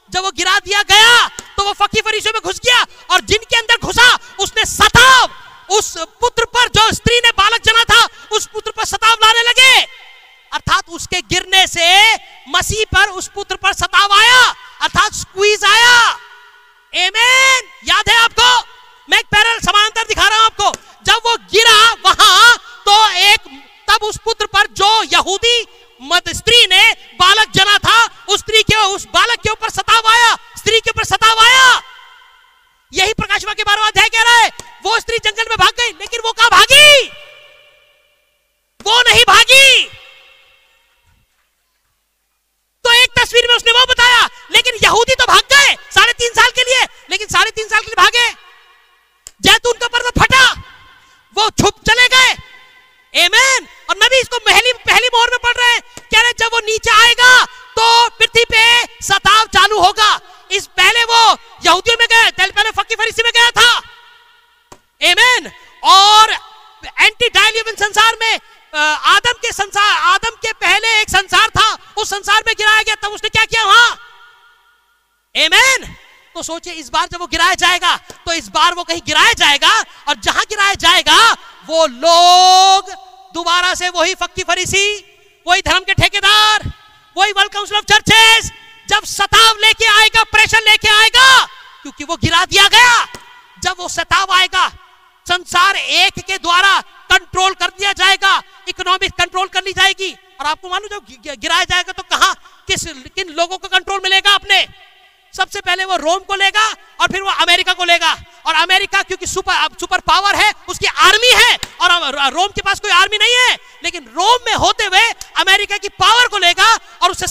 जब 0.10 0.24
वो 0.24 0.32
गिरा 0.34 0.58
दिया 0.60 0.82
गया 0.84 1.28
तो 1.58 1.64
वो 1.64 1.72
फकी 1.76 2.02
फरीसों 2.02 2.32
में 2.34 2.42
घुस 2.42 2.60
गया 2.60 2.86
और 3.12 3.22
जिनके 3.24 3.58
अंदर 3.58 3.78
घुसा, 3.80 4.08
उसने 4.40 4.66
सताव। 4.66 5.30
उस 5.70 5.94
पुत्र 6.22 6.46
पर 6.48 6.68
जो 6.70 6.92
स्त्री 6.94 7.20
ने 7.20 7.30
बालक 7.34 7.62
जना 7.64 7.84
था, 7.86 8.08
उस 8.32 8.46
पुत्र 8.48 8.72
पर 8.72 8.86
सताव 8.86 9.16
लाने 9.24 9.42
लगे। 9.44 9.82
अर्थात 10.52 10.90
उसके 10.90 11.22
गिरने 11.24 11.66
से 11.68 11.88
मसीह 12.50 12.84
पर 12.94 13.10
उस 13.12 13.28
पुत्र 13.36 13.56
पर 13.58 13.74
सताव 13.74 14.14
आया। 14.14 14.42
अर्थात 14.82 15.14
स्क्वीज 15.16 15.64
आया। 15.66 15.96
एमेन 16.94 17.70
याद 17.86 18.10
है 18.10 18.18
आपको? 18.18 18.75
मैं 19.10 19.20
एक 19.20 19.26
पैरल 19.26 19.60
समानांतर 19.60 20.04
दिखा 20.04 20.28
रहा 20.28 20.38
हूँ 20.38 20.46
आपको। 20.46 20.72
जब 21.06 21.22
वो 21.26 21.36
गिरा 21.52 21.94
वहाँ 22.06 22.58
तो 22.86 22.96
एक, 23.10 23.40
तब 23.90 24.04
उस 24.04 24.18
पुत्र 24.26 24.46
पर 24.46 24.68
जो 24.74 24.92
यहूदी 25.14 25.66
मत 26.02 26.30
स्त्री 26.30 26.66
ने 26.68 26.92
बालक 27.20 27.52
जना 27.56 27.78
था, 27.78 28.00
उस 28.30 28.40
स्त्री 28.40 28.62
के, 28.64 28.76
उस 28.86 29.06
बालक 29.08 29.42
के 29.42 29.50
ऊपर 29.50 29.70
सताव 29.70 30.08
आया। 30.08 30.34
स्त्री 30.58 30.80
के 30.80 30.90
ऊपर 30.90 31.04
सताव 31.04 31.40
आया। 31.40 31.82
यही 32.92 33.14
प्रकाशवा 33.14 33.54
के 33.54 33.64
बारहवा 33.64 33.88
अध्याय 33.88 34.10
कह 34.10 34.22
रहा 34.22 34.38
है, 34.38 34.50
वो 34.86 35.00
स्त्री 35.00 35.18
जंगल 35.18 35.50
में 35.50 35.58
भाग 35.58 35.72
गई, 35.80 35.92
लेकिन 35.92 36.22
वो 36.26 36.32
कहा 36.32 36.50
भागी? 36.50 37.08
वो 38.80 39.02
नहीं 39.02 39.24
भागी। 39.24 39.86
तो 42.86 42.92
एक 42.94 43.20
तस्वीर 43.20 43.48
में 43.48 43.56
उसने 43.56 43.72
वो 43.72 43.86
बताया, 43.86 44.28
लेकिन 44.52 44.76
यहूदी 44.84 45.16
तो 45.16 45.26
भाग 45.26 45.44
गए 45.54 45.76
साढ़े 45.96 46.14
तीन 46.14 46.34
साल 46.34 46.50
के 46.50 46.64
लिए, 46.64 46.86
लेकिन 47.10 47.28
साढ़े 47.28 47.52
तीन 47.52 47.68
साल 47.68 47.82
के 47.82 47.86
लिए 47.86 48.04
भागे। 48.04 48.28
जैतून 49.46 49.78
का 49.80 49.88
पर्वत 49.90 50.20
फटा। 50.20 50.46
वो 51.36 51.50
छुप 51.52 51.82
चले 51.90 52.08
गए। 52.10 52.32
एमेन 53.14 53.68
और 53.90 53.96
नबी 53.98 54.20
इसको 54.20 54.40
पहली 54.42 54.72
पहली 54.86 55.10
मोहर 55.14 55.30
में 55.32 55.40
पढ़ 55.44 55.58
रहे 55.58 55.74
हैं। 55.74 55.82
कह 56.12 56.22
रहे 56.22 56.32
जब 56.40 56.54
वो 56.54 56.60
नीचे 56.62 56.92
आएगा 56.94 57.34
तो 57.78 57.86
पृथ्वी 58.12 58.44
पे 58.46 58.64
सताव 59.04 59.46
चालू 59.54 59.80
होगा। 59.80 60.20
इस 60.52 60.66
पहले 60.78 61.04
वो 61.06 61.22
यहूदियों 61.66 61.98
में 62.00 62.08
गए 62.08 62.32
पहले 62.32 62.72
फकी 62.74 62.96
फरीसी 62.96 63.24
में 63.24 63.32
गया 63.34 63.50
था। 63.52 63.82
एमेन 65.02 65.52
और 65.84 66.32
एंटी 67.00 67.28
डायलियन 67.30 67.76
संसार 67.76 68.18
में 68.22 68.40
आदम 68.74 69.38
के 69.42 69.52
संसार 69.54 69.98
आदम 70.06 70.36
के 70.38 70.52
पहले 70.56 70.88
एक 71.02 71.10
संसार 71.10 71.50
था। 71.50 71.68
उस 71.98 72.10
संसार 72.10 72.44
में 72.48 72.54
गिराया 72.58 72.82
गया, 72.82 72.96
तब 72.98 73.14
उसने 73.14 73.30
क्या 73.30 73.46
किया 73.46 73.64
वहाँ? 73.66 73.98
एमेन 75.36 75.86
तो 76.36 76.42
सोचिए, 76.44 76.74
इस 76.76 76.90
बार 76.90 77.08
जब 77.08 77.20
वो 77.20 77.28
गिराया 77.28 77.54
जाएगा 77.56 77.96
तो 78.26 78.34
इस 78.34 78.48
बार 78.50 78.74
वो 78.74 78.84
कहीं 78.84 79.02
गिराया 79.06 79.34
जाएगा, 79.36 79.72
और 80.08 80.16
जहाँ 80.18 80.44
गिराया 80.46 80.74
जाएगा, 80.76 81.32
वो 81.68 81.86
लोग 81.88 82.90
दोबारा 83.36 83.74
से 83.76 83.90
वही 83.92 84.16
फक्की 84.16 84.44
फरीसी, 84.44 84.88
वही 85.46 85.62
धर्म 85.62 85.84
के 85.84 85.94
ठेकेदार, 85.96 86.72
वही 87.16 87.32
वर्ल्ड 87.32 87.52
काउंसिल 87.54 87.78
ऑफ़ 87.78 87.86
चर्चेस 87.86 88.52
जब 88.88 89.04
सताव 89.08 89.58
लेके 89.58 89.86
आएगा 89.92 90.24
प्रेशर 90.26 90.64
लेके 90.64 90.90
आएगा, 90.92 91.46
क्योंकि 91.84 92.04
वो 92.04 92.16
गिरा 92.18 92.44
दिया 92.46 92.68
गया। 92.70 93.06
जब 93.58 93.76
वो 93.80 93.88
सताव 93.90 94.34
आएगा, 94.34 94.68
संसार 95.26 95.76
एक 95.76 96.20
के 96.22 96.38
द्वारा 96.40 96.80
कंट्रोल 97.12 97.54
कर 97.56 97.70
दिया 97.70 97.92
जाएगा 97.94 98.42
इकोनॉमिक 98.70 99.12
कंट्रोल 99.14 99.48
कर 99.48 99.64
ली 99.64 99.74
जाएगी, 99.74 100.12
और 100.40 100.46
आपको 100.48 100.70
मालूम 100.70 100.90
जब 100.90 101.38
गिराया 101.38 101.64
जाएगा 101.66 101.92
तो 101.94 102.04
कहा, 102.06 102.34
किस, 102.68 102.86
किन 102.86 103.30
लोगों 103.32 103.58
को 103.58 103.68
कंट्रोल 103.70 104.00
मिलेगा 104.04 104.34
अपने? 104.34 104.66
सबसे 105.36 105.60
पहले 105.62 105.86
वो 105.86 105.96
रोम 105.98 106.20
को 106.20 106.36
लेगा 106.36 106.66
और 107.02 107.08
फिर 107.08 107.22
वो 107.22 107.32
अमेरिका 107.32 107.74
को 107.74 107.84
लेगा। 107.84 108.16
और 108.46 108.56
अमेरिका 108.56 109.02
क्योंकि 109.02 109.28
सुपर 109.28 109.68
सुपर 109.80 110.00
पावर 110.00 110.36
है, 110.36 110.52
उसकी 110.70 110.88
आर्मी 110.88 111.32
है, 111.34 111.58
और 111.82 112.32
रोम 112.34 112.48
के 112.48 112.62
पास 112.62 112.80
कोई 112.80 112.92
आर्मी 112.92 113.18
नहीं 113.18 113.36
है। 113.40 113.58
लेकिन 113.84 114.04
रोम 114.16 114.46
में 114.46 114.54
होते 114.56 114.86
हुए 114.86 115.02
अमेरिका 115.38 115.78
की 115.78 115.90
पावर 116.00 116.28
को 116.28 116.38
लेगा 116.38 116.74
और 117.02 117.12
उससे 117.12 117.28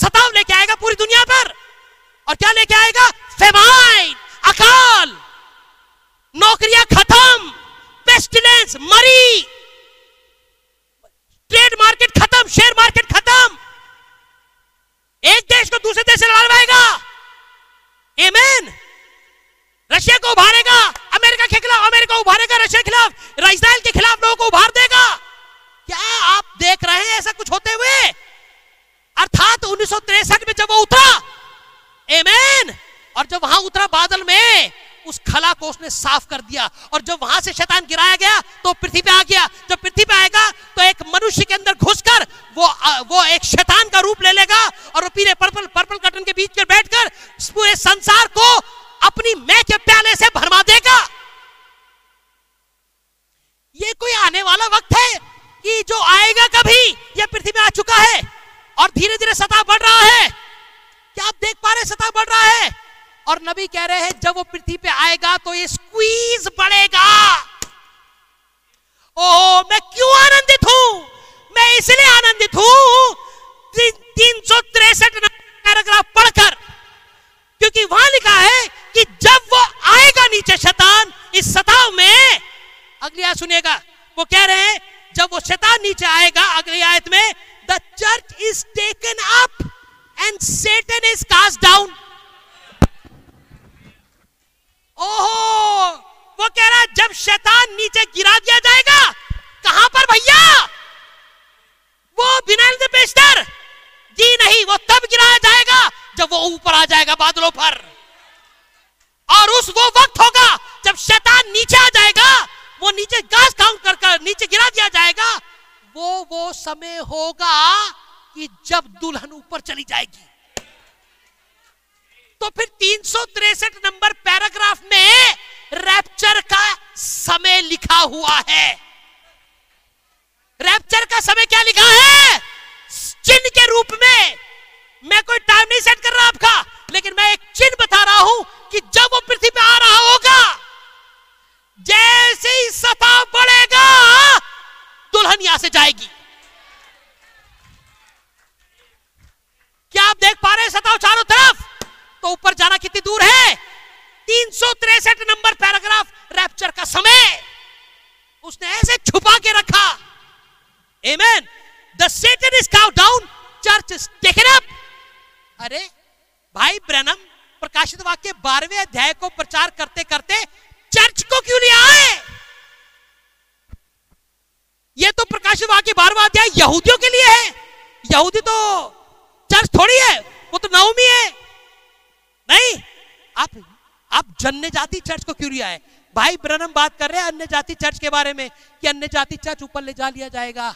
चर्च 187.94 188.00
के 188.00 188.10
बारे 188.10 188.32
में 188.34 188.50
कि 188.82 188.86
अन्य 188.88 189.06
जाति 189.06 189.36
चर्च 189.36 189.62
ऊपर 189.62 189.82
ले 189.82 189.92
जा 189.94 190.08
लिया 190.08 190.28
जाएगा? 190.28 190.74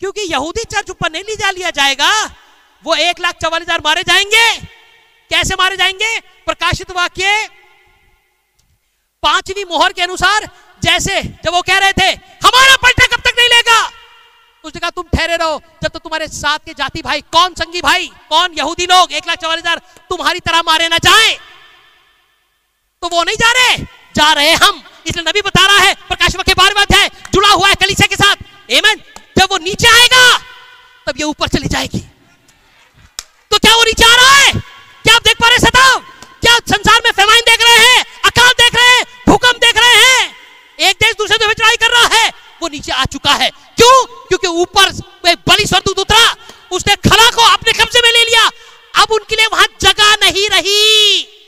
क्योंकि 0.00 0.20
यहूदी 0.32 0.64
चर्च 0.64 0.90
ऊपर 0.90 1.10
नहीं 1.12 1.22
ले 1.22 1.36
जा 1.36 1.50
लिया 1.50 1.70
जाएगा। 1.70 2.10
वो 2.84 2.94
एक 2.96 3.20
लाख 3.20 3.34
चवालीस 3.38 3.68
हज़ार 3.68 3.80
मारे 3.84 4.02
जाएँगे। 4.02 4.46
कैसे 5.30 5.54
मारे 5.54 5.76
जाएँगे? 5.76 6.18
प्रकाशित 6.46 6.90
वाक्य 6.90 7.48
पांचवी 9.22 9.64
मोहर 9.64 9.92
के 9.92 10.02
अनुसार, 10.02 10.48
जैसे 10.82 11.22
जब 11.44 11.52
वो 11.52 11.62
कह 11.62 11.78
रहे 11.78 11.92
थे, 11.92 12.10
हमारा 12.42 12.76
पलटा 12.76 13.06
कब 13.06 13.22
तक 13.22 13.34
नहीं 13.38 13.48
लेगा? 13.48 13.80
उसने 14.64 14.80
कहा, 14.80 14.90
तुम 14.90 15.04
ठहरे 15.14 15.36
रहो, 15.36 15.60
जब 15.82 15.88
तो 15.88 15.98
तुम्हारे 15.98 16.28
साथ 16.28 16.58
के 16.58 16.74
जाति 16.74 17.02
भाई, 17.02 17.20
कौन 17.32 17.54
संगी 17.54 17.80
भाई, 17.80 18.10
कौन 18.28 18.54
यहूदी 18.58 18.86
लोग, 18.86 19.12
एक 19.12 19.26
लाख 19.26 19.38
चवालीस 19.38 19.62
हज़ार 19.62 19.80
तुम्हारी 20.10 20.40
तरह 20.40 20.62
मारे 20.62 20.88
ना 20.88 20.98
जाए? 20.98 21.32
तो 23.02 23.08
वो 23.08 23.22
नहीं 23.24 23.36
जा 23.36 23.52
रहे 23.52 23.76
जा 24.16 24.32
रहे 24.32 24.52
हम। 24.54 24.82
इसलिए 25.10 25.24
नबी 25.28 25.40
बता 25.40 25.66
रहा 25.66 25.78
है, 25.78 25.94
प्रकाश 26.08 26.34
के 26.46 26.54
बारहवें 26.54 26.82
अध्याय 26.82 27.08
जुड़ा 27.34 27.48
हुआ 27.48 27.68
है 27.68 27.74
कलीसिया 27.74 28.06
के 28.06 28.16
साथ 28.16 28.36
एमन 28.70 29.00
जब 29.38 29.48
वो 29.50 29.58
नीचे 29.58 29.88
आएगा, 29.88 30.38
तब 31.06 31.18
ये 31.18 31.24
ऊपर 31.24 31.48
चली 31.48 31.68
जाएगी। 31.68 31.98
तो 33.50 33.58
क्या 33.58 33.74
वो 33.74 33.84
नीचे 33.84 34.04
आ 34.04 34.14
रहा 34.14 34.34
है? 34.34 34.52
क्या 35.04 35.14
आप 35.14 35.22
देख 35.22 35.36
पा 35.40 35.48
रहे 35.48 35.58
सताव? 35.58 35.98
क्या 36.40 36.58
संसार 36.68 37.00
में 37.04 37.10
फेमाइन 37.10 37.40
देख 37.40 37.62
रहे 37.62 37.86
हैं? 37.86 38.04
अकाल 38.24 38.52
देख 38.52 38.74
रहे 38.74 38.88
हैं? 38.88 39.04
भूकंप 39.28 39.56
देख 39.56 39.76
रहे 39.76 39.94
हैं? 39.94 40.36
एक 40.78 40.96
देश 41.02 41.14
दूसरे 41.18 41.38
देश 41.38 41.48
में 41.48 41.54
चढ़ाई 41.54 41.76
कर 41.76 41.90
रहा 41.90 42.18
है, 42.18 42.32
वो 42.62 42.68
नीचे 42.68 42.92
आ 42.92 43.04
चुका 43.04 43.32
है। 43.32 43.50
क्यों? 43.50 44.04
क्योंकि 44.28 44.46
ऊपर 44.46 44.92
एक 45.30 45.38
बलि 45.48 45.66
स्वर्गदूत 45.66 45.98
उतरा, 45.98 46.36
उसने 46.72 46.96
खला 47.10 47.30
को 47.30 47.42
अपने 47.42 47.72
कब्जे 47.72 48.00
में 48.00 48.12
ले 48.12 48.24
लिया। 48.24 48.50
अब 48.94 49.12
उनके 49.12 49.36
लिए 49.36 49.46
वहाँ 49.46 49.66
जगह 49.80 50.14
नहीं 50.22 50.48
रही। 50.48 51.39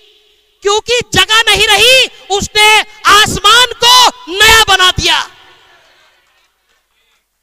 क्योंकि 0.62 0.98
जगह 1.14 1.42
नहीं 1.48 1.66
रही, 1.68 2.06
उसने 2.30 2.80
आसमान 3.12 3.72
को 3.84 3.94
नया 4.32 4.62
बना 4.68 4.90
दिया। 4.92 5.18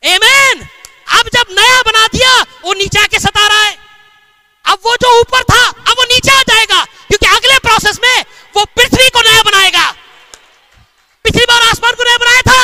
एमेन 0.04 0.68
अब 1.20 1.30
जब 1.34 1.46
नया 1.52 1.82
बना 1.82 2.06
दिया, 2.08 2.42
वो 2.66 2.74
नीचा 2.74 3.06
के 3.08 3.20
सता 3.20 3.48
रहा 3.48 3.64
है। 3.64 3.78
अब 4.66 4.80
वो 4.86 4.96
जो 5.02 5.20
ऊपर 5.20 5.44
था, 5.44 5.64
अब 5.68 5.96
वो 5.98 6.04
नीचे 6.06 6.32
आ 6.32 6.42
जाएगा, 6.50 6.84
क्योंकि 7.08 7.26
अगले 7.28 7.58
प्रोसेस 7.60 8.00
में 8.04 8.26
वो 8.56 8.66
पृथ्वी 8.68 9.10
को 9.10 9.22
नया 9.22 9.42
बनाएगा। 9.44 9.90
पिछली 11.26 11.46
बार 11.46 11.62
आसमान 11.62 11.94
को 11.94 12.04
नया 12.04 12.18
बनाया 12.18 12.42
था 12.42 12.62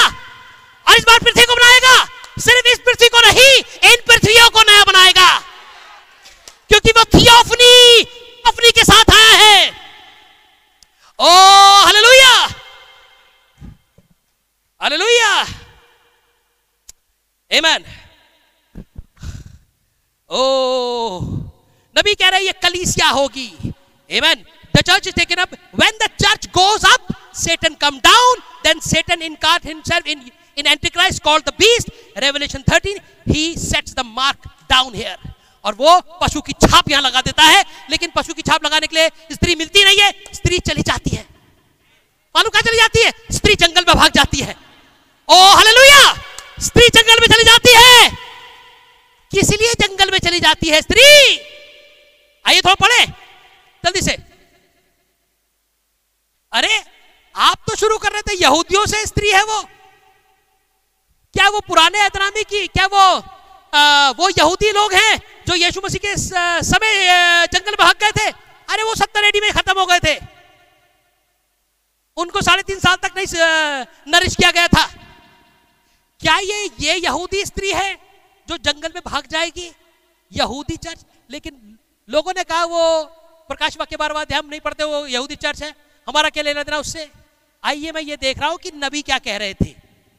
और 0.85 0.95
इस 0.97 1.03
बार 1.07 1.19
पृथ्वी 1.19 1.45
को 1.45 1.55
बनाएगा 1.55 1.95
सिर्फ़ 2.39 2.67
इस 2.67 2.79
पृथ्वी 2.85 3.07
को 3.09 3.19
नहीं 3.21 3.51
इन 3.91 3.97
पृथ्वियों 4.07 4.49
को 4.49 4.61
नया 4.61 4.83
बनाएगा 4.83 5.27
क्योंकि 6.69 6.91
वो 6.97 7.03
थियोफनी 7.13 8.01
अपनी 8.45 8.71
के 8.71 8.83
साथ 8.83 9.13
आया 9.15 9.33
है 9.41 9.59
ओ 11.19 11.29
हालेलुया 11.85 12.33
हालेलुया 14.81 15.31
आमेन 17.51 17.85
ओ 20.29 20.41
नबी 21.95 22.13
कह 22.15 22.29
रहे 22.29 22.39
हैं 22.39 22.45
ये 22.45 22.53
क्या 23.05 23.13
होगी? 23.13 23.73
Even 24.09 24.35
the 24.75 24.81
church 24.81 25.07
is 25.07 25.15
taken 25.15 25.41
up 25.41 25.51
when 25.79 25.97
the 26.01 26.07
church 26.21 26.45
goes 26.57 26.85
up 26.85 27.13
Satan 27.37 27.73
come 27.81 27.97
down 28.05 28.39
then 28.65 28.79
Satan 28.81 29.21
in 29.21 29.35
car 29.45 29.59
in 30.57 30.67
antichrist 30.71 31.21
called 31.23 31.43
the 31.45 31.53
beast. 31.61 31.89
Revelation 32.23 32.61
13 32.67 32.99
he 33.27 33.41
sets 33.61 33.93
the 33.93 34.05
mark 34.09 34.45
down 34.69 34.93
here. 34.99 35.17
और 35.65 35.75
वो 35.75 35.91
पशु 36.21 36.41
की 36.41 36.53
छाप 36.63 36.89
यहाँ 36.91 37.01
लगा 37.01 37.21
देता 37.21 37.43
है, 37.43 37.63
लेकिन 37.91 38.11
पशु 38.15 38.33
की 38.33 38.41
छाप 38.41 38.65
लगाने 38.65 38.87
के 38.87 38.95
लिए 38.95 39.07
स्त्री 39.33 39.55
मिलती 39.55 39.83
नहीं 39.83 39.99
है, 39.99 40.11
स्त्री 40.33 40.59
चली 40.69 40.81
जाती 40.89 41.15
है। 41.15 41.23
मालूम 42.35 42.49
कहाँ 42.49 42.61
चली 42.61 42.77
जाती 42.77 43.03
है? 43.05 43.11
स्त्री 43.31 43.55
जंगल 43.55 43.85
में 43.87 43.95
भाग 43.95 44.11
जाती 44.15 44.39
है। 44.41 44.55
ओ 45.29 45.41
हालेलुया 45.55 46.03
स्त्री 46.67 46.87
जंगल 46.95 47.19
में 47.21 47.27
चली 47.27 47.43
जाती 47.51 47.75
है। 47.77 48.09
किस 49.31 49.49
लिए 49.51 49.73
जंगल 49.81 50.11
में 50.11 50.19
चली 50.19 50.39
जाती 50.39 50.69
है 50.69 50.81
स्त्री? 50.81 51.11
आइए 52.45 52.61
थोड़ा 52.61 52.75
पढ़े। 52.77 53.05
जल्दी 53.83 54.01
से। 54.01 54.17
अरे 56.53 56.83
आप 57.35 57.63
तो 57.67 57.75
शुरू 57.75 57.97
कर 57.97 58.11
रहे 58.11 58.21
थे 58.21 58.35
यहूदियों 58.41 58.85
से 58.85 59.05
स्त्री 59.05 59.31
है 59.31 59.43
वो। 59.43 59.61
क्या 61.35 61.47
वो 61.49 61.59
पुराने 61.59 61.99
ऐतरामी 62.01 62.43
की 62.43 62.67
क्या 62.67 62.85
वो 62.87 63.05
आ, 63.73 64.11
वो 64.11 64.29
यहूदी 64.29 64.71
लोग 64.71 64.93
हैं 64.93 65.17
जो 65.47 65.55
यीशु 65.55 65.81
मसीह 65.85 65.99
के 65.99 66.15
समय 66.63 67.47
जंगल 67.47 67.71
में 67.71 67.77
भाग 67.79 67.95
गए 68.03 68.11
थे? 68.11 68.29
अरे 68.67 68.83
वो 68.83 68.93
सत्तर 68.95 69.23
एडी 69.23 69.39
में 69.41 69.51
खत्म 69.51 69.79
हो 69.79 69.85
गए 69.85 69.99
थे। 69.99 70.15
उनको 72.17 72.41
साढ़े 72.41 72.63
तीन 72.63 72.79
साल 72.79 72.95
तक 72.97 73.17
नहीं 73.17 73.25
नरिश 74.11 74.35
किया 74.35 74.51
गया 74.51 74.67
था। 74.67 74.85
क्या 76.21 76.37
ये 76.39 76.69
ये 76.79 76.95
यहूदी 76.97 77.45
स्त्री 77.45 77.71
है 77.71 77.93
जो 78.47 78.57
जंगल 78.59 78.91
में 78.95 79.01
भाग 79.05 79.27
जाएगी? 79.31 79.71
यहूदी 80.31 80.77
चर्च 80.77 81.05
लेकिन 81.29 81.74
लोगों 82.09 82.33
ने 82.37 82.43
कहा, 82.43 82.63
वो 82.65 83.03
प्रकाश 83.49 83.77
वाक्य 83.77 83.97
बार 83.97 84.13
बार 84.13 84.33
हम 84.33 84.47
नहीं 84.47 84.59
पढ़ते, 84.59 84.83
वो 84.83 85.05
यहूदी 85.07 85.35
चर्च 85.37 85.61
है, 85.63 85.73
हमारा 86.07 86.29
क्या 86.29 86.43
लेना 86.43 86.63
देना 86.63 86.77
उससे? 86.77 87.09
आइए 87.63 87.91
मैं 87.91 88.01
ये 88.01 88.15
देख 88.17 88.39
रहा 88.39 88.49
हूँ 88.49 88.57
कि 88.57 88.71
नबी 88.75 89.01
क्या 89.01 89.17
कह 89.19 89.37
रहे 89.37 89.53
थे, 89.53 89.69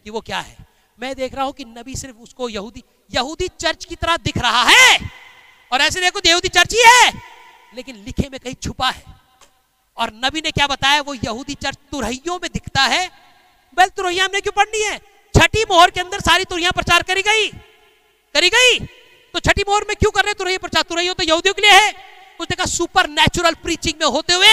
कि 0.07 0.11
वो 0.11 0.21
क्या 0.21 0.39
है। 0.41 0.57
मैं 0.99 1.15
देख 1.15 1.35
रहा 1.35 1.45
हूँ 1.45 1.53
कि 1.53 1.65
नबी 1.67 1.95
सिर्फ़ 1.97 2.17
उसको 2.17 2.49
यहूदी 2.49 2.83
यहूदी 3.11 3.49
चर्च 3.61 3.85
की 3.85 3.95
तरह 3.97 4.17
दिख 4.19 4.39
रहा 4.39 4.63
है। 4.65 4.99
और 5.71 5.81
ऐसे 5.81 6.01
देखो 6.01 6.21
यहूदी 6.27 6.49
चर्च 6.49 6.75
ही 6.75 6.83
है, 6.83 7.13
लेकिन 7.75 7.97
लिखे 7.97 8.29
में 8.29 8.39
कहीं 8.41 8.55
छुपा 8.57 8.89
है। 8.91 9.05
और 9.97 10.11
नबी 10.25 10.41
ने 10.41 10.51
क्या 10.51 10.67
बताया, 10.67 11.01
वो 11.01 11.15
यहूदी 11.15 11.55
चर्च 11.57 11.79
तुरहियों 11.93 12.39
में 12.43 12.51
दिखता 12.53 12.83
है। 12.85 13.07
वेल 13.77 13.89
तुरहिया 13.89 14.25
हमने 14.25 14.41
क्यों 14.41 14.53
पढ़नी 14.55 14.83
है? 14.83 14.99
छठी 15.35 15.65
मोहर 15.65 15.91
के 15.91 16.01
अंदर 16.01 16.21
सारी 16.21 16.45
तुरहिया 16.45 16.71
प्रचार 16.73 17.03
करी 17.03 17.23
गई 17.23 17.49
करी 18.35 18.49
गई। 18.51 18.79
तो 19.37 19.41
छठी 19.43 19.63
मोहर 19.69 19.85
में 19.89 19.97
क्यों 19.97 20.11
कर 20.11 20.25
रहे 20.25 20.35
तुरहिया 20.35 20.59
प्रचार 20.59 20.83
तुरहियों 20.89 21.15
तो 21.15 21.25
यहूदियों 21.25 21.55
के 21.55 21.63
लिए 21.63 21.73
है। 21.73 21.89
उसने 22.41 22.57
कहा 22.57 22.67
सुपर 22.69 23.09
नेचुरल 23.11 23.55
प्रीचिंग 23.63 23.97
में 24.01 24.07
होते 24.09 24.35
हुए 24.35 24.53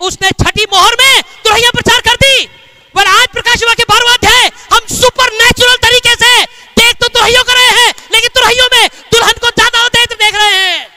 उसने 0.00 0.30
छठी 0.40 0.64
मोहर 0.72 0.94
में 1.00 1.22
तुरहिया 1.44 1.70
प्रचार 1.72 2.00
कर 2.06 2.16
दी। 2.22 2.46
पर 2.94 3.06
आज 3.08 3.26
प्रकाश 3.30 3.64
के 3.72 3.84
बारवा 3.84 4.12
अध्याय, 4.14 4.46
हम 4.72 4.86
सुपर 4.90 5.32
नेचुरल 5.34 5.76
तरीके 5.82 6.14
से 6.14 6.30
देख 6.76 6.94
तो 6.96 7.08
तुरहियों 7.10 7.42
कर 7.44 7.54
रहे 7.54 7.74
हैं, 7.78 7.92
लेकिन 8.12 8.30
तुरहियों 8.34 8.68
में 8.72 8.88
दुल्हन 9.12 9.40
को 9.40 9.50
ज़्यादा 9.50 9.82
होते 9.82 9.98
हैं 9.98 10.06
तो 10.06 10.16
देख 10.16 10.34
रहे 10.34 10.54
हैं। 10.54 10.88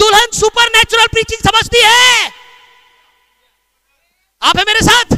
दुल्हन 0.00 0.38
सुपर 0.38 0.72
नेचुरल 0.76 1.06
प्रीचिंग 1.12 1.42
समझती 1.42 1.82
है। 1.82 2.32
आप 4.42 4.58
है 4.58 4.64
मेरे 4.64 4.80
साथ? 4.82 5.14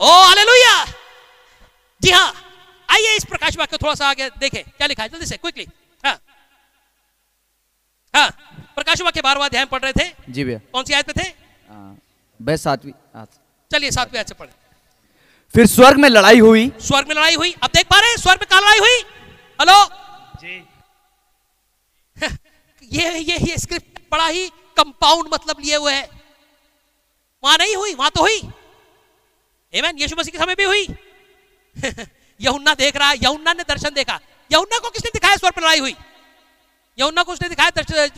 ओ 0.00 0.12
हालेलुया 0.12 0.76
जी 2.00 2.10
हाँ 2.10 2.28
आइए 2.88 3.16
इस 3.16 3.24
प्रकाश 3.26 3.56
वाक्य 3.56 3.76
थोड़ा 3.78 3.94
सा 3.96 4.08
आगे 4.08 4.28
देखें। 4.38 4.62
क्या 4.62 4.86
लिखा 4.86 5.02
है? 5.02 5.08
जल्दी 5.08 5.26
से 5.26 5.36
क्विकली 5.38 5.66
हाँ 8.14 8.22
हाँ 8.24 8.30
प्रकाश 8.74 9.00
वाक्य 9.02 9.20
बारवा 9.22 9.48
ध्यान 9.48 9.66
पढ़ 9.66 9.80
रहे 9.82 9.92
थे? 9.92 10.32
जी 10.32 10.44
भैया। 10.44 10.58
कौन 10.72 10.84
सी 10.84 10.94
आयत 10.94 11.10
पे 11.10 11.22
थे? 11.22 11.32
बस 12.40 12.62
सातवीं 12.62 12.92
चलिए 13.70 13.90
सातवीं 13.90 14.18
आयत 14.18 14.28
से 14.28 14.34
पढ़े। 14.34 14.52
फिर 15.54 15.66
स्वर्ग 15.66 15.98
में 15.98 16.08
लड़ाई 16.08 16.38
हुई। 16.38 16.70
स्वर्ग 16.80 17.08
में 17.08 17.14
लड़ाई 17.14 17.34
हुई। 17.34 17.52
अब 17.62 17.70
देख 17.74 17.86
पा 17.86 17.98
रहे 18.00 18.10
हैं 18.10 18.16
स्वर्ग 18.16 18.40
में 18.40 18.46
कहा 18.50 18.60
लड़ाई 18.60 18.78
हुई? 18.78 19.02
हेलो? 19.60 19.84
जी। 20.42 20.64
ये 22.92 23.18
ये 23.18 23.36
ये 23.38 23.58
स्क्रिप्ट 23.58 24.00
बड़ा 24.12 24.26
ही 24.26 24.48
कंपाउंड 24.76 25.28
मतलब 25.34 25.60
लिए 25.64 25.76
हुए 25.76 25.92
है। 25.92 26.08
वहाँ 27.42 27.56
नहीं 27.58 27.74
हुई 27.76 27.94
वहाँ 27.94 28.10
तो 28.10 28.20
हुई। 28.20 28.40
एमन 29.72 29.98
यीशु 29.98 30.16
मसीह 30.18 30.32
के 30.32 30.38
समय 30.38 30.54
भी 30.54 30.64
हुई। 30.64 30.86
यहुन्ना 32.40 32.74
देख 32.74 32.96
रहा 32.96 33.08
है 33.08 33.16
यहुन्ना 33.22 33.52
ने 33.52 33.62
दर्शन 33.68 33.94
देखा। 33.94 34.18
यहुन्ना 34.50 34.78
को 34.78 34.90
किसने 34.90 35.10
दिखाया 35.14 35.36
स्वर 35.36 35.50
पर 35.50 35.62
लड़ाई 35.62 35.78
हुई? 35.78 35.94
यहुन्ना 37.00 37.22
को 37.22 37.32
उसने 37.32 37.48
दिखाया 37.48 37.70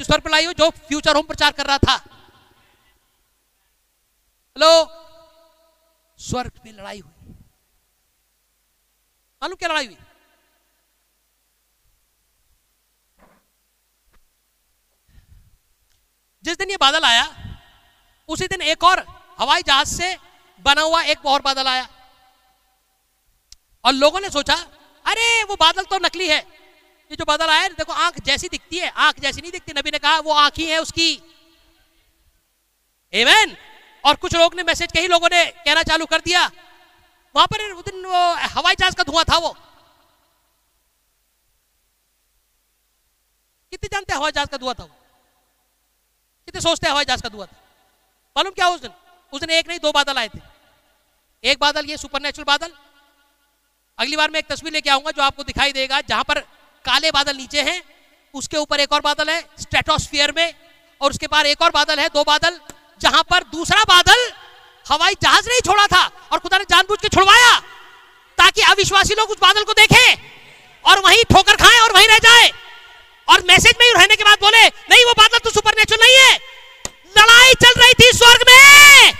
स्वर 0.02 0.20
पर 0.20 0.31
लड़ाई 0.31 0.44
हुई 0.44 0.55
जो 0.55 0.70
फ्यूचर 0.70 1.16
होम 1.16 1.27
प्रचार 1.27 1.52
कर 1.52 1.66
रहा 1.66 1.78
था। 1.78 1.94
हेलो? 4.59 4.86
स्वर्ग 6.19 6.61
में 6.65 6.73
लड़ाई 6.73 7.01
हुई। 7.01 7.35
मालूम 9.43 9.55
क्या 9.55 9.69
लड़ाई 9.69 9.86
हुई? 9.86 9.97
जिस 16.43 16.59
दिन 16.59 16.70
ये 16.70 16.77
बादल 16.77 17.05
आया, 17.05 17.24
उसी 18.28 18.47
दिन 18.47 18.62
एक 18.62 18.85
और 18.85 19.01
हवाई 19.39 19.62
जहाज़ 19.62 19.97
से 19.97 20.19
बना 20.61 20.82
हुआ 20.82 21.02
एक 21.02 21.27
और 21.27 21.43
बादल 21.43 21.66
आया। 21.66 21.89
और 23.85 23.93
लोगों 23.93 24.20
ने 24.20 24.31
सोचा, 24.31 24.55
अरे, 25.07 25.44
वो 25.44 25.57
बादल 25.57 25.82
तो 25.82 25.98
नकली 25.98 26.28
है। 26.28 26.59
ये 27.10 27.16
जो 27.16 27.24
बादल 27.24 27.46
आया 27.46 27.68
देखो, 27.68 27.92
आँख 27.92 28.20
जैसी 28.20 28.48
दिखती 28.48 28.78
है, 28.78 28.88
आँख 28.88 29.20
जैसी 29.20 29.40
नहीं 29.40 29.52
दिखती। 29.52 29.72
नबी 29.72 29.90
ने 29.90 29.98
कहा, 29.98 30.18
वो 30.18 30.32
आँख 30.32 30.58
ही 30.58 30.64
है 30.64 30.78
उसकी। 30.78 31.22
एमेन 33.12 33.56
और 34.04 34.14
कुछ 34.14 34.34
लोग 34.34 34.54
ने 34.54 34.62
मैसेज 34.62 34.92
कई 34.92 35.08
लोगों 35.08 35.28
ने 35.32 35.44
कहना 35.46 35.82
चालू 35.82 36.06
कर 36.06 36.20
दिया। 36.20 36.50
वहाँ 37.34 37.46
पर 37.46 37.72
उस 37.72 37.84
दिन 37.84 38.04
वो 38.04 38.34
हवाई 38.34 38.74
जहाज़ 38.74 38.94
का 38.94 39.02
धुआँ 39.02 39.24
था 39.24 39.38
वो। 39.38 39.56
कितने 43.70 43.88
जानते 43.92 44.14
हवाई 44.14 44.30
जहाज़ 44.30 44.48
का 44.48 44.56
धुआँ 44.56 44.74
था 44.74 44.84
वो? 44.84 44.96
कितने 46.46 46.60
सोचते 46.60 46.88
हवाई 46.88 47.04
जहाज़ 47.04 47.22
का 47.22 47.28
धुआँ 47.28 47.46
था? 47.46 47.56
मालूम 48.36 48.52
क्या 48.52 48.68
उस 48.68 48.80
दिन? 48.80 48.90
उस 49.32 49.40
दिन 49.40 49.50
एक 49.50 49.68
नहीं, 49.68 49.78
दो 49.78 49.92
बादल 49.92 50.18
आए 50.18 50.28
थे। 50.28 50.40
एक 51.44 51.58
बादल, 51.58 51.86
ये 51.86 51.96
सुपर 51.96 52.44
बादल। 52.44 52.72
अगली 53.98 54.16
बार 54.16 54.30
मैं 54.30 54.38
एक 54.38 54.46
तस्वीर 54.46 54.72
लेके 54.72 54.90
आऊँगा 54.90 55.10
जो 55.10 55.22
आपको 55.22 55.42
दिखाई 55.42 55.72
देगा, 55.72 56.00
जहाँ 56.00 56.24
पर 56.24 56.59
काले 56.85 57.11
बादल 57.11 57.36
नीचे 57.36 57.62
हैं, 57.62 57.82
उसके 58.35 58.57
ऊपर 58.57 58.81
एक 58.81 58.93
और 58.93 59.01
बादल 59.01 59.31
है 59.31 59.40
स्ट्रेटोस्फियर 59.61 60.32
में, 60.36 60.55
और 61.01 61.11
उसके 61.11 61.27
बाद 61.27 61.47
एक 61.47 61.62
और 61.62 61.70
बादल 61.70 61.98
है, 61.98 62.09
दो 62.09 62.24
बादल, 62.24 62.61
जहाँ 63.01 63.23
पर 63.23 63.43
दूसरा 63.43 63.85
बादल 63.85 64.32
हवाई 64.90 65.15
जहाज़ 65.23 65.48
नहीं 65.48 65.61
छोड़ा 65.61 65.86
था, 65.86 66.11
और 66.32 66.39
खुदा 66.39 66.59
ने 66.59 66.65
जानबूझ 66.65 66.98
के 67.02 67.09
छुड़वाया, 67.09 67.59
ताकि 68.39 68.61
अविश्वासी 68.61 69.15
लोग 69.15 69.31
उस 69.31 69.36
बादल 69.40 69.62
को 69.62 69.73
देखें, 69.73 70.19
और 70.85 71.01
वहीं 71.01 71.24
ठोकर 71.24 71.57
खाएँ 71.57 71.81
और 71.81 71.93
वहीं 71.93 72.09
रह 72.09 72.19
जाए। 72.19 72.52
और 73.28 73.40
मैसेज 73.40 73.74
में 73.81 73.86
ही 73.86 73.93
रहने 73.93 74.16
के 74.16 74.24
बाद 74.24 74.39
बोले, 74.40 74.66
नहीं, 74.66 75.05
वो 75.05 75.12
बादल 75.12 75.39
तो 75.39 75.51
सुपर 75.51 75.74
नहीं 75.74 76.16
है। 76.16 76.35
लड़ाई 77.19 77.55
चल 77.55 77.81
रही 77.81 77.93
थी 77.93 78.19
स्वर्ग 78.19 78.44
में। 78.48 79.12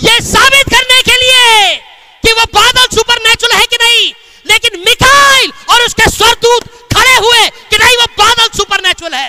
यह 0.00 0.18
साबित 0.20 0.68
करने 0.68 1.02
के 1.02 1.16
लिए 1.16 1.76
कि 2.22 2.32
वो 2.32 2.44
बादल 2.44 2.96
सुपर 2.96 3.16
है 3.54 3.66
कि 3.66 3.76
नहीं। 3.82 4.12
लेकिन 4.46 4.80
मिखाइल 4.80 5.52
और 5.70 5.82
उसके 5.82 6.10
स्वरदूत 6.10 6.64
खड़े 6.96 7.14
हुए 7.14 7.48
कि 7.70 7.78
नहीं, 7.78 7.96
वो 7.96 8.06
बादल 8.18 8.48
सुपर 8.56 9.14
है। 9.14 9.28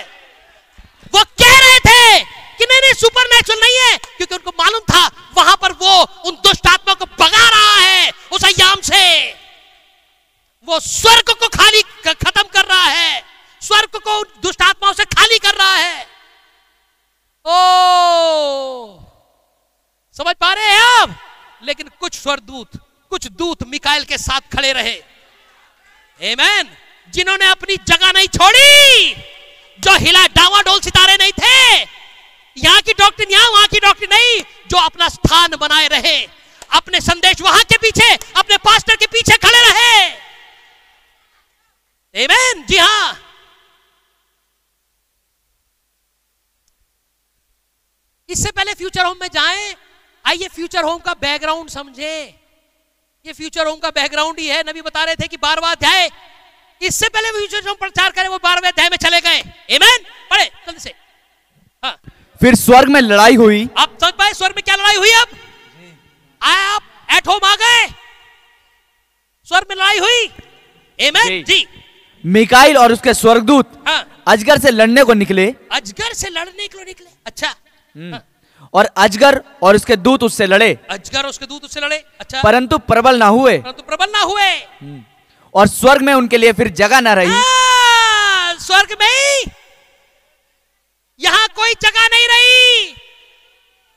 वो 1.14 1.24
कह 1.24 1.58
रहे 1.58 1.78
थे 1.78 2.24
कि 2.58 2.64
नहीं 2.64 2.80
नहीं 2.80 2.92
सुपर 2.92 3.28
नहीं 3.54 3.78
है, 3.78 3.96
क्योंकि 3.96 4.34
उनको 4.34 4.50
मालूम 4.50 4.80
था 4.80 5.32
वहाँ 5.34 5.56
पर 5.56 5.72
वो 5.72 6.02
उन 6.26 6.34
दुष्ट 6.34 6.66
आत्मा 6.66 6.94
को 6.94 7.04
भगा 7.04 7.48
रहा 7.48 7.76
है, 7.76 8.10
उस 8.32 8.44
अयाम 8.44 8.80
से। 8.80 9.32
वो 10.66 10.80
स्वर्ग 10.80 11.30
को 11.30 11.48
खाली 11.48 11.82
खत्म 12.06 12.42
कर 12.42 12.64
रहा 12.64 12.84
है, 12.84 13.22
स्वर्ग 13.62 13.98
को 13.98 14.22
दुष्ट 14.42 14.62
आत्माओं 14.62 14.92
से 14.92 15.04
खाली 15.04 15.38
कर 15.38 15.54
रहा 15.54 15.74
है। 15.74 16.06
ओ, 17.46 17.58
समझ 20.16 20.34
पा 20.34 20.52
रहे 20.52 20.64
हैं 20.64 20.80
आप? 20.80 21.18
लेकिन 21.62 21.90
कुछ 22.00 22.14
स्वरदूत 22.14 22.70
कुछ 23.10 23.26
दूत 23.26 23.58
मिकाइल 23.66 24.04
के 24.04 24.18
साथ 24.18 24.40
खड़े 24.56 24.72
रहे। 24.72 25.02
Amen. 26.28 26.66
जिन्होंने 27.08 27.46
अपनी 27.46 27.76
जगह 27.88 28.12
नहीं 28.12 28.28
छोड़ी, 28.28 29.14
जो 29.78 29.92
हिला 29.96 30.26
डावाडोल 30.26 30.80
सितारे 30.80 31.16
नहीं 31.16 31.32
थे, 31.32 31.82
यहाँ 32.56 32.80
की 32.82 32.92
डॉक्टर 32.92 33.30
यहाँ 33.30 33.50
वहाँ 33.50 33.66
की 33.66 33.78
डॉक्टर 33.80 34.06
नहीं, 34.12 34.42
जो 34.70 34.78
अपना 34.78 35.08
स्थान 35.08 35.56
बनाए 35.56 35.88
रहे, 35.88 36.18
अपने 36.70 37.00
संदेश 37.00 37.40
वहाँ 37.40 37.62
के 37.64 37.76
पीछे, 37.78 38.14
अपने 38.14 38.56
पास्टर 38.56 38.96
के 38.96 39.06
पीछे 39.06 39.36
खड़े 39.36 39.62
रहे 39.68 40.26
Amen. 42.14 42.66
जी 42.68 42.76
हाँ 42.76 43.18
इससे 48.28 48.50
पहले 48.50 48.74
फ्यूचर 48.74 49.04
होम 49.04 49.16
में 49.20 49.28
जाएँ, 49.32 49.74
आइए 50.24 50.48
फ्यूचर 50.48 50.84
होम 50.84 50.98
का 50.98 51.14
बैकग्राउंड 51.14 51.68
समझे 51.70 52.37
ये 53.28 53.32
फ्यूचर 53.34 53.66
होम 53.66 53.78
का 53.78 53.88
बैकग्राउंड 53.92 54.38
ही 54.40 54.46
है। 54.48 54.62
नबी 54.68 54.80
बता 54.82 55.02
रहे 55.04 55.14
थे 55.14 55.26
कि 55.28 55.36
बारवा 55.38 55.70
अध्याय 55.70 56.08
इससे 56.80 57.08
पहले 57.08 57.30
फ्यूचर 57.32 57.68
होम 57.68 57.76
प्रचार 57.76 58.10
करें 58.10 58.28
वो 58.28 58.38
बारहवें 58.44 58.68
अध्याय 58.68 58.88
में 58.88 58.96
चले 58.98 59.20
गए। 59.20 59.38
एमेन 59.70 60.04
पढ़े 60.30 60.44
जल्दी 60.44 60.80
से। 60.80 60.92
हाँ। 61.82 61.98
फिर 62.40 62.54
स्वर्ग 62.54 62.88
में 62.88 63.00
लड़ाई 63.00 63.34
हुई। 63.36 63.68
आप 63.78 63.96
समझ 64.00 64.12
पाए 64.12 64.32
स्वर्ग 64.32 64.54
में 64.56 64.62
क्या 64.62 64.76
लड़ाई 64.76 64.96
हुई 64.96 65.10
अब? 65.12 65.36
आए 66.42 66.64
आप 66.66 66.82
एट 67.16 67.28
होम 67.28 67.46
आ 67.46 67.54
गए। 67.56 67.86
स्वर्ग 69.48 69.66
में 69.70 69.76
लड़ाई 69.76 69.98
हुई। 69.98 70.24
एमेन 70.98 71.26
जी। 71.26 71.42
जी। 71.44 71.66
मिकाइल 72.24 72.76
और 72.76 72.92
उसके 72.92 73.14
स्वर्गदूत 73.14 73.82
हाँ। 73.88 74.22
अजगर 74.28 74.58
से 74.58 74.70
लड़ने 74.70 75.04
को 75.04 75.14
निकले। 75.14 75.46
अजगर 75.72 76.12
से 76.14 76.28
लड़ने 76.30 76.66
के 76.66 76.76
लिए 76.76 76.84
निकले। 76.86 77.10
अच्छा। 77.26 77.48
हाँ, 77.48 78.24
और 78.74 78.88
अजगर 78.96 79.42
और 79.62 79.76
उसके 79.76 79.96
दूत 79.96 80.22
उससे 80.22 80.46
लड़े। 80.46 80.78
अजगर 80.90 81.26
उसके 81.26 81.46
दूत 81.46 81.64
उससे 81.64 81.80
लड़े? 81.80 82.04
अच्छा। 82.20 82.42
परंतु 82.42 82.78
प्रबल 82.78 83.16
ना 83.16 83.26
हुए। 83.26 83.58
परंतु 83.58 83.82
प्रबल 83.82 84.10
ना 84.10 84.20
हुए। 84.20 84.66
और 85.54 85.66
स्वर्ग 85.66 86.02
में 86.02 86.14
उनके 86.14 86.36
लिए 86.36 86.52
फिर 86.52 86.68
जगह 86.68 87.00
ना 87.00 87.14
रही। 87.14 87.30
हाँ, 87.30 88.54
स्वर्ग 88.54 88.96
में 89.00 89.06
ही। 89.06 89.50
यहाँ 91.20 91.48
कोई 91.48 91.72
जगह 91.72 92.06
नहीं 92.06 92.28
रही। 92.28 92.94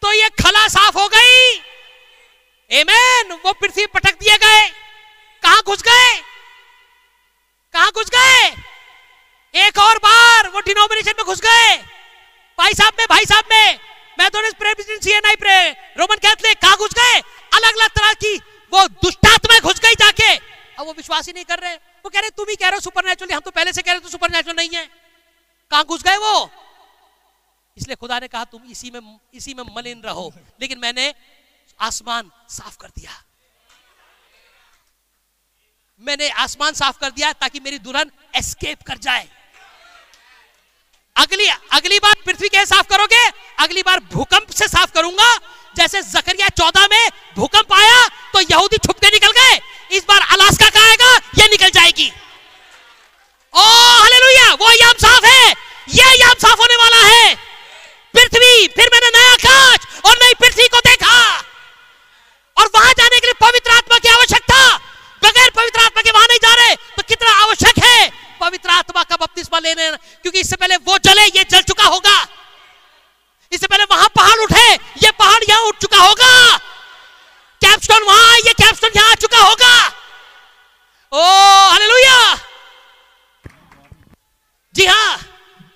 तो 0.01 0.13
ये 0.13 0.29
खला 0.29 0.67
साफ़ 0.67 0.97
हो 0.97 1.07
गई। 1.07 1.61
एमेन 2.71 3.39
वो 3.45 3.53
पृथ्वी 3.53 3.85
पटक 3.85 4.13
दिए 4.13 4.37
गए। 4.37 4.67
कहाँ 5.43 5.61
घुस 5.67 5.81
गए? 5.81 6.13
कहाँ 7.73 7.91
घुस 7.91 8.09
गए? 8.15 8.55
एक 9.55 9.77
और 9.77 9.97
बार 9.97 10.47
वो 10.47 10.59
डिनोमिनेशन 10.59 11.11
में 11.17 11.25
घुस 11.25 11.41
गए। 11.41 11.77
भाई 12.59 12.73
साहब 12.73 12.93
में 12.99 13.07
भाई 13.09 13.25
साहब 13.25 13.43
में। 13.51 13.90
मैथोडिस्ट 14.21 14.57
प्रेसिडेंसी 14.57 15.19
नहीं, 15.19 15.35
प्रे। 15.35 15.69
रोमन 15.69 16.15
कैथलिक 16.15 16.57
कहाँ 16.57 16.77
घुस 16.77 16.91
गए? 16.93 17.19
अलग 17.53 17.77
अलग 17.79 17.89
तरह 17.89 18.13
की। 18.13 18.37
वो 18.73 18.87
दुष्टात्मा 18.87 19.59
घुस 19.59 19.79
गई 19.79 19.93
जाके। 19.93 20.35
अब 20.79 20.85
वो 20.85 20.93
विश्वास 20.93 21.27
ही 21.27 21.33
नहीं 21.33 21.45
कर 21.45 21.59
रहे। 21.59 21.75
वो 21.75 22.09
कह 22.09 22.19
रहे, 22.19 22.29
तुम 22.29 22.45
ही 22.49 22.55
कह 22.55 22.67
रहे 22.67 22.75
हो 22.75 22.79
सुपर 22.79 23.33
हम 23.33 23.39
तो 23.39 23.51
पहले 23.51 23.73
से 23.73 23.81
कह 23.81 23.91
रहे 23.91 24.01
तो 24.01 24.09
सुपर 24.09 24.53
नहीं 24.53 24.69
है। 24.75 24.85
कहाँ 25.71 25.85
घुस 25.85 26.03
गए 26.03 26.17
वो? 26.17 26.51
इसलिए 27.77 27.95
खुदा 27.95 28.19
ने 28.19 28.27
कहा, 28.27 28.45
तुम 28.45 28.63
इसी 28.63 28.91
में 28.91 29.19
इसी 29.33 29.53
में 29.53 29.63
मलिन 29.77 30.01
रहो। 30.01 30.33
लेकिन 30.61 30.79
मैंने 30.79 31.13
आसमान 31.79 32.31
साफ़ 32.49 32.77
कर 32.77 32.87
दिया। 32.87 33.23
मैंने 35.99 36.29
आसमान 36.29 36.73
साफ़ 36.73 36.99
कर 36.99 37.11
दिया 37.11 37.33
ताकि 37.33 37.59
मेरी 37.59 37.79
दुल्हन 37.79 38.11
एस्केप 38.35 38.81
कर 38.81 38.97
जाए। 38.97 39.40
अगली 41.15 41.47
अगली 41.47 41.97
बार 41.99 42.13
पृथ्वी 42.25 42.49
कैसे 42.49 42.65
साफ़ 42.65 42.87
करोगे? 42.87 43.25
अगली 43.59 43.81
बार 43.81 43.99
भूकंप 44.13 44.51
से 44.51 44.67
साफ़ 44.67 44.91
करूँगा। 44.91 45.35
जैसे 45.75 46.01
जकरिया 46.01 46.47
चौदह 46.49 46.87
में 46.91 47.09
भूकंप 47.35 47.73
आया 47.73 48.07
तो 48.33 48.39
यहूदी 48.41 48.77
छुप 48.77 48.99
के 48.99 49.09
निकल 49.09 49.31
गए। 49.31 49.59
इस 49.97 50.05
बार 50.09 50.21
अलास्का 50.31 50.69
का 50.69 50.87
आएगा? 50.89 51.15
ये 51.37 51.47
निकल 51.47 51.69
जाएगी। 51.69 52.11
Oh, 53.53 53.61
hallelujah! 53.61 54.53
वो 54.53 54.71
याम 54.71 54.93
साफ़ 55.01 55.25
है। 55.25 55.49
ये 55.89 56.19
याम 56.21 56.33
साफ़ 56.41 56.59
होने 56.59 56.75
वाला 56.75 57.03
है। 57.05 57.35
पृथ्वी, 58.13 58.67
फिर 58.67 58.89
मैंने 58.93 59.09
नया 59.17 59.31
आकाश 59.33 59.87
और 60.05 60.17
नई 60.23 60.33
पृथ्वी 60.33 60.67
को 60.67 60.79
देखा। 60.79 61.17
और 62.57 62.69
वहाँ 62.75 62.93
जाने 62.93 63.19
के 63.19 63.27
लिए 63.27 63.33
पवित्र 63.41 63.71
आत्मा 63.71 63.97
की 63.97 64.09
आवश्यकता 64.09 64.77
बगैर 65.23 65.49
पवित्र 65.49 65.79
आत्मा 65.79 66.01
के 66.01 66.11
वहाँ 66.11 66.27
नहीं 66.27 66.39
जा 66.43 66.53
रहे 66.55 66.75
तो 66.75 67.03
कितना 67.07 67.31
आवश्यक 67.43 67.83
है 67.83 68.09
पवित्र 68.41 68.69
आत्मा 68.71 69.03
का 69.03 69.15
बपतिस्मा 69.15 69.59
लेने 69.59 69.89
क्योंकि 69.91 70.39
इससे 70.39 70.55
पहले 70.57 70.75
वो 70.79 70.97
जले 70.99 71.25
ये 71.27 71.43
जल 71.45 71.61
चुका 71.63 71.83
होगा। 71.85 72.17
इससे 73.51 73.67
पहले 73.67 73.83
वहाँ 73.85 74.07
पहाड़ 74.15 74.39
उठे 74.41 74.67
ये 75.05 75.11
पहाड़ 75.19 75.43
यहाँ 75.49 75.61
उठ 75.67 75.81
चुका 75.81 75.97
होगा। 75.99 76.57
कैप्स्टोन 77.61 78.03
वहाँ 78.03 78.37
ये 78.37 78.53
कैप्स्टोन 78.53 78.91
यहाँ 78.95 79.11
आ 79.11 79.15
चुका 79.15 79.39
होगा। 79.39 79.73
ओ 81.11 81.21
हालेलुया! 81.71 82.17
जी 84.75 84.85
हाँ 84.85 85.17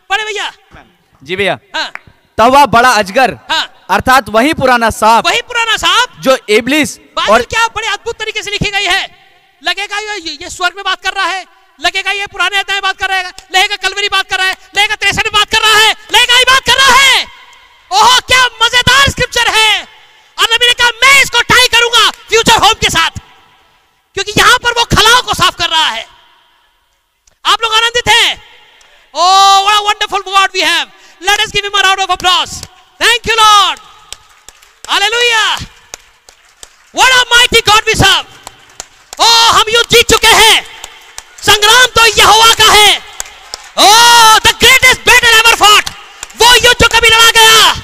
बड़े 0.10 0.24
भैया। 0.24 0.52
जी 1.22 1.36
भैया। 1.36 1.58
हाँ। 1.76 1.92
तब 2.38 2.54
वह 2.54 2.66
बड़ा 2.68 2.90
अजगर 2.94 3.34
हाँ। 3.50 3.64
अर्थात 3.90 4.30
वही 4.30 4.54
पुराना 4.54 4.90
सांप। 4.92 5.28
वही 5.28 5.42
पुराना 5.44 5.76
साहब 5.78 6.22
जो 6.22 6.38
इबलिस 6.50 6.98
और 7.30 7.42
क्या 7.44 7.68
बड़े 7.76 7.88
अद्भुत 7.88 8.20
तरीके 8.20 8.44
से 8.44 8.52
लिखी 8.52 8.72
गई 8.72 8.86
है। 8.86 9.04
लगेगा 9.62 10.00
ये 10.00 10.38
ये 10.42 10.50
स्वर्ग 10.50 10.76
में 10.76 10.84
बात 10.86 11.02
कर 11.04 11.14
रहा 11.14 11.26
है। 11.26 11.46
लगेगा 11.80 12.12
ये 12.12 12.26
पुराने 12.28 12.58
अध्याय 12.60 12.80
बात 12.82 12.98
कर 12.98 13.10
रहा 13.10 13.18
है 13.18 13.32
लगेगा 13.54 13.76
कलवरी 13.78 14.08
बात 14.10 14.30
कर 14.30 14.38
रहा 14.38 14.48
है 14.48 14.58
लगेगा 14.76 14.96
तिरसठ 14.96 15.28
बात 15.34 15.52
कर 15.52 15.62
रहा 15.62 15.78
है 15.78 15.92
लगेगा 16.12 16.38
ये 16.38 16.46
बात 16.46 16.66
कर 16.66 16.78
रहा 16.78 16.96
है 16.96 17.26
ओहो 17.92 18.20
क्या 18.28 18.46
मज़ेदार 18.64 19.10
स्क्रिप्चर 19.12 19.52
है 19.56 19.70
और 20.38 20.54
नबी 20.54 20.68
ने 20.68 20.74
कहा 20.74 20.90
मैं 21.04 21.22
इसको 21.22 21.42
टाई 21.54 21.68
करूँगा 21.76 22.10
फ्यूचर 22.30 22.64
होम 22.64 22.74
के 22.82 22.90
साथ 22.90 23.22
क्योंकि 24.16 24.34
यहाँ 24.38 24.58
पर 24.64 24.80
वो 24.80 24.84
खलाओं 24.96 25.22
को 25.22 25.34
साफ़ 25.36 25.56
कर 25.58 25.70
रहा 25.70 25.88
है 25.88 26.06
आप 27.46 27.62
लोग 27.62 27.74
आनंदित 27.74 28.08
हैं 28.10 28.38
what 29.14 29.76
a 29.76 29.84
wonderful 29.84 30.22
God 30.22 30.50
we 30.54 30.62
have. 30.62 30.92
Let 31.22 31.40
us 31.40 31.52
give 31.52 31.64
him 31.64 31.74
a 31.74 31.80
round 31.80 32.02
of 32.02 32.10
applause. 32.10 32.62
Thank 33.00 33.26
you, 33.26 33.36
Lord. 33.36 33.80
Hallelujah. 34.84 35.68
What 36.94 37.12
a 37.12 37.26
mighty 37.30 37.62
God 37.64 37.84
we 37.86 37.96
serve. 37.96 38.28
Oh, 39.18 39.52
हम 39.54 39.70
युद्ध 39.70 39.90
जीत 39.90 40.10
चुके 40.10 40.28
हैं 40.28 40.75
संग्राम 41.46 41.86
तो 41.86 42.06
यहोवा 42.06 42.54
का 42.54 42.64
है। 42.64 43.02
Oh, 43.78 44.40
the 44.46 44.54
greatest 44.64 45.02
battle 45.08 45.36
ever 45.40 45.56
fought. 45.64 45.90
वो 46.42 46.56
युद्ध 46.56 46.80
जो 46.82 46.88
कभी 46.88 47.10
लड़ा 47.10 47.32
गया। 47.32 47.76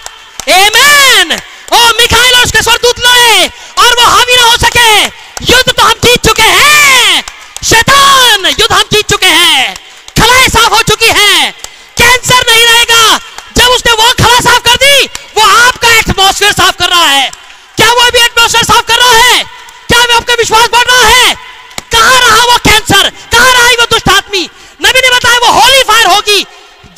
Amen. 0.50 1.40
Oh, 1.74 2.02
मिखाइल 2.02 2.36
और 2.36 2.44
उसके 2.44 2.62
स्वरदूत 2.62 3.00
लड़े 3.00 3.50
और 3.78 3.94
वो 4.00 4.08
हावी 4.08 4.36
ना 4.36 4.44
हो 4.44 4.58
सके। 4.58 5.06
युद्ध 5.54 5.72
तो 5.72 5.84
हम 5.84 5.94
जीत 5.94 6.26
चुके 6.28 6.44
हैं। 6.44 7.24
शैतान 7.70 8.46
युद्ध 8.46 8.72
हम 8.72 8.84
जीत 8.92 9.10
चुके 9.10 9.26
हैं। 9.26 9.76
खलाएँ 10.20 10.50
साफ़ 10.50 10.74
हो 10.74 10.82
चुकी 10.82 11.06
हैं। 11.06 11.54
कैंसर 11.98 12.44
नहीं 12.50 12.66
रहेगा। 12.66 13.20
जब 13.58 13.68
उसने 13.68 13.92
वो 13.92 14.14
खला 14.14 14.40
साफ़ 14.40 14.64
कर 14.64 14.76
दी 14.76 15.06
वो 15.38 15.68
आपका 15.68 15.98
एटमॉस्फेयर 16.00 16.52
साफ़ 16.52 16.76
कर 16.78 16.90
रहा 16.90 17.06
है। 17.06 17.32
क्या 17.78 17.92
वो 17.92 18.12
भी 18.12 18.20
एटमॉस्फेयर 18.20 18.64
साफ़ 18.64 18.86
कर 18.88 18.98
रहा 18.98 19.12
है? 19.12 19.44
क्या 19.88 20.00
वो 20.00 20.16
आपका 20.18 20.34
विश्वास 20.34 20.70
बढ़ 20.72 20.86
रहा 20.92 21.08
है 21.08 21.52
कहाँ 21.92 22.20
रहा 22.20 22.44
वो 22.44 22.58
कैंसर 22.58 23.10
कहाँ 23.10 23.54
रहा 23.54 23.68
वो 23.68 23.86
दुष्ट 23.86 24.10
आदमी 24.10 24.50
नबी 24.86 25.00
ने 25.02 25.10
बताया 25.10 25.38
वो 25.38 25.52
होली 25.62 25.82
फायर 25.84 26.08
होगी 26.08 26.46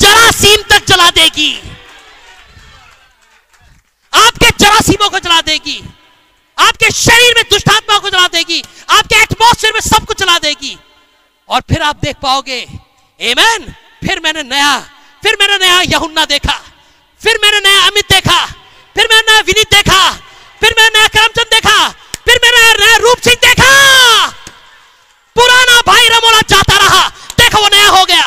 जरासीम 0.00 0.62
तक 0.62 0.83
जला 0.94 1.08
देगी। 1.10 1.52
आपके 4.12 4.50
जरासीमों 4.58 5.08
को 5.10 5.18
जला 5.18 5.40
देगी। 5.42 5.78
आपके 6.58 6.90
शरीर 6.94 7.34
में 7.36 7.44
दुष्टात्मा 7.50 7.98
को 7.98 8.10
जला 8.10 8.26
देगी। 8.34 8.62
आपके 8.96 9.22
एटमोस्फेयर 9.22 9.72
में 9.74 9.80
सब 9.82 10.04
कुछ 10.06 10.18
जला 10.18 10.38
देगी। 10.38 10.76
और 11.48 11.60
फिर 11.70 11.82
आप 11.82 11.96
देख 12.04 12.16
पाओगे 12.22 12.60
एमैन 13.20 13.72
फिर 14.04 14.20
मैंने 14.24 14.42
नया, 14.44 14.78
फिर 15.22 15.36
मैंने 15.40 15.56
नया 15.64 15.80
यहुन्ना 15.90 16.24
देखा। 16.26 16.60
फिर 17.20 17.38
मैंने 17.42 17.58
नया 17.66 17.80
अमित 17.86 18.12
देखा 18.12 18.38
फिर 18.96 19.06
मैंने 19.10 19.30
नया 19.30 19.40
विनीत 19.46 19.70
देखा 19.74 20.00
फिर 20.60 20.74
मैंने 20.78 20.98
नया 20.98 21.08
करमचंद 21.14 21.48
देखा 21.52 21.76
फिर 22.26 22.40
मैंने 22.42 22.58
नया 22.80 22.96
रूप 23.04 23.18
सिंह 23.24 23.36
देखा 23.44 23.68
पुराना 25.36 25.80
भाई 25.86 26.08
रमोला 26.08 26.40
जाता 26.52 26.76
रहा 26.78 27.08
देखो 27.38 27.62
वो 27.62 27.68
नया 27.74 27.88
हो 27.88 28.04
गया 28.10 28.26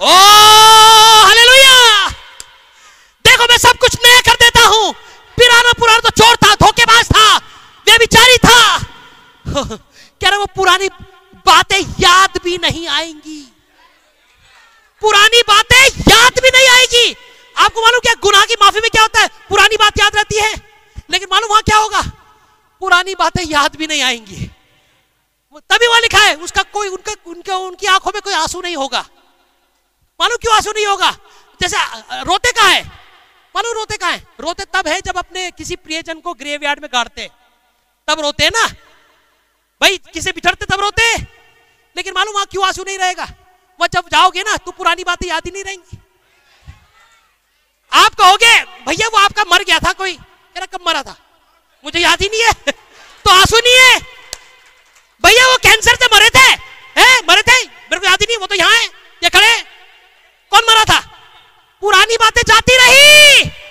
ओ 0.00 0.12
हालेलुया 1.24 2.08
देखो 3.24 3.46
मैं 3.52 3.58
सब 3.64 3.78
कुछ 3.84 3.96
नया 4.04 4.20
कर 4.28 4.36
देता 4.44 4.66
हूँ 4.66 4.92
पुराना 5.38 5.72
पुराना 5.80 6.08
तो 6.08 6.10
चोर 6.22 6.36
था 6.44 6.54
धोखेबाज 6.64 7.08
था 7.14 7.26
व्यभिचारी 7.86 8.36
था 8.46 8.60
कह 9.46 10.28
रहा 10.28 10.38
वो 10.38 10.46
पुरानी 10.56 10.88
बातें 11.46 11.80
याद 12.00 12.40
भी 12.44 12.58
नहीं 12.62 12.86
आएँगी 13.00 13.40
पुरानी 15.02 15.40
बातें 15.46 15.84
याद 16.08 16.38
भी 16.42 16.50
नहीं 16.54 16.68
आएगी 16.72 17.06
आपको 17.54 17.80
मालूम 17.82 18.00
क्या 18.00 18.12
गुनाह 18.22 18.44
की 18.50 18.54
माफ़ी 18.60 18.80
में 18.80 18.88
क्या 18.90 19.02
होता 19.02 19.20
है 19.20 19.28
पुरानी 19.48 19.76
बात 19.76 19.98
याद 20.00 20.16
रहती 20.16 20.38
है 20.40 20.52
लेकिन 21.10 21.28
मालूम 21.32 21.50
वहाँ 21.50 21.62
क्या 21.62 21.76
होगा 21.76 22.00
पुरानी 22.80 23.14
बातें 23.14 23.42
याद 23.46 23.76
भी 23.78 23.86
नहीं 23.86 24.02
आएँगी 24.02 24.38
वो 25.54 25.60
तभी 25.72 25.86
वहाँ 25.86 26.00
लिखा 26.00 26.18
है 26.24 26.34
उसका 26.46 26.62
कोई 26.76 26.88
उनका 26.88 27.14
उनका 27.30 27.56
उनकी 27.66 27.86
आँखों 27.94 28.12
में 28.14 28.20
कोई 28.22 28.34
आँसू 28.34 28.60
नहीं 28.60 28.76
होगा 28.76 29.04
मालूम 30.20 30.38
क्यों 30.42 30.54
आँसू 30.56 30.72
नहीं 30.72 30.86
होगा 30.86 31.10
जैसे 31.60 31.76
अ, 31.76 32.22
रोते 32.22 32.52
का 32.52 32.66
है 32.68 32.82
मालूम 33.54 33.74
रोते 33.78 33.96
का 33.96 34.08
है 34.08 34.22
रोते 34.40 34.64
तब 34.74 34.88
है 34.88 35.00
जब 35.06 35.18
अपने 35.18 35.50
किसी 36.22 36.36
प्रियजन 36.36 36.56
को 36.56 36.56
ग्रेवयार्ड 36.56 36.80
में 36.80 36.88
गाड़ते। 36.92 37.30
तब 38.08 38.20
रोते 38.20 38.48
ना? 38.48 38.68
भाई, 39.80 39.98
किसे 39.98 40.30
बिछड़ते 40.30 40.66
तब 40.66 40.80
रोते? 40.80 41.16
लेकिन 41.96 42.14
मालूम 42.14 42.34
वहाँ 42.34 42.46
क्यों 42.46 42.66
आँसू 42.66 42.84
नहीं 42.84 42.98
रहेगा? 42.98 43.28
वह 43.80 43.86
जब 43.86 44.08
जाओगे 44.08 44.40
ना 44.40 44.56
तो 44.56 44.70
पुरानी 44.70 45.04
बातें 45.04 45.28
याद 45.28 45.42
ही 45.46 45.52
नहीं 45.52 45.64
रहेंगी। 45.64 45.98
आप 47.92 48.14
कहोगे, 48.14 48.64
भैया, 48.64 49.08
वो 49.08 49.18
आपका 49.18 49.44
मर 49.52 49.62
गया 49.62 49.78
था 49.78 49.92
कोई। 49.92 50.12
मेरा 50.54 50.66
कब 50.66 50.88
मरा 50.88 51.02
था? 51.02 51.16
मुझे 51.84 51.98
याद 51.98 52.22
ही 52.22 52.28
नहीं 52.28 52.42
है। 52.42 52.52
तो 53.24 53.30
आँसू 53.30 53.56
नहीं 53.56 53.78
है। 53.78 54.00
भैया, 55.26 55.46
वो 55.46 55.56
कैंसर 55.56 55.94
से 55.94 56.16
मरे 56.16 56.30
थे। 56.30 56.52
हैं? 57.00 57.20
मरे 57.28 57.42
थे? 57.42 57.66
मेरे 57.66 57.98
को 57.98 58.06
याद 58.06 58.18
ही 58.20 58.26
नहीं, 58.28 58.38
वो 58.38 58.46
तो 58.46 58.54
यहाँ 58.54 58.76
है। 58.76 58.84
ये 59.22 59.30
खड़े 59.30 59.62
कौन 60.50 60.62
मरा 60.70 60.84
था? 60.84 61.00
पुरानी 61.80 62.16
बातें 62.16 62.42
जाती 62.46 62.76
रही। 62.76 63.61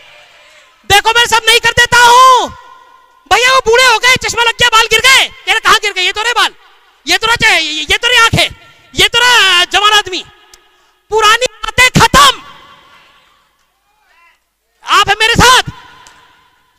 देखो 0.91 1.11
मैं 1.15 1.25
सब 1.25 1.45
नहीं 1.47 1.59
कर 1.59 1.71
देता 1.77 1.97
हूँ। 1.97 2.47
भैया 3.31 3.51
वो 3.53 3.59
बूढ़े 3.65 3.85
हो 3.85 3.97
गए 3.99 4.15
चश्मा 4.23 4.43
लग 4.43 4.57
गया 4.59 4.69
बाल 4.69 4.87
गिर 4.93 5.01
गए। 5.01 5.27
कह 5.27 5.51
रहे 5.51 5.59
कहाँ 5.59 5.79
गिर 5.83 5.93
गए? 5.93 6.03
ये 6.03 6.11
तो 6.11 6.21
रे 6.23 6.33
बाल। 6.33 6.53
ये 7.05 7.17
तो 7.17 7.27
रहा 7.27 7.55
ये, 7.57 7.97
तो 7.97 8.07
रे 8.07 8.17
आँखें। 8.17 8.49
ये 8.93 9.07
तो 9.07 9.19
रहा 9.19 9.63
जवान 9.65 9.93
आदमी। 9.93 10.23
पुरानी 11.11 11.47
बातें 11.55 11.89
खत्म। 11.99 12.41
आप 14.83 15.09
है 15.09 15.15
मेरे 15.19 15.33
साथ। 15.35 15.71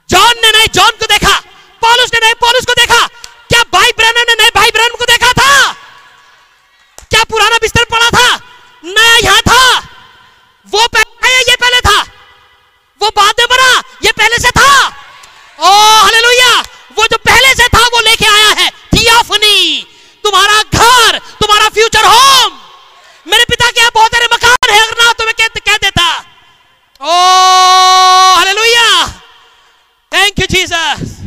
जॉन 0.08 0.44
ने 0.44 0.50
नए 0.52 0.66
जॉन 0.74 0.90
को 1.00 1.06
देखा 1.06 1.34
पॉलुस 1.82 2.14
ने 2.14 2.20
नए 2.26 2.34
पॉलुस 2.40 2.66
को 2.66 2.74
देखा। 2.74 3.06
क्या 3.50 3.62
भाई 3.72 3.92
ब्रैनन 3.98 4.30
ने 4.30 4.34
नए 4.42 4.50
भाई 4.54 4.70
ब्रैनन 4.70 4.96
को 4.98 5.04
देखा 5.06 5.32
था? 5.32 5.72
क्या 7.10 7.24
पुराना 7.30 7.58
बिस्तर 7.62 7.84
पड़ा 7.90 8.08
था? 8.10 8.28
नया 8.84 9.16
यहाँ 9.18 9.42
था? 9.42 9.62
वो 10.66 10.86
पहले 10.88 11.28
आया 11.28 11.38
ये 11.48 11.56
पहले 11.60 11.80
था। 11.80 12.00
वो 13.00 13.08
बाद 13.16 13.40
में 13.40 13.46
बना 13.48 13.70
ये 14.04 14.10
पहले 14.12 14.36
से 14.38 14.50
था 14.56 14.66
ओ 15.58 15.70
हालेलुया 16.02 16.50
वो 16.98 17.06
जो 17.06 17.16
पहले 17.18 17.54
से 17.54 17.66
था 17.68 17.80
वो 17.94 18.00
लेके 18.00 18.26
आया 18.26 18.50
है 18.58 18.68
थियोफनी 18.94 19.86
तुम्हारा 20.24 20.62
घर 20.62 21.18
तुम्हारा 21.40 21.68
फ्यूचर 21.68 22.04
होम 22.04 22.52
मेरे 23.26 23.44
पिता 23.50 23.70
के 23.70 23.80
यहाँ 23.80 23.90
बहुत 23.94 24.14
सारे 24.14 24.26
मकान 24.34 24.72
है 24.72 24.78
अगर 24.80 25.02
ना 25.02 25.12
तो 25.12 25.24
मैं 25.24 25.34
कह, 25.34 25.48
कह 25.66 25.76
देता 25.76 26.06
oh 27.00 27.16
hallelujah 28.36 28.86
thank 30.12 30.38
you 30.40 30.46
Jesus 30.54 31.18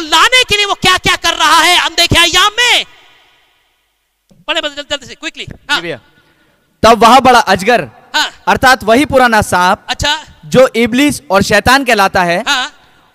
लाने 0.00 0.42
के 0.48 0.56
लिए 0.56 0.66
वो 0.66 0.74
क्या 0.82 0.96
क्या 0.98 1.16
कर 1.16 1.34
रहा 1.34 1.60
है? 1.60 1.78
अनदेखे 1.84 2.18
अयाम 2.18 2.52
में। 2.58 2.84
बड़े 4.48 4.60
बड़े 4.60 4.74
जल्दी 4.74 4.88
जल्दी 4.90 5.06
से 5.06 5.14
क्विकली 5.14 5.46
हाँ, 5.70 5.80
तब 6.82 7.04
वह 7.04 7.18
बड़ा 7.20 7.40
अजगर 7.54 7.88
हाँ। 8.14 8.30
अर्थात 8.48 8.84
वही 8.84 9.04
पुराना 9.06 9.40
सांप 9.42 9.84
अच्छा। 9.88 10.16
जो 10.46 10.66
इबलिस 10.76 11.20
और 11.30 11.42
शैतान 11.42 11.84
कहलाता 11.84 12.22
है 12.22 12.42
हाँ। 12.48 12.72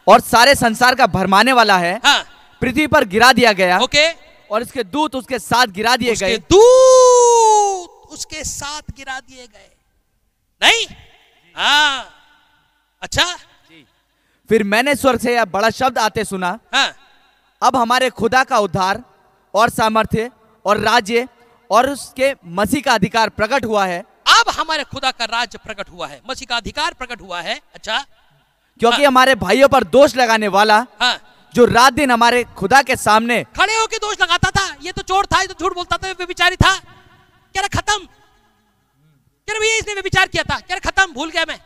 और 0.07 0.19
सारे 0.21 0.53
संसार 0.55 0.95
का 0.95 1.07
भरमाने 1.07 1.53
वाला 1.53 1.77
है 1.77 1.99
हाँ। 2.05 2.23
पृथ्वी 2.61 2.87
पर 2.87 3.05
गिरा 3.05 3.31
दिया 3.33 3.51
गया 3.53 3.79
ओके। 3.79 4.07
और 4.51 4.61
इसके 4.61 4.83
दूत 4.83 5.15
उसके 5.15 5.39
साथ 5.39 5.67
गिरा 5.75 5.95
दिए 5.97 6.15
गए। 6.15 6.37
दूत 6.53 8.11
उसके 8.13 8.43
साथ 8.43 8.81
गिरा 8.97 9.19
दिए 9.19 9.47
गए। 9.47 9.69
नहीं? 10.61 10.85
हाँ। 11.55 12.05
अच्छा। 13.01 13.25
फिर 14.49 14.63
मैंने 14.63 14.95
स्वर्ग 14.95 15.19
से 15.19 15.33
यह 15.35 15.45
बड़ा 15.45 15.69
शब्द 15.69 15.97
आते 15.97 16.23
सुना। 16.25 16.57
हाँ। 16.73 16.87
अब 17.61 17.75
हमारे 17.75 18.09
खुदा 18.11 18.43
का 18.43 18.57
उद्धार 18.59 19.01
और 19.53 19.69
सामर्थ्य 19.69 20.29
और 20.65 20.79
राज्य 20.79 21.27
और 21.69 21.89
उसके 21.89 22.33
मसीह 22.45 22.81
का 22.81 22.93
अधिकार 22.93 23.29
प्रकट 23.29 23.65
हुआ 23.65 23.85
है। 23.85 23.99
अब 24.29 24.49
हमारे 24.49 24.83
खुदा 24.83 25.11
का 25.11 25.25
राज्य 25.27 25.59
प्रकट 25.63 25.89
हुआ 25.89 26.07
है 26.07 26.21
मसीह 26.29 26.47
का 26.49 26.57
अधिकार 26.57 26.93
प्रकट 26.93 27.21
हुआ 27.21 27.41
है। 27.41 27.59
अच्छा। 27.75 27.99
क्योंकि 28.79 28.97
हाँ। 28.97 29.07
हमारे 29.07 29.35
भाइयों 29.35 29.67
पर 29.67 29.83
दोष 29.85 30.15
लगाने 30.15 30.47
वाला 30.49 30.85
हाँ। 31.01 31.17
जो 31.53 31.65
रात 31.65 31.93
दिन 31.93 32.11
हमारे 32.11 32.43
खुदा 32.57 32.81
के 32.81 32.95
सामने 32.95 33.43
खड़े 33.57 33.75
होके 33.75 33.97
दोष 33.97 34.21
लगाता 34.21 34.49
था 34.51 34.65
ये 34.81 34.91
तो 34.91 35.01
चोर 35.03 35.25
था 35.25 35.41
ये 35.41 35.47
तो 35.47 35.53
झूठ 35.55 35.73
बोलता 35.75 35.97
था 35.97 36.07
ये 36.07 36.25
बेचारी 36.25 36.55
था। 36.55 36.75
कह 36.75 37.61
रहा 37.61 37.67
खत्म। 37.73 37.97
कह 37.97 39.51
रहा 39.51 39.59
भैया 39.59 39.77
इसने 39.77 40.01
विचार 40.01 40.27
किया 40.27 40.43
था। 40.43 40.59
कह 40.59 40.73
रहा 40.73 40.89
खत्म 40.89 41.13
भूल 41.13 41.29
गया 41.29 41.45
मैं। 41.47 41.57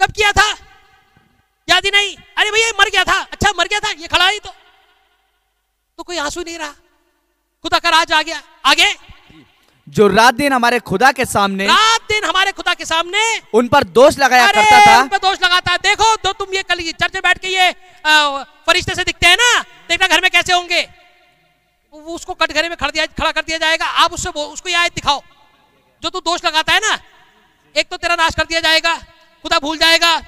कब 0.00 0.12
किया 0.12 0.32
था? 0.32 0.52
याद 1.68 1.84
ही 1.84 1.90
नहीं। 1.90 2.14
अरे 2.38 2.50
भैया 2.50 2.70
मर 2.78 2.90
गया 2.90 3.04
था। 3.04 3.18
अच्छा 3.32 3.52
मर 3.58 3.68
गया 3.68 3.80
था 3.80 3.90
ये 3.92 4.08
खड़ा 4.08 4.28
ही 4.28 4.38
तो। 4.38 4.54
तो 5.98 6.02
कोई 6.02 6.16
आँसू 6.18 6.40
नहीं 6.40 6.58
रहा। 6.58 6.74
खुदा 7.64 7.78
का 7.78 7.90
राज 7.90 8.12
आ 8.12 8.22
गया। 8.22 8.40
आगे। 8.64 8.94
जो 9.86 10.06
रात 10.08 10.34
दिन 10.34 10.52
हमारे 10.52 10.78
खुदा 10.80 11.10
के 11.12 11.24
सामने 11.24 11.66
रात 11.66 12.00
दिन 12.08 12.24
हमारे 12.24 12.52
खुदा 12.52 12.74
के 12.74 12.84
सामने। 12.84 13.20
उन 13.54 13.68
पर 13.68 13.84
दोष 13.96 14.18
लगाया 14.18 14.46
करता 14.48 14.86
था। 14.86 15.00
उन 15.00 15.08
पे 15.08 15.18
दोष 15.18 15.38
लगाता 15.42 15.72
है। 15.72 15.78
देखो 15.80 16.14
तो 16.18 16.32
तुम 16.34 16.54
ये 16.54 16.62
कल 16.64 16.80
चर्च 16.92 17.14
में 17.14 17.22
बैठ 17.22 17.38
के 17.38 17.48
ये 17.48 17.72
फरिश्ते 18.66 18.94
से 18.94 19.04
दिखते 19.04 19.26
हैं 19.26 19.36
ना 19.36 19.60
देखना 19.88 20.06
घर 20.06 20.20
में 20.22 20.30
कैसे 20.30 20.52
होंगे। 20.52 20.80
वो 21.92 22.14
उसको 22.14 22.34
कटघरे 22.34 22.68
में 22.68 22.76
खड़ा 22.76 22.90
दिया 22.90 23.06
खड़ा 23.08 23.30
कर 23.32 23.42
दिया 23.42 23.58
जाएगा। 23.58 23.86
आप 24.02 24.12
उससे 24.12 24.30
उसको 24.30 24.68
ये 24.68 24.74
आयत 24.76 24.94
दिखाओ। 24.94 25.22
जो 26.02 26.10
तू 26.10 26.20
दोष 26.22 26.44
लगाता 26.44 26.72
है 26.72 26.80
ना 26.80 26.98
एक 27.74 27.88
तो 27.88 27.96
तेरा 27.96 28.14
नाश 28.16 28.34
कर 28.34 28.44
दिया 28.44 28.60
जाएगा 28.60 28.94
खुदा 29.44 29.58
भूल 29.58 29.78
जाएगा। 29.78 30.18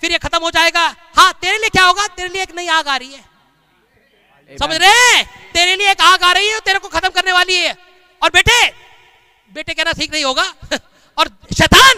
फिर 0.00 0.12
ये 0.12 0.18
खत्म 0.18 0.38
हो 0.38 0.50
जाएगा। 0.50 0.94
हाँ 1.16 1.32
तेरे 1.32 1.58
लिए 1.58 1.68
क्या 1.68 1.84
होगा? 1.84 2.06
तेरे 2.06 2.28
लिए 2.28 2.42
एक 2.42 2.54
नई 2.56 2.68
आग 2.68 2.88
आ 2.88 2.96
रही 2.96 3.12
है। 3.12 3.24
समझ 4.58 4.76
रहे 4.76 5.22
तेरे 5.52 5.76
लिए 5.76 5.90
एक 5.90 6.00
आग 6.00 6.22
आ 6.22 6.32
रही 6.32 6.48
है 6.48 6.60
तेरे 6.60 6.78
को 6.78 6.88
खत्म 6.88 7.08
करने 7.08 7.32
वाली 7.32 7.54
है। 7.54 7.76
और 8.22 8.30
बेटे 8.30 8.66
बेटे 9.52 9.74
कहना 9.74 9.92
ठीक 9.92 10.12
नहीं 10.12 10.24
होगा। 10.24 10.42
और 11.18 11.28
शैतान, 11.58 11.94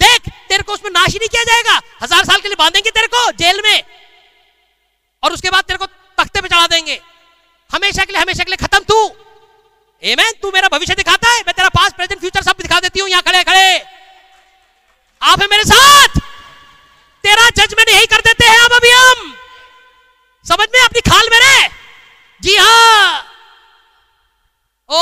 देख, 0.00 0.28
तेरे 0.48 0.62
को 0.62 0.72
उसमें 0.72 0.90
नाश 0.90 1.08
ही 1.08 1.18
नहीं 1.18 1.28
किया 1.28 1.44
जाएगा। 1.44 1.80
हज़ार 2.02 2.24
साल 2.24 2.40
के 2.40 2.48
लिए 2.48 2.56
बांधेंगे 2.58 2.90
तेरे 2.90 3.06
को 3.06 3.30
जेल 3.32 3.60
में। 3.64 3.82
और 5.22 5.32
उसके 5.32 5.50
बाद 5.50 5.64
तेरे 5.64 5.78
को 5.78 5.86
तख्ते 6.18 6.40
पे 6.40 6.48
चढ़ा 6.48 6.66
देंगे। 6.66 7.00
हमेशा 7.70 8.04
के 8.04 8.12
लिए, 8.12 8.22
हमेशा 8.22 8.44
के 8.44 8.50
लिए 8.50 8.56
खत्म 8.56 8.78
तू। 8.78 9.16
Amen? 10.02 10.42
तू 10.42 10.50
मेरा 10.50 10.68
भविष्य 10.68 10.94
दिखाता 10.94 11.30
है। 11.30 11.40
मैं 11.40 11.54
तेरा 11.54 11.68
पास 11.68 11.92
प्रेजेंट 11.92 12.20
फ्यूचर 12.20 12.42
सब 12.42 12.56
दिखा 12.62 12.80
देती 12.80 13.00
हूँ। 13.00 13.08
यहाँ 13.08 13.22
खड़े 13.22 13.42
खड़े। 13.44 13.78
आप 15.22 15.40
है 15.40 15.46
मेरे 15.46 15.64
साथ। 15.64 16.20
तेरा 17.24 17.48
जजमेंट 17.56 17.88
यही 17.88 18.06
कर 18.06 18.20
देते 18.20 18.46
हैं 18.46 18.58
अब 18.58 18.72
अभी 18.72 18.90
हम। 18.90 19.34
समझ 20.46 20.68
में 20.74 20.80
अपनी 20.80 21.00
खाल 21.10 21.28
मेरे 21.30 21.68
जी 22.40 22.56
हाँ। 22.56 23.26
ओ 24.90 25.00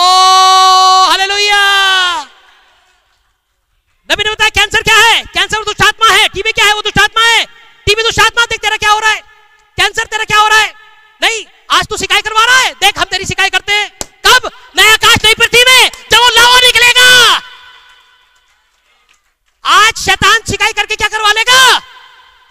हालेलुया 1.11 1.61
नबी 4.09 4.25
ने 4.25 4.31
बताया 4.31 4.51
कैंसर 4.51 4.83
क्या 4.83 4.97
है? 4.97 5.23
कैंसर 5.25 5.65
दुष्ट 5.65 5.83
आत्मा 5.83 6.11
है। 6.11 6.29
टीबी 6.29 6.53
क्या 6.53 6.67
है? 6.67 6.75
वो 6.75 6.83
दुष्ट 6.83 6.99
आत्मा 6.99 7.25
है। 7.25 7.45
टीबी 7.87 8.03
दुष्ट 8.03 8.21
आत्मा 8.21 8.45
देख 8.45 8.61
तेरा 8.61 8.77
क्या 8.77 8.91
हो 8.91 8.99
रहा 8.99 9.11
है। 9.11 9.21
कैंसर 9.79 10.07
तेरा 10.07 10.25
क्या 10.25 10.39
हो 10.39 10.49
रहा 10.49 10.59
है? 10.59 10.75
नहीं, 11.23 11.45
आज 11.71 11.87
तू 11.87 11.97
सिकाई 11.97 12.23
करवा 12.23 12.45
रहा 12.45 12.59
है। 12.59 12.73
देख, 12.75 12.99
हम 12.99 13.05
तेरी 13.05 13.25
सिकाई 13.25 13.51
करते 13.51 13.73
हैं। 13.73 13.89
कब? 14.27 14.51
नया 14.77 14.93
आकाश 14.93 15.25
नई 15.25 15.35
पृथ्वी 15.35 15.63
में 15.69 15.91
जब 16.11 16.19
वो 16.19 16.29
लावा 16.29 16.59
निकलेगा 16.61 17.07
आज 19.65 19.97
शैतान 19.99 20.41
सिकाई 20.51 20.73
करके 20.73 20.97
क्या 20.97 21.09
करवा 21.09 21.33
लेगा 21.33 21.61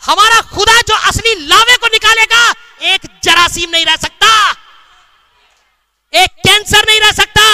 हमारा 0.01 0.41
खुदा 0.55 0.81
जो 0.81 0.95
असली 1.07 1.33
लावे 1.47 1.75
को 1.77 1.87
निकालेगा, 1.87 2.43
एक 2.83 3.01
जरासीम 3.23 3.69
नहीं 3.69 3.85
रह 3.85 3.95
सकता, 3.97 4.29
एक 6.13 6.31
कैंसर 6.43 6.87
नहीं 6.87 6.99
रह 7.01 7.11
सकता। 7.13 7.45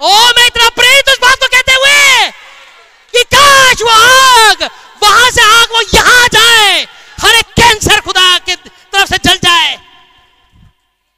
ओ, 0.00 0.10
मैं 0.36 0.46
इतना 0.46 0.68
प्रेरित 0.70 1.08
उस 1.08 1.18
बात 1.20 1.38
को 1.38 1.46
कहते 1.48 1.72
हुए 1.74 2.30
कि 3.14 3.22
काश 3.26 3.82
वो 3.82 3.90
आग, 3.90 4.62
वहाँ 5.02 5.30
से 5.30 5.42
आग 5.44 5.72
वो 5.72 5.80
यहाँ 5.94 6.22
आ 6.24 6.26
जाए, 6.28 6.82
हर 7.20 7.34
एक 7.34 7.46
कैंसर 7.56 8.00
खुदा 8.00 8.38
के 8.38 8.56
तरफ़ 8.56 9.08
से 9.08 9.18
जल 9.18 9.38
जाए, 9.38 9.74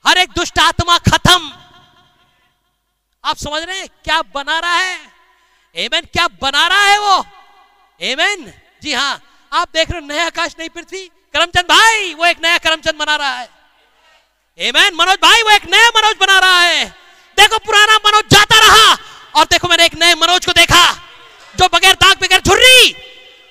हर 0.05 0.19
एक 0.19 0.31
दुष्ट 0.33 0.59
आत्मा 0.61 0.99
खत्म। 1.01 1.51
आप 3.25 3.37
समझ 3.39 3.63
रहे 3.63 3.79
हैं 3.79 3.89
क्या 4.05 4.21
बना 4.35 4.59
रहा 4.59 4.77
है? 4.77 4.99
एमेन 5.77 6.07
क्या 6.13 6.27
बना 6.43 6.67
रहा 6.67 6.83
है 6.83 6.99
वो? 7.01 7.25
एमेन 8.01 8.53
जी 8.83 8.93
हाँ 8.93 9.21
आप 9.53 9.69
देख 9.75 9.91
रहे 9.91 10.01
हो 10.01 10.07
नया 10.07 10.27
आकाश, 10.27 10.55
नई 10.59 10.69
पृथ्वी। 10.69 11.11
करमचंद 11.35 11.65
भाई 11.65 12.15
वो 12.15 12.27
एक 12.27 12.39
नया 12.43 12.59
करमचंद 12.59 12.95
बना 12.95 13.17
रहा 13.17 13.39
है। 13.39 13.49
एमेन 14.59 14.95
मनोज 14.95 15.19
भाई 15.23 15.43
वो 15.43 15.51
एक 15.51 15.65
नया 15.71 15.89
मनोज 15.97 16.17
बना 16.21 16.39
रहा 16.39 16.61
है। 16.61 16.87
देखो 17.39 17.59
पुराना 17.59 17.97
मनोज 18.07 18.25
जाता 18.31 18.59
रहा 18.61 18.97
और 19.35 19.45
देखो 19.45 19.69
मैंने 19.69 19.85
एक 19.85 19.95
नए 19.95 20.15
मनोज 20.15 20.47
को 20.47 20.53
देखा 20.53 20.85
जो 21.55 21.69
बगैर 21.75 21.95
दाग 21.95 22.17
बगैर 22.23 22.41
झुर्री 22.41 22.91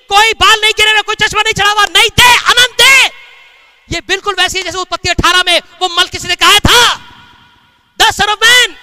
कोई 0.10 0.34
बाल 0.34 0.62
नहीं 0.62 0.74
गिरे 0.74 1.02
कोई 1.02 1.16
चश्मा 1.22 1.42
नहीं 1.42 1.54
चढ़ा 1.54 1.72
हुआ 1.72 1.86
नहीं 1.86 2.10
थे 2.18 2.30
अनंत 2.52 2.80
थे। 2.82 3.06
ये 3.90 4.02
बिल्कुल 4.08 4.36
वैसे 4.40 4.58
ही 4.58 4.64
जैसे 4.64 4.78
उत्पत्ति 4.78 5.10
अठारह 5.10 5.44
में 5.44 5.60
वो 5.82 5.88
मल 5.90 6.08
किसी 6.08 6.28
ने 6.28 6.36
कहा 6.36 6.60
था। 6.60 6.96
द 8.00 8.12
सन 8.12 8.32
मैन 8.44 8.76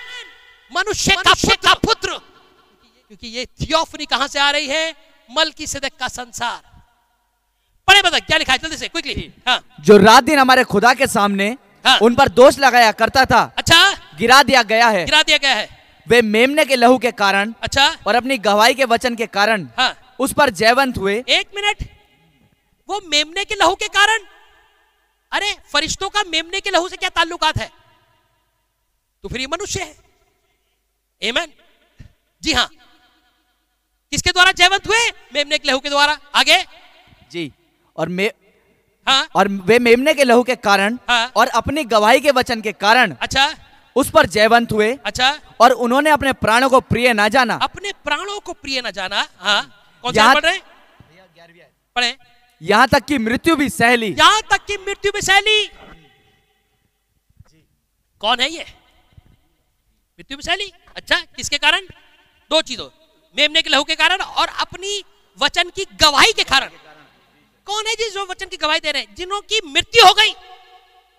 मनुष्य 0.73 1.15
का 1.15 1.33
पुत्र। 1.33 1.57
का 1.57 1.75
पुत्र। 1.77 2.09
क्योंकि 2.09 3.29
ये 3.29 3.47
थियोफनी 3.47 4.07
कहाँ 4.07 4.29
से 4.29 4.39
आ 4.39 4.51
रही 4.51 4.67
है? 4.67 4.95
मल 5.29 5.51
की 5.51 5.67
सिदक 5.67 5.93
का 6.01 6.09
संसार। 6.09 6.74
पढ़े 7.89 8.03
बता 8.03 8.19
क्या 8.19 8.39
लिखा 8.39 8.53
है? 8.53 8.59
जल्दी 8.59 8.77
से 8.77 8.89
क्विकली 8.89 9.33
हाँ। 9.49 9.61
जो 9.81 9.97
रात 9.97 10.25
दिन 10.25 10.39
हमारे 10.39 10.65
खुदा 10.65 10.93
के 10.95 11.07
सामने 11.07 11.49
हाँ। 11.85 11.99
उन 11.99 12.15
पर 12.15 12.29
दोष 12.29 12.59
लगाया 12.59 12.93
करता 12.93 13.25
था 13.25 13.43
अच्छा। 13.59 13.79
गिरा 14.19 14.43
दिया 14.43 14.63
गया 14.63 14.89
है। 14.89 15.05
गिरा 15.05 15.23
दिया 15.23 15.37
गया 15.39 15.55
है। 15.55 15.69
वे 16.07 16.21
मेमने 16.23 16.65
के 16.65 16.77
लहू 16.77 16.99
के 16.99 17.11
कारण 17.13 17.53
अच्छा। 17.63 17.89
और 18.07 18.15
अपनी 18.15 18.39
गवाही 18.39 18.75
के 18.75 18.85
वचन 18.85 19.15
के 19.15 19.27
कारण 19.27 19.69
हाँ। 19.79 19.95
उस 20.19 20.33
पर 20.33 20.51
जयवंत 20.51 20.99
हुए। 20.99 21.15
एक 21.29 21.49
मिनट। 21.57 21.89
वो 22.89 23.01
मेमने 23.07 23.45
के 23.45 23.55
लहू 23.55 23.75
के 23.75 23.89
कारण। 23.89 24.27
अरे 25.33 25.55
फरिश्तों 25.73 26.09
का 26.09 26.23
मेमने 26.23 26.61
के 26.61 26.71
लहू 26.71 26.89
से 26.89 26.97
क्या 26.97 27.09
ताल्लुकात 27.09 27.59
है? 27.59 27.71
तो 29.25 29.29
फिर 29.29 29.41
ये 29.41 29.47
मनुष्य 29.47 29.83
है। 29.83 29.95
एमन 31.23 31.53
जी 32.43 32.53
हाँ। 32.53 32.69
किसके 34.13 34.31
द्वारा 34.31 34.53
जयवंत 34.53 34.87
हुए? 34.89 35.09
मेमने 35.35 35.59
के 35.59 35.69
लहू 35.69 35.79
के 35.79 35.89
द्वारा। 35.89 36.19
आगे। 36.35 36.65
जी। 37.33 37.53
और 37.97 38.09
मे 38.09 38.31
हाँ। 39.07 39.27
और 39.37 39.49
वे 39.67 39.79
मेमने 39.79 40.15
के 40.15 40.25
लहू 40.25 40.43
के 40.43 40.55
कारण 40.57 40.99
हाँ। 41.09 41.33
और 41.37 41.49
अपनी 41.55 41.85
गवाही 41.85 42.21
के 42.21 42.31
वचन 42.31 42.61
के 42.61 42.73
कारण 42.75 43.15
अच्छा। 43.21 43.55
उस 43.97 44.11
पर 44.11 44.27
जयवंत 44.27 44.73
हुए। 44.73 44.93
अच्छा। 45.05 45.31
और 45.61 45.73
उन्होंने 45.85 46.11
अपने 46.11 46.33
प्राणों 46.35 46.69
को 46.71 46.81
प्रिय 46.83 47.13
ना 47.13 47.29
जाना। 47.29 47.55
अपने 47.63 47.93
प्राणों 48.05 48.39
को 48.41 48.53
प्रिय 48.53 48.83
न 48.87 48.91
जाना। 48.91 49.27
हाँ। 49.39 49.63
कौन 50.05 50.13
सा 50.13 50.33
पढ़ 50.35 50.45
रहे 50.45 50.59
पढ़े। 51.97 52.17
यहाँ 52.61 52.87
तक 52.89 53.05
कि 53.05 53.19
मृत्यु 53.19 53.57
भी 53.57 53.69
सह 53.69 53.95
ली 53.97 54.09
यहाँ 54.09 54.41
तक 54.51 54.65
कि 54.67 54.77
मृत्यु 54.87 55.13
भी 55.13 55.21
सैली 55.23 55.67
कौन 58.21 58.41
है 58.41 58.49
ये? 58.51 58.65
मृत्यु 60.19 60.37
भी 60.37 60.43
सैली 60.43 60.73
अच्छा 60.97 61.19
किसके 61.37 61.59
कारण? 61.59 61.87
दो 62.51 62.61
चीज़ों। 62.63 62.89
मेमने 63.37 63.63
के 63.63 63.71
लहू 63.71 63.85
के 63.85 63.95
कारण 63.95 64.23
और 64.23 64.49
अपनी 64.61 65.03
वचन 65.39 65.71
की 65.77 65.85
गवाही 66.03 66.33
के 66.33 66.45
कारण। 66.45 66.71
कौन 67.67 67.87
है 67.87 67.95
जी 67.95 68.11
जो 68.11 68.27
वचन 68.31 68.47
की 68.47 68.57
गवाही 68.57 68.81
दे 68.81 68.91
रहे 68.91 69.03
हैं? 69.03 69.15
जिन्हों 69.15 69.41
की 69.41 69.61
मृत्यु 69.67 70.07
हो 70.07 70.13
गई। 70.13 70.31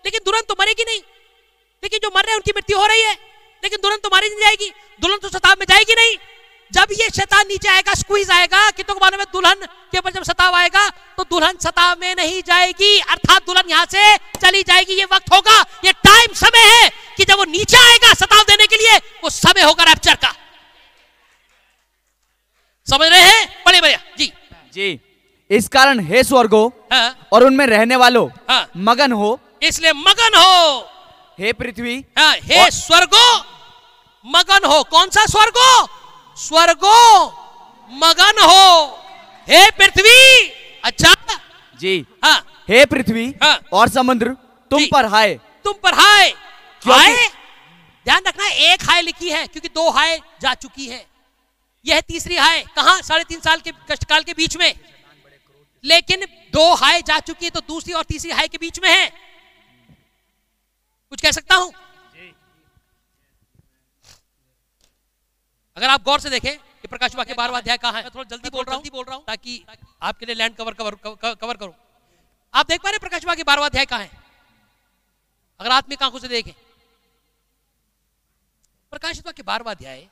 लेकिन 0.04 0.20
दुल्हन 0.24 0.42
तो 0.42 0.56
मरेगी 0.60 0.84
नहीं। 0.84 1.00
लेकिन 1.82 2.00
जो 2.02 2.10
मर 2.16 2.22
रहे 2.22 2.30
हैं, 2.30 2.36
उनकी 2.36 2.52
मृत्यु 2.56 2.78
हो 2.78 2.86
रही 2.86 3.02
है। 3.02 3.12
लेकिन 3.64 3.78
दुल्हन 3.82 3.98
तो 3.98 4.08
मारी 4.12 4.28
नहीं 4.28 4.38
जाएगी। 4.38 4.72
दुल्हन 5.00 5.18
तो 5.18 5.28
सताव 5.28 5.54
में 5.60 5.66
जाएगी 5.68 5.94
नहीं। 5.94 6.16
जब 6.72 6.86
ये 6.92 7.10
शैतान 7.10 7.46
नीचे 7.48 7.68
आएगा 7.68 7.94
स्क्वीज 7.94 8.30
आएगा 8.30 8.70
कि 8.70 8.82
तो 8.82 8.94
मालूम 8.94 9.20
है? 9.20 9.26
दुल्हन 9.32 9.54
के 9.92 9.98
ऊपर 9.98 10.10
जब 10.10 10.22
सताव 10.22 10.54
आएगा 10.54 10.88
तो 10.88 11.24
दुल्हन 11.24 11.56
सताव 11.62 11.96
में 12.00 12.14
नहीं 12.14 12.42
जाएगी। 12.42 13.00
अर्थात 13.00 13.46
दुल्हन 13.46 13.70
यहाँ 13.70 13.86
से 13.86 14.16
चली 14.16 14.62
जाएगी। 14.62 14.92
ये 14.92 15.04
वक्त 15.04 15.32
होगा। 15.32 15.60
ये 15.84 15.92
टाइम 15.92 16.34
समय 16.34 16.58
है 16.58 16.90
कि 17.16 17.24
जब 17.24 17.34
वो 17.34 17.44
नीचे 17.44 17.76
आएगा 17.76 18.14
सताव 18.14 18.42
देने 18.42 18.66
के 18.66 18.76
लिए, 18.76 18.96
वो 18.96 19.30
समय 19.30 19.62
होगा 19.62 19.84
रैप्चर 19.84 20.14
का। 20.14 20.34
समझ 22.90 23.08
रहे 23.08 23.22
हैं? 23.22 23.64
बड़े 23.66 23.80
भैया। 23.80 23.98
जी। 24.18 24.32
जी। 24.72 25.05
इस 25.50 25.68
कारण 25.68 26.00
हे 26.00 26.24
स्वर्गो 26.24 26.72
हाँ। 26.92 27.28
और 27.32 27.44
उनमें 27.44 27.66
रहने 27.66 27.96
वालों 27.96 28.28
हाँ। 28.50 28.68
मगन 28.76 29.12
हो। 29.12 29.40
इसलिए 29.62 29.92
मगन 29.92 30.30
हो। 30.36 30.88
हे 31.38 31.52
पृथ्वी 31.52 32.04
हाँ, 32.18 32.36
हे 32.36 32.62
और- 32.62 32.72
स्वर्गो 32.72 33.38
मगन 34.26 34.66
हो। 34.66 34.82
कौन 34.82 35.08
सा 35.08 35.26
स्वर्गो? 35.26 35.88
स्वर्गो 36.36 37.26
मगन 37.90 38.32
हो। 38.42 38.98
हे 39.48 39.70
पृथ्वी 39.70 40.48
अच्छा? 40.84 41.14
जी। 41.80 42.06
हाँ। 42.24 42.64
हे 42.68 42.84
पृथ्वी 42.84 43.34
हाँ। 43.42 43.60
और 43.72 43.88
समुद्र 43.88 44.28
तुम 44.70 44.84
पर 44.92 45.04
हाय। 45.04 45.34
तुम 45.64 45.74
पर 45.82 45.94
हाय। 45.94 46.28
हाय? 46.86 47.28
ध्यान 48.04 48.22
रखना 48.26 48.46
एक 48.46 48.90
हाय 48.90 49.02
लिखी 49.02 49.30
है 49.30 49.46
क्योंकि 49.46 49.68
दो 49.68 49.90
हाय 49.90 50.20
जा 50.42 50.54
चुकी 50.54 50.86
है। 50.86 51.06
यह 51.86 52.00
तीसरी 52.00 52.36
हाय 52.36 52.64
कहा? 52.76 53.00
साढ़े 53.00 53.24
तीन 53.24 53.40
साल 53.40 53.60
के 53.60 53.70
कष्टकाल 53.70 54.22
के 54.22 54.32
बीच 54.32 54.56
में। 54.56 54.74
लेकिन 55.84 56.24
दो 56.52 56.74
हाय 56.74 57.02
जा 57.02 57.18
चुकी 57.20 57.44
है 57.44 57.50
तो 57.50 57.60
दूसरी 57.60 57.92
और 57.92 58.04
तीसरी 58.04 58.30
हाय 58.30 58.48
के 58.48 58.58
बीच 58.58 58.78
में 58.80 58.88
है। 58.90 59.08
कुछ 61.12 61.20
कह 61.22 61.30
सकता 61.30 61.54
हूँ? 61.54 61.72
अगर 65.76 65.88
आप 65.88 66.02
गौर 66.02 66.20
से 66.20 66.30
देखें 66.30 66.56
कि 66.56 66.88
प्रकाश 66.88 67.14
वाक्य 67.14 67.34
बारहवां 67.34 67.60
अध्याय 67.62 67.76
कहाँ 67.76 68.02
है? 68.02 68.10
थोड़ा 68.10 68.24
जल्दी 68.24 68.50
बोल 68.50 68.64
रहा 68.64 68.76
हूँ। 68.76 68.84
बोल 68.84 69.04
रहा 69.04 69.16
हूँ। 69.16 69.24
ताकि 69.24 69.64
आपके 70.02 70.26
लिए 70.26 70.34
लैंड 70.34 70.56
कवर 70.56 70.74
कवर 70.74 70.94
कवर, 70.94 71.56
करूँ। 71.56 71.74
आप 72.54 72.66
देख 72.66 72.80
पा 72.80 72.88
रहे 72.88 72.94
हैं 72.94 73.00
प्रकाश 73.00 73.24
वाक्य 73.24 73.44
बारहवां 73.44 73.68
अध्याय 73.70 73.86
कहाँ 73.86 74.00
है? 74.00 74.10
अगर 75.60 75.70
आत्मिक 75.70 76.02
आँखों 76.02 76.18
से 76.18 76.28
देखें। 76.28 76.52
प्रकाशित 78.92 79.26
वाक्य 79.26 79.42
बारहवां 79.42 79.74
अध्याय 79.74 80.06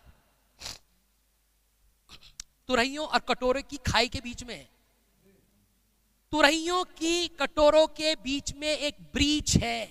तुरहियों 2.69 3.07
और 3.07 3.21
कटोरे 3.29 3.63
की 3.63 3.77
खाई 3.87 4.09
के 4.09 4.21
बीच 4.21 4.43
में 4.45 4.55
है। 4.55 4.74
तुरहियों 6.35 6.83
की 6.85 7.29
कटोरों 7.29 7.87
के 7.87 8.15
बीच 8.15 8.53
में 8.55 8.69
एक 8.69 8.95
ब्रीच 9.15 9.57
है, 9.57 9.91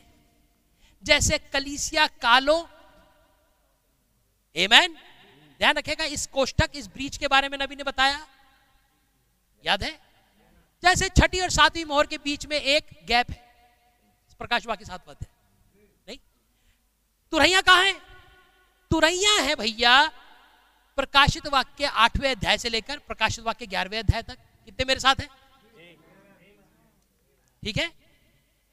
जैसे 1.03 1.37
कलीसिया 1.53 2.07
कालो। 2.07 2.55
एमैन 4.55 4.93
ध्यान 5.59 5.77
रखेगा, 5.77 6.05
इस 6.05 6.25
कोष्टक 6.27 6.71
इस 6.75 6.87
ब्रीच 6.87 7.17
के 7.17 7.27
बारे 7.27 7.49
में 7.49 7.57
नबी 7.57 7.75
ने 7.75 7.83
बताया। 7.83 8.17
याद 9.63 9.83
है? 9.83 9.91
जैसे 10.83 11.09
छठी 11.09 11.39
और 11.39 11.49
सातवीं 11.49 11.85
मोहर 11.85 12.07
के 12.07 12.17
बीच 12.17 12.45
में 12.45 12.57
एक 12.57 12.89
गैप 13.07 13.31
है। 13.31 13.41
प्रकाश 14.39 14.65
वाक्य 14.67 14.85
सात 14.85 15.05
पद 15.05 15.17
है 15.21 15.27
नहीं? 16.07 16.17
तुरैया 17.31 17.61
कहाँ 17.61 17.83
है? 17.85 17.93
तुरैया 18.91 19.39
है 19.41 19.55
भैया, 19.55 19.95
प्रकाशित 20.97 21.47
वाक्य 21.47 21.85
आठवें 21.85 22.29
अध्याय 22.31 22.57
से 22.57 22.69
लेकर 22.69 22.97
प्रकाशित 22.97 23.45
वाक्य 23.45 23.65
ग्यारहवें 23.65 23.97
अध्याय 23.99 24.21
तक। 24.23 24.37
कितने 24.65 24.85
मेरे 24.85 24.99
साथ 24.99 25.21
है? 25.21 25.42
ठीक 27.63 27.77
है? 27.77 27.87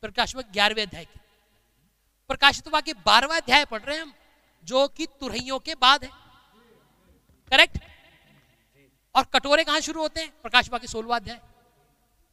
प्रकाशित 0.03 0.37
वाक्य 0.37 0.51
ग्यारहवें 0.53 0.83
अध्याय 0.83 1.05
की। 1.05 1.21
प्रकाशित 2.29 2.69
वाक्य 2.69 2.93
बारहवा 3.07 3.37
अध्याय 3.37 3.65
पढ़ 3.65 3.83
रहे 3.83 3.97
हैं 3.97 4.03
हम, 4.03 4.13
जो 4.65 4.89
कि 4.89 5.07
तुरहियों 5.21 5.59
के 5.59 5.75
बाद 5.75 6.05
है। 6.05 6.11
करेक्ट 7.51 7.79
और 9.15 9.25
कटोरे 9.25 9.65
कहाँ 9.65 9.81
शुरू 9.81 10.01
होते 10.01 10.21
हैं? 10.21 10.31
प्रकाश 10.43 10.69
वाक्य 10.71 10.87
सोलवा 10.87 11.17
अध्याय, 11.17 11.41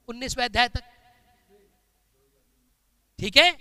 उन्नीसवें 0.07 0.45
अध्याय 0.45 0.69
तक। 0.69 0.83
ठीक 3.19 3.37
है? 3.37 3.51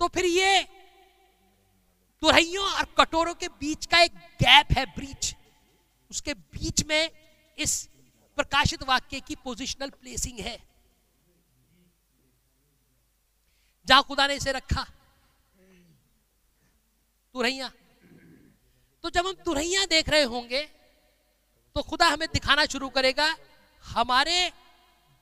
तो 0.00 0.08
फिर 0.08 0.24
ये 0.24 0.62
तुरहियों 2.22 2.64
और 2.64 2.84
कटोरों 2.98 3.34
के 3.34 3.48
बीच 3.48 3.86
का 3.86 4.00
एक 4.00 4.14
गैप 4.42 4.72
है 4.78 4.84
ब्रीच 4.86 5.34
उसके 6.10 6.34
बीच 6.34 6.84
में 6.84 7.10
इस 7.58 7.88
प्रकाशित 8.38 8.82
वाक्य 8.82 9.20
की 9.20 9.34
पोजिशनल 9.34 9.90
प्लेसिंग 9.90 10.38
है। 10.38 10.71
जहाँ 13.86 14.02
खुदा 14.02 14.26
ने 14.26 14.34
इसे 14.34 14.52
रखा। 14.52 14.82
तुरैया 17.34 17.70
तो 19.04 19.10
जब 19.10 19.26
हम 19.26 19.32
तुरैया 19.44 19.84
देख 19.86 20.08
रहे 20.08 20.22
होंगे 20.24 20.62
तो 21.76 21.82
खुदा 21.82 22.06
हमें 22.08 22.28
दिखाना 22.32 22.64
शुरू 22.66 22.88
करेगा, 22.90 23.34
हमारे 23.84 24.48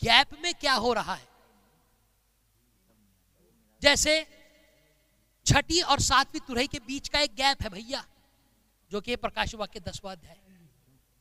गैप 0.02 0.28
में 0.42 0.52
क्या 0.54 0.72
हो 0.74 0.92
रहा 0.92 1.14
है। 1.14 1.28
जैसे 3.82 4.14
छठी 5.46 5.80
और 5.82 6.00
सातवीं 6.00 6.40
तुरही 6.40 6.66
के 6.66 6.78
बीच 6.80 7.08
का 7.08 7.20
एक 7.20 7.34
गैप 7.34 7.62
है 7.62 7.68
भैया, 7.70 8.04
जो 8.90 9.00
कि 9.00 9.16
प्रकाश 9.16 9.54
वाक्य 9.54 9.80
दसवा 9.80 10.12
अध्याय। 10.12 10.36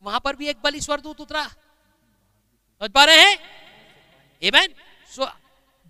वहाँ 0.03 0.19
पर 0.19 0.35
भी 0.35 0.47
एक 0.47 0.61
बलि 0.63 0.81
स्वरदूत 0.81 1.21
उतरा। 1.21 1.43
समझ 1.45 2.89
पा 2.91 3.03
रहे 3.05 3.21
हैं? 3.21 3.37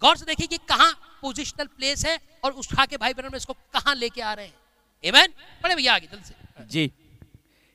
गौर 0.02 0.18
से 0.18 0.26
देखिए 0.26 0.48
कि 0.48 0.58
कहाँ 0.70 0.92
पोजिशनल 1.22 1.66
प्लेस 1.66 2.06
है 2.06 2.20
और 2.44 2.52
उठा 2.52 2.86
के 2.86 2.98
भाई 2.98 3.14
बहन 3.14 3.26
में 3.26 3.38
इसको 3.38 3.54
कहाँ 3.54 3.96
लेके 3.96 4.22
आ 4.22 4.34
रहे 4.34 4.46
हैं? 4.46 4.54
Amen? 5.04 5.30
बड़े 5.64 5.76
भैया 5.76 5.94
आगे 5.94 6.08
जल्द 6.08 6.24
से। 6.24 6.64
जी। 6.72 6.92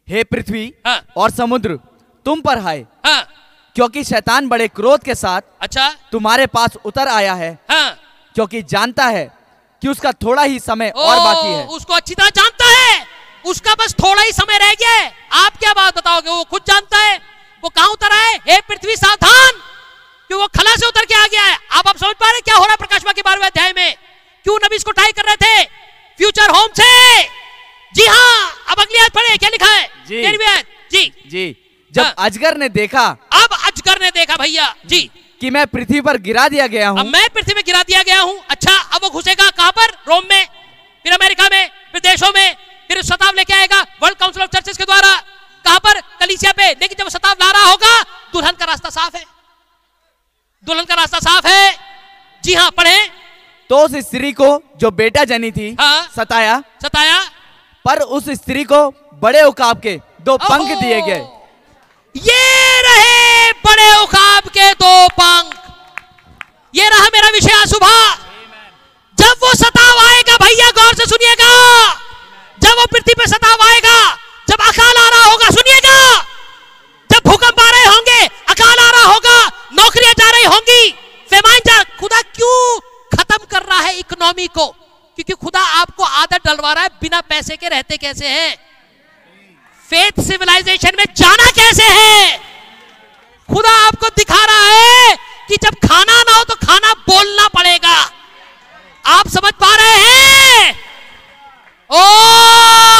हे 0.08 0.24
पृथ्वी 0.24 0.74
हाँ। 0.86 1.06
और 1.16 1.30
समुद्र 1.30 1.78
तुम 2.26 2.40
पर 2.40 2.58
हाय। 2.58 2.86
हाँ। 3.06 3.28
क्योंकि 3.74 4.04
शैतान 4.04 4.48
बड़े 4.48 4.68
क्रोध 4.68 5.02
के 5.02 5.14
साथ 5.14 5.40
अच्छा। 5.60 5.96
तुम्हारे 6.12 6.46
पास 6.46 6.76
उतर 6.84 7.08
आया 7.08 7.34
है। 7.34 7.58
हाँ। 7.70 7.98
क्योंकि 8.34 8.62
जानता 8.62 9.06
है 9.06 9.24
कि 9.82 9.88
उसका 9.88 10.12
थोड़ा 10.12 10.42
ही 10.42 10.60
समय 10.60 10.92
ओ, 10.96 11.00
और 11.00 11.16
बाकी 11.16 11.48
है। 11.48 11.66
उसको 11.66 11.94
अच्छी 11.94 12.14
तरह 12.14 12.28
जानता 12.28 12.64
है। 12.64 13.06
उसका 13.46 13.74
बस 13.74 13.94
थोड़ा 13.94 14.22
ही 14.22 14.32
समय 14.32 14.58
रह 14.58 14.74
गया 14.74 14.90
है। 14.90 15.12
आप 15.32 15.56
क्या 15.56 15.72
बात 15.72 15.96
बताओगे? 15.98 16.30
वो 16.30 16.44
खुद 16.44 16.62
जानता 16.66 16.98
है। 16.98 17.20
वो 17.62 17.68
कहाँ 17.68 17.88
उतर 17.88 18.12
आए 18.12 18.34
हे 18.48 18.60
पृथ्वी 18.60 18.96
सावधान! 18.96 19.52
कि 20.30 20.34
वो 20.34 20.46
खला 20.56 20.74
से 20.76 20.86
उतर 20.86 21.04
के 21.04 21.14
आ 21.14 21.26
गया 21.26 21.42
है। 21.42 21.58
आप 21.72 21.88
आप 21.88 21.96
समझ 21.96 22.14
पा 22.14 22.30
रहे 22.30 22.40
क्या 22.40 22.54
हो 22.54 22.64
रहा 22.64 22.72
है 22.72 22.76
प्रकाशवा 22.76 23.12
के 23.12 23.22
बारहवें 23.22 23.46
अध्याय 23.46 23.72
में? 23.72 23.94
क्यों 24.46 24.58
नबी 24.64 24.76
इसको 24.76 24.90
ट्राई 24.92 25.12
कर 25.12 25.24
रहे 25.24 25.36
थे? 25.36 25.64
फ्यूचर 26.18 26.50
होम 26.50 26.68
से। 26.76 27.22
जी 27.92 28.06
हाँ 28.06 28.50
अब 28.68 28.80
अगली 28.80 28.98
याद 28.98 29.10
पढ़े 29.10 29.36
क्या 29.36 29.48
लिखा 29.50 29.66
है? 29.68 29.88
जी। 30.08 30.22
जी। 30.90 31.12
जी। 31.26 31.56
जब 31.92 32.02
हाँ। 32.02 32.14
अजगर 32.18 32.56
ने 32.56 32.68
देखा 32.70 33.04
अब 33.34 33.56
अजगर 33.66 34.00
ने 34.02 34.10
देखा 34.10 34.36
भैया 34.36 34.74
जी। 34.86 35.00
कि 35.40 35.50
मैं 35.50 35.66
पृथ्वी 35.66 36.00
पर 36.00 36.16
गिरा 36.20 36.46
दिया 36.48 36.66
गया 36.66 36.88
हूँ। 36.88 37.04
मैं 37.06 37.28
पृथ्वी 37.30 37.54
में 37.54 37.62
गिरा 37.66 37.82
दिया 37.82 38.02
गया 38.02 38.20
हूँ। 38.20 38.38
अच्छा 38.50 38.72
अब 38.72 39.02
वो 39.02 39.10
घुसेगा 39.10 39.48
कहाँ 39.50 39.70
पर? 39.72 39.90
रोम 40.08 40.24
में 40.30 40.46
फिर 41.04 41.12
अमेरिका 41.12 41.48
में 41.52 41.68
फिर 41.92 42.00
देशों 42.02 42.32
में 42.36 42.56
फिर 42.88 43.02
शताब 43.02 43.34
लेके 43.36 43.54
आएगा 43.54 43.80
वर्ल्ड 44.02 44.18
काउंसिल 44.18 44.42
ऑफ़ 44.42 44.50
चर्चेस 44.50 44.78
के 44.78 44.84
द्वारा। 44.84 45.14
कहाँ 45.64 45.78
पर? 45.78 46.00
कलीसिया 46.20 46.52
पे। 46.52 46.68
लेकिन 46.70 46.96
जब 46.98 47.08
शताब 47.10 47.36
ला 47.42 47.50
रहा 47.50 47.70
होगा 47.70 48.00
दुल्हन 48.32 48.52
का 48.52 48.64
रास्ता 48.64 48.90
साफ़ 48.90 49.16
है। 49.16 49.24
दुल्हन 50.64 50.84
का 50.84 50.94
रास्ता 50.94 51.18
साफ़ 51.18 51.46
है। 51.46 51.76
जी 52.44 52.54
हाँ 52.54 52.70
पढ़े। 52.70 52.96
तो 53.70 53.78
उस 53.78 53.96
स्त्री 53.96 54.32
को 54.32 54.46
जो 54.76 54.90
बेटा 54.90 55.24
जनी 55.24 55.50
थी 55.50 55.76
हाँ। 55.80 56.08
सताया। 56.16 56.62
सताया। 56.82 57.18
पर 57.84 58.00
उस 58.00 58.28
स्त्री 58.30 58.64
को 58.64 58.78
बड़े 59.14 59.42
उकाब 59.42 59.80
के 59.80 60.00
दो 60.20 60.36
पंख 60.36 60.68
दिए 60.78 61.00
गए। 61.00 61.20
ये 62.16 62.82
रहे 62.82 63.52
बड़े 63.66 63.90
उकाब 64.02 64.48
के 64.48 64.72
दो 64.72 65.08
पंख। 65.08 65.54
ये 66.74 66.88
रहा 66.88 67.08
मेरा 67.14 67.28
विषय 67.28 67.52
आज 67.52 67.68
सुबह। 67.68 68.14
जब 69.18 69.44
वो 69.44 69.52
सताव 69.54 69.98
आएगा 70.06 70.36
भैया 70.36 70.70
गौर 70.70 70.94
से 70.94 71.06
सुनिएगा। 71.06 71.52
जब 72.62 72.78
वो 72.78 72.86
पृथ्वी 72.86 73.14
पे 73.14 73.26
सताव 73.26 73.66
आएगा 73.68 73.98
जब 74.48 74.62
अकाल 74.62 74.96
आ 74.96 75.08
रहा 75.08 75.24
होगा 75.24 75.50
सुनिएगा। 75.50 75.98
जब 77.10 77.30
भूकंप 77.30 77.60
आ 77.60 77.70
रहे 77.70 77.84
होंगे 77.84 78.26
अकाल 78.48 78.78
आ 78.78 78.90
रहा 78.90 79.12
होगा 79.12 79.50
नौकरियाँ 79.72 80.12
जा 80.12 80.30
रही 80.44 80.54
होंगी। 80.54 80.90
फेमाइन 81.30 81.84
खुदा 82.00 82.20
क्यों 82.20 82.80
खत्म 83.18 83.36
कर 83.36 83.62
रहा 83.62 83.80
है 83.80 83.98
इकोनॉमी 83.98 84.46
को? 84.46 84.66
क्योंकि 85.16 85.32
खुदा 85.32 85.60
आपको 85.60 86.04
आदत 86.04 86.46
डलवा 86.46 86.72
रहा 86.72 86.82
है, 86.82 86.88
बिना 86.88 87.20
पैसे 87.20 87.56
के 87.56 87.68
रहते 87.68 87.96
कैसे 87.96 88.28
हैं? 88.28 88.56
फेथ 89.90 90.22
सिविलाइजेशन 90.22 90.92
में 90.98 91.04
जाना 91.16 91.50
कैसे 91.50 91.82
है? 91.82 92.38
खुदा 93.54 93.86
आपको 93.86 94.08
दिखा 94.08 94.44
रहा 94.44 94.66
है 94.66 95.16
कि 95.48 95.56
जब 95.56 95.74
खाना 95.88 96.22
ना 96.22 96.36
हो 96.36 96.44
तो 96.44 96.54
खाना 96.54 96.92
बोलना 96.92 97.48
पड़ेगा। 97.48 98.10
आप 99.06 99.28
समझ 99.28 99.52
पा 99.52 99.76
रहे 99.76 99.96
हैं? 99.96 100.80
ओ, 101.90 102.00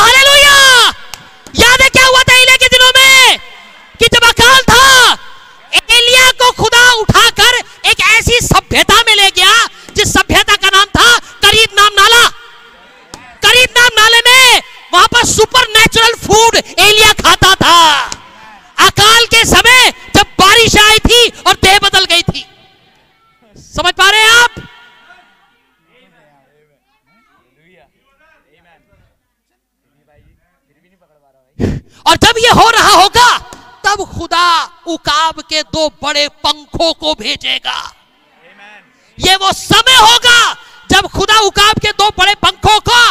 हालेलुया! 0.02 0.86
याद 1.56 1.82
है 1.82 1.88
क्या 1.88 2.06
हुआ 2.06 2.22
था 2.22 2.34
एलिया 2.34 2.56
के 2.56 2.66
दिनों 2.66 2.92
में? 2.96 3.38
कि 3.98 4.06
जब 4.06 4.24
अकाल 4.24 4.62
था 4.62 5.12
एलिया 5.74 6.30
को 6.30 6.50
खुदा 6.50 6.92
उठाकर 6.92 7.54
एक 7.88 8.00
ऐसी 8.34 8.46
सभ्यता 8.46 8.96
में 9.06 9.14
ले 9.14 9.30
गया, 9.30 9.52
जिस 9.96 10.12
सभ्यता 10.12 10.56
का 10.56 10.68
नाम 10.68 10.86
था 10.96 11.18
करीब 11.42 11.76
नाम 11.78 11.92
नाला। 11.94 12.28
करीब 13.44 13.78
नाम 13.78 13.90
नाले 13.98 14.18
में 14.28 14.62
वहाँ 14.92 15.06
पर 15.08 15.24
सुपर 15.26 15.68
नेचुरल 15.68 16.14
फ़ूड 16.18 16.56
एलिया 16.56 17.12
खाता 17.14 17.54
था। 17.54 17.78
अकाल 18.86 19.26
के 19.26 19.44
समय 19.44 19.90
जब 20.16 20.34
बारिश 20.40 20.76
आई 20.78 20.98
थी 20.98 21.28
और 21.46 21.54
देह 21.62 21.78
बदल 21.84 22.04
गई 22.04 22.22
थी। 22.22 22.46
समझ 23.56 23.92
पा 23.94 24.10
रहे 24.10 24.20
हैं 24.20 24.30
आप? 24.32 24.62
और 32.06 32.16
जब 32.22 32.38
ये 32.38 32.50
हो 32.50 32.70
रहा 32.70 32.90
होगा, 32.92 33.38
तब 33.84 34.04
खुदा 34.12 34.46
उकाब 34.86 35.40
के 35.50 35.62
दो 35.64 35.88
बड़े 36.02 36.28
पंखों 36.44 36.92
को 36.94 37.14
भेजेगा। 37.14 37.82
ये 39.18 39.34
वो 39.36 39.52
समय 39.52 39.96
होगा 39.96 40.38
जब 40.90 41.06
खुदा 41.08 41.38
उकाब 41.40 41.78
के 41.78 41.90
दो 41.92 42.08
बड़े 42.18 42.34
पंखों 42.42 42.78
का 42.88 43.02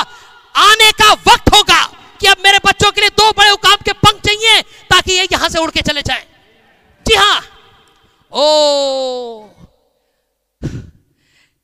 आने 0.56 0.92
का 0.92 1.12
वक्त 1.28 1.54
होगा 1.54 1.84
कि 2.20 2.28
अब 2.28 2.38
मेरे 2.44 2.60
बच्चों 2.66 2.92
के 2.92 3.02
लिए 3.02 3.10
दो 3.10 3.32
बड़े 3.38 3.52
उकाब 3.52 3.84
के 3.86 3.94
पंख 3.94 4.22
चाहिए 4.26 4.62
ताकि 4.92 5.14
ये 5.14 5.28
यहाँ 5.32 5.50
से 5.50 5.60
उड़ 5.60 5.72
के 5.72 5.82
चले 5.82 6.02
जाए। 6.02 6.26
जी 7.06 7.16
हाँ। 7.16 7.42
ओ। 8.32 9.50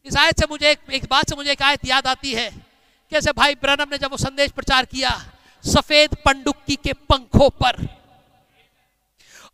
इस 0.06 0.16
आयत 0.18 0.40
से 0.40 0.46
मुझे 0.50 0.70
एक, 0.72 0.80
एक 0.92 1.06
बात 1.10 1.30
से 1.30 1.36
मुझे 1.36 1.52
एक 1.52 1.62
आयत 1.62 1.86
याद 1.86 2.08
आती 2.08 2.34
है 2.34 2.50
कैसे 3.12 3.32
भाई 3.32 3.56
ब्रनम 3.56 3.90
ने 3.92 3.98
जब 3.98 4.12
वो 4.12 4.18
संदेश 4.18 4.52
प्रचार 4.52 4.86
किया 4.86 5.12
सफ़ेद 5.64 6.16
पंडुक्की 6.26 6.76
के 6.76 6.94
पंखों 7.10 7.50
पर 7.62 7.88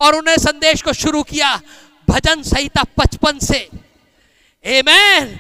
और 0.02 0.16
उन्हें 0.16 0.38
संदेश 0.38 0.82
को 0.82 0.94
शुरू 0.94 1.24
किया 1.24 1.56
भजन 2.08 2.42
संहिता 2.44 2.84
पचपन 2.98 3.40
से। 3.40 3.60
Amen. 4.66 5.40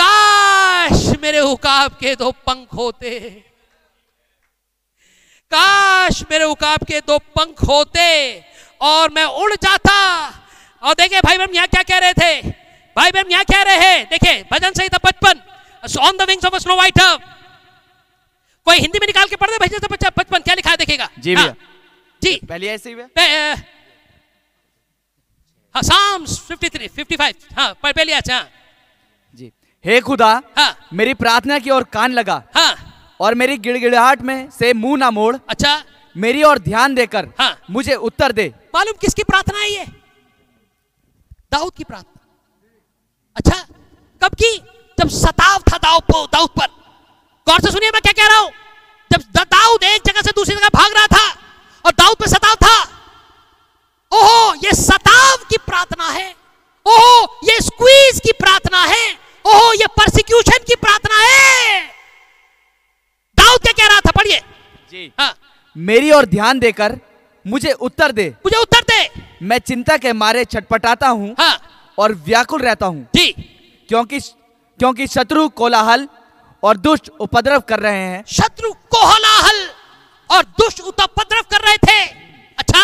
काश 0.00 1.02
मेरे 1.22 1.40
उकाब 1.40 1.92
के 2.00 2.14
दो 2.16 2.30
पंख 2.46 2.74
होते। 2.74 3.10
काश 5.52 6.22
मेरे 6.30 6.44
उकाब 6.44 6.84
के 6.84 7.00
दो 7.00 7.18
पंख 7.38 7.62
होते 7.68 8.08
और 8.80 9.10
मैं 9.10 9.24
उड़ 9.24 9.52
जाता। 9.54 9.94
और 10.82 10.94
देखे 10.94 11.20
भाई 11.20 11.38
बहन 11.38 11.54
यहाँ 11.54 11.68
क्या 11.68 11.82
कह 11.82 11.98
रहे 11.98 12.12
थे? 12.12 12.42
भाई 12.96 13.10
बहन 13.10 13.30
यहाँ 13.30 13.44
कह 13.44 13.62
रहे? 13.62 13.78
हैं 13.78 14.04
देखे 14.10 14.34
भजन 14.52 14.72
सही 14.72 14.88
था 14.88 14.98
पचपन 15.06 15.40
on 16.00 16.16
the 16.16 16.28
wings 16.28 16.44
of 16.44 16.56
snow 16.58 16.76
white 16.76 16.98
कोई 18.66 18.78
हिंदी 18.78 18.98
में 18.98 19.06
निकाल 19.06 19.28
के 19.28 19.36
पढ़ 19.36 19.50
दे 19.50 19.58
भजन 19.58 19.78
संहिता 19.78 20.10
पचपन। 20.10 20.38
क्या 20.38 20.54
लिखा 20.54 20.70
है 20.70 20.76
देखेगा? 20.76 21.08
जी 21.18 21.34
हाँ, 21.34 21.44
भैया 21.44 21.54
जी। 22.22 22.40
पहले 22.48 22.68
ऐसे 22.68 22.92
हाँ 22.92 23.56
साम्स 25.82 26.38
53 26.50 26.88
55 26.98 27.34
हाँ 27.58 27.72
पर 27.82 27.92
पहले 27.92 28.12
अच्छा 28.12 28.36
हाँ, 28.36 28.48
जी। 29.34 29.52
हे 29.84 30.00
खुदा 30.00 30.30
हाँ। 30.58 30.74
मेरी 30.92 31.14
प्रार्थना 31.14 31.58
की 31.58 31.70
ओर 31.70 31.84
कान 31.92 32.12
लगा 32.12 32.42
हाँ। 32.56 32.74
और 33.20 33.34
मेरी 33.34 33.56
गिड़गिड़ाहट 33.58 34.20
में 34.22 34.50
से 34.50 34.72
मुँह 34.74 34.96
ना 34.98 35.10
मोड़। 35.10 35.36
अच्छा। 35.48 35.82
मेरी 36.16 36.42
ओर 36.42 36.58
ध्यान 36.58 36.94
देकर 36.94 37.28
हाँ। 37.38 37.56
मुझे 37.70 37.94
उत्तर 37.94 38.32
दे। 38.32 38.46
मालूम 38.74 38.96
किसकी 39.00 39.22
प्रार्थना 39.22 39.58
है 39.58 39.70
ये? 39.70 39.84
दाऊद 41.52 41.72
की 41.76 41.84
प्रार्थना। 41.84 42.20
अच्छा 43.36 43.64
कब 44.22 44.34
की? 44.34 44.56
जब 44.98 45.08
सताव 45.08 45.62
था 45.72 45.76
दाऊद 45.78 46.02
पर 46.02 46.26
दाऊद 46.32 46.50
पर। 46.58 46.66
गौर 47.46 47.60
से 47.60 47.70
सुनिए 47.70 47.90
मैं 47.90 48.00
क्या 48.02 48.12
कह 48.12 48.28
रहा 48.28 48.38
हूँ। 48.38 48.50
जब 49.10 49.44
दाऊद 49.52 49.84
एक 49.84 50.02
जगह 50.06 50.20
से 50.20 50.30
दूसरी 50.36 50.54
जगह 50.56 50.68
भाग 50.74 50.92
रहा 50.96 51.06
था 51.06 51.26
और 51.84 51.92
दाऊद 51.98 52.16
पर 52.20 52.26
सताव 52.28 52.54
था 52.64 52.76
ओहो 54.12 54.54
ये 54.64 54.72
सताव 54.74 55.27
की 55.50 55.56
प्रार्थना 55.56 56.08
है? 56.08 56.34
ओहो 56.86 57.38
ये 57.44 57.60
स्क्वीज 57.60 58.20
की 58.20 58.32
प्रार्थना 58.32 58.82
है? 58.84 59.04
ओहो 59.44 59.72
ये 59.72 59.86
परसिक्यूशन 59.98 60.64
की 60.68 60.74
प्रार्थना 60.76 61.18
है? 61.18 61.80
दाऊद 63.38 63.60
क्या 63.62 63.72
कह 63.72 63.88
रहा 63.88 64.00
था? 64.00 64.10
पढ़िए। 64.10 64.40
जी। 64.90 65.12
हाँ। 65.20 65.34
मेरी 65.76 66.10
ओर 66.10 66.26
ध्यान 66.26 66.58
देकर 66.58 66.98
मुझे 67.44 67.72
उत्तर 67.72 68.12
दे। 68.12 68.28
मुझे 68.44 68.56
उत्तर 68.56 68.82
दे। 68.82 69.08
मैं 69.42 69.58
चिंता 69.58 69.96
के 69.96 70.12
मारे 70.12 70.44
छटपटाता 70.44 71.08
हूँ 71.08 71.34
हाँ। 71.40 71.58
और 71.98 72.12
व्याकुल 72.26 72.60
रहता 72.60 72.86
हूँ। 72.86 73.06
जी। 73.14 73.32
क्योंकि 73.88 74.20
क्योंकि 74.20 75.06
शत्रु 75.06 75.48
कोलाहल 75.48 76.08
और 76.62 76.76
दुष्ट 76.76 77.08
उपद्रव 77.20 77.60
कर 77.68 77.80
रहे 77.80 78.04
हैं। 78.04 78.24
शत्रु 78.28 78.72
कोहलाहल 78.90 79.68
और 80.30 80.42
दुष्ट 80.58 80.80
उपद्रव 80.80 81.42
कर 81.50 81.60
रहे 81.60 81.76
थे। 81.76 82.02
अच्छा? 82.58 82.82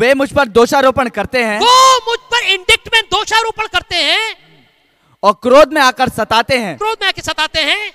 वे 0.00 0.14
मुझ 0.14 0.32
पर 0.32 0.48
दोषारोपण 0.48 1.08
करते 1.08 1.42
हैं। 1.44 1.58
वो 1.60 1.96
मुझ 2.10 2.18
पर 2.32 2.44
इंडिक्टमेंट 2.44 3.06
दोषारोपण 3.06 3.66
करते 3.66 3.96
हैं। 3.96 4.36
और 5.22 5.32
क्रोध 5.32 5.72
में 5.72 5.80
आकर 5.82 6.08
सताते 6.08 6.58
हैं। 6.58 6.76
क्रोध 6.78 6.96
में 7.02 7.08
आके 7.08 7.22
सताते 7.22 7.60
हैं। 7.60 7.92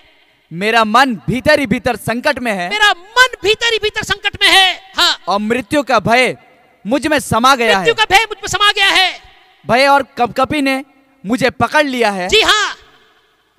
मेरा 0.51 0.84
मन 0.84 1.15
भीतर 1.27 1.59
ही 1.59 1.65
भीतर 1.65 1.95
संकट 1.95 2.39
में 2.39 2.51
है। 2.51 2.69
मेरा 2.69 2.91
मन 2.91 3.35
भीतर 3.43 3.73
ही 3.73 3.80
भीतर 3.84 4.03
संकट 4.03 4.38
में 4.41 4.49
है। 4.49 4.93
हाँ। 4.97 5.17
और 5.27 5.39
मृत्यु 5.39 5.84
का 5.84 5.99
भय 5.99 6.38
मुझमें 6.85 7.19
समा 7.19 7.55
गया 7.55 7.80
मृत्यु 7.80 7.93
का 7.93 8.03
भय 8.03 8.23
मुझमें 8.23 8.47
समा 8.47 8.71
गया 8.71 8.88
है। 8.88 9.21
भय 9.67 9.88
और 9.88 10.03
कपकपी 10.17 10.61
ने 10.61 10.84
मुझे 11.26 11.49
पकड़ 11.49 11.85
लिया 11.85 12.11
है। 12.11 12.27
जी 12.27 12.41
हाँ। 12.41 12.76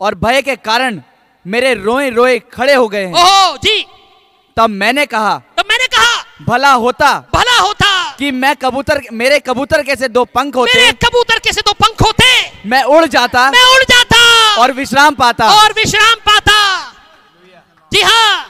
और 0.01 0.15
भय 0.15 0.43
के 0.43 0.57
कारण 0.57 1.01
मेरे 1.47 1.75
रोए 1.75 2.11
रोए 2.11 2.39
खड़े 2.39 2.75
हो 2.75 2.89
गए 2.89 3.05
हैं। 3.05 3.15
ओहो 3.15 3.57
जी। 3.57 3.87
तब 4.57 4.71
मैंने 4.71 5.07
कहा 5.07 5.43
तो 5.57 5.63
मैंने 5.69 5.87
कहा 5.87 6.23
भला 6.45 6.73
होता। 6.73 7.09
भला 7.35 7.50
होता 7.50 7.50
कि 8.21 8.31
मैं 8.31 8.57
कबूतर 8.57 9.01
मेरे 9.13 9.39
कबूतर 9.39 9.83
कैसे 9.83 10.09
दो 10.09 10.25
पंख 10.25 10.57
होते? 10.57 10.81
मेरे 10.81 10.93
कबूतर 10.93 11.39
कैसे 11.39 11.61
दो 11.61 11.73
पंख 11.73 12.03
होते? 12.03 12.53
मैं 12.67 12.83
उड़ 12.83 13.05
जाता। 13.07 13.51
मैं 13.51 13.65
उड़ 13.65 13.83
जाता। 13.83 14.19
और 14.63 14.73
विश्राम 14.73 15.15
पाता। 15.15 15.49
और 15.63 15.73
विश्राम 15.73 16.15
पाता। 16.15 16.57
जी 17.93 18.01
हाँ। 18.01 18.47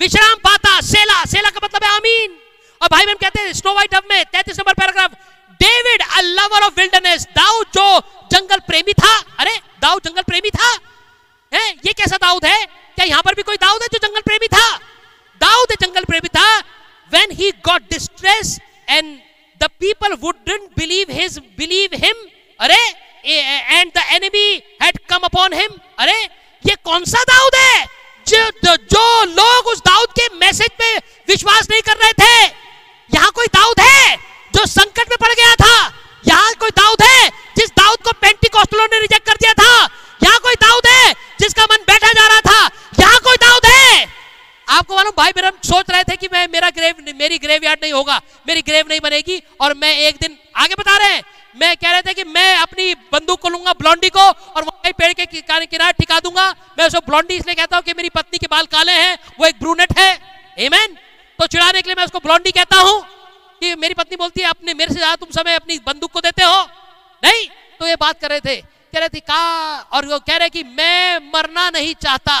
विश्राम 0.00 0.34
पाता। 0.34 0.80
सेला। 0.80 1.24
सेला 1.24 1.50
का 1.50 1.60
मतलब 1.64 1.84
है 1.84 1.90
आमीन। 1.90 2.38
और 2.82 2.88
भाई 2.92 3.06
बहन 3.06 3.14
कहते 3.14 3.42
हैं 3.42 3.52
स्नो 3.52 3.74
वाइट 3.74 3.94
में 4.10 4.24
तैतीस 4.24 4.58
number 4.58 4.72
paragraph 4.72 5.10
David 5.60 6.02
a 6.02 6.20
lover 6.20 6.60
of 6.60 6.72
wilderness 6.76 7.24
Dawood 7.24 7.66
जो 7.74 8.00
जंगल 8.32 8.58
प्रेमी 8.58 8.92
था। 8.92 9.18
अरे 9.38 9.60
दाऊद 9.82 10.02
जंगल 10.04 10.22
प्रेमी 10.22 10.50
था? 10.50 10.78
है? 11.54 11.70
ये 11.70 11.92
कैसा 11.92 12.16
दाऊद 12.16 12.44
है? 12.44 12.64
क्या 12.64 13.06
यहाँ 13.06 13.22
पर 13.22 13.34
भी 13.34 13.42
कोई 13.42 13.56
दाऊद 13.56 13.82
है 13.82 13.88
जो 13.92 14.08
जंगल 14.08 14.20
प्रेमी 14.20 14.46
था? 14.46 14.76
दाऊद 15.40 15.68
जंगल 15.80 16.04
प्रेमी 16.04 16.28
था। 16.28 16.62
When 17.14 17.30
he 17.40 17.52
got 17.68 17.80
distress 17.96 18.67
and 18.88 19.20
the 19.60 19.68
people 19.82 20.16
wouldn't 20.24 20.74
believe 20.74 21.08
his 21.08 21.38
believe 21.56 21.92
him. 21.92 22.16
अरे 22.60 22.80
and 23.78 23.92
the 23.92 24.04
enemy 24.16 24.62
had 24.80 24.98
come 25.06 25.24
upon 25.24 25.52
him. 25.52 25.78
अरे 25.98 26.18
ये 26.64 26.74
कौन 26.84 27.04
सा 27.04 27.22
दाऊद 27.30 27.54
है? 27.56 27.86
जो, 28.28 28.40
जो, 28.76 29.24
लोग 29.24 29.66
उस 29.66 29.78
दाऊद 29.86 30.10
के 30.18 30.28
मैसेज 30.38 30.70
पे 30.78 30.96
विश्वास 31.28 31.68
नहीं 31.70 31.82
कर 31.82 31.96
रहे 31.96 32.12
थे। 32.22 32.44
यहाँ 33.14 33.30
कोई 33.34 33.46
दाऊद 33.54 33.80
है 33.80 34.16
जो 34.54 34.66
संकट 34.66 35.10
में 35.10 35.16
पड़ 35.20 35.32
गया 35.32 35.54
था? 35.62 35.76
यहाँ 36.28 36.54
कोई 36.60 36.70
दाऊद 36.76 37.02
है 37.02 37.28
जिस 37.58 37.70
दाऊद 37.78 38.02
को 38.04 38.12
पेंटिकॉस्टलों 38.20 38.86
ने 38.92 39.00
रिजेक्ट 39.00 39.26
कर 39.26 39.36
दिया 39.36 39.52
था? 39.62 39.72
यहाँ 40.24 40.38
कोई 40.40 40.54
दाऊद 40.62 40.86
है 40.86 41.12
जिसका 41.40 41.64
मन 41.72 41.84
बैठा 41.88 42.12
जा 42.12 42.26
रहा 42.26 42.40
था? 42.40 42.60
यहाँ 43.00 43.18
कोई 43.24 43.36
दाऊद 43.46 43.57
आपको 44.68 44.96
मालूम, 44.96 45.12
भाई 45.16 45.32
मेरा 45.36 45.50
सोच 45.64 45.90
रहे 45.90 46.04
थे 46.04 46.16
कि 46.16 46.28
मैं, 46.32 46.46
मेरा 46.48 46.70
ग्रेव 46.70 46.94
मेरी 47.16 47.38
ग्रेव 47.38 47.64
यार्ड 47.64 47.80
नहीं 47.82 47.92
होगा, 47.92 48.20
मेरी 48.48 48.62
ग्रेव 48.62 48.86
नहीं 48.88 49.00
बनेगी, 49.00 49.42
और 49.60 49.74
मैं 49.74 49.92
एक 49.98 50.16
दिन 50.20 50.36
आगे 50.56 50.74
बता 50.74 50.96
रहे 50.96 51.14
हैं। 51.14 51.22
मैं 51.56 51.76
कह 51.76 51.90
रहे 51.90 52.02
थे 52.02 52.14
कि 52.14 52.24
मैं 52.26 52.56
अपनी 52.56 52.94
बंदूक 53.12 53.40
को 53.40 53.48
लूँगा 53.48 53.72
ब्लॉन्डी 53.74 54.08
को, 54.08 54.20
और 54.20 54.62
वहीं 54.62 54.92
पेड़ 54.92 55.12
के 55.14 55.26
किनारे 55.26 55.92
टिका 55.92 56.18
दूँगा। 56.20 56.50
मैं 56.78 56.86
उसको 56.86 57.00
ब्लॉन्डी 57.06 57.36
इसलिए 57.36 57.54
कहता 57.54 57.76
हूँ 57.76 57.84
कि 57.84 57.92
मेरी 57.96 58.08
पत्नी 58.10 58.38
के 58.38 58.46
बाल 58.46 58.66
काले 58.66 58.92
हैं, 58.94 59.18
वो 59.40 59.46
एक 59.46 59.58
ब्रूनेट 59.60 59.98
है। 59.98 60.10
एमेन 60.58 60.96
तो 61.38 61.46
चिढ़ाने 61.46 61.82
के 61.82 61.88
लिए 61.88 61.94
मैं 61.94 62.04
उसको 62.04 62.18
ब्लॉन्डी 62.18 62.50
कहता 62.52 62.80
हूँ 62.80 63.00
कि 63.60 63.74
मेरी 63.76 63.94
पत्नी 63.94 64.16
बोलती 64.16 64.42
है, 64.42 64.48
अपने, 64.48 64.74
मेरे 64.74 64.92
से 64.92 64.98
ज़्यादा 64.98 65.16
तुम 65.16 65.30
समय 65.32 65.54
अपनी 65.54 65.78
बंदूक 65.86 66.12
को 66.12 66.20
देते 66.20 66.44
हो? 66.44 66.62
नहीं 67.22 67.48
तो 67.80 67.86
ये 67.86 67.96
बात 67.96 68.20
कर 68.20 68.30
रहे 68.30 68.40
थे। 68.40 68.56
कह 68.56 68.98
रहे 68.98 69.08
थे, 69.08 69.20
का 69.20 69.78
और 69.92 70.06
वो 70.06 70.18
कह 70.20 70.36
रहे 70.36 70.48
कि, 70.50 70.62
मैं 70.62 71.18
मरना 71.34 71.68
नहीं 71.70 71.94
चाहता। 71.96 72.36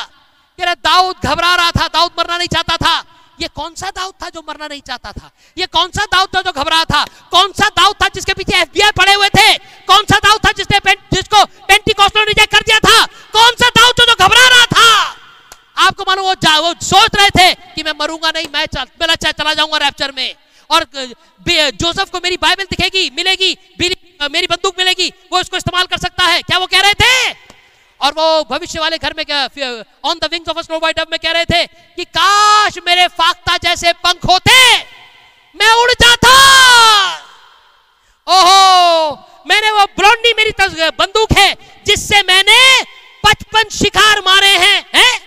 कह 0.58 0.64
रहे 0.64 0.74
दाऊद 0.84 1.16
घबरा 1.24 1.54
रहा 1.54 1.70
था 1.72 1.86
दाऊद 1.88 2.10
मरना 2.18 2.36
नहीं 2.36 2.48
चाहता 2.48 2.76
था। 2.76 2.96
ये 3.38 3.48
कौन 3.54 3.74
सा 3.74 3.90
दाऊद 3.90 4.14
था 4.22 4.28
जो 4.28 4.40
मरना 4.48 4.66
नहीं 4.66 4.80
चाहता 4.82 5.12
था? 5.12 5.30
ये 5.56 5.66
कौन 5.68 5.90
सा 5.90 6.04
दाऊद 6.06 6.28
था 6.36 6.40
जो 6.42 6.52
घबरा 6.52 6.82
था? 6.84 7.04
कौन 7.30 7.52
सा 7.52 7.68
दाऊद 7.76 7.96
था 8.02 8.08
जिसके 8.14 8.34
पीछे 8.34 8.56
एफबीआई 8.58 8.90
पड़े 8.92 9.12
हुए 9.14 9.28
थे? 9.30 9.56
कौन 9.86 10.04
सा 10.04 10.18
दाऊद 10.18 10.40
था 10.46 10.52
जिसने 10.58 10.78
पें, 10.80 10.94
जिसको 11.14 11.44
पेंटिकॉस्टल 11.68 12.24
रिजेक्ट 12.26 12.52
कर 12.52 12.62
दिया 12.62 12.78
था? 12.80 13.04
कौन 13.32 13.52
सा 13.54 13.68
दाऊद 13.70 13.94
था 14.00 14.04
जो 14.04 14.14
घबरा 14.16 14.48
रहा 14.48 14.66
था? 14.66 14.88
आपको 15.86 16.04
मालूम 16.04 16.24
वो, 16.24 16.34
वो 16.62 16.74
सोच 16.82 17.16
रहे 17.16 17.30
थे 17.30 17.54
कि 17.74 17.82
मैं 17.82 17.92
मरूँगा 18.00 18.30
नहीं 18.30 18.46
मैं 18.54 18.66
चल, 18.68 18.86
मेरा 19.00 19.14
चला 19.16 19.54
जाऊँगा 19.54 19.78
रैप्चर 19.78 20.12
में। 20.16 20.34
और 20.70 20.84
जोसेफ 21.80 22.10
को 22.10 22.18
मेरी 22.22 22.36
बाइबल 22.36 22.64
दिखेगी 22.70 23.10
मिलेगी 23.16 23.56
मेरी 23.80 24.46
बंदूक 24.46 24.74
मिलेगी 24.78 25.08
वो 25.32 25.40
इसको 25.40 25.56
इस्तेमाल 25.56 25.86
कर 25.86 25.98
सकता 25.98 26.24
है। 26.24 26.42
क्या 26.42 26.58
वो 26.58 26.66
कह 26.66 26.80
रहे 26.80 26.94
थे? 26.94 27.30
और 28.00 28.12
वो 28.12 28.44
भविष्य 28.50 28.80
वाले 28.80 28.98
घर 28.98 29.14
में 29.18 29.24
on 30.04 30.18
the 30.18 30.28
wings 30.32 30.48
of 30.48 30.58
snow 30.58 30.78
white 30.78 31.00
में 31.00 31.18
कह 31.22 31.30
रहे 31.30 31.44
थे 31.44 31.66
कि, 31.66 32.04
काश 32.04 32.74
मेरे 32.86 33.06
फाख्ता 33.08 33.56
जैसे 33.56 33.92
पंख 33.92 34.24
होते, 34.28 34.76
मैं 35.56 35.72
उड़ 35.72 35.90
जाता। 35.90 36.32
ओहो, 38.28 39.10
मैंने 39.46 39.70
वो 39.70 39.84
ब्लॉन्डी 39.84 40.32
मेरी 40.36 40.50
बंदूक 40.90 41.32
है, 41.38 41.56
जिससे 41.86 42.22
मैंने 42.22 42.82
पचपन 43.26 43.64
शिकार 43.78 44.20
मारे 44.20 44.48
हैं 44.48 44.86
हैं? 44.94 45.20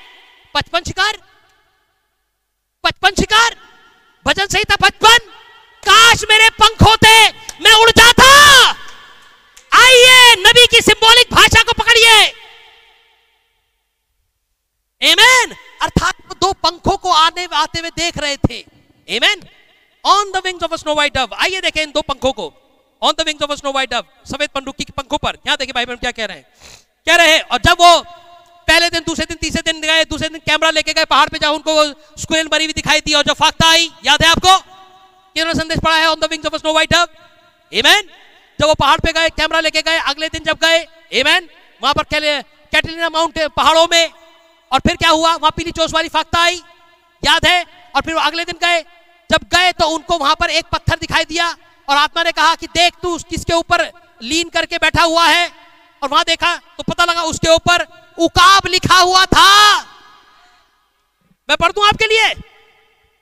पचपन 0.54 0.80
शिकार? 0.80 1.18
पचपन 2.84 3.10
शिकार? 3.10 3.56
भजन 4.28 4.46
सही 4.46 4.64
था 4.64 4.76
पचपन? 4.76 5.18
काश 5.84 6.24
मेरे 6.30 6.50
पंख 6.50 6.82
होते, 6.84 7.30
मैं 7.62 7.72
उड़ 7.72 7.90
जाता। 7.90 8.26
आइए, 9.74 10.36
नबी 10.40 10.68
की 10.68 10.82
सिंबॉलिक 10.82 11.34
भाषा 11.34 11.62
को 11.62 11.72
पकड़िए। 11.72 12.34
एमेन 15.02 15.56
अर्थात 15.82 16.16
वो 16.28 16.36
दो 16.42 16.52
पंखों 16.64 16.98
को 16.98 17.12
आने, 17.12 17.48
आते 17.54 17.80
हुए 17.80 17.90
देख 17.92 18.18
रहे 18.18 18.38
थे। 18.40 18.64
Amen 19.08 19.44
on 20.06 20.32
the 20.32 20.42
wings 20.46 20.64
of 20.64 20.76
snow 20.76 20.96
white 20.96 21.14
dove 21.16 21.36
आइए 21.36 21.62
देखें 21.62 21.82
इन 21.84 21.92
दो 21.92 22.02
पंखों 22.04 22.32
को। 22.34 22.52
On 23.02 23.14
the 23.14 23.26
wings 23.26 23.44
of 23.44 23.52
snow 23.54 23.72
white 23.72 23.90
dove 23.92 24.06
सफ़ेद 24.32 24.50
पंडुकी 24.50 24.84
के 24.84 24.94
पंखों 24.94 25.18
पर। 25.18 25.38
यहाँ 25.48 25.58
देखिए 25.58 25.74
भाई 25.74 25.86
बहन 25.86 25.98
क्या 25.98 26.12
कह 26.12 26.26
रहे 26.26 26.38
हैं। 26.38 26.46
कह 27.08 27.16
रहे 27.16 27.32
हैं, 27.34 27.42
और 27.42 27.60
जब 27.60 27.78
वो 27.82 28.00
पहले 28.68 28.90
दिन, 28.90 29.02
दूसरे 29.06 29.26
दिन, 29.26 29.38
तीसरे 29.38 29.62
दिन 29.64 29.82
गए, 29.82 30.04
दूसरे 30.06 30.30
दिन 30.30 30.40
कैमरा 30.42 30.70
लेके 30.72 30.94
गए, 30.94 31.06
पहाड़ 31.06 31.30
पे 31.30 31.40
जाओ, 31.40 31.56
उनको 31.56 31.84
स्क्वेल 32.22 32.50
मरी 32.54 32.66
हुई 32.66 32.74
दिखाई 32.74 33.00
दी, 33.00 33.14
और 33.14 33.24
जब 33.24 33.34
फाख्ता 33.36 33.70
आई, 33.70 33.90
याद 34.06 34.24
है 34.24 34.30
आपको? 34.30 34.58
किन्होंने 35.36 35.60
संदेश 35.60 35.80
पढ़ा 35.80 35.96
है 35.96 36.10
on 36.10 36.20
the 36.20 36.30
wings 36.32 36.46
of 36.46 36.56
snow 36.58 36.74
white 36.74 36.94
dove 36.94 37.08
amen 37.72 38.10
जब 38.60 38.68
वो 38.68 38.74
पहाड़ 38.76 39.00
पे 39.00 39.12
गए 39.12 39.30
कैमरा 39.32 39.60
लेके 39.60 39.82
गए, 39.82 39.98
अगले 40.00 40.28
दिन 40.30 40.44
जब 40.44 40.58
गए 40.64 40.86
एमेन 41.20 41.50
वहाँ 41.82 41.94
पर 41.94 42.04
कैटलिना 42.04 43.10
माउंट 43.10 43.40
पहाड़ों 43.56 43.88
में 43.92 44.10
और 44.72 44.80
फिर 44.80 44.96
क्या 44.96 45.10
हुआ? 45.10 45.36
वहाँ 45.36 45.52
पीली 45.52 45.72
चोस 45.72 45.94
वाली 45.94 46.10
फाख्ता 46.10 46.42
आई, 46.42 46.62
याद 47.24 47.46
है? 47.46 47.64
और 47.96 48.02
फिर 48.02 48.16
अगले 48.18 48.46
दिन 48.46 48.58
गए। 48.64 48.82
जब 49.30 49.44
गए 49.54 49.72
तो 49.72 49.88
उनको 49.88 50.18
वहाँ 50.18 50.36
पर 50.40 50.50
एक 50.52 50.66
पत्थर 50.72 50.98
दिखाई 51.00 51.26
दिया 51.26 51.48
और 51.88 51.98
आत्मा 51.98 52.24
ने 52.24 52.32
कहा 52.32 52.56
कि 52.56 52.68
देख 52.70 52.94
तू 53.02 53.18
किसके 53.30 53.54
ऊपर 53.54 53.82
लीन 54.24 54.50
करके 54.50 54.78
बैठा 54.78 55.04
हुआ 55.04 55.26
है? 55.26 55.50
और 56.02 56.10
वहाँ 56.10 56.24
देखा 56.28 56.56
तो 56.78 56.84
पता 56.84 57.06
लगा 57.06 57.24
उसके 57.24 57.50
ऊपर 57.50 57.86
उकाब 58.18 58.68
लिखा 58.68 58.98
हुआ 58.98 59.26
था। 59.26 59.78
मैं 61.50 61.58
पढ़ 61.58 61.72
दू 61.72 61.82
आपके 61.84 62.06
लिए? 62.08 62.34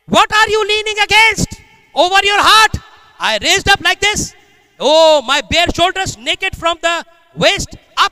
What 0.08 0.34
are 0.34 0.52
you 0.52 0.64
leaning 0.64 0.98
against 1.02 1.56
over 1.96 2.26
your 2.28 2.40
heart 2.42 2.78
I 3.20 3.38
raise 3.40 3.70
up 3.72 3.84
like 3.84 3.98
this 4.02 4.32
oh 4.80 5.22
my 5.28 5.42
bare 5.52 5.72
shoulders 5.78 6.18
naked 6.20 6.56
from 6.60 6.78
the 6.86 7.04
waist 7.36 7.76
up 7.98 8.12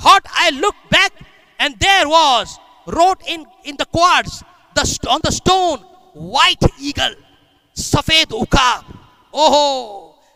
hot 0.00 0.28
I 0.40 0.50
look 0.50 0.74
back 0.92 1.12
and 1.58 1.76
there 1.76 2.06
was 2.06 2.56
wrote 2.90 3.22
in, 3.26 3.46
in 3.64 3.76
the 3.76 3.86
quads, 3.86 4.42
the, 4.76 4.84
on 5.08 5.20
the 5.24 5.32
stone, 5.32 5.78
white 6.36 6.70
eagle, 6.78 7.16
सफ़ेद 7.76 8.32
उकाब। 8.34 8.84
ओहो 9.34 9.66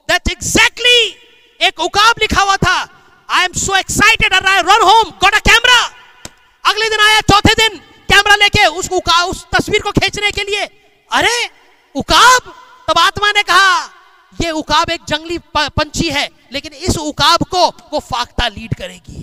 that 0.09 0.29
exactly 0.31 1.01
एक 1.61 1.81
उकाब 1.81 2.21
लिखा 2.21 2.43
हुआ 2.43 2.57
था। 2.57 2.77
I 3.29 3.45
am 3.45 3.53
so 3.61 3.75
excited 3.77 4.35
run 4.35 4.83
home 4.83 5.11
got 5.23 5.35
a 5.35 5.39
camera 5.49 5.81
अगले 6.65 6.89
दिन 6.91 7.01
आया 7.07 7.21
चौथे 7.31 7.55
दिन 7.55 7.79
कैमरा 8.13 8.37
लेके 8.37 8.67
उस 8.79 8.91
उकाब 8.93 9.29
उस 9.29 9.45
तस्वीर 9.55 9.83
को 9.83 9.93
खींचने 9.93 10.31
के 10.31 10.43
लिए। 10.43 10.65
अरे 11.11 11.37
उकाब? 11.95 12.55
तब 12.89 12.99
आत्मा 12.99 13.31
ने 13.33 13.43
कहा 13.43 13.83
ये 14.33 14.51
उकाब 14.53 14.91
एक 14.91 15.05
जंगली 15.09 15.39
पंछी 15.57 16.09
है 16.11 16.29
लेकिन 16.53 16.73
इस 16.73 16.97
उकाब 16.99 17.43
को 17.51 17.67
वो 17.93 18.01
फाख्ता 18.01 18.49
लीड 18.49 18.75
करेगी। 18.75 19.23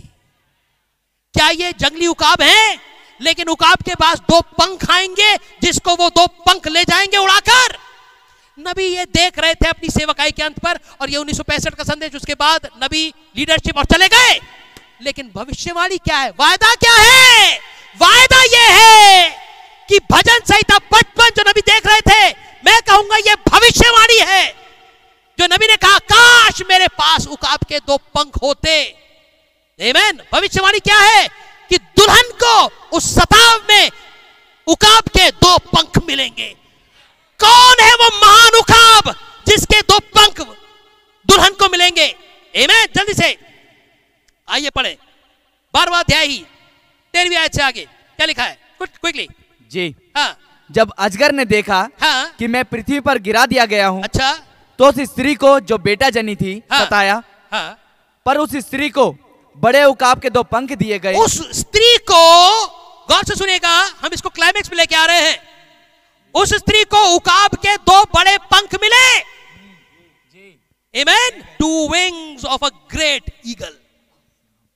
क्या 1.35 1.49
ये 1.49 1.73
जंगली 1.79 2.07
उकाब 2.07 2.41
है? 2.41 2.79
लेकिन 3.21 3.47
उकाब 3.47 3.81
के 3.85 3.95
पास 3.95 4.19
दो 4.21 4.41
पंख 4.41 4.89
आएँगे, 4.91 5.35
जिसको 5.61 5.95
वो 5.95 6.09
दो 6.09 6.25
पंख 6.27 6.67
ले 6.67 6.83
जाएँगे 6.83 7.17
उड़ाकर। 7.17 7.77
नबी 8.57 8.85
ये 8.85 9.05
देख 9.07 9.39
रहे 9.39 9.53
थे 9.55 9.67
अपनी 9.69 9.89
सेवकाई 9.89 10.31
के 10.31 10.43
अंत 10.43 10.59
पर, 10.59 10.79
और 11.01 11.09
ये 11.09 11.17
उन्नीस 11.17 11.39
का 11.77 11.83
संदेश, 11.83 12.15
उसके 12.15 12.33
बाद 12.35 12.69
नबी 12.83 13.13
लीडरशिप 13.37 13.77
और 13.77 13.85
चले 13.85 14.07
गए। 14.07 14.39
लेकिन 15.01 15.31
भविष्यवाणी 15.35 15.97
क्या 15.97 16.17
है? 16.17 16.29
वायदा 16.29 16.73
क्या 16.75 16.93
है? 16.93 17.59
वायदा 17.97 18.41
ये 18.43 18.65
है 18.71 19.29
कि 19.89 19.99
भजन 20.11 20.39
संहिता 20.47 20.77
पचपन 20.91 21.29
जो 21.37 21.49
नबी 21.49 21.61
देख 21.61 21.87
रहे 21.87 22.01
थे, 22.01 22.29
मैं 22.65 22.79
कहूँगा 22.81 23.17
ये 23.17 23.35
भविष्यवाणी 23.47 24.19
है। 24.21 24.45
जो 25.37 25.45
नबी 25.45 25.67
ने 25.67 25.75
कहा, 25.77 25.97
काश 26.11 26.61
मेरे 26.69 26.87
पास 26.87 27.27
उकाब 27.27 27.59
के 27.69 27.79
दो 27.79 27.97
पंख 27.97 28.41
होते। 28.43 28.75
भविष्यवाणी 30.33 30.79
क्या 30.79 30.97
है? 30.97 31.27
कि 31.71 31.77
दुल्हन 31.97 32.31
को 32.43 32.55
उस 32.97 33.13
सताव 33.15 33.59
में 33.69 33.91
उकाब 34.67 35.09
के 35.17 35.29
दो 35.31 35.57
पंख 35.67 35.97
मिलेंगे। 36.07 36.49
कौन 37.39 37.83
है 37.83 37.93
वो 37.93 38.09
महान 38.15 38.59
उकाब 38.59 39.13
जिसके 39.47 39.81
दो 39.81 39.99
पंख 40.17 40.41
दुल्हन 41.25 41.53
को 41.59 41.69
मिलेंगे? 41.69 42.05
एमें 42.53 42.85
जल्दी 42.95 43.13
से। 43.13 43.35
आइए 44.47 44.69
पढ़े। 44.69 44.97
बारवा 45.73 45.99
अध्याय 45.99 46.25
ही। 46.25 46.37
तेरहवीं 47.13 47.37
आयत 47.37 47.55
से 47.55 47.61
आगे। 47.63 47.85
क्या 47.85 48.25
लिखा 48.25 48.43
है? 48.43 48.57
क्विकली 48.81 49.27
जी। 49.71 49.95
हाँ। 50.17 50.37
जब 50.69 50.91
अजगर 50.97 51.31
ने 51.31 51.45
देखा 51.45 51.77
हाँ। 52.01 52.31
कि 52.39 52.47
मैं 52.47 52.63
पृथ्वी 52.65 52.99
पर 52.99 53.17
गिरा 53.17 53.45
दिया 53.45 53.65
गया 53.65 53.87
हूँ 53.87 54.03
अच्छा। 54.03 54.31
तो 54.79 54.89
उस 54.89 54.99
स्त्री 55.09 55.35
को 55.35 55.59
जो 55.59 55.77
बेटा 55.77 56.09
जनी 56.09 56.35
थी 56.35 56.61
हाँ, 56.71 56.85
बताया 56.85 57.21
हाँ, 57.51 57.77
पर 58.25 58.37
उस 58.37 58.55
स्त्री 58.57 58.89
को 58.89 59.09
बड़े 59.57 59.83
उकाब 59.83 60.19
के 60.19 60.29
दो 60.29 60.43
पंख 60.43 60.71
दिए 60.71 60.99
गए। 60.99 61.13
उस 61.13 61.59
स्त्री 61.59 61.97
को 61.97 62.65
गौर 63.07 63.23
से 63.23 63.35
सुनिएगा 63.35 63.79
हम 63.83 64.09
इसको 64.13 64.29
क्लाइमेक्स 64.29 64.69
में 64.69 64.77
लेके 64.77 64.95
आ 64.95 65.05
रहे 65.05 65.21
हैं। 65.21 65.41
उस 66.35 66.53
स्त्री 66.53 66.83
को 66.83 67.15
उकाब 67.15 67.55
के 67.55 67.77
दो 67.77 68.03
बड़े 68.03 68.37
पंख 68.37 68.75
मिले। 68.75 69.41
Amen. 70.95 71.31
Two 71.61 71.89
wings 71.89 72.45
of 72.45 72.59
a 72.63 72.69
great 72.95 73.31
eagle. 73.47 73.75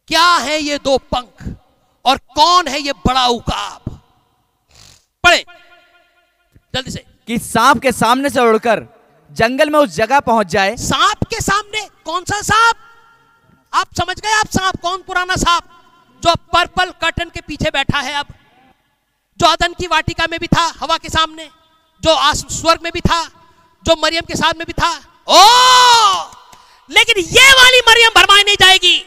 क्या 0.08 0.36
है 0.36 0.62
ये 0.62 0.78
दो 0.78 0.98
पंख? 0.98 1.58
और 2.06 2.18
कौन 2.18 2.68
है 2.68 2.82
ये 2.82 2.92
बड़ा 2.92 3.28
उकाब? 3.28 4.02
पढ़े। 5.24 5.46
जल्दी 6.76 6.92
से। 6.92 7.06
कि 7.28 7.40
सांप 7.40 7.82
के 7.82 7.92
सामने 7.92 8.30
से 8.30 8.40
उड़कर 8.40 8.88
जंगल 9.32 9.70
में 9.70 9.80
उस 9.80 9.90
जगह 9.90 10.20
पहुँच 10.20 10.48
जाए। 10.48 10.76
सांप 10.76 11.24
के 11.24 11.42
सामने? 11.42 11.82
कौन 12.06 12.24
सा 12.24 12.42
सांप? 12.42 12.76
आप 13.76 13.88
समझ 13.98 14.20
गए 14.20 14.32
आप 14.32 14.48
सांप? 14.48 14.82
कौन 14.82 14.98
पुराना 14.98 15.36
सांप? 15.36 15.64
जो 16.24 16.36
पर्पल 16.36 16.86
कर्टन 16.86 17.26
के 17.26 17.42
पीछे 17.42 17.70
बैठा 17.70 18.00
है 18.00 18.14
अब। 18.14 18.28
जो 19.38 19.48
अदन 19.48 19.74
की 19.74 19.88
वाटिका 19.88 20.26
में 20.32 20.40
भी 20.40 20.48
था, 20.48 20.74
हवा 20.80 20.98
के 20.98 21.10
सामने। 21.10 21.46
जो 22.02 22.34
स्वर्ग 22.36 22.80
में 22.84 22.92
भी 22.94 23.02
था, 23.02 23.24
जो 23.84 23.96
मरियम 24.04 24.22
के 24.28 24.36
साथ 24.36 24.54
में 24.58 24.68
भी 24.68 24.74
था। 24.74 24.92
ओ! 25.28 25.42
लेकिन 26.92 27.18
ये 27.18 27.54
वाली 27.54 27.80
मरियम 27.90 28.12
भरमाई 28.16 28.44
नहीं 28.44 28.56
जाएगी। 28.56 29.06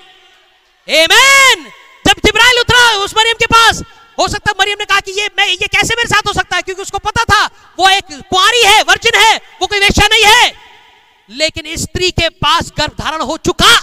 Amen! 0.88 1.70
जब 2.06 2.20
जिब्राइल 2.24 2.58
उतरा 2.60 2.92
उस 2.92 3.14
मरियम 3.18 3.34
के 3.34 3.46
पास, 3.46 3.82
हो 4.18 4.28
सकता 4.28 4.52
मरियम 4.60 4.76
ने 4.78 4.84
कहा 4.84 5.00
कि 5.00 5.20
ये 5.20 5.30
मैं, 5.38 5.48
ये 5.48 5.66
कैसे 5.66 5.94
मेरे 5.96 6.08
साथ 6.08 6.22
हो 6.28 6.32
सकता 6.32 6.56
है? 6.56 6.62
क्योंकि 6.62 6.82
उसको 6.82 6.98
पता 6.98 7.24
था, 7.24 7.46
वो 7.78 7.88
एक 7.88 8.04
कुआरी 8.30 8.62
है, 8.64 8.82
वर्जिन 8.82 9.20
है, 9.20 9.36
वो 9.60 9.66
कोई 9.66 9.80
वेश्या 9.80 10.08
नहीं 10.12 10.24
है। 10.24 10.54
लेकिन 11.30 11.76
स्त्री 11.76 12.10
के 12.10 12.28
पास 12.28 12.72
गर्भ 12.78 12.92
धारण 13.00 13.20
हो 13.20 13.36
चुका। 13.36 13.82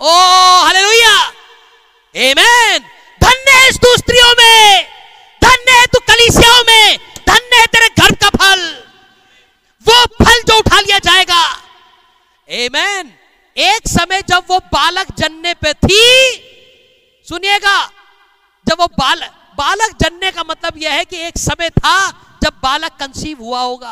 ओ 0.00 0.12
हालेलुया 0.64 1.16
आमेन 2.14 2.78
धन्य 3.20 3.50
है 3.52 3.70
तू 3.78 3.96
स्त्रियों 3.96 4.32
में। 4.38 4.86
धन्य 5.42 5.72
है 5.72 5.86
तू 5.86 5.98
कलीसियाओं 6.08 6.62
में। 6.64 6.98
धन्य 7.28 7.56
है 7.56 7.66
तेरे 7.66 7.88
घर 7.88 8.14
का 8.14 8.28
फल। 8.30 8.62
वो 9.86 10.04
फल 10.16 10.42
जो 10.42 10.58
उठा 10.58 10.80
लिया 10.80 10.98
जाएगा। 10.98 11.42
आमेन 12.48 13.12
एक 13.56 13.88
समय 13.88 14.22
जब 14.28 14.44
वो 14.48 14.58
बालक 14.72 15.14
जनने 15.18 15.54
पे 15.54 15.72
थी, 15.74 16.02
सुनिएगा, 17.26 17.78
जब 18.66 18.80
वो 18.80 18.86
बाल, 18.98 19.20
बालक 19.58 19.96
जनने 20.02 20.30
का 20.30 20.44
मतलब 20.44 20.78
यह 20.78 20.92
है 20.92 21.04
कि 21.04 21.16
एक 21.26 21.38
समय 21.38 21.70
था 21.70 21.96
जब 22.42 22.60
बालक 22.62 22.96
कंसीव 23.00 23.38
हुआ 23.38 23.60
होगा। 23.60 23.90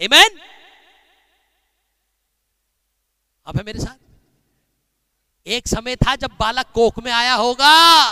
आमेन 0.00 0.40
अब 3.46 3.56
है 3.56 3.62
मेरे 3.64 3.78
साथ? 3.78 3.96
एक 5.48 5.68
समय 5.68 5.96
था 5.96 6.16
जब 6.16 6.30
बालक 6.40 6.66
कोख 6.74 6.94
में 7.04 7.12
आया 7.12 7.34
होगा। 7.34 8.04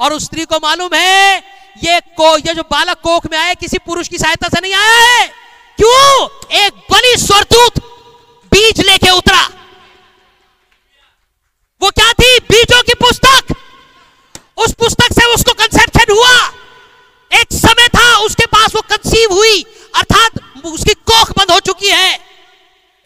और 0.00 0.12
उस 0.12 0.24
स्त्री 0.24 0.44
को 0.44 0.56
मालूम 0.56 0.90
है, 0.94 1.38
ये 1.84 2.00
को, 2.00 2.38
ये 2.38 2.54
जो 2.54 2.62
बालक 2.62 3.00
कोख 3.00 3.26
में 3.30 3.38
आया 3.38 3.54
किसी 3.54 3.78
पुरुष 3.78 4.08
की 4.08 4.18
सहायता 4.18 4.48
से 4.48 4.60
नहीं 4.60 4.74
आया 4.74 5.08
है। 5.08 5.28
क्यों? 5.76 6.28
एक 6.50 6.72
बली 6.72 7.16
स्वरदूत 7.16 7.78
बीज 8.50 8.80
लेके 8.80 9.10
उतरा। 9.10 9.50
वो 11.82 11.90
क्या 11.90 12.12
थी? 12.12 12.38
बीजों 12.38 12.82
की 12.82 12.94
पुस्तक। 12.94 13.56
उस 14.56 14.72
पुस्तक 14.72 15.12
से 15.12 15.34
उसको 15.34 15.52
कंसेप्शन 15.52 16.12
हुआ। 16.12 16.52
एक 17.40 17.46
समय 17.52 17.88
था, 17.88 18.16
उसके 18.16 18.46
पास 18.46 18.74
वो 18.74 18.80
कंसीव 18.80 19.32
हुई। 19.32 19.62
अर्थात 19.94 20.30
उसकी 20.64 20.94
कोख 20.94 21.30
बंद 21.30 21.50
हो 21.50 21.60
चुकी 21.60 21.88
है। 21.88 22.26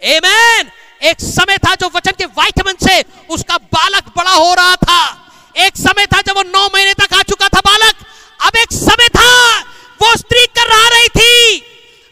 Amen. 0.06 0.79
एक 1.02 1.20
समय 1.20 1.58
था 1.58 1.74
जो 1.74 1.90
वचन 1.94 2.12
के 2.18 2.24
वाइटमिन 2.24 2.74
से 2.82 3.04
उसका 3.30 3.56
बालक 3.56 4.08
बड़ा 4.16 4.30
हो 4.30 4.54
रहा 4.54 4.76
था। 4.76 5.26
एक 5.56 5.76
समय 5.76 6.06
था 6.06 6.20
जब 6.20 6.36
वो 6.36 6.42
नौ 6.42 6.66
महीने 6.74 6.94
तक 6.94 7.14
आ 7.14 7.22
चुका 7.22 7.48
था 7.48 7.60
बालक। 7.60 7.94
अब 8.40 8.56
एक 8.56 8.72
समय 8.72 9.08
था, 9.08 9.58
वो 10.02 10.16
स्त्री 10.16 10.46
कर 10.46 10.66
रहा 10.66 10.88
रही 10.88 11.08
थी। 11.08 11.58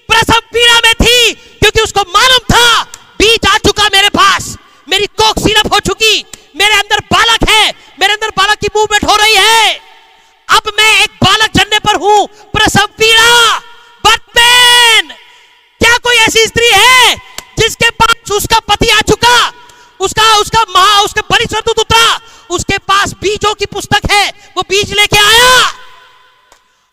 प्रसव 0.09 0.41
पीड़ा 0.53 0.75
में 0.75 0.95
थी, 0.95 1.33
क्योंकि 1.35 1.81
उसको 1.81 2.01
मालूम 2.01 2.55
था, 2.55 2.83
बीज 3.19 3.47
आ 3.49 3.57
चुका 3.59 3.89
मेरे 3.93 4.09
पास। 4.09 4.57
मेरी 4.89 5.07
कोख 5.07 5.39
सीरप 5.39 5.73
हो 5.75 5.81
चुकी। 5.81 6.25
मेरे 6.57 6.75
अंदर 6.75 7.01
बालक 7.13 7.49
है। 7.49 7.75
मेरे 8.01 8.13
अंदर 8.13 8.29
बालक 8.29 8.59
की 8.59 8.69
मूवमेंट 8.77 9.05
हो 9.05 9.17
रही 9.17 9.35
है। 9.35 9.81
अब 10.49 10.73
मैं 10.79 11.03
एक 11.03 11.11
बालक 11.25 11.51
जनने 11.55 11.79
पर 11.79 11.97
हूँ। 11.97 12.27
प्रसव 12.27 12.87
पीड़ा। 12.99 13.59
पेन 14.05 15.09
क्या 15.81 15.97
कोई 15.99 16.17
ऐसी 16.17 16.47
स्त्री 16.47 16.69
है 16.69 17.17
जिसके 17.59 17.91
पास 17.93 18.33
उसका 18.33 18.59
पति 18.69 18.89
आ 18.89 19.01
चुका, 19.01 19.37
उसका 20.01 20.35
उसका 20.37 20.65
महा 20.71 21.01
उसके 21.03 21.21
बड़ी 21.31 21.45
स्वतुत 21.45 21.79
उतरा 21.79 22.19
उसके 22.51 22.79
पास 22.81 23.13
बीजों 23.23 23.55
की 23.55 23.67
पुस्तक 23.67 24.11
है, 24.11 24.29
वो 24.57 24.63
बीज 24.69 24.93
लेके 24.93 25.19
आया। 25.19 25.51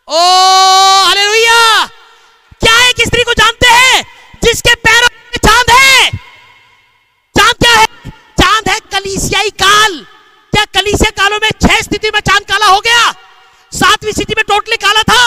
ओ, 0.08 0.20
हालेलुया। 1.06 1.86
क्या 2.62 2.76
एक 2.90 3.02
स्त्री 3.08 3.24
को 3.24 3.34
जानते 3.34 3.68
हैं? 3.68 4.04
जिसके 4.44 4.74
पैरों 4.78 5.08
में 5.08 5.38
चाँद 5.46 5.70
है। 5.72 6.10
चाँद 7.36 7.56
क्या 7.56 7.72
है? 7.72 7.86
चाँद 8.42 8.70
है 8.70 8.80
कलीसियाई 8.92 9.50
काल। 9.64 9.98
क्या 10.54 10.66
कलीसिया 10.74 11.10
कालों 11.18 11.40
में 11.44 11.50
छह 11.62 11.82
स्थिति 11.82 12.12
में 12.14 12.20
चाँद 12.22 12.46
काला 12.46 12.66
हो 12.66 12.80
गया? 12.80 13.12
सातवीं 13.72 14.14
स्थिति 14.14 14.34
में 14.38 14.44
टोटली 14.48 14.78
काला 14.78 15.02
था। 15.04 15.24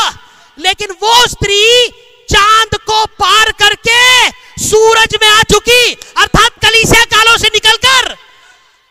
लेकिन 0.59 0.95
वो 1.03 1.27
स्त्री 1.27 1.89
चाँद 2.31 2.75
को 2.87 3.05
पार 3.19 3.51
करके 3.59 4.31
सूरज 4.61 5.17
में 5.23 5.29
आ 5.29 5.43
चुकी 5.43 5.93
अर्थात 5.93 6.59
कलीसिया 6.63 7.05
कालों 7.07 7.37
से 7.37 7.49
निकलकर 7.49 8.17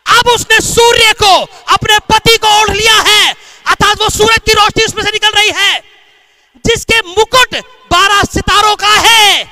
अब 0.06 0.28
उसने 0.28 0.60
सूर्य 0.60 1.12
को 1.22 1.34
अपने 1.74 1.98
पति 2.10 2.36
को 2.36 2.48
ओढ़ 2.60 2.70
लिया 2.70 2.94
है 3.00 3.30
अर्थात 3.66 4.00
वो 4.00 4.08
सूरज 4.10 4.40
की 4.46 4.52
रोशनी 4.52 4.84
उसमें 4.84 5.02
से 5.04 5.10
निकल 5.10 5.32
रही 5.32 5.50
है 5.56 5.80
जिसके 6.64 7.00
मुकुट 7.08 7.54
बारह 7.92 8.22
सितारों 8.26 8.74
का 8.76 8.94
है 8.98 9.44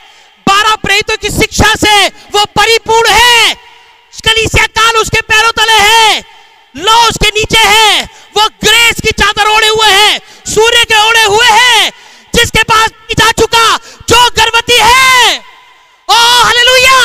बारह 0.46 0.74
प्रेरितों 0.76 1.16
की 1.16 1.30
शिक्षा 1.30 1.74
से 1.76 1.94
वो 2.34 2.44
परिपूर्ण 2.56 3.10
है 3.10 3.54
कलीसिया 4.26 4.66
काल 4.74 4.96
उसके 4.96 5.20
पैरों 5.22 5.50
तले 5.52 5.78
है 5.80 6.22
लो 6.76 6.94
उसके 7.08 7.28
नीचे 7.30 7.58
है 7.58 8.02
वो 8.36 8.46
ग्रेस 8.64 9.00
की 9.00 9.10
चादर 9.20 9.48
ओढ़े 9.48 9.68
हुए 9.68 9.88
है 9.88 10.18
सूर्य 10.48 10.84
के 10.84 10.96
ओढ़े 11.00 11.24
हुए 11.24 11.46
है 11.48 11.90
जिसके 12.34 12.62
पास 12.62 12.90
जा 13.18 13.30
चुका 13.34 13.66
जो 14.10 14.28
गर्भवती 14.38 14.78
है 14.80 15.36
ओ 16.08 16.14
हालेलुया 16.14 16.98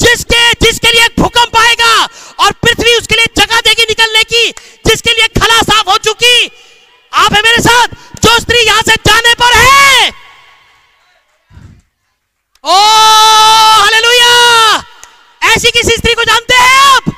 जिसके 0.00 0.42
जिसके 0.64 0.92
लिए 0.92 1.08
भूकंप 1.18 1.56
आएगा 1.58 1.94
और 2.38 2.52
पृथ्वी 2.64 2.94
उसके 2.96 3.14
लिए 3.14 3.26
जगह 3.36 3.60
देगी 3.60 3.84
निकलने 3.84 4.22
की 4.24 4.44
जिसके 4.86 5.12
लिए 5.12 5.28
खला 5.38 5.60
साफ़ 5.62 5.90
हो 5.90 5.96
चुकी 6.04 6.50
आप 7.12 7.32
है 7.34 7.42
मेरे 7.42 7.62
साथ 7.62 7.96
जो 8.24 8.38
स्त्री 8.40 8.60
यहाँ 8.60 8.82
से 8.82 8.94
जाने 9.08 9.34
पर 9.42 9.56
है 9.58 10.10
ओ 12.64 12.76
हालेलुया 13.80 14.32
ऐसी 15.42 15.70
किसी 15.70 15.96
स्त्री 15.96 16.14
को 16.14 16.24
जानते 16.24 16.56
हैं 16.56 16.78
आप 16.84 17.12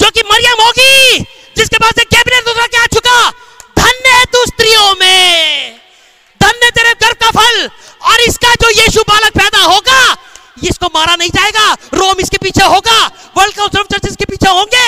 जो 0.00 0.10
कि 0.10 0.22
मरियम 0.32 0.62
होगी 0.62 1.18
जिसके 1.56 1.78
पास 1.78 1.98
एक 2.00 2.08
कैबिनेट 2.08 2.44
दूसरा 2.44 2.66
क्या 2.66 2.82
आ 2.82 2.86
चुका 2.94 3.18
धन्य 3.78 4.16
है 4.16 4.24
तू 4.32 4.44
स्त्रियों 4.46 4.94
में 5.00 5.78
धन्य 6.40 6.70
तेरे 6.70 6.94
गर्भ 7.02 7.16
का 7.22 7.30
फल 7.32 7.68
और 8.02 8.20
इसका 8.20 8.54
जो 8.62 8.70
यीशु 8.72 9.02
बालक 9.08 9.38
पैदा 9.38 9.62
होगा 9.64 10.00
इसको 10.64 10.86
मारा 10.94 11.14
नहीं 11.16 11.30
जाएगा 11.30 11.72
रोम 11.94 12.20
इसके 12.20 12.38
पीछे 12.38 12.64
होगा 12.64 12.98
वर्ल्ड 13.36 13.56
काउंसिल 13.56 13.80
ऑफ़ 13.80 13.86
चर्चेस 13.88 14.16
के 14.16 14.24
पीछे 14.24 14.50
होंगे 14.50 14.86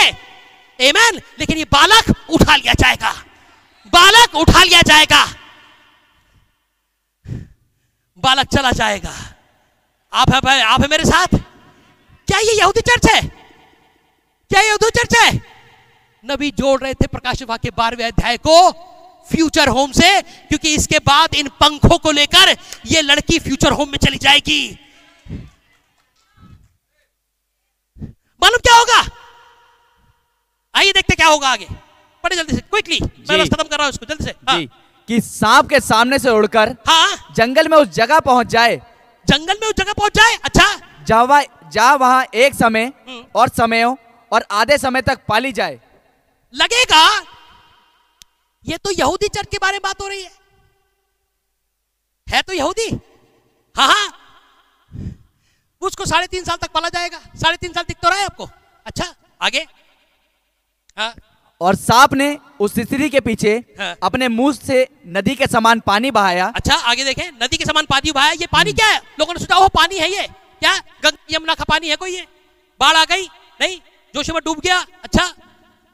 Amen. 0.79 1.21
लेकिन 1.39 1.59
ये 1.59 1.65
बालक 1.73 2.15
उठा 2.31 2.55
लिया 2.57 2.73
जाएगा 2.75 3.11
बालक 3.93 4.35
उठा 4.35 4.63
लिया 4.63 4.81
जाएगा 4.83 5.25
बालक 8.23 8.47
चला 8.55 8.71
जाएगा 8.73 9.13
आप 10.13 10.35
है 10.35 10.41
भाई 10.41 10.61
आप 10.61 10.81
है 10.81 10.89
मेरे 10.89 11.05
साथ 11.05 11.37
क्या 12.29 12.39
ये 12.39 12.53
यहूदी 12.53 12.81
चर्च 12.83 13.11
है 13.11 13.21
क्या 13.21 14.61
ये 14.61 14.69
यहूदी 14.69 14.91
चर्च 14.99 15.17
है 15.17 15.31
नबी 16.25 16.51
जोड़ 16.59 16.81
प्रकाश 17.51 17.67
वाक्य 17.67 17.71
बारहवें 17.77 18.07
अध्याय 18.07 18.37
को 18.39 18.71
फ्यूचर 19.27 19.69
होम 19.69 19.93
से 19.93 20.21
क्योंकि 20.49 20.75
इसके 20.75 20.99
बाद 20.99 21.35
इन 21.35 21.49
पंखों 21.61 21.99
को 21.99 22.11
लेकर 22.11 22.57
ये 22.87 23.01
लड़की 23.03 23.39
फ्यूचर 23.39 23.73
होम 23.73 23.89
में 23.91 23.99
चली 23.99 24.19
जाएगी। 24.19 24.79
मालूम 28.43 28.59
क्या 28.59 28.77
होगा? 28.79 29.01
आइए 30.75 30.93
देखते 30.93 31.15
क्या 31.15 31.27
होगा 31.27 31.49
आगे। 31.49 31.67
बड़े 32.25 32.37
जल्दी 32.37 32.55
से 32.55 32.61
क्विकली 32.63 33.01
मैं 33.03 33.39
बस 33.39 33.49
खत्म 33.49 33.65
कर 33.65 33.77
रहा 33.77 33.87
हूँ 33.87 33.93
इसको 33.93 34.07
जल्दी 34.07 34.25
से। 34.25 34.35
हाँ। 34.49 34.59
जी 34.59 34.69
कि 35.09 35.21
सांप 35.21 35.69
के 35.69 35.81
सामने 35.81 36.19
से 36.19 36.31
उड़कर 36.31 36.75
हाँ। 36.89 37.35
जंगल 37.37 37.69
में 37.69 37.77
उस 37.79 37.89
जगह 37.95 38.21
पहुँच 38.21 38.47
जाए। 38.47 38.77
जंगल 39.29 39.59
में 39.61 39.69
उस 39.69 39.75
जगह 39.75 39.93
पहुँच 39.93 40.15
जाए? 40.17 40.37
अच्छा। 40.45 40.67
जहाँ 41.07 41.43
जहाँ 41.73 41.97
वहाँ 41.97 42.25
एक 42.35 42.55
समय 42.55 42.85
हम्म। 43.09 43.25
और 43.35 43.49
समयों 43.49 43.95
और 44.33 44.45
आधे 44.51 44.79
समय 44.79 45.03
तक 45.03 45.19
पाली 45.29 45.53
जाए। 45.53 45.79
लगेगा 46.55 47.05
ये 48.65 48.77
तो 48.77 48.91
यहूदी 48.91 49.29
चर्च 49.29 49.49
के 49.51 49.59
बारे 49.59 49.73
में 49.73 49.81
बात 49.85 50.03
हो 50.03 50.07
रही 50.09 50.23
है। 50.23 50.31
है 52.27 52.43
तो 52.43 52.53
यहूदी? 52.53 52.89
हाँ 53.77 53.89
हाँ। 53.89 54.13
उसको 55.83 56.07
साढ़े 56.07 56.27
तीन 56.27 56.45
साल 56.45 56.57
तक 56.57 56.71
पाला 56.71 56.89
जाएगा। 56.89 57.19
साढ़े 57.19 57.57
तीन 57.57 57.73
साल 57.73 57.85
दिख 57.89 57.97
तो 57.97 58.09
रहा 58.09 58.19
है 58.19 58.25
आपको। 58.25 58.49
अच्छा 58.87 59.15
आगे। 59.43 59.67
हाँ। 60.99 61.15
और 61.61 61.75
सांप 61.75 62.15
ने 62.15 62.39
उस 62.61 62.75
स्त्री 62.79 63.09
के 63.11 63.21
पीछे 63.21 63.57
हाँ। 63.81 63.97
अपने 64.03 64.29
मुँह 64.29 64.53
से 64.53 64.89
नदी 65.07 65.35
के 65.35 65.47
समान 65.47 65.81
पानी 65.81 66.11
बहाया। 66.11 66.53
अच्छा 66.57 66.75
आगे 66.75 67.05
देखें। 67.05 67.31
नदी 67.43 67.57
के 67.57 67.65
समान 67.65 67.87
पानी 67.87 68.13
बहाया। 68.13 68.33
ये 68.33 68.47
पानी 68.47 68.73
क्या 68.73 68.87
है? 68.87 69.01
लोगों 69.21 69.35
ने 69.35 69.41
सोचा 69.41 69.59
वो 69.59 69.69
पानी 69.69 69.99
है 69.99 70.11
ये। 70.13 70.27
क्या? 70.61 70.79
गंगा 70.79 71.27
यमुना 71.31 71.55
का 71.55 71.65
पानी 71.65 71.89
है 71.89 71.97
कोई 71.97 72.15
ये? 72.15 72.27
बाढ़ 72.81 72.97
आ 72.97 73.05
गई? 73.05 73.27
नहीं। 73.61 73.81
जोशी 74.15 74.33
में 74.33 74.41
डूब 74.45 74.61
गया। 74.61 74.79
अच्छा। 75.05 75.35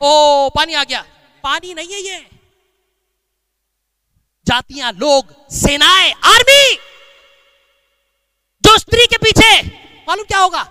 ओ 0.01 0.49
पानी 0.49 0.75
आ 0.75 0.85
गया। 0.85 1.05
पानी 1.45 1.75
नहीं 1.75 1.93
है 1.93 2.01
ये। 2.01 2.36
जातियाँ, 4.47 4.93
लोग, 4.93 5.51
सेनाएँ, 5.51 6.13
आर्मी। 6.13 6.75
जो 8.63 8.79
स्त्री 8.79 9.07
के 9.07 9.17
पीछे, 9.17 9.67
मालूम 10.09 10.25
क्या 10.25 10.39
होगा? 10.39 10.71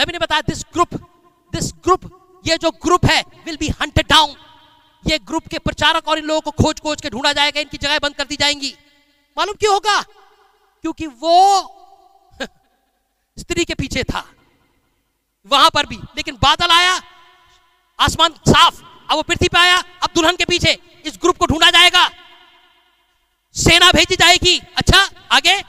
नबी 0.00 0.12
ने 0.12 0.18
बताया 0.18 0.40
दिस 0.40 0.64
ग्रुप 0.72 0.94
दिस 1.54 1.72
ग्रुप 1.74 2.20
ये 2.46 2.58
जो 2.58 2.70
ग्रुप 2.70 3.06
है 3.06 3.24
विल 3.44 3.56
बी 3.56 3.68
हंटेड 3.68 4.06
डाउन 4.08 4.34
ये 5.06 5.18
ग्रुप 5.18 5.48
के 5.48 5.58
प्रचारक 5.58 6.08
और 6.08 6.18
इन 6.18 6.24
लोगों 6.24 6.40
को 6.40 6.50
खोज 6.50 6.80
खोज 6.80 7.00
के 7.00 7.10
ढूंढा 7.10 7.32
जाएगा, 7.32 7.60
इनकी 7.60 7.76
जगह 7.76 7.98
बंद 7.98 8.14
कर 8.14 8.24
दी 8.24 8.36
जाएँगी। 8.36 8.76
मालूम 9.38 9.54
क्यों 9.54 9.74
होगा? 9.74 10.02
क्योंकि 10.82 11.06
वो 11.06 11.62
स्त्री 13.38 13.64
के 13.64 13.74
पीछे 13.74 14.02
था। 14.02 14.30
वहाँ 15.46 15.70
पर 15.74 15.86
भी। 15.86 15.96
लेकिन 15.96 16.34
बादल 16.34 16.68
आया, 16.70 17.02
आसमान 18.00 18.30
साफ़, 18.30 18.82
अब 18.82 19.12
वो 19.12 19.22
पृथ्वी 19.22 19.48
पे 19.48 19.58
आया, 19.58 19.76
अब 19.76 20.10
दुल्हन 20.14 20.36
के 20.36 20.44
पीछे। 20.44 21.02
इस 21.06 21.18
ग्रुप 21.20 21.36
को 21.36 21.46
ढूंढा 21.46 21.70
जाएगा। 21.70 22.10
सेना 23.56 23.92
भेजी 23.92 24.14
जाएगी। 24.14 24.62
अच्छा 24.76 25.10
आगे। 25.32 25.62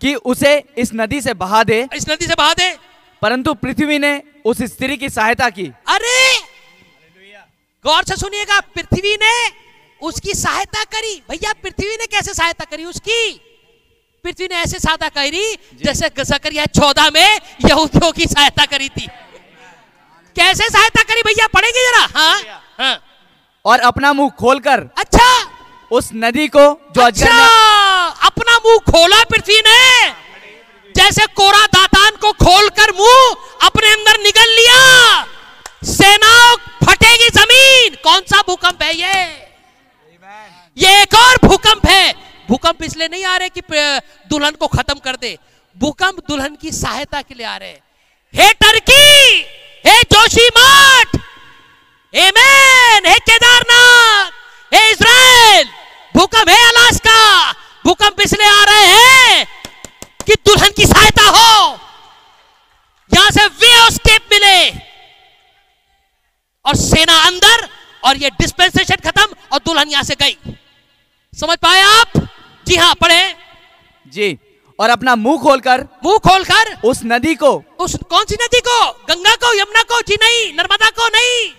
कि 0.00 0.14
उसे 0.14 0.64
इस 0.78 0.90
नदी 0.94 1.20
से 1.20 1.34
बहा 1.34 1.64
दे। 1.64 1.88
इस 1.94 2.08
नदी 2.10 2.26
से 2.26 2.34
बहा 2.34 2.54
दे। 2.54 2.78
परंतु 3.22 3.54
पृथ्वी 3.54 3.98
ने 3.98 4.22
उस 4.44 4.62
स्त्री 4.62 4.96
की 4.96 5.08
सहायता 5.08 5.50
की। 5.50 5.66
अरे! 5.66 6.38
गौर 7.84 8.04
से 8.04 8.16
सुनिएगा 8.16 8.60
पृथ्वी 8.60 9.16
ने 9.22 9.50
उसकी 10.02 10.34
सहायता 10.34 10.84
करी। 10.84 11.22
भैया 11.30 11.52
पृथ्वी 11.52 11.96
ने 11.96 12.06
कैसे 12.06 12.34
सहायता 12.34 12.64
करी 12.64 12.84
उसकी? 12.84 13.40
पृथ्वी 14.24 14.44
ने 14.46 14.54
ऐसे 14.54 14.78
सहायता 14.78 15.08
करी 15.08 15.54
जैसे 15.84 16.10
जकरिया 16.24 16.66
चौदह 16.66 17.10
में 17.10 17.38
यहूदियों 17.66 18.12
की 18.12 18.26
सहायता 18.26 18.66
करी 18.66 18.88
थी। 18.88 19.06
कैसे 20.36 20.68
सहायता 20.70 21.02
करी 21.02 21.22
भैया 21.22 21.46
पढ़ेंगे 21.46 21.90
जरा? 21.90 22.20
हाँ 22.20 22.42
हाँ। 22.78 23.04
और 23.64 23.80
अपना 23.80 24.12
मुँह 24.12 24.30
खोलकर। 24.30 24.80
अच्छा 24.98 25.49
उस 25.90 26.10
नदी 26.14 26.46
को 26.48 26.64
जो 26.94 27.02
अच्छा! 27.02 27.36
अपना 28.26 28.56
मुँह 28.64 28.78
खोला 28.90 29.22
पृथ्वी 29.30 29.60
ने 29.66 29.80
जैसे 30.94 31.26
कोरा 31.34 31.64
दातान 31.66 32.16
को 32.16 32.32
खोलकर 32.44 32.92
मुँह 32.92 33.66
अपने 33.66 33.90
अंदर 33.92 34.20
निकल 34.22 34.50
लिया। 34.50 34.78
सेनाओं 35.86 36.56
फटेगी 36.84 37.28
ज़मीन। 37.38 37.94
कौन 38.04 38.20
सा 38.30 38.40
भूकंप 38.48 38.82
है 38.82 38.94
ये? 38.96 39.24
ये 40.76 41.00
एक 41.02 41.14
और 41.14 41.36
भूकंप 41.44 41.86
है। 41.86 42.12
भूकंप 42.48 42.82
इसलिए 42.82 43.08
नहीं 43.08 43.24
आ 43.24 43.36
रहे 43.36 43.48
कि 43.48 43.62
दुल्हन 44.30 44.54
को 44.60 44.66
खत्म 44.66 44.98
कर 45.04 45.16
दे। 45.16 45.36
भूकंप 45.76 46.20
दुल्हन 46.28 46.56
की 46.62 46.70
सहायता 46.72 47.22
के 47.22 47.34
लिए 47.34 47.46
आ 47.46 47.56
रहे 47.56 47.78
हे। 48.34 48.52
टर्की! 48.52 49.40
हे 49.86 50.02
जोशीमठ 50.12 51.16
आमेन 51.16 51.20
हे 52.14 52.30
मैन! 52.30 53.06
हे 53.06 53.18
केदारनाथ! 53.18 54.30
हे 54.72 54.90
इज़राइल! 54.90 55.68
भूकंप 56.14 56.48
है 56.48 56.68
अलास्का! 56.68 57.52
भूकंप 57.86 58.20
इसलिए 58.20 58.48
आ 58.48 58.64
रहे 58.64 58.86
हैं 58.86 59.46
कि 60.26 60.34
दुल्हन 60.46 60.70
की 60.70 60.86
सहायता 60.86 61.22
हो। 61.28 61.78
यहाँ 63.10 63.30
से 63.30 63.46
वे 63.46 63.90
स्टेप 63.90 64.28
मिले। 64.32 64.70
और 66.64 66.76
सेना 66.76 67.18
अंदर 67.20 67.68
और 68.04 68.16
ये 68.16 68.30
डिस्पेंसेशन 68.30 68.96
खत्म 69.06 69.34
और 69.52 69.58
दुल्हन 69.58 69.88
यहाँ 69.88 70.02
से 70.02 70.14
गई। 70.14 70.36
समझ 71.32 71.56
पाए 71.58 71.80
आप? 71.80 72.12
जी 72.66 72.76
हाँ 72.76 72.94
पढ़े। 72.94 73.34
जी 74.06 74.38
और 74.78 74.90
अपना 74.90 75.14
मुँह 75.16 75.38
खोलकर 75.42 75.86
मुँह 76.04 76.18
खोलकर 76.18 76.74
उस 76.84 77.00
नदी 77.04 77.34
को। 77.34 77.52
उस 77.78 77.96
कौन 78.10 78.24
सी 78.24 78.34
नदी 78.34 78.60
को? 78.60 78.90
गंगा 79.08 79.34
को 79.34 79.52
यमुना 79.54 79.82
को? 79.82 80.00
जी 80.00 80.14
नहीं 80.14 80.52
नर्मदा 80.54 80.90
को 80.90 81.08
नहीं। 81.08 81.50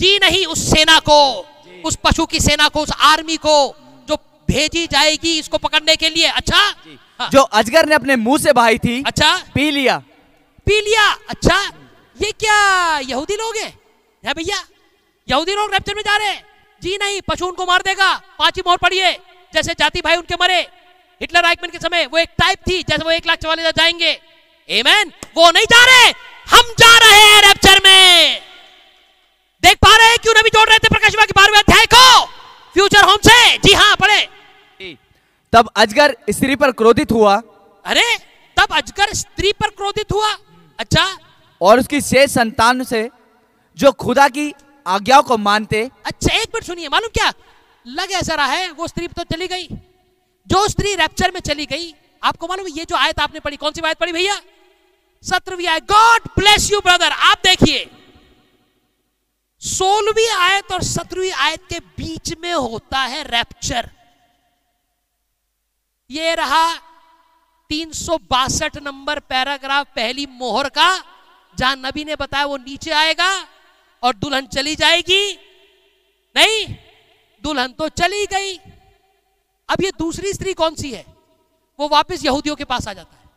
जी 0.00 0.18
नहीं 0.18 0.44
उस 0.46 0.70
सेना 0.70 0.98
को 0.98 1.18
उस 1.84 1.96
पशु 2.04 2.26
की 2.26 2.40
सेना 2.40 2.68
को 2.68 2.80
उस 2.80 2.90
आर्मी 3.00 3.36
को। 3.36 3.74
भेजी 4.48 4.86
जाएगी 4.86 5.38
इसको 5.38 5.58
पकड़ने 5.58 5.96
के 5.96 6.08
लिए। 6.08 6.26
अच्छा? 6.26 6.58
हाँ, 7.20 7.28
जो 7.32 7.40
अजगर 7.40 7.86
ने 7.86 7.94
अपने 7.94 8.16
मुँह 8.18 8.38
से 8.38 8.52
बहाई 8.52 8.78
थी 8.78 9.02
अच्छा। 9.06 9.36
पी 9.54 9.70
लिया। 9.70 9.96
पी 10.66 10.80
लिया? 10.80 11.10
अच्छा। 11.30 11.58
ये 12.16 12.30
क्या 12.32 12.98
यहूदी 13.00 13.36
लोग 13.36 13.56
हैं? 13.56 13.72
है 14.24 14.32
भैया 14.34 14.62
यहूदी 15.28 15.54
लोग 15.54 15.72
रैप्चर 15.72 15.94
में 15.94 16.02
जा 16.02 16.16
रहे 16.16 16.28
हैं। 16.28 16.44
जी 16.82 16.96
नहीं 16.98 17.20
पशु 17.28 17.46
उनको 17.46 17.66
मार 17.66 17.82
देगा। 17.82 18.12
पांचवी 18.38 18.62
मोहर 18.66 18.78
पड़िए 18.78 19.12
जैसे 19.52 19.74
जाति 19.78 20.00
भाई 20.00 20.16
उनके 20.16 20.34
मरे। 20.40 20.60
हिटलर 21.20 21.44
आइकमैन 21.44 21.70
के 21.70 21.78
समय 21.78 22.06
वो 22.06 22.18
एक 22.18 22.28
टाइप 22.38 22.58
थी 22.68 22.82
जैसे 22.82 23.04
वो 23.04 23.10
एक 23.10 23.26
लाख 23.26 23.38
चवालीस 23.38 23.66
हज़ार 23.66 23.72
जाएँगे। 23.76 24.18
एमेन 24.68 25.12
वो 25.36 25.50
नहीं 25.50 25.66
जा 25.66 25.84
रहे। 25.84 26.10
हम 26.48 26.72
जा 26.78 26.96
रहे 26.98 27.20
हैं 27.22 27.40
रैप्चर 27.42 27.80
में। 27.84 28.40
देख 29.62 29.76
पा 29.78 29.96
रहे 29.96 30.08
हैं 30.08 30.18
क्यों 30.22 30.34
नबी 30.38 30.50
जोड़ 30.50 30.68
रहे 30.68 30.78
थे 30.78 30.88
प्रकाश 30.88 31.14
की 31.16 31.32
बारहवें 31.36 31.58
अध्याय 31.58 31.86
को? 31.94 32.02
फ्यूचर 32.74 33.04
होम 33.04 33.16
से? 33.18 33.56
जी 33.58 33.72
हाँ 33.72 33.94
पढ़े। 33.96 34.20
तब 35.52 35.68
अजगर 35.76 36.16
स्त्री 36.30 36.56
पर 36.56 36.70
क्रोधित 36.72 37.12
हुआ। 37.12 37.34
अरे 37.84 38.16
तब 38.56 38.72
अजगर 38.72 39.12
स्त्री 39.14 39.52
पर 39.52 39.68
क्रोधित 39.70 40.12
हुआ? 40.12 40.32
अच्छा। 40.78 41.06
और 41.60 41.80
उसकी 41.80 42.00
शेष 42.00 42.30
संतान 42.30 42.82
से 42.84 43.08
जो 43.78 43.92
खुदा 43.94 44.28
की 44.28 44.52
आज्ञाओं 44.86 45.22
को 45.22 45.36
मानते। 45.38 45.88
अच्छा 46.06 46.34
एक 46.34 46.48
मिनट 46.54 46.64
सुनिए 46.64 46.88
मालूम 46.88 47.10
क्या? 47.14 47.32
लग 47.86 48.12
ऐसा 48.12 48.34
रहा 48.34 48.46
है 48.46 48.70
वो 48.70 48.88
स्त्री 48.88 49.06
तो 49.08 49.24
चली 49.24 49.46
गई। 49.46 49.68
जो 50.46 50.66
स्त्री 50.68 50.94
रैप्चर 50.94 51.30
में 51.30 51.40
चली 51.40 51.66
गई 51.66 51.94
आपको 52.22 52.46
मालूम 52.46 52.66
ये 52.68 52.84
जो 52.84 52.96
आयत 52.96 53.20
आपने 53.20 53.40
पढ़ी 53.40 53.56
कौन 53.56 53.72
सी 53.72 53.80
आयत 53.82 53.98
पढ़ी 53.98 54.12
भैया? 54.12 54.40
सत्रहवीं 55.24 55.66
आयत। 55.66 55.82
गॉड 55.92 56.28
ब्लेस 56.38 56.70
यू 56.72 56.80
ब्रदर 56.80 57.10
आप 57.10 57.38
देखिए। 57.44 57.90
सोलहवीं 59.62 60.28
आयत 60.28 60.72
और 60.72 60.82
सत्रहवीं 60.82 61.32
आयत 61.32 61.66
के 61.68 61.78
बीच 61.96 62.32
में 62.38 62.52
होता 62.52 63.00
है 63.00 63.22
रैप्चर 63.24 63.90
ये 66.10 66.34
रहा 66.34 66.74
तीन 67.70 67.92
सौ 67.92 68.16
बासठ 68.30 68.76
नंबर 68.78 69.18
पैराग्राफ 69.20 69.86
पहली 69.96 70.26
मोहर 70.30 70.68
का, 70.68 70.88
जहाँ 71.56 71.76
नबी 71.76 72.04
ने 72.04 72.16
बताया 72.16 72.44
वो 72.44 72.56
नीचे 72.56 72.90
आएगा 72.90 73.30
और 74.02 74.14
दुल्हन 74.14 74.46
चली 74.46 74.74
जाएगी। 74.76 75.32
नहीं, 76.36 76.66
दुल्हन 77.42 77.72
तो 77.72 77.88
चली 77.90 78.26
गई। 78.26 78.56
अब 79.68 79.82
ये 79.82 79.90
दूसरी 79.98 80.32
स्त्री 80.32 80.54
कौन 80.54 80.74
सी 80.74 80.90
है? 80.90 81.04
वो 81.78 81.88
वापस 81.88 82.24
यहूदियों 82.24 82.56
के 82.56 82.64
पास 82.64 82.88
आ 82.88 82.92
जाता 82.92 83.16
है। 83.16 83.30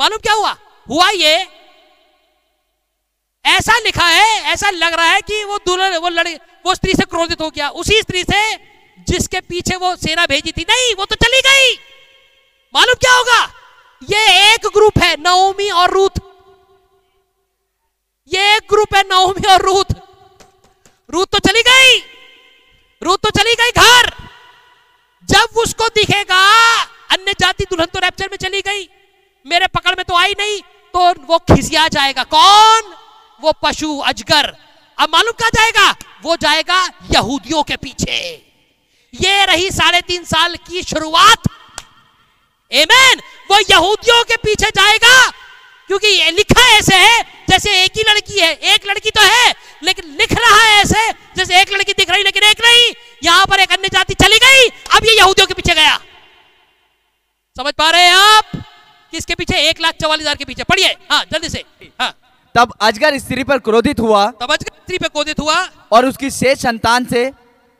मालूम 0.00 0.18
क्या 0.18 0.34
हुआ? 0.34 0.56
हुआ 0.86 1.08
ये 1.10 1.46
ऐसा 3.44 3.78
लिखा 3.78 4.06
है, 4.06 4.40
ऐसा 4.42 4.70
लग 4.70 4.94
रहा 4.94 5.10
है 5.10 5.20
कि 5.20 5.42
वो 5.44 5.58
दुल्हन 5.58 5.96
वो 5.96 6.08
लड़े 6.08 6.38
वो 6.66 6.74
स्त्री 6.74 6.92
से 6.92 7.04
क्रोधित 7.04 7.40
हो 7.40 7.48
गया। 7.50 7.68
उसी 7.70 8.00
स्त्री 8.00 8.22
से 8.22 8.40
जिसके 9.08 9.40
पीछे 9.40 9.76
वो 9.76 9.94
सेना 9.96 10.26
भेजी 10.26 10.52
थी। 10.52 10.62
नहीं, 10.62 10.94
वो 10.94 11.04
तो 11.04 11.14
चली 11.14 11.40
गई। 11.40 11.74
मालूम 12.74 12.94
क्या 12.94 13.12
होगा? 13.12 13.42
ये 14.02 14.52
एक 14.54 14.66
ग्रुप 14.66 14.98
है 14.98 15.14
नवमी 15.20 15.68
और 15.70 15.90
रूथ। 15.90 16.20
ये 18.30 18.56
एक 18.56 18.66
ग्रुप 18.70 18.94
है 18.96 19.02
नवमी 19.02 19.48
और 19.48 19.62
रूथ। 19.62 19.94
रूथ 21.10 21.26
तो 21.26 21.38
चली 21.38 21.62
गई। 21.62 21.98
रूथ 23.02 23.18
तो 23.18 23.30
चली 23.30 23.54
गई 23.54 23.70
घर। 23.70 24.10
जब 25.24 25.58
उसको 25.58 25.88
दिखेगा, 25.88 26.42
अन्य 27.10 27.34
जाति 27.40 27.64
दुल्हन 27.64 27.86
तो 27.86 27.98
रैप्चर 27.98 28.28
में 28.30 28.36
चली 28.38 28.60
गई। 28.60 28.88
मेरे 29.46 29.66
पकड़ 29.66 29.90
में 29.90 30.04
तो 30.08 30.16
आई 30.16 30.34
नहीं 30.38 30.60
तो 30.94 31.12
वो 31.26 31.38
खिसिया 31.38 31.88
जाएगा। 31.88 32.24
कौन? 32.24 32.94
वो 33.40 33.52
पशु 33.62 33.98
अजगर, 34.00 34.54
अब 34.98 35.08
मालूम 35.08 35.32
क्या 35.34 35.48
जाएगा? 35.50 35.90
वो 36.22 36.36
जाएगा 36.36 36.84
यहूदियों 37.12 37.62
के 37.62 37.76
पीछे। 37.78 38.16
ये 39.14 39.44
रही 39.46 39.70
साढ़े 39.72 40.00
तीन 40.02 40.24
साल 40.26 40.56
की 40.58 40.82
शुरुआत। 40.84 41.48
एमेन 42.70 43.20
वो 43.50 43.58
यहूदियों 43.60 44.22
के 44.24 44.36
पीछे 44.38 44.70
जाएगा, 44.72 45.28
क्योंकि 45.90 46.08
ये 46.08 46.30
लिखा 46.30 46.66
ऐसे 46.70 46.96
है, 46.96 47.22
जैसे 47.48 47.82
एक 47.84 47.96
ही 47.96 48.02
लड़की 48.02 48.38
है। 48.40 48.52
एक 48.74 48.86
लड़की 48.86 49.10
तो 49.10 49.20
है, 49.22 49.54
लेकिन 49.82 50.16
लिख 50.18 50.32
रहा 50.32 50.56
है 50.56 50.80
ऐसे, 50.82 51.10
जैसे 51.36 51.60
एक 51.60 51.72
लड़की 51.72 51.92
दिख 51.92 52.10
रही, 52.10 52.22
लेकिन 52.22 52.42
एक 52.42 52.60
नहीं। 52.64 52.92
यहाँ 53.24 53.46
पर 53.46 53.60
एक 53.60 53.72
अन्य 53.72 53.88
जाति 53.88 54.14
चली 54.14 54.38
गई, 54.38 54.68
अब 54.68 55.06
ये 55.06 55.16
यहूदियों 55.18 55.46
के 55.46 55.54
पीछे 55.54 55.74
गया। 55.74 55.96
समझ 57.56 57.72
पा 57.74 57.90
रहे 57.90 58.02
हैं 58.02 58.14
आप? 58.14 58.50
किसके 59.12 59.34
पीछे? 59.34 59.68
एक 59.68 59.80
लाख 59.80 59.94
चौवालीस 60.00 60.22
हज़ार 60.22 60.36
के 60.36 60.44
पीछे। 60.44 60.64
पढ़िए। 60.64 60.96
हाँ 61.10 61.24
जल्दी 61.32 61.48
से। 61.48 61.64
हाँ। 62.00 62.14
तब 62.58 62.72
अजगर 62.80 63.16
स्त्री 63.18 63.42
पर 63.44 63.58
क्रोधित 63.58 64.00
हुआ 64.00 64.24
तब 64.30 64.52
अजगर 64.52 64.76
स्त्री 64.76 64.98
पर 64.98 65.08
क्रोधित 65.08 65.40
हुआ। 65.40 65.56
और 65.92 66.06
उसकी 66.06 66.30
शेष 66.30 66.58
संतान 66.58 67.04
से 67.04 67.30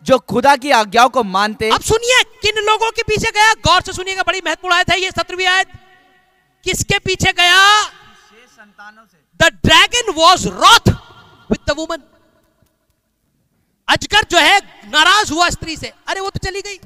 जो 0.02 0.18
खुदा 0.30 0.54
की 0.56 0.70
आज्ञाओं 0.70 1.08
को 1.08 1.22
मानते 1.24 1.70
अब 1.70 1.82
सुनिए 1.82 2.22
किन 2.42 2.62
लोगों 2.64 2.90
के 2.90 3.02
पीछे 3.02 3.30
गया? 3.30 3.52
गौर 3.66 3.80
से 3.82 3.92
सुनिएगा 3.92 4.22
बड़ी 4.22 4.40
महत्वपूर्ण 4.46 4.74
आयत 4.74 4.90
है 4.90 5.00
ये 5.00 5.10
सत्रहवीं 5.10 5.46
आयत। 5.46 5.72
किसके 6.64 6.98
पीछे 6.98 7.32
गया? 7.32 7.58
The 9.40 9.50
dragon 9.64 10.12
was 10.12 10.48
wroth 10.48 10.88
with 11.50 11.60
the 11.68 11.76
woman 11.78 12.02
अजगर 13.88 14.26
जो 14.30 14.38
है 14.38 14.58
नाराज़ 14.86 15.32
हुआ 15.32 15.48
स्त्री 15.50 15.76
से। 15.76 15.92
अरे 16.08 16.20
वो 16.20 16.30
तो 16.30 16.48
चली 16.48 16.60
गई। 16.60 16.80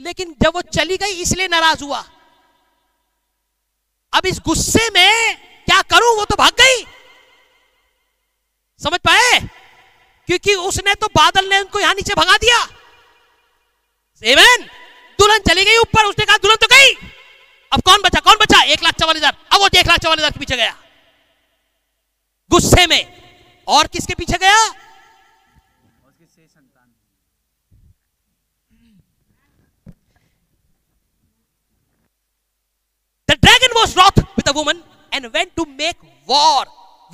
लेकिन 0.00 0.34
जब 0.42 0.52
वो 0.54 0.62
चली 0.72 0.96
गई 0.96 1.20
इसलिए 1.22 1.48
नाराज़ 1.48 1.84
हुआ। 1.84 2.04
अब 4.12 4.26
इस 4.26 4.40
गुस्से 4.46 4.88
में 4.90 5.36
क्या 5.66 5.82
करूँ 5.90 6.16
वो 6.16 6.24
तो 6.24 6.36
भाग 6.38 6.52
गई। 6.60 6.84
समझ 8.82 8.98
पाए? 9.00 9.38
क्योंकि 10.28 10.54
उसने 10.66 10.94
तो 10.94 11.06
बादल 11.14 11.48
ने 11.48 11.58
उनको 11.60 11.80
यहाँ 11.80 11.94
नीचे 11.94 12.14
भगा 12.14 12.36
दिया। 12.38 12.58
सेवन 14.22 14.66
दुल्हन 15.18 15.42
चली 15.48 15.64
गई 15.64 15.76
ऊपर, 15.78 16.04
उसने 16.06 16.24
कहा, 16.24 16.36
दुल्हन 16.38 16.56
तो 16.56 16.66
गई। 16.66 16.92
अब 17.72 17.80
कौन 17.82 18.02
बचा 18.02 18.20
कौन 18.20 18.36
बचा? 18.36 18.62
एक 18.64 18.82
लाख 18.82 18.94
चवालीस 18.94 19.22
हज़ार। 19.22 19.36
अब 19.52 19.60
वो 19.60 19.68
एक 19.74 19.86
लाख 19.86 19.98
चवालीस 19.98 20.18
हज़ार 20.18 20.30
के 20.30 20.38
पीछे 20.38 20.56
गया। 20.56 20.76
गुस्से 22.50 22.86
में। 22.86 23.02
और 23.66 23.86
किसके 23.86 24.14
पीछे 24.14 24.38
गया? 24.38 24.68
The 33.28 33.32
dragon 33.32 33.74
was 33.76 33.98
wroth 33.98 34.18
with 34.18 34.48
woman 34.56 34.82
and 35.12 35.26
went 35.28 35.54
to 35.56 35.64
make 35.70 35.96
war 36.28 36.64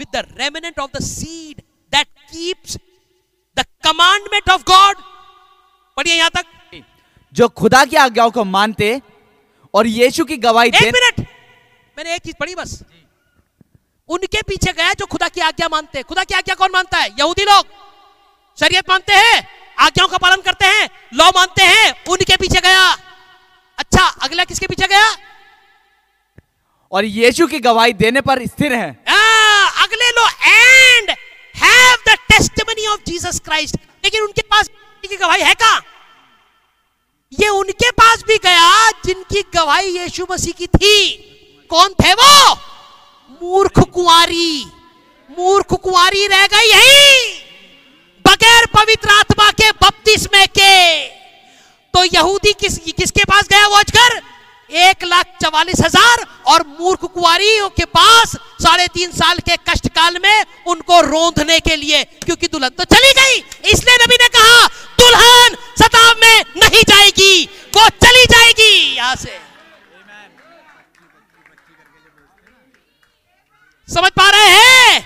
with 0.00 0.10
the 0.16 0.22
remnant 0.40 0.76
of 0.78 0.90
the 0.96 1.02
seed 1.04 1.62
that 1.92 2.06
keeps 2.32 2.76
the 3.56 3.64
commandment 3.86 4.46
of 4.56 4.64
God. 4.64 4.94
पढ़िए 5.96 6.14
यहाँ 6.14 6.30
तक। 6.30 6.44
जो 7.32 7.48
खुदा 7.48 7.84
की 7.84 7.96
आज्ञाओं 7.96 8.30
को 8.30 8.44
मानते 8.44 9.00
और 9.74 9.86
यीशु 9.86 10.24
की 10.24 10.36
गवाही 10.36 10.68
एक 10.68 10.82
मिनट। 10.82 11.20
मैंने 11.98 12.14
एक 12.14 12.22
चीज़ 12.22 12.36
पढ़ी 12.40 12.54
बस। 12.54 12.82
उनके 14.08 14.42
पीछे 14.42 14.72
गया 14.72 14.92
जो 14.92 15.06
खुदा 15.06 15.28
की 15.28 15.40
आज्ञा 15.40 15.68
मानते। 15.68 15.98
हैं 15.98 16.04
खुदा 16.04 16.24
की 16.24 16.34
आज्ञा 16.34 16.54
कौन 16.54 16.70
मानता 16.72 16.98
है? 16.98 17.08
यहूदी 17.08 17.44
लोग। 17.44 17.66
शरीयत 18.60 18.90
मानते 18.90 19.14
हैं 19.14 19.48
आज्ञाओं 19.78 20.08
का 20.08 20.18
पालन 20.18 20.40
करते 20.42 20.66
हैं 20.66 20.88
लॉ 21.14 21.28
मानते 21.28 21.64
हैं 21.64 22.04
उनके 22.04 22.36
पीछे 22.36 22.60
गया। 22.60 22.92
अच्छा 23.78 24.06
अगला 24.06 24.44
किसके 24.44 24.66
पीछे 24.66 24.86
गया? 24.86 25.16
और 26.92 27.04
यीशु 27.04 27.46
की 27.46 27.58
गवाही 27.58 27.92
देने 27.92 28.20
पर 28.20 28.46
स्थिर 28.46 28.72
है। 28.72 29.04
आ, 29.08 29.38
अगले 29.82 30.10
लो 30.10 30.28
and 30.28 31.10
have 31.55 31.96
the 32.09 32.16
testimony 32.28 32.86
of 32.86 33.00
Jesus 33.06 33.40
Christ 33.44 33.76
लेकिन 34.05 34.22
उनके 34.22 34.42
पास 34.42 34.68
की 35.02 35.16
गवाही 35.16 35.42
है 35.42 35.55
कहाँ? 35.55 35.82
ये 37.40 37.48
उनके 37.48 37.90
पास 37.90 38.22
भी 38.28 38.36
गया 38.36 38.90
जिनकी 39.05 39.42
गवाही 39.55 39.98
यीशु 39.98 40.26
मसीह 40.30 40.52
की 40.52 40.66
थी। 40.66 41.12
कौन 41.70 41.88
थे 41.88 42.12
वो? 42.12 42.55
मूर्ख 43.42 43.78
कुंवारी। 43.78 44.64
मूर्ख 45.30 45.74
कुंवारी 45.74 46.26
रह 46.26 46.46
गई 46.46 46.70
यही। 46.70 47.32
बगैर 48.26 48.66
पवित्र 48.66 49.10
आत्मा 49.10 49.50
के 49.50 49.70
बपतिस्मे 49.70 50.46
के। 50.46 51.06
तो 51.94 52.05
यहूदी 52.05 52.52
किस, 52.52 52.78
किसके 52.78 53.24
पास 53.24 53.48
गया 53.48 53.66
वो 53.66 53.76
अजगर 53.76 54.20
एक 54.70 55.04
लाख 55.04 55.26
चवालीस 55.42 55.80
हज़ार 55.80 56.24
और 56.46 56.66
मूर्ख 56.70 57.04
कुआरियों 57.04 57.68
के 57.70 57.84
पास 57.86 58.36
साढ़े 58.62 58.86
तीन 58.88 59.10
साल 59.12 59.38
के 59.40 59.56
कष्ट 59.68 59.88
काल 59.90 60.18
में 60.22 60.44
उनको 60.66 61.00
रोंदने 61.02 61.58
के 61.60 61.76
लिए, 61.76 62.02
क्योंकि 62.24 62.46
दुल्हन 62.48 62.70
तो 62.70 62.84
चली 62.86 63.12
गई। 63.14 63.36
इसलिए 63.72 63.96
नबी 63.96 64.16
ने 64.22 64.28
कहा, 64.28 64.66
दुल्हन 64.98 65.56
सताव 65.78 66.14
में 66.20 66.44
नहीं 66.58 66.82
जाएगी, 66.84 67.44
वो 67.76 67.88
चली 67.98 68.24
जाएगी। 68.26 68.96
यहाँ 68.96 69.14
से। 69.16 69.38
समझ 73.88 74.10
पा 74.12 74.28
रहे 74.30 74.48
हैं? 74.48 75.00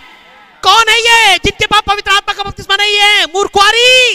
कौन 0.62 0.88
है 0.88 0.98
ये? 0.98 1.38
जिनके 1.38 1.66
पास 1.66 1.82
पवित्र 1.86 2.10
आत्मा 2.10 2.34
का 2.34 2.42
बपतिस्मा 2.42 2.76
नहीं 2.76 2.96
है। 2.96 3.24
मूर्खवारी 3.26 4.14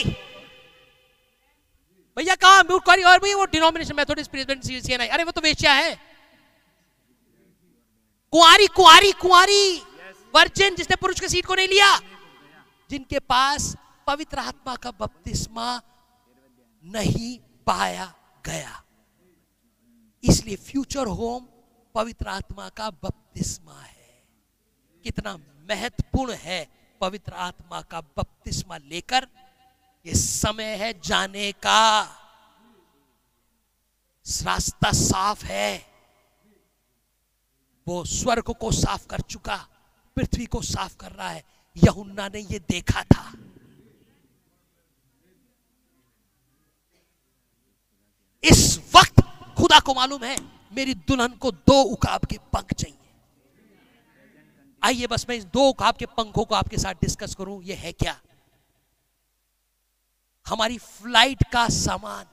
भैया, 2.18 2.36
कहा 2.36 3.12
और 3.12 3.20
भी 3.20 3.34
वो 3.34 3.46
डिनोमिनेशन 3.46 3.96
प्रेसिडेंट 4.04 4.64
सीएनआई 4.64 5.08
अरे, 5.08 5.24
वो 5.24 5.32
तो 5.32 5.42
वेश्या 5.42 5.74
है। 5.74 5.96
कुआरी 8.32 8.68
कुआरी 8.68 9.12
कुआरी 9.12 9.78
वर्जिन 10.36 10.76
जिसने 10.76 10.96
पुरुष 10.96 11.20
के 11.20 11.30
सीट 11.30 11.46
को 11.46 11.56
नहीं 11.56 11.68
लिया। 11.68 12.00
जिनके 12.90 13.20
पास 13.20 13.76
पवित्र 14.08 14.40
आत्मा 14.40 14.76
का 14.76 14.92
बपतिस्मा 14.92 15.82
नहीं 16.86 17.40
पाया 17.66 18.14
गया। 18.46 18.84
इसलिए 20.24 20.56
फ्यूचर 20.56 21.08
होम 21.08 21.48
पवित्र 21.96 22.28
आत्मा 22.28 22.70
का 22.70 22.90
बपतिस्मा 22.90 23.80
है। 23.82 24.24
कितना 25.04 25.38
महत्वपूर्ण 25.70 26.34
है 26.34 26.68
पवित्र 27.02 27.34
आत्मा 27.34 27.82
का 27.82 28.02
बपतिस्मा 28.02 28.78
लेकर। 28.78 29.28
ये 30.08 30.16
समय 30.16 30.76
है 30.76 31.02
जाने 31.02 31.52
का। 31.52 32.02
रास्ता 34.26 34.92
साफ़ 34.92 35.46
है। 35.46 35.86
वो 37.88 38.06
स्वर्ग 38.06 38.54
को 38.54 38.72
साफ़ 38.72 39.08
कर 39.08 39.22
चुका, 39.22 39.68
पृथ्वी 40.16 40.46
को 40.46 40.62
साफ़ 40.62 40.98
कर 40.98 41.12
रहा 41.12 41.30
है। 41.30 41.44
यहुन्ना 41.78 42.28
ने 42.28 42.40
ये 42.40 42.60
देखा 42.60 43.04
था। 43.04 43.34
इस 48.44 48.80
वक्त 48.96 49.22
खुदा 49.58 49.80
को 49.80 49.94
मालूम 49.94 50.24
है, 50.24 50.38
मेरी 50.72 50.94
दुल्हन 50.94 51.32
को 51.32 51.52
दो 51.52 51.82
उकाब 51.82 52.26
के 52.26 52.38
पंख 52.38 52.74
चाहिए। 52.74 52.98
आइए 54.84 55.08
बस 55.08 55.26
मैं 55.30 55.36
इस 55.36 55.46
दो 55.46 55.70
उकाब 55.70 55.96
के 55.96 56.06
पंखों 56.06 56.46
को 56.46 56.56
आपके 56.56 56.78
साथ 56.78 56.94
डिस्कस 56.94 57.36
करूँ, 57.36 57.64
ये 57.64 57.76
है 57.76 57.92
क्या? 57.92 58.22
हमारी 60.48 60.78
फ़्लाइट 60.78 61.44
का 61.54 61.70
सामान, 61.70 62.26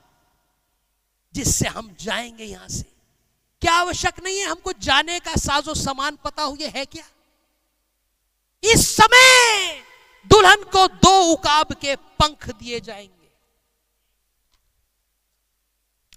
जिससे 1.33 1.67
हम 1.67 1.95
जाएँगे 1.99 2.43
यहाँ 2.43 2.67
से। 2.67 2.83
क्या 3.61 3.73
आवश्यक 3.73 4.23
नहीं 4.23 4.39
है 4.39 4.45
हमको 4.45 4.73
जाने 4.73 5.19
का 5.19 5.35
साजो 5.35 5.73
सामान 5.73 6.15
पता 6.15 6.43
हुए 6.43 6.67
है 6.67 6.85
क्या? 6.85 7.05
इस 8.63 8.95
समय 8.95 9.83
दुल्हन 10.27 10.63
को 10.63 10.87
दो 10.87 11.33
उकाब 11.33 11.73
के 11.73 11.95
पंख 11.95 12.49
दिए 12.49 12.79
जाएँगे। 12.79 13.31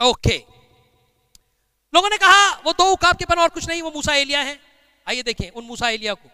ओके। 0.04 0.44
लोगों 1.94 2.10
ने 2.10 2.16
कहा, 2.16 2.54
वो 2.54 2.72
दो 2.72 2.92
उकाब 2.92 3.16
के 3.16 3.24
पन 3.24 3.34
और 3.34 3.48
कुछ 3.48 3.68
नहीं, 3.68 3.82
वो 3.82 3.90
मूसा 3.90 4.14
एलिया 4.14 4.40
है। 4.40 4.60
आइए 5.08 5.22
देखें, 5.22 5.50
उन 5.50 5.64
मूसा 5.64 5.88
एलिया 5.88 6.14
को। 6.14 6.30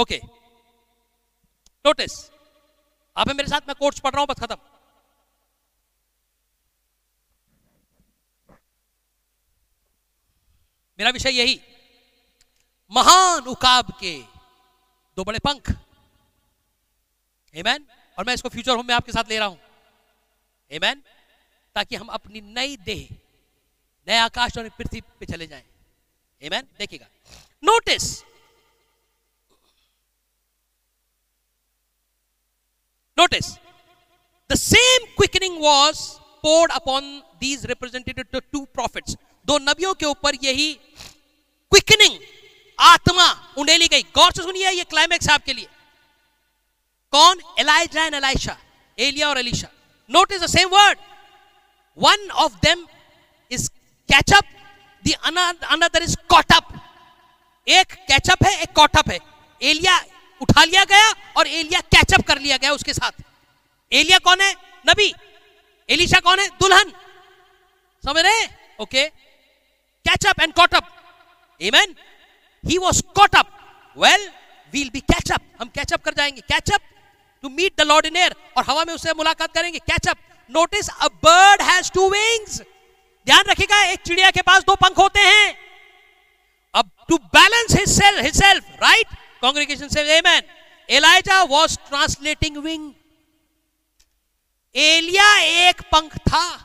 ओके। 0.00 0.39
नोटिस 1.86 2.30
आप 3.16 3.28
है 3.28 3.34
मेरे 3.34 3.48
साथ 3.48 3.60
मैं 3.60 3.74
कोर्ट्स 3.74 4.00
पढ़ 4.00 4.10
रहा 4.10 4.20
हूँ, 4.20 4.26
बस 4.26 4.40
खत्म. 4.40 4.56
मेरा 10.98 11.10
विषय 11.10 11.30
यही. 11.30 11.60
महान 12.92 13.42
उकाब 13.42 13.92
के 14.00 14.22
दो 15.16 15.24
बड़े 15.24 15.38
पंख. 15.38 15.70
Amen? 17.54 17.80
और 18.18 18.24
मैं 18.24 18.34
इसको 18.34 18.48
फ्यूचर 18.48 18.76
होम 18.76 18.86
में 18.86 18.94
आपके 18.94 19.12
साथ 19.12 19.24
ले 19.28 19.38
रहा 19.38 19.48
हूँ. 19.48 19.60
Amen? 20.72 20.96
ताकि 21.74 21.96
हम 21.96 22.06
अपनी 22.06 22.40
नई 22.40 22.76
देह 22.76 23.16
नए 24.08 24.16
आकाश 24.16 24.58
और 24.58 24.68
पृथ्वी 24.68 25.00
पे 25.00 25.26
चले 25.26 25.46
जाएँ. 25.46 25.64
Amen? 26.42 26.64
देखिएगा. 26.78 27.06
Notice 27.64 28.22
Notice, 33.20 33.48
the 34.50 34.56
same 34.56 35.02
quickening 35.16 35.56
was 35.60 35.96
poured 36.44 36.70
upon 36.74 37.08
these 37.40 37.66
represented 37.70 38.16
the 38.34 38.40
two 38.52 38.64
prophets. 38.76 39.16
दो 39.46 39.58
नबियों 39.58 39.92
के 39.94 40.06
ऊपर 40.06 40.34
यही 40.44 40.68
क्विकनिंग 41.72 42.14
आत्मा 42.78 43.26
उंडेली 43.58 43.88
गई। 43.88 44.02
गौर 44.16 44.32
से 44.32 44.42
सुनिए 44.42 44.70
ये 44.70 44.84
क्लाइमैक्स 44.92 45.28
आपके 45.30 45.52
लिए। 45.52 45.66
कौन? 47.12 47.40
एलाइजा 47.58 48.04
एंड 48.04 48.14
एलाइशा 48.14 48.56
एलिया 48.98 49.28
और 49.28 49.38
Elisha 49.38 49.68
notice 50.10 50.40
the 50.42 50.46
same 50.46 50.68
word 50.68 50.98
one 51.98 52.28
of 52.44 52.54
them 52.64 52.86
is 53.50 53.68
catch up 54.08 54.44
the 55.04 55.14
other 55.72 56.02
is 56.02 56.16
caught 56.30 56.52
up 56.52 56.72
एक 57.66 57.92
कैचअप 58.08 58.44
है 58.46 58.52
एक 58.62 58.72
कॉटअप 58.76 59.10
है। 59.10 59.18
एलिया 59.60 59.98
उठा 60.40 60.64
लिया 60.64 60.84
गया 60.84 61.12
और 61.36 61.46
एलिया 61.48 61.80
कैचअप 61.94 62.26
कर 62.28 62.38
लिया 62.38 62.56
गया 62.56 62.72
उसके 62.72 62.92
साथ। 62.94 63.22
एलिया 63.92 64.18
कौन 64.20 64.40
है? 64.40 64.52
नबी। 64.86 65.12
एलिशा 65.88 66.20
कौन 66.20 66.38
है? 66.38 66.48
दुल्हन। 66.60 66.92
समझ 68.04 68.22
रहे 68.24 68.44
okay 68.80 69.04
catch up 70.06 70.40
and 70.42 70.52
caught up 70.54 70.86
amen 71.60 71.94
he 72.64 72.78
was 72.78 73.02
caught up 73.16 73.46
well 73.96 74.28
we'll 74.74 74.90
be 74.90 75.00
catch up 75.02 75.42
हम 75.60 75.68
कैचअप 75.68 76.02
कर 76.04 76.14
जाएँगे। 76.14 76.40
Catch up 76.42 76.80
to 77.44 77.48
meet 77.48 77.72
the 77.78 77.82
Lord 77.82 78.06
in 78.06 78.16
air 78.16 78.34
और 78.56 78.64
हवा 78.68 78.84
में 78.84 78.92
उससे 78.94 79.12
मुलाकात 79.16 79.54
करेंगे। 79.54 79.78
Catch up 79.80 80.18
notice 80.50 80.88
a 80.90 81.08
bird 81.24 81.62
has 81.62 81.90
two 81.92 82.08
wings 82.10 82.60
ध्यान 83.26 83.44
रखिएगा, 83.46 83.82
एक 83.84 84.00
चिड़िया 84.00 84.30
के 84.30 84.42
पास 84.42 84.62
दो 84.64 84.74
पंख 84.76 84.98
होते 84.98 85.20
हैं। 85.20 85.54
अब 86.74 86.90
to 87.08 87.16
balance 87.34 87.74
his 87.76 88.36
self 88.36 88.64
right 88.82 89.06
congregation 89.44 89.88
says 89.88 90.08
amen. 90.18 90.42
Elijah 90.88 91.46
was 91.48 91.76
translating 91.90 92.62
wing. 92.64 92.92
एलिया 94.76 95.38
एक 95.38 95.80
पंख 95.80 96.16
था। 96.16 96.56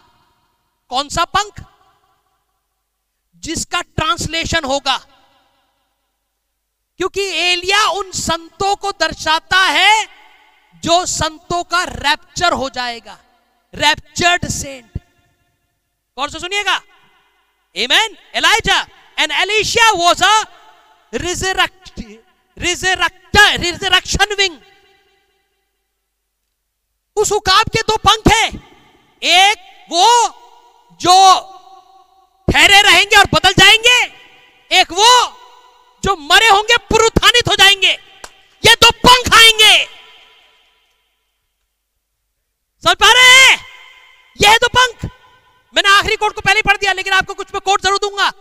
कौन 0.90 1.10
सा 1.10 1.26
पंख? 1.26 1.64
जिसका 3.36 3.82
ट्रांसलेशन 3.82 4.64
होगा। 4.64 4.98
क्योंकि 6.98 7.22
एलिया 7.22 7.88
उन 7.88 8.12
संतों 8.12 8.76
को 8.76 8.92
दर्शाता 8.92 9.58
है 9.58 10.08
जो 10.76 11.06
संतों 11.06 11.64
का 11.64 11.84
रैप्चर 11.84 12.54
हो 12.54 12.70
जाएगा। 12.70 13.20
रैप्चर्ड 13.76 14.50
सेंट 14.50 15.00
और 16.18 16.30
से 16.30 16.40
सुनिएगा? 16.40 16.82
Amen 17.76 18.18
Elijah 18.36 18.88
and 19.20 19.32
Elisha 19.32 19.92
was 19.92 20.24
a 20.24 20.44
resurrect 21.14 22.02
resurrector, 22.58 23.50
resurrection 23.60 24.36
wing. 24.38 24.56
उस 27.18 27.32
उकाब 27.32 27.70
के 27.70 27.82
दो 27.82 27.96
पंख 27.98 28.28
हैं। 28.34 28.50
एक 29.22 29.58
वो 29.92 30.08
जो 31.02 31.16
ठहरे 32.48 32.82
रहेंगे 32.82 33.16
और 33.16 33.26
बदल 33.34 33.54
जाएँगे। 33.54 34.00
एक 34.72 34.92
वो 34.92 35.12
जो 36.04 36.16
मरे 36.32 36.48
होंगे 36.48 36.78
पुरुत्थानित 36.90 37.50
हो 37.50 37.56
जाएँगे। 37.56 37.92
ये 38.64 38.74
दो 38.76 38.90
पंख 39.06 39.34
आएँगे। 39.36 39.76
समझ 42.84 42.96
पा 42.96 43.12
रहे 43.12 43.38
हैं? 43.38 43.58
ये 44.40 44.50
है 44.50 44.58
दो 44.58 44.68
पंख। 44.68 45.06
मैंने 45.74 45.90
आखिरी 45.90 46.16
कोट 46.16 46.34
को 46.34 46.42
पहले 46.42 46.62
पढ़ 46.62 46.78
दिया 46.78 46.94
लेकिन 46.94 47.14
आपको 47.14 47.34
कुछ 47.34 47.48
मैं 47.54 47.62
कोट 47.66 47.82
ज़रूर 47.82 48.00
दूँगा। 48.02 48.32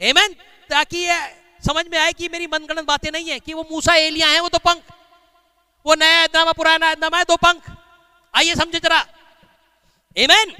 एमन 0.00 0.34
ताकि 0.70 0.98
ये 0.98 1.18
समझ 1.64 1.84
में 1.86 1.98
आए 1.98 2.12
कि 2.12 2.28
मेरी 2.28 2.46
मनगणन 2.46 2.84
बातें 2.84 3.10
नहीं 3.12 3.30
है, 3.30 3.38
कि 3.40 3.54
वो 3.54 3.66
मूसा 3.72 3.94
एलिया 3.96 4.28
है, 4.28 4.40
वो 4.40 4.48
दो 4.48 4.58
पंख। 4.58 4.82
वो 5.86 5.94
नया 5.94 6.22
ऐतनामा 6.22 6.52
पुराना 6.52 6.90
ऐतनामा 6.90 7.18
है, 7.18 7.24
दो 7.24 7.36
पंख। 7.36 7.70
आइए 8.34 8.54
समझे 8.54 8.78
जरा। 8.78 9.06
एमन 10.16 10.52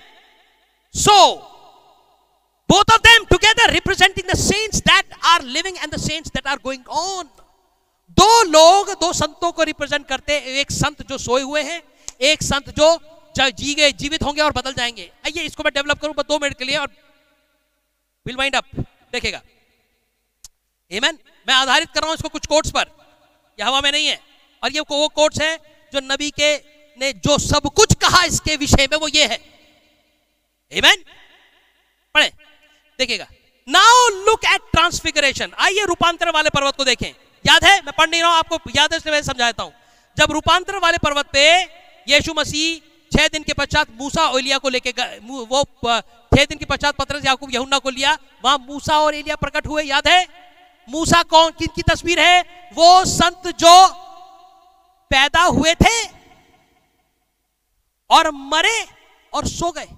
सो 0.94 1.50
both 2.68 2.90
of 2.90 3.00
them 3.02 3.24
together 3.28 3.64
representing 3.70 4.26
the 4.26 4.36
saints 4.40 4.78
that 4.82 5.16
are 5.30 5.42
living 5.46 5.76
and 5.78 5.90
the 5.90 5.98
saints 6.02 6.30
that 6.30 6.46
are 6.46 6.60
going 6.60 6.84
on. 6.98 7.26
दो 8.10 8.42
लोग, 8.42 8.90
दो 9.00 9.12
संतों 9.12 9.50
को 9.52 9.62
रिप्रेजेंट 9.62 10.06
करते 10.08 10.32
हैं। 10.32 10.42
एक 10.42 10.70
संत 10.72 11.02
जो 11.08 11.18
सोए 11.18 11.42
हुए 11.42 11.62
हैं, 11.62 11.82
एक 12.20 12.42
संत 12.42 12.70
जो 12.70 13.50
जी 13.50 13.74
गए, 13.74 13.92
जीवित 13.92 14.22
होंगे 14.22 14.42
और 14.42 14.52
बदल 14.52 14.72
जाएँगे। 14.72 15.10
आइए, 15.26 15.42
इसको 15.42 15.62
मैं 15.62 15.72
डेवलप 15.74 16.00
करूँ, 16.00 16.14
दो 16.18 16.38
मिनट 16.38 16.58
के 16.58 16.64
लिए 16.64 16.76
और 16.76 16.88
विल 18.26 18.36
माइंड 18.36 18.56
अप 18.56 18.64
देखेगा 19.12 19.40
Amen? 20.90 21.16
मैं 21.48 21.54
आधारित 21.54 21.88
कर 21.94 22.00
रहा 22.00 22.08
हूँ 22.08 22.14
इसको 22.14 22.28
कुछ 22.28 22.46
कोट्स 22.46 22.70
पर। 22.70 22.86
यह 23.58 23.66
हवा 23.66 23.80
में 23.80 23.90
नहीं 23.92 24.06
है। 24.06 24.18
और 24.62 24.72
ये 24.72 24.80
वो 24.80 25.08
कोट्स 25.10 25.40
है 25.40 25.56
जो 25.92 26.00
नबी 26.04 26.30
के 26.30 26.54
ने 26.98 27.12
जो 27.14 27.38
सब 27.40 27.68
कुछ 27.76 27.94
कहा 28.02 28.22
इसके 28.24 28.56
विषय 28.56 28.88
में 28.92 28.98
वो 28.98 29.08
ये 29.08 29.26
है। 29.26 29.38
Amen? 30.72 31.04
पढ़े। 32.14 32.30
देखिएगा। 32.98 33.26
नाउ 33.68 34.08
लुक 34.26 34.44
एट 34.44 34.60
ट्रांसफिगरेशन 34.72 35.52
आइए 35.58 35.84
रूपांतर 35.86 36.30
वाले 36.30 36.50
पर्वत 36.50 36.76
को 36.76 36.84
देखें। 36.84 37.08
याद 37.44 37.64
है? 37.64 37.76
मैं 37.76 37.92
पढ़ 37.98 38.08
नहीं 38.10 38.20
रहा 38.20 38.30
हूँ, 38.30 38.38
आपको 38.38 38.70
याद 38.76 38.92
है 38.92 38.98
इसलिए 38.98 39.14
हूँ। 39.60 39.72
जब 40.16 40.32
रूपांतर 40.32 40.78
वाले 40.78 40.98
पर्वत 40.98 41.26
पे 41.32 41.44
यीशु 42.06 42.34
मसीह 42.34 42.92
छह 43.12 43.26
दिन 43.28 43.42
के 43.42 43.52
पश्चात 43.52 43.88
मूसा 43.98 44.22
और 44.22 44.38
एलिया 44.38 44.58
को 44.58 44.68
लेके 44.68 44.90
वो 45.20 45.64
छह 46.32 46.44
दिन 46.44 46.58
के 46.58 46.64
पश्चात 46.64 46.94
पत्रस 46.96 47.24
याकूब 47.26 47.50
यहुन्ना 47.54 47.78
को 47.78 47.90
लिया, 47.90 48.16
वहाँ 48.44 48.58
मूसा 48.60 48.98
और 49.00 49.14
एलिया 49.14 49.36
प्रकट 49.36 49.66
हुए, 49.66 49.82
याद 49.84 50.08
है? 50.08 50.43
मूसा 50.88 51.22
कौन, 51.24 51.50
किन 51.50 51.68
की 51.76 51.82
तस्वीर 51.84 52.20
है? 52.20 52.40
वो 52.74 53.04
संत 53.04 53.46
जो 53.56 53.74
पैदा 55.10 55.42
हुए 55.42 55.74
थे 55.74 55.96
और 58.10 58.30
मरे 58.30 58.86
और 59.32 59.46
सो 59.48 59.70
गए। 59.70 59.88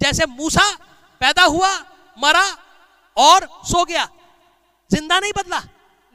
जैसे 0.00 0.26
मूसा 0.28 0.70
पैदा 1.20 1.44
हुआ, 1.44 1.70
मरा 2.18 2.44
और 3.16 3.48
सो 3.64 3.84
गया। 3.84 4.08
ज़िंदा 4.90 5.18
नहीं 5.20 5.32
बदला, 5.36 5.62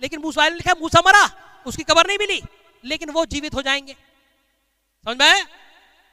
लेकिन 0.01 0.19
मूसा 0.21 0.47
ने 0.49 0.55
लिखा 0.55 0.73
मूसा 0.81 0.99
मरा, 1.07 1.29
उसकी 1.65 1.83
कबर 1.83 2.07
नहीं 2.07 2.17
मिली, 2.17 2.41
लेकिन 2.83 3.09
वो 3.09 3.25
जीवित 3.25 3.55
हो 3.55 3.61
जाएँगे। 3.61 3.93
समझ 3.93 5.17
में 5.17 5.45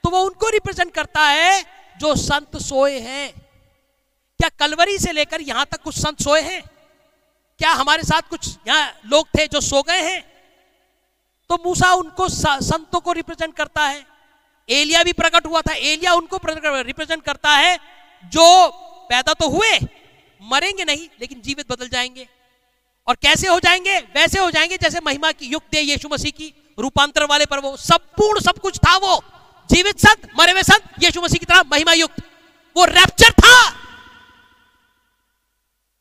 तो 0.04 0.10
वो 0.10 0.22
उनको 0.22 0.48
रिप्रेजेंट 0.48 0.92
करता 0.94 1.20
है, 1.22 1.62
जो 1.96 2.14
संत 2.16 2.56
सोए 2.58 2.98
हैं। 3.00 3.30
क्या 4.40 4.48
कलवरी 4.58 4.98
से 4.98 5.12
लेकर 5.12 5.40
यहाँ 5.42 5.64
तक 5.66 5.82
कुछ 5.82 5.94
संत 5.96 6.22
सोए 6.22 6.40
हैं? 6.42 6.62
क्या 7.58 7.70
हमारे 7.72 8.02
साथ 8.02 8.22
कुछ 8.22 8.48
यहाँ 8.68 8.92
लोग 9.06 9.28
थे 9.28 9.46
जो 9.46 9.60
सो 9.60 9.82
गए 9.82 10.02
हैं? 10.02 10.20
तो 11.50 11.58
मूसा 11.66 11.92
उनको 11.94 12.28
संतों 12.28 13.00
को 13.00 13.12
रिप्रेजेंट 13.12 13.54
करता 13.54 13.86
है। 13.86 14.06
एलिया 14.68 15.02
भी 15.02 15.12
प्रकट 15.12 15.46
हुआ 15.46 15.60
था। 15.60 15.74
एलिया 15.74 16.12
उनको 16.14 16.40
रिप्रेजेंट 16.82 17.22
करता 17.22 17.50
है, 17.50 17.78
जो 18.24 18.68
पैदा 19.10 19.32
तो 19.32 19.48
हुए, 19.48 19.78
मरेंगे 20.42 20.84
नहीं, 20.84 21.08
लेकिन 21.20 21.40
जीवित 21.40 21.72
बदल 21.72 21.88
जाएँगे। 21.88 22.28
और 23.06 23.14
कैसे 23.14 23.48
हो 23.48 23.58
जाएँगे? 23.60 23.98
वैसे 24.14 24.38
हो 24.38 24.50
जाएँगे, 24.50 24.76
जैसे 24.76 25.00
महिमा 25.06 25.32
की 25.32 25.46
युक्त 25.46 25.74
है 25.74 25.82
यीशु 25.82 26.08
मसीह 26.08 26.30
की 26.30 26.52
रूपांतर 26.78 27.24
वाले 27.24 27.46
पर 27.46 27.58
वो 27.58 27.76
संपूर्ण 27.76 28.40
सब 28.40 28.58
कुछ 28.58 28.78
था 28.78 28.96
वो। 28.96 29.22
जीवित 29.70 29.98
संत, 29.98 30.28
मरे 30.38 30.52
हुए 30.52 30.62
संत, 30.62 31.02
यीशु 31.02 31.22
मसीह 31.22 31.38
की 31.38 31.46
तरह 31.46 31.62
महिमा 31.72 31.92
युक्त। 31.92 32.22
वो 32.76 32.84
रैप्चर 32.84 33.32
था। 33.32 33.70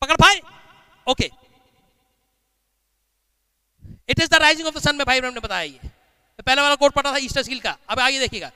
पकड़ 0.02 0.16
पाए? 0.16 0.40
Okay 1.06 1.30
it 4.08 4.20
is 4.20 4.28
the 4.28 4.34
rising 4.42 4.68
of 4.68 4.74
the 4.74 4.80
sun 4.80 4.96
में 4.96 5.06
भाई 5.06 5.20
ने 5.20 5.40
बताया 5.40 5.62
ये 5.62 5.78
मैं 5.82 6.42
पहले 6.44 6.62
वाला 6.62 6.74
कोट 6.76 6.92
पढ़ा 6.92 7.12
था 7.12 7.18
ईस्टर 7.20 7.42
सील 7.42 7.60
का 7.60 7.76
अब 7.88 8.00
आगे 8.00 8.18
देखिएगा 8.18 8.50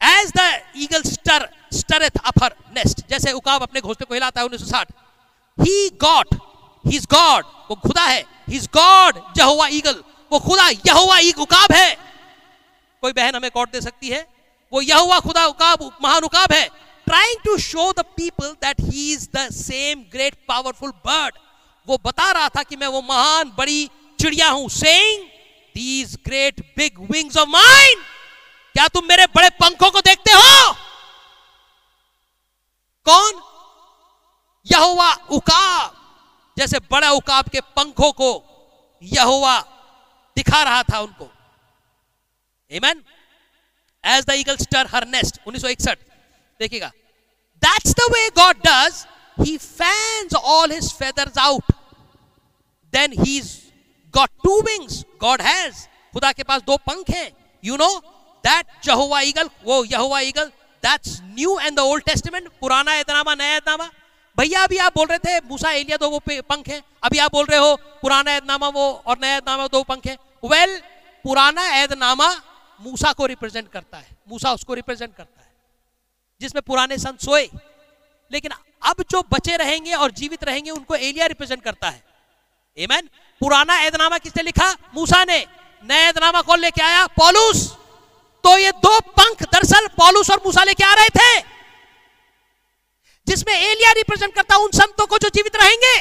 as 0.00 0.32
the 0.32 0.48
eagle 0.78 1.02
stir 1.04 1.48
stirreth 1.74 2.18
up her 2.26 2.54
nest 2.74 3.08
जैसे 3.10 3.32
उकाब 3.34 3.62
अपने 3.62 3.80
घोंसले 3.82 4.04
को 4.04 4.14
हिलाता 4.14 4.40
है 4.40 4.46
उन्नीस 4.46 4.60
सौ 4.60 4.66
साठ 4.68 4.92
he 5.58 5.88
God 6.00 6.34
he 6.84 6.96
is 6.96 7.06
God 7.10 7.44
वो 7.70 7.76
खुदा 7.78 8.04
है 8.04 8.20
ही 8.48 8.56
इज़ 8.56 8.68
गॉड 8.74 9.22
यहोवा 9.38 9.66
ईगल 9.72 10.02
वो 10.30 10.38
खुदा 10.40 10.68
यहोवा 10.68 11.18
ईग 11.20 11.38
उकाब 11.40 11.72
है 11.72 11.94
कोई 13.02 13.12
बहन 13.12 13.34
हमें 13.34 13.50
कोट 13.50 13.72
दे 13.72 13.80
सकती 13.80 14.08
है 14.08 14.26
वो 14.72 14.80
यहोवा 14.82 15.18
खुदा 15.20 15.44
उकाब 15.46 15.90
महान 16.02 16.24
उकाब 16.24 16.52
है 16.52 16.66
trying 17.06 17.40
to 17.44 17.56
show 17.60 17.92
the 17.92 18.04
people 18.16 18.52
that 18.62 18.80
he 18.82 19.12
is 19.12 19.28
the 19.36 19.48
same 19.52 20.02
great 20.12 20.34
powerful 20.48 20.90
bird 21.04 21.38
वो 21.86 21.98
बता 22.04 22.30
रहा 22.32 22.48
था 22.48 22.62
कि 22.62 22.76
मैं 22.76 22.86
वो 22.88 23.00
महान 23.04 23.52
बड़ी 23.58 23.88
चिड़िया 24.20 24.48
हूँ 24.50 24.68
saying 24.70 25.24
these 25.74 26.14
great 26.26 26.60
big 26.76 26.98
wings 27.10 27.36
of 27.36 27.48
mind 27.48 28.02
क्या 28.74 28.86
तुम 28.88 29.06
मेरे 29.08 29.26
बड़े 29.34 29.48
पंखों 29.60 29.90
को 29.90 30.00
देखते 30.00 30.32
हो? 30.32 30.72
कौन? 33.06 33.40
यह 34.66 34.82
उकाब। 35.36 35.94
जैसे 36.56 36.78
बड़े 36.90 37.08
उकाब 37.08 37.48
के 37.48 37.60
पंखों 37.76 38.10
को 38.12 38.30
यहुआ 39.02 39.58
दिखा 40.36 40.62
रहा 40.62 40.82
था 40.82 41.00
उनको। 41.00 41.30
Amen 42.70 43.02
as 44.04 44.24
the 44.24 44.34
eagle 44.38 44.56
stir 44.56 44.86
her 44.94 45.06
nest 45.08 45.40
उन्नीस 45.46 45.62
सौ 45.62 45.94
देखिएगा। 46.60 46.88
That's 47.62 47.92
the 47.92 48.10
way 48.12 48.28
God 48.36 48.56
does 48.66 49.04
he 49.38 49.56
fans 49.58 50.34
all 50.34 50.72
his 50.72 50.92
feathers 50.94 51.38
out 51.38 51.72
then 52.92 53.12
he 53.24 53.40
got 54.14 54.30
two 54.44 54.60
wings. 54.62 55.04
God 55.18 55.40
has. 55.40 55.86
खुदा 56.14 56.32
के 56.32 56.42
पास 56.42 56.62
दो 56.62 56.76
पंख 56.86 57.10
हैं. 57.10 57.30
You 57.64 57.76
know 57.76 57.92
that 58.44 58.64
Jehovah 58.82 59.22
eagle, 59.22 59.50
वो 59.64 59.84
Jehovah 59.86 60.22
eagle, 60.22 60.50
that's 60.82 61.20
new 61.32 61.58
and 61.58 61.76
the 61.76 61.84
Old 61.84 62.04
Testament. 62.04 62.48
पुराना 62.60 62.94
ऐतनामा 62.94 63.34
नया 63.34 63.56
ऐतनामा 63.56 63.90
भैया 64.38 64.62
अभी 64.64 64.76
आप 64.78 64.94
बोल 64.94 65.06
रहे 65.06 65.18
थे 65.18 65.40
मूसा 65.48 65.70
एलिया 65.72 65.96
दो 65.96 66.08
वो 66.10 66.20
पंख 66.50 66.68
हैं 66.68 66.82
अभी 67.04 67.18
आप 67.18 67.32
बोल 67.32 67.46
रहे 67.46 67.58
हो 67.58 67.74
पुराना 68.02 68.32
ऐतनामा 68.32 68.68
वो 68.68 68.84
और 69.06 69.18
नया 69.18 69.36
ऐतनामा 69.36 69.66
दो 69.66 69.82
पंख 69.82 70.06
हैं 70.06 70.16
वेल 70.44 70.70
well, 70.70 70.82
पुराना 71.24 71.66
ऐतनामा 71.76 72.28
मूसा 72.80 73.12
को 73.12 73.26
रिप्रेजेंट 73.26 73.70
करता 73.72 73.98
है 73.98 74.16
मूसा 74.28 74.52
उसको 74.52 74.74
रिप्रेजेंट 74.74 75.14
करता 75.16 75.42
है 75.42 75.50
जिसमें 76.40 76.62
पुराने 76.62 76.98
संत 76.98 77.20
सोए 77.20 77.48
लेकिन 78.30 78.52
अब 78.82 79.04
जो 79.10 79.22
बचे 79.32 79.56
रहेंगे 79.56 79.94
और 79.94 80.10
जीवित 80.12 80.44
रहेंगे 80.44 80.70
उनको 80.70 80.94
एलिया 80.94 81.26
रिप्रेजेंट 81.26 81.62
करता 81.62 81.88
है 81.88 82.02
Amen? 82.76 83.08
पुराना 83.40 83.80
ऐदनामा 83.80 84.18
किसने 84.18 84.42
लिखा? 84.42 84.76
मूसा 84.94 85.24
ने। 85.24 85.46
नया 85.84 86.08
ऐदनामा 86.08 86.42
कौन 86.42 86.58
लेके 86.58 86.82
आया? 86.82 87.06
पॉलूस। 87.06 87.76
तो 88.44 88.58
ये 88.58 88.70
दो 88.70 89.00
पंख 89.00 89.42
दरअसल 89.42 89.86
पॉलूस 89.86 90.30
और 90.30 90.42
मूसा 90.46 90.64
लेके 90.64 90.84
आ 90.84 90.94
रहे 90.94 91.08
थे। 91.08 91.40
जिसमें 93.26 93.54
एलिया 93.54 93.92
रिप्रेजेंट 93.92 94.34
करता 94.34 94.56
उन 94.56 94.70
संतों 94.70 95.06
को 95.06 95.18
जो 95.18 95.28
जीवित 95.28 95.56
रहेंगे। 95.56 95.96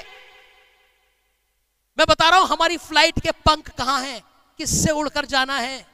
मैं 1.98 2.06
बता 2.10 2.30
रहा 2.30 2.40
हूँ, 2.40 2.48
हमारी 2.48 2.78
फ़्लाइट 2.78 3.20
के 3.20 3.32
पंख 3.32 3.70
कहाँ 3.70 4.02
हैं? 4.02 4.22
किससे 4.58 4.92
उड़कर 4.92 5.26
जाना 5.26 5.58
है? 5.60 5.86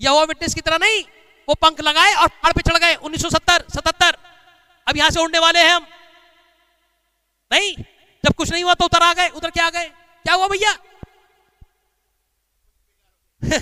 यहोवा 0.00 0.22
विटनेस 0.22 0.54
की 0.54 0.60
तरह 0.60 0.78
नहीं। 0.78 1.02
वो 1.48 1.54
पंख 1.54 1.80
लगाए 1.80 2.14
और 2.14 2.28
पहाड़ 2.28 2.52
पे 2.52 2.62
चढ़ 2.62 2.78
गए। 2.78 2.94
1970 2.94 3.64
77 3.74 4.16
अब 4.86 4.96
यहाँ 4.96 5.10
से 5.10 5.20
उड़ने 5.20 5.38
वाले 5.38 5.58
हैं 5.58 5.74
हम। 5.74 5.86
नहीं, 7.52 7.74
जब 8.24 8.32
कुछ 8.32 8.52
नहीं 8.52 8.64
हुआ 8.64 8.74
तो 8.74 8.84
उतर 8.84 9.02
आ 9.02 9.12
गए 9.12 9.28
उतर 9.28 9.50
के 9.50 9.60
आ 9.60 9.70
गए? 9.70 9.90
क्या 10.24 10.34
हुआ 10.34 10.48
भैया? 10.48 10.72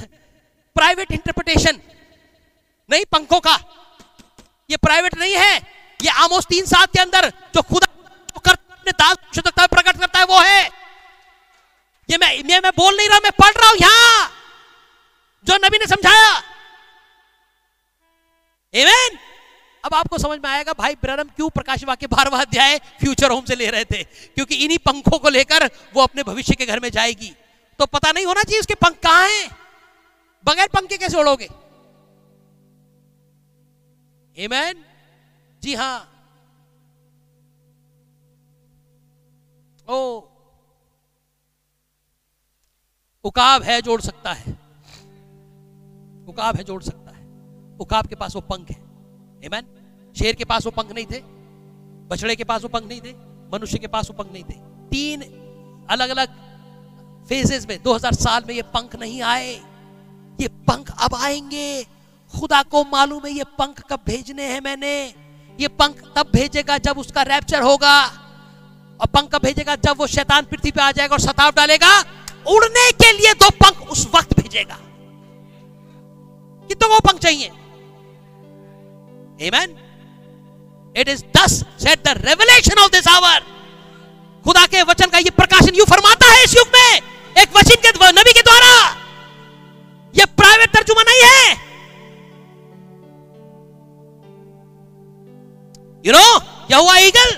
प्राइवेट 0.77 1.13
इंटरप्रिटेशन 1.13 1.81
नहीं 2.91 3.05
पंखों 3.05 3.41
का। 3.41 3.59
ये 4.71 4.77
प्राइवेट 4.77 5.15
नहीं 5.15 5.35
है। 5.35 5.57
ये 6.03 6.09
आमोस 6.09 6.47
तीन 6.47 6.67
सात 6.67 6.93
के 6.93 7.01
अंदर 7.01 7.29
जो 7.29 7.63
खुदा 7.63 7.87
कर, 8.39 8.53
अपने 8.53 9.67
प्रकट 9.67 9.99
करता 9.99 10.19
है 10.19 10.25
वो 10.25 10.41
है। 10.41 10.65
ये 12.11 12.17
मैं 12.17 12.43
मैं, 12.43 12.61
मैं 12.61 12.73
बोल 12.77 12.97
नहीं 12.97 13.09
रहा 13.09 13.19
मैं 13.19 13.33
पढ़ 13.33 13.61
रहा 13.61 13.69
हूँ 13.69 13.77
यहाँ। 13.77 14.31
जो 15.47 15.57
नबी 15.57 15.79
ने 15.79 15.87
समझाया। 15.87 16.43
Amen? 18.75 19.30
अब 19.85 19.95
आपको 19.95 20.19
समझ 20.19 20.39
में 20.39 20.51
आएगा, 20.51 20.73
भाई 20.73 20.95
ब्रनम 20.95 21.29
क्यों 21.29 21.51
प्रकाश 21.51 21.85
वाक्य 21.85 22.07
बारहवा 22.07 22.41
अध्याय 22.41 22.79
फ्यूचर 22.79 23.31
होम 23.31 23.45
से 23.45 23.57
ले 23.57 23.71
रहे 23.71 23.85
थे? 23.85 24.05
क्योंकि 24.05 24.55
इन्हीं 24.55 24.79
पंखों 24.79 25.19
को 25.19 25.29
लेकर 25.29 25.67
वो 25.67 26.03
अपने 26.03 26.23
भविष्य 26.23 26.55
के 26.55 26.67
घर 26.67 26.81
में 26.81 26.89
जाएगी। 26.89 27.37
तो 27.79 27.87
पता 27.87 28.13
नहीं 28.13 28.27
होना 28.27 28.43
चाहिए 28.43 28.61
उसके 28.61 28.75
पंख 28.75 28.93
कहाँ 28.93 29.29
हैं? 29.29 29.51
बगैर 30.47 30.69
पंखे 30.69 30.99
कैसे 30.99 31.19
उड़ोगे? 31.19 31.49
Amen? 34.47 34.77
जी 35.63 35.75
हाँ। 35.75 36.07
ओ, 39.89 40.23
उकाब 43.25 43.63
है 43.63 43.83
जोड़ 43.83 44.01
सकता 44.01 44.33
है। 44.33 44.53
उकाब 46.29 46.57
है 46.57 46.65
जोड़ 46.65 46.83
सकता 46.83 47.11
है। 47.11 47.25
उकाब 47.81 48.07
के 48.07 48.15
पास 48.15 48.35
वो 48.35 48.41
पंख 48.41 48.71
है। 48.71 48.90
Amen? 49.45 49.65
शेर 50.19 50.35
के 50.35 50.45
पास 50.45 50.67
वो 50.67 50.71
पंख 50.71 50.93
नहीं 50.93 51.07
थे, 51.07 51.21
बछड़े 52.09 52.37
के 52.37 52.45
पास 52.45 52.63
वो 52.63 52.69
पंख 52.69 52.85
नहीं 52.85 53.01
थे, 53.01 53.13
मनुष्य 53.53 53.79
के 53.79 53.87
पास 53.87 54.11
वो 54.11 54.25
पंख 54.25 54.33
नहीं 54.33 54.45
थे। 54.45 54.55
तीन 54.91 55.21
अलग 55.91 56.09
अलग 56.09 56.29
फेजेस 57.29 57.67
में 57.69 57.83
2000 57.83 58.15
साल 58.15 58.43
में 58.49 58.55
ये 58.55 58.63
पंख 58.63 58.97
नहीं 58.97 59.23
आए। 59.23 59.55
ये 60.41 60.49
पंख 60.49 60.91
अब 61.01 61.15
आएँगे। 61.15 61.85
खुदा 62.39 62.63
को 62.63 62.85
मालूम 62.85 63.27
है 63.27 63.33
ये 63.33 63.45
पंख 63.45 63.83
कब 63.91 64.01
भेजने 64.07 64.45
हैं 64.45 64.61
मैंने। 64.61 65.15
ये 65.61 65.69
पंख 65.69 66.13
तब 66.17 66.31
भेजेगा 66.33 66.79
जब 66.79 66.99
उसका 66.99 67.23
रैप्चर 67.23 67.63
होगा। 67.63 68.07
और 69.01 69.07
पंख 69.07 69.31
कब 69.35 69.43
भेजेगा? 69.43 69.77
जब 69.77 69.97
वो 69.99 70.07
शैतान 70.07 70.45
पृथ्वी 70.45 70.71
पे 70.71 70.83
आ 70.83 70.93
जाएगा 70.93 71.15
और 71.15 71.21
सताव 71.21 71.51
डालेगा। 71.51 72.01
उड़ने 72.49 72.93
के 72.93 73.13
लिए 73.13 73.35
दो 73.35 73.51
पंख 73.51 73.89
उस 73.89 74.09
वक्त 74.15 74.41
भेजेगा। 74.41 74.79
कितनों 76.69 76.89
को 76.89 77.09
पंख 77.09 77.21
चाहिए? 77.21 77.51
Amen. 79.41 79.79
It 80.95 81.09
is 81.09 81.25
thus 81.33 81.65
said 81.79 82.05
the 82.05 82.15
revelation 82.25 82.77
of 82.85 82.91
this 82.93 83.07
hour. 83.07 83.41
खुदा 84.45 84.65
के 84.73 84.83
वचन 84.91 85.11
का 85.11 85.19
ये 85.19 85.31
प्रकाशन 85.37 85.75
यू 85.75 85.85
फरमाता 85.85 86.27
है 86.33 86.43
इस 86.45 86.57
युग 86.57 86.69
में। 86.75 86.91
एक 87.43 87.57
वचन 87.57 87.81
के 87.85 87.91
नबी 88.19 88.33
के 88.33 88.43
द्वारा। 88.43 88.73
ये 90.19 90.25
प्राइवेट 90.41 90.71
तर्जुमा 90.77 91.03
नहीं 91.11 91.23
है। 91.25 91.53
You 96.07 96.13
know 96.13 96.27
Yahweh 96.71 96.97
eagle 96.99 97.35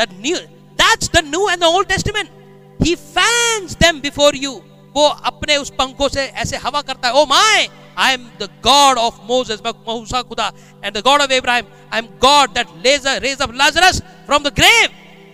the 0.00 0.08
new 0.12 0.36
that's 0.82 1.10
the 1.14 1.24
new 1.26 1.48
and 1.48 1.64
Old 1.64 1.88
Testament 1.88 2.28
he 2.86 2.94
fans 2.94 3.76
them 3.82 4.00
before 4.00 4.36
you 4.36 4.52
वो 4.96 5.08
अपने 5.32 5.56
उस 5.56 5.70
पंखों 5.78 6.08
से 6.08 6.26
ऐसे 6.42 6.56
हवा 6.66 6.80
करता 6.82 7.08
है 7.08 7.14
oh 7.14 7.22
O 7.22 7.26
my 7.26 7.68
the 8.40 8.48
God 8.64 8.98
of 8.98 9.20
Moses 9.24 9.60
मैं 9.64 9.72
मूसा 9.88 10.22
खुदा 10.22 10.50
and 10.84 10.96
the 10.96 11.02
God 11.04 11.22
of 11.22 11.32
Ibrahim 11.32 11.66
I 11.92 11.98
am 11.98 12.06
God 12.22 12.54
that 12.54 12.68
raise 12.86 13.06
raise 13.22 13.42
up 13.42 13.54
Lazarus 13.54 14.00
from 14.26 14.42
the 14.42 14.52
grave 14.56 14.88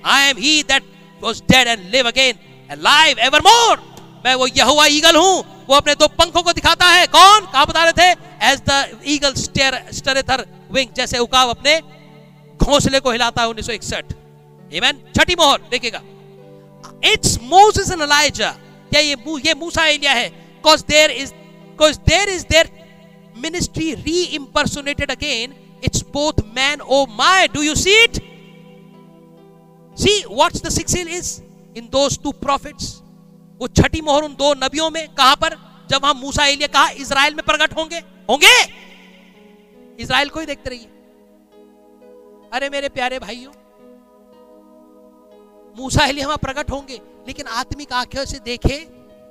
I 0.06 0.28
am 0.28 0.38
he 0.38 0.62
that 0.68 0.92
was 1.22 1.42
dead 1.50 1.68
and 1.68 1.90
live 1.94 2.08
again 2.08 2.46
alive 2.70 3.20
evermore. 3.26 3.78
मैं 4.24 4.34
वो 4.34 4.46
यहोवा 4.46 4.84
eagle 4.86 5.16
हूँ। 5.16 5.66
वो 5.68 5.74
अपने 5.76 5.94
दो 5.94 6.06
पंखों 6.08 6.42
को 6.42 6.52
दिखाता 6.52 6.86
है। 6.86 7.06
कौन? 7.06 7.46
कहा 7.52 7.64
बता 7.64 7.82
रहे 7.84 7.92
थे? 7.92 8.10
As 8.46 8.60
the 8.68 9.00
eagle 9.06 9.32
stir 9.34 9.80
stirreth her 9.92 10.44
wing 10.72 10.92
जैसे 10.96 11.18
उकाव 11.18 11.50
अपने 11.50 11.80
घोंसले 12.60 13.00
को 13.00 13.10
हिलाता 13.10 13.42
है 13.42 13.48
उन्नीस 13.48 13.66
सौ 13.66 13.72
इकसठ। 13.72 14.12
छठी 15.16 15.34
मोहर, 15.34 15.60
देखिएगा। 15.70 16.00
इट्स 17.12 17.38
मोसेस 17.42 17.90
एंड 17.92 18.02
एलाइजा 18.02 18.50
क्या 18.90 19.00
ये 19.00 19.16
ये 19.46 19.54
मूसा 19.54 19.86
एलिया 19.86 20.12
है? 20.12 20.30
Cause 20.64 20.84
there 20.86 21.10
is 21.16 21.32
cause 21.80 21.98
there 22.04 22.28
is 22.28 22.44
their 22.46 22.64
ministry 23.36 23.88
re-impersonated 24.06 25.10
again 25.10 25.54
it's 25.82 26.02
both 26.14 26.40
man 26.54 26.82
oh 26.86 27.04
my 27.18 27.48
do 27.52 27.62
you 27.62 27.76
see 27.76 27.98
it 28.06 28.18
see 29.96 30.16
what's 30.40 30.60
the 30.60 30.70
sixth 30.70 30.96
seal 30.96 31.08
is 31.10 31.30
in 31.74 31.88
those 31.90 32.18
two 32.18 32.34
prophets 32.46 32.90
वो 33.60 33.66
छठी 33.68 34.00
मोहर 34.00 34.22
उन 34.24 34.34
दो 34.34 34.52
नबियों 34.56 34.90
में 34.90 35.06
कहाँ 35.14 35.36
पर 35.36 35.56
जब 35.90 36.04
हम 36.04 36.16
मूसा 36.18 36.44
एलिया 36.46 36.66
कहा 36.66 36.88
इज़राइल 37.00 37.34
में 37.34 37.44
प्रकट 37.46 37.76
होंगे 37.76 37.98
होंगे 38.30 38.52
इज़राइल 40.02 40.28
को 40.28 40.40
ही 40.40 40.46
देखते 40.46 40.70
रहिए 40.70 40.86
अरे 42.54 42.68
मेरे 42.70 42.88
प्यारे 42.88 43.18
भाइयों 43.18 43.52
मूसा 45.76 46.06
एलिया 46.06 46.26
वहाँ 46.26 46.38
प्रकट 46.42 46.70
होंगे 46.70 47.00
लेकिन 47.26 47.46
आत्मिक 47.58 47.92
आँखों 47.92 48.24
से 48.24 48.38
देखे 48.46 48.78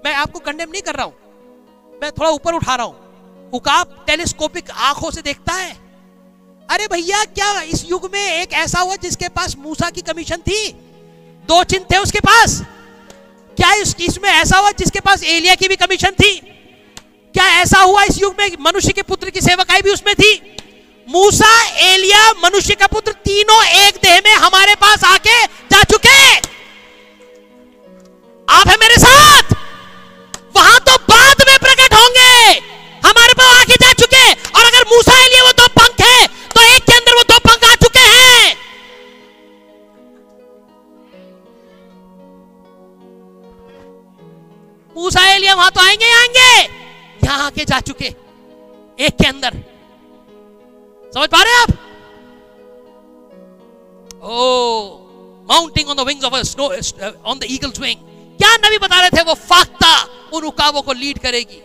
मैं 0.05 0.13
आपको 0.15 0.39
कंडेम 0.39 0.69
नहीं 0.71 0.81
कर 0.81 0.95
रहा 0.95 1.05
हूँ 1.05 1.28
मैं 2.01 2.11
थोड़ा 2.11 2.29
ऊपर 2.29 2.53
उठा 2.53 2.75
रहा 2.75 2.85
हूँ। 2.85 3.49
उकाब 3.53 4.03
टेलीस्कोपिक 4.07 4.71
आँखों 4.71 5.11
से 5.11 5.21
देखता 5.21 5.53
है। 5.53 5.71
अरे 6.69 6.87
भैया, 6.87 7.23
क्या 7.25 7.61
इस 7.61 7.85
युग 7.91 8.09
में 8.13 8.41
एक 8.41 8.53
ऐसा 8.53 8.79
हुआ 8.79 8.95
जिसके 8.95 9.27
पास 9.27 9.55
मूसा 9.57 9.89
की 9.89 10.01
कमीशन 10.01 10.37
थी? 10.37 10.69
दो 11.47 11.63
चिन्ह 11.63 11.85
थे 11.93 11.97
उसके 11.97 12.19
पास। 12.19 12.61
क्या 13.57 13.73
इस 13.73 13.95
इसमें 13.99 14.29
ऐसा 14.29 14.57
हुआ 14.57 14.71
जिसके 14.71 14.99
पास 14.99 15.23
एलिया 15.23 15.55
की 15.55 15.67
भी 15.67 15.75
कमीशन 15.75 16.11
थी? 16.11 16.35
क्या 17.33 17.47
ऐसा 17.61 17.79
हुआ 17.79 18.03
इस 18.03 18.21
युग 18.21 18.35
में 18.39 18.49
मनुष्य 18.61 18.93
के 18.93 19.01
पुत्र 19.01 19.29
की 19.29 19.41
सेवकाई 19.41 19.81
भी 19.81 19.89
उसमें 19.89 20.15
थी? 20.15 20.55
मूसा, 21.07 21.63
एलिया, 21.79 22.31
मनुष्य 22.31 22.75
का 22.75 22.87
पुत्र 22.87 23.11
तीनों 23.11 23.63
एक 23.65 23.99
देह 24.03 24.21
में 24.25 24.33
हमारे 24.35 24.75
पास 24.75 25.03
आके 25.03 25.43
जा 25.45 25.83
चुके 25.83 26.17
आप 28.47 28.67
है 28.67 28.75
मेरे 28.77 28.95
साथ। 28.95 29.48
में 31.49 31.59
प्रकट 31.59 31.93
होंगे। 31.93 32.31
हमारे 33.07 33.33
पास 33.33 33.61
आके 33.61 33.75
जा 33.83 33.91
चुके 34.01 34.23
और 34.31 34.65
अगर 34.65 34.87
मूसा 34.89 35.13
एलिया 35.25 35.43
वो 35.43 35.51
दो 35.59 35.67
पंख 35.75 36.01
है 36.01 36.27
तो 36.55 36.61
एक 36.65 36.83
के 36.85 36.93
अंदर 36.93 37.13
वो 37.15 37.23
दो 37.29 37.39
पंख 37.39 37.63
आ 37.65 37.75
चुके 37.83 38.05
हैं। 38.07 38.55
मूसा 44.95 45.25
एलिया 45.33 45.55
वहाँ 45.55 45.71
तो 45.71 45.81
आएँगे 45.81 46.11
आएँगे। 46.13 46.51
यहाँ 47.23 47.45
आके 47.45 47.65
जा 47.65 47.79
चुके 47.81 48.05
एक 48.97 49.15
के 49.17 49.27
अंदर। 49.27 49.63
समझ 51.13 51.27
पा 51.29 51.41
रहे 51.43 51.61
आप? 51.61 51.71
ओ 54.23 54.35
mounting 55.49 55.89
on 55.89 55.95
the 55.95 56.05
wings 56.07 56.25
of 56.25 56.35
snow 56.45 56.65
on 57.25 57.39
the 57.39 57.47
eagle's 57.49 57.79
wing 57.79 58.07
क्या 58.39 58.55
नबी 58.57 58.77
बता 58.77 58.99
रहे 58.99 59.09
थे 59.09 59.21
वो 59.21 59.33
फाख्ता 59.33 59.91
उन 60.33 60.43
उकाबों 60.45 60.81
को 60.81 60.93
लीड 60.93 61.17
करेगी? 61.19 61.61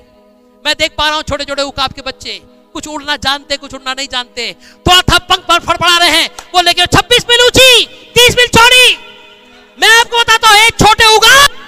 मैं 0.64 0.74
देख 0.78 0.92
पा 0.98 1.06
रहा 1.06 1.16
हूँ 1.16 1.22
छोटे 1.22 1.44
छोटे 1.44 1.62
उकाब 1.62 1.92
के 1.92 2.02
बच्चे, 2.02 2.40
कुछ 2.74 2.86
उड़ना 2.88 3.16
जानते, 3.16 3.56
कुछ 3.56 3.74
उड़ना 3.74 3.94
नहीं 3.94 4.08
जानते। 4.08 4.52
थोड़ा 4.86 5.00
था 5.02 5.18
पंख 5.20 5.44
पर 5.48 5.58
फड़फड़ा 5.60 5.96
रहे 5.98 6.10
हैं। 6.10 6.28
वो 6.54 6.60
लेके 6.62 6.86
26 6.88 7.26
मील 7.30 7.44
ऊँची 7.46 7.84
30 8.14 8.36
मील 8.36 8.48
चौड़ी। 8.56 8.96
मैं 9.78 9.88
आपको 10.00 10.18
बताता 10.18 10.48
हूँ, 10.48 10.56
एक 10.58 10.78
छोटे 10.78 11.14
उकाब 11.16 11.62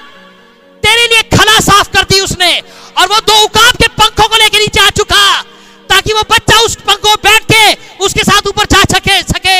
तेरे 0.82 1.06
लिए 1.06 1.22
खला 1.36 1.58
साफ़ 1.60 1.92
कर 1.92 2.04
दी 2.04 2.20
उसने। 2.20 2.52
और 2.98 3.08
वो 3.08 3.20
दो 3.22 3.42
उकाब 3.44 3.76
के 3.76 3.88
पंखों 3.94 4.28
को 4.28 4.36
लेके 4.36 4.58
नीचे 4.58 4.80
आ 4.80 4.90
चुका, 4.90 5.42
ताकि 5.88 6.12
वो 6.12 6.22
बच्चा 6.30 6.60
उस 6.60 6.76
पंखों 6.82 7.14
बैठ 7.24 7.50
के 7.52 7.64
उसके 8.04 8.24
साथ 8.24 8.46
ऊपर 8.48 8.66
जा 8.66 8.82
सके 8.92 9.22
सके। 9.24 9.58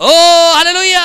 ओ, 0.00 0.12
hallelujah. 0.54 1.04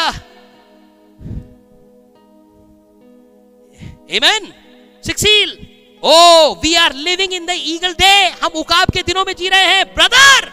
Amen. 4.10 4.54
Seal. 5.02 5.50
Oh, 6.04 6.60
we 6.62 6.76
are 6.78 6.92
living 6.94 7.32
in 7.34 7.46
the 7.46 7.54
eagle 7.54 7.94
day. 7.94 8.32
हम 8.44 8.52
उकाब 8.62 8.92
के 8.94 9.02
दिनों 9.04 9.24
में 9.26 9.34
जी 9.36 9.50
रहे 9.50 9.66
हैं 9.66 9.84
brother 9.96 10.50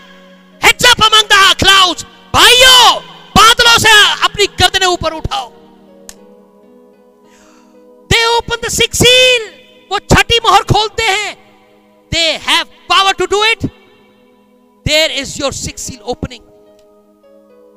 heads 0.62 0.84
up 0.90 1.00
among 1.06 1.28
the 1.32 1.42
clouds. 1.62 2.04
भाइयों 2.34 3.00
बादलों 3.36 3.78
से 3.78 3.92
अपनी 4.24 4.46
गर्दनें 4.60 4.86
ऊपर 4.86 5.12
उठाओ 5.12 5.52
They 8.10 8.24
open 8.38 8.60
the 8.64 8.70
six 8.70 9.02
seal. 9.04 9.48
वो 9.90 9.98
छठी 9.98 10.38
मोहर 10.44 10.62
खोलते 10.72 11.02
हैं 11.02 11.36
They 12.12 12.38
have 12.48 12.68
power 12.90 13.12
to 13.20 13.26
do 13.26 13.42
it. 13.52 13.70
There 14.86 15.10
is 15.22 15.38
your 15.38 15.52
six 15.52 15.88
seal 15.88 16.02
opening. 16.14 16.42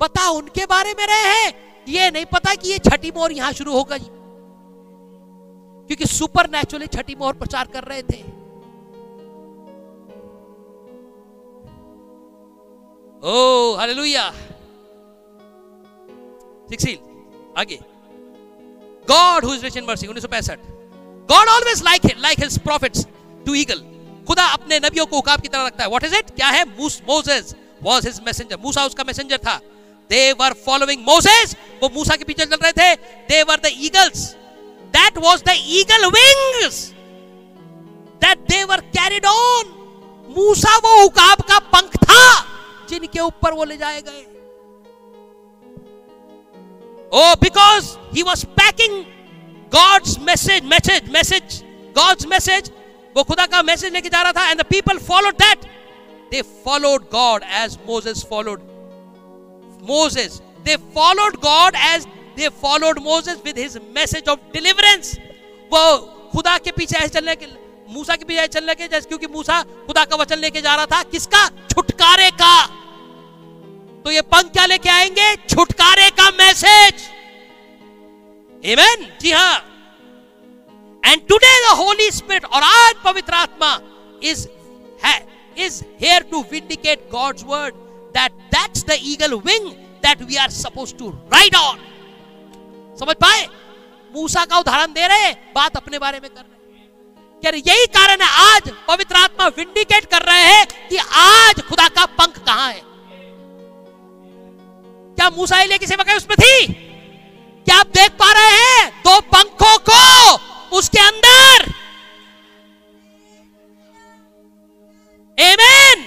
पता 0.00 0.28
उनके 0.30 0.66
बारे 0.66 0.94
में 0.98 1.06
रहे 1.06 1.34
हैं 1.34 1.54
ये 1.88 2.10
नहीं 2.10 2.24
पता 2.32 2.54
कि 2.54 2.68
ये 2.70 2.78
छठी 2.78 3.10
मोहर 3.16 3.32
यहाँ 3.32 3.52
शुरू 3.52 3.72
होगा 3.72 3.96
जी 3.98 4.10
क्योंकि 5.88 6.06
सुपर 6.06 6.50
नेचुरली 6.50 6.86
छठी 6.86 7.14
मोहर 7.14 7.34
प्रचार 7.34 7.66
कर 7.66 7.84
रहे 7.84 8.02
थे। 8.02 8.20
Oh 13.22 13.74
hallelujah. 13.76 14.24
आगे। 17.58 17.78
God 19.08 19.44
who 19.44 19.54
is 19.54 19.62
rich 19.62 19.76
in 19.76 19.84
mercy 19.84 20.06
1965 20.06 20.58
God 21.28 21.48
always 21.48 21.82
like 21.84 22.02
like 22.18 22.40
his 22.40 22.58
prophets 22.58 23.06
to 23.46 23.54
eagle 23.54 23.80
खुदा 24.28 24.44
अपने 24.48 24.78
नबियों 24.78 25.06
को 25.06 25.18
उकाब 25.18 25.40
की 25.40 25.48
तरह 25.48 25.66
रखता 25.66 25.84
है। 25.84 25.88
व्हाट 25.88 26.04
इज़ 26.04 26.14
इट 26.16 26.30
क्या 26.30 26.48
है? 26.48 26.64
मोसेस 26.70 27.54
वाज 27.82 28.06
हिज 28.06 28.20
मैसेंजर 28.26 28.56
मूसा 28.56 28.84
उसका 28.86 29.04
मैसेंजर 29.04 29.38
था। 29.38 29.56
दे 30.10 30.32
वर 30.32 30.52
फॉलोइंग 30.66 31.02
मोसेस 31.02 31.56
वो 31.82 31.88
मूसा 31.94 32.16
के 32.16 32.24
पीछे 32.24 32.44
चल 32.44 32.56
रहे 32.56 32.72
थे। 32.72 32.94
They 33.28 33.42
were 33.42 33.56
the 33.56 33.70
eagles 33.78 34.34
that 34.92 35.12
was 35.16 35.42
the 35.42 35.56
eagle 35.78 36.10
wings 36.16 36.94
that 38.20 38.38
they 38.48 38.64
were 38.64 38.82
carried 38.92 39.24
on 39.24 39.74
मूसा 40.36 40.76
वो 40.84 41.04
उकाब 41.04 41.42
का 41.50 41.58
पंख 41.74 41.96
था 42.04 42.24
जिनके 42.88 43.20
ऊपर 43.20 43.52
वो 43.52 43.64
ले 43.64 43.76
जाए 43.76 44.02
गए 44.08 44.26
oh 47.12 47.34
because 47.40 47.98
he 48.12 48.22
was 48.22 48.44
packing 48.56 49.06
God's 49.70 50.18
message 50.30 50.64
message 50.64 51.10
message 51.10 51.62
God's 51.94 52.26
message 52.26 52.70
वो 53.16 53.24
खुदा 53.24 53.46
का 53.52 53.62
मैसेज 53.62 53.92
लेके 53.92 54.08
जा 54.08 54.22
रहा 54.22 54.32
था 54.32 54.50
and 54.50 54.60
the 54.60 54.68
people 54.74 54.98
followed 55.10 55.38
that 55.38 55.68
they 56.30 56.42
followed 56.42 57.08
God 57.10 57.42
as 57.62 57.78
Moses 57.86 58.22
followed 58.22 58.60
Moses. 59.82 60.42
They 60.64 60.76
followed 60.94 61.40
God 61.40 61.74
as 61.76 62.06
they 62.38 62.48
followed 62.62 62.98
Moses 63.02 63.40
with 63.44 63.58
his 63.58 63.78
message 63.94 64.28
of 64.28 64.40
deliverance 64.52 65.16
वो 65.72 65.82
खुदा 66.32 66.56
के 66.58 66.70
पीछे 66.72 66.96
ऐसे 66.96 67.08
चलने 67.08 67.34
के 67.36 67.46
मूसा 67.88 68.16
के 68.16 68.24
पीछे 68.24 68.40
ऐसे 68.40 68.48
चलने 68.48 68.74
के 68.74 68.88
जैसे 68.88 69.08
क्योंकि 69.08 69.26
मूसा 69.34 69.62
खुदा 69.86 70.04
का 70.04 70.16
वचन 70.16 70.38
लेके 70.38 70.60
जा 70.60 70.74
रहा 70.74 70.86
था, 70.86 71.02
किसका? 71.04 71.48
छुटकारे 71.70 72.30
का। 72.42 72.66
तो 74.04 74.10
ये 74.10 74.20
पंख 74.32 74.52
क्या 74.52 74.66
लेके 74.66 74.88
आएँगे? 74.90 75.34
छुटकारे 75.48 76.10
का 76.10 76.28
मैसेज 76.38 77.08
एमन 78.62 79.06
जी 79.22 79.32
हा। 79.32 79.54
And 81.02 81.26
today 81.28 81.54
the 81.64 81.74
Holy 81.78 82.10
Spirit 82.10 82.44
और 82.44 82.62
आज 82.62 82.94
पवित्र 83.04 83.34
आत्मा 83.34 83.72
इज़ 84.22 84.46
है 85.04 85.16
is 85.66 85.82
here 86.02 86.22
to 86.30 86.44
vindicate 86.52 87.08
God's 87.12 87.44
word 87.46 87.74
that 88.16 88.32
that's 88.54 88.84
the 88.84 88.98
eagle 89.12 89.34
wing 89.46 89.70
that 90.06 90.22
we 90.22 90.36
are 90.36 90.50
suppose 90.52 90.94
to 90.94 91.10
ride 91.34 91.56
on 91.56 91.87
समझ 92.98 93.16
पाए? 93.16 93.46
मूसा 94.10 94.44
का 94.44 94.58
उदाहरण 94.58 94.92
दे 94.92 95.06
रहे 95.06 95.32
बात 95.54 95.76
अपने 95.76 95.98
बारे 95.98 96.20
में 96.20 96.30
कर 96.30 96.40
रहे 96.40 96.56
क्या 97.42 97.50
यही 97.66 97.86
कारण 97.94 98.22
है, 98.22 98.28
आज 98.44 98.70
पवित्र 98.88 99.16
आत्मा 99.16 99.46
विंडिकेट 99.56 100.04
कर 100.04 100.22
रहे 100.22 100.44
हैं 100.44 100.66
कि 100.88 100.96
आज 100.96 101.60
खुदा 101.68 101.88
का 101.88 102.04
पंख 102.18 102.38
कहाँ 102.38 102.68
है? 102.72 102.82
क्या 105.16 105.28
मूसा 105.30 105.60
एलिया 105.60 105.78
की 105.78 105.86
सेवा 105.86 106.16
उसमें 106.16 106.36
थी? 106.40 106.66
क्या 107.66 107.76
आप 107.76 107.86
देख 107.96 108.10
पा 108.12 108.32
रहे 108.32 108.52
हैं, 108.56 108.90
दो 109.04 109.20
पंखों 109.32 109.76
को 109.88 110.76
उसके 110.78 111.00
अंदर? 111.00 111.66
Amen. 115.38 116.00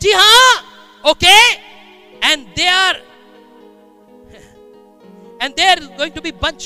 जी 0.00 0.12
हाँ 0.12 0.52
okay 1.04 1.36
and 2.22 2.46
they 2.56 2.66
are 2.68 3.02
and 5.42 5.54
they 5.54 5.64
are 5.70 5.80
going 5.96 6.12
to 6.14 6.20
be 6.20 6.32
bunch 6.42 6.60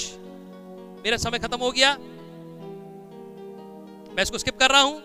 मेरा 1.04 1.16
समय 1.16 1.38
खत्म 1.38 1.58
हो 1.60 1.70
गया। 1.70 1.94
मैं 4.16 4.22
इसको 4.22 4.38
स्किप 4.38 4.58
कर 4.58 4.70
रहा 4.70 4.80
हूँ। 4.80 5.02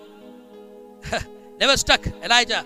Never 1.61 1.75
stuck 1.75 2.07
Elijah 2.23 2.61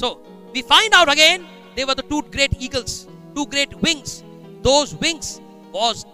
so 0.00 0.10
we 0.54 0.62
find 0.72 0.94
out 0.94 1.08
again 1.08 1.46
they 1.76 1.84
were 1.84 1.94
the 1.94 2.08
two 2.10 2.20
great 2.36 2.56
eagles 2.62 2.94
two 3.34 3.44
great 3.54 3.74
wings 3.84 4.20
those 4.66 4.94
wings 5.02 5.38
was 5.74 6.04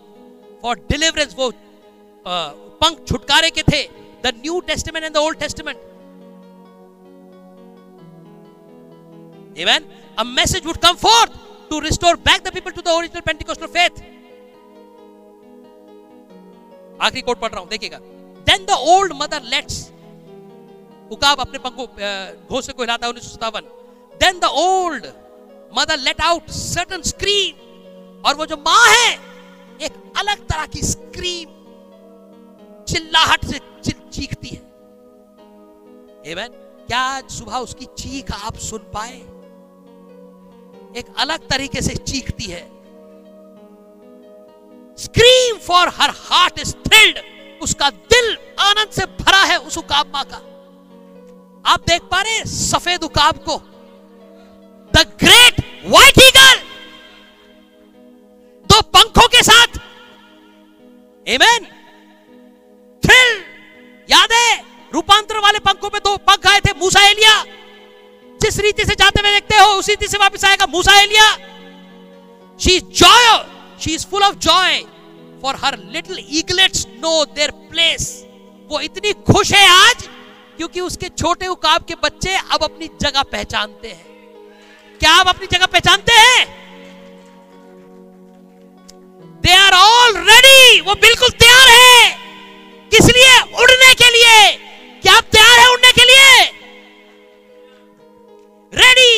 for 0.62 0.78
deliverance 0.92 1.34
वो 1.38 1.50
uh, 1.50 2.50
पंख 2.82 3.04
छुटकारे 3.08 3.50
के 3.50 3.62
थे 3.72 3.82
the 4.24 4.32
New 4.36 4.60
Testament 4.72 5.04
and 5.04 5.14
the 5.14 5.18
Old 5.26 5.38
Testament 5.40 5.84
Amen. 9.58 9.84
A 10.18 10.24
message 10.24 10.66
would 10.68 10.78
come 10.80 10.98
forth. 10.98 11.36
To 11.70 11.80
restore 11.80 12.16
back 12.16 12.42
the 12.44 12.52
people 12.52 12.72
to 12.72 12.82
the 12.82 12.92
original 12.98 13.22
Pentecostal 13.22 13.68
faith. 13.68 14.02
आखिरी 17.00 17.22
quote 17.22 17.38
पढ़ 17.40 17.50
रहा 17.50 17.60
हूँ, 17.60 17.68
देखिएगा। 17.68 17.98
Then 18.46 18.64
the 18.66 18.76
old 18.94 19.12
mother 19.22 19.42
lets 19.52 19.76
उकाब 21.12 21.40
अपने 21.40 21.58
पंखों 21.66 21.86
घोंसे 22.48 22.72
को 22.72 22.82
हिलाता 22.82 23.06
है 23.06 23.10
उन्नीस 23.10 23.24
सौ 23.24 23.34
सतावन 23.34 23.64
then 24.20 24.38
the 24.40 24.44
old 24.62 25.06
mother 25.78 25.98
let 25.98 26.20
out 26.20 26.50
certain 26.50 27.02
scream 27.12 28.22
और 28.26 28.34
वो 28.34 28.46
जो 28.46 28.56
माँ 28.56 28.86
है, 28.88 29.12
एक 29.86 29.92
अलग 30.18 30.46
तरह 30.48 30.66
की 30.74 30.82
स्क्रीम 30.82 31.48
चिल्लाहट 32.88 33.44
से 33.44 33.58
चीखती 34.12 34.48
है। 34.48 34.62
Amen. 36.32 36.50
क्या 36.86 37.06
सुबह 37.28 37.56
उसकी 37.58 37.86
चीख 37.98 38.30
आप 38.32 38.56
सुन 38.64 38.82
पाए? 38.94 39.16
एक 40.96 41.06
अलग 41.18 41.46
तरीके 41.48 41.80
से 41.82 41.94
चीखती 41.94 42.44
है। 42.44 42.60
Scream 44.98 45.56
for 45.66 45.88
her 45.96 46.10
heart 46.18 46.58
is 46.58 46.72
thrilled 46.86 47.18
उसका 47.62 47.88
दिल 47.90 48.36
आनंद 48.60 48.90
से 48.90 49.04
भरा 49.16 49.42
है 49.42 49.58
उस 49.60 49.78
उकाब 49.78 50.12
माँ 50.14 50.24
का। 50.24 50.36
आप 51.64 51.80
देख 51.88 52.02
पा 52.10 52.20
रहे 52.20 52.44
सफ़ेद 52.46 53.04
उकाब 53.04 53.38
को। 53.48 53.56
द 54.92 55.04
ग्रेट 55.20 55.60
व्हाइट 55.86 56.18
ईगल 56.18 56.56
दो 58.66 58.80
पंखों 58.94 59.26
के 59.28 59.42
साथ। 59.42 59.78
एमेन 61.26 61.66
थ्रिल 63.02 63.36
याद 64.08 64.32
है 64.32 64.64
रूपांतर 64.92 65.38
वाले 65.40 65.58
पंखों 65.60 65.88
पे 65.90 65.98
दो 66.00 66.16
पंख 66.18 66.46
आए 66.46 66.60
थे, 66.60 66.72
मूसा 66.80 67.00
एलिया। 67.08 67.34
जिस 68.40 68.58
रीति 68.60 68.84
से 68.84 68.94
जाते 68.94 69.20
हुए 69.20 69.32
देखते 69.32 69.56
हो, 69.56 69.66
उसी 69.68 69.92
रीति 69.92 70.08
से 70.08 70.18
वापस 70.18 70.44
आएगा 70.44 70.66
मूसा, 70.66 71.00
Elia. 71.00 71.30
She 72.60 72.76
is 72.76 72.84
joy 72.98 73.44
she 73.80 73.94
is 73.94 74.06
full 74.06 74.22
of 74.22 74.34
joy 74.44 74.78
for 75.42 75.56
her 75.64 75.78
little 75.86 76.24
eaglets 76.30 76.86
no 77.00 77.24
there 77.26 77.50
place 77.70 78.08
वो 78.70 78.80
इतनी 78.80 79.12
खुश 79.24 79.52
है 79.52 79.66
आज, 79.68 80.02
क्योंकि 80.56 80.80
उसके 80.80 81.08
छोटे 81.08 81.46
उकाब 81.46 81.84
के 81.84 81.94
बच्चे 81.94 82.36
अब 82.36 82.62
अपनी 82.64 82.88
जगह 83.02 83.22
पहचानते 83.22 83.88
हैं। 83.88 84.04
क्या 85.00 85.12
आप 85.12 85.28
अपनी 85.28 85.46
जगह 85.46 85.66
पहचानते 85.66 86.12
हैं? 86.12 86.46
दे 89.42 89.52
आर 89.54 89.74
ऑल 89.74 90.16
रेडी 90.28 90.80
वो 90.80 90.94
बिल्कुल 90.96 91.28
तैयार 91.38 91.68
है। 91.68 92.08
किस 92.90 93.06
लिए? 93.06 93.38
उड़ने 93.60 93.94
के 93.94 94.10
लिए। 94.10 94.50
क्या 95.02 95.14
आप 95.14 95.24
तैयार 95.32 95.58
है 95.58 95.72
उड़ने 95.72 95.92
के 95.92 96.04
लिए? 96.04 96.55
Ready 98.76 99.12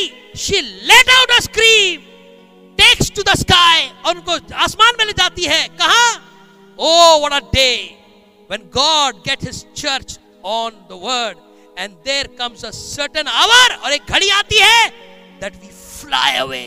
she 0.44 0.60
let 0.60 1.10
out 1.10 1.30
a 1.30 1.40
scream 1.48 2.00
takes 2.78 3.10
to 3.16 3.22
the 3.22 3.34
sky 3.38 3.86
और 4.06 4.14
उनको 4.14 4.38
आसमान 4.64 4.94
में 4.98 5.04
ले 5.06 5.12
जाती 5.18 5.44
है। 5.52 5.62
कहा? 5.80 6.04
ओ 6.78 7.18
what 7.20 7.32
a 7.32 7.46
day 7.54 7.70
when 8.50 8.68
God 8.76 9.16
get 9.28 9.44
his 9.44 9.64
church 9.82 10.18
on 10.56 10.70
the 10.90 11.00
word 11.04 11.38
and 11.78 11.94
there 12.04 12.26
comes 12.38 12.64
a 12.64 12.70
certain 12.74 13.26
hour 13.42 13.74
और 13.74 13.92
एक 13.92 14.12
घड़ी 14.12 14.28
आती 14.36 14.58
है 14.58 14.88
दैट 15.40 15.56
वी 15.62 15.70
फ्लाई 15.70 16.36
अवे 16.44 16.64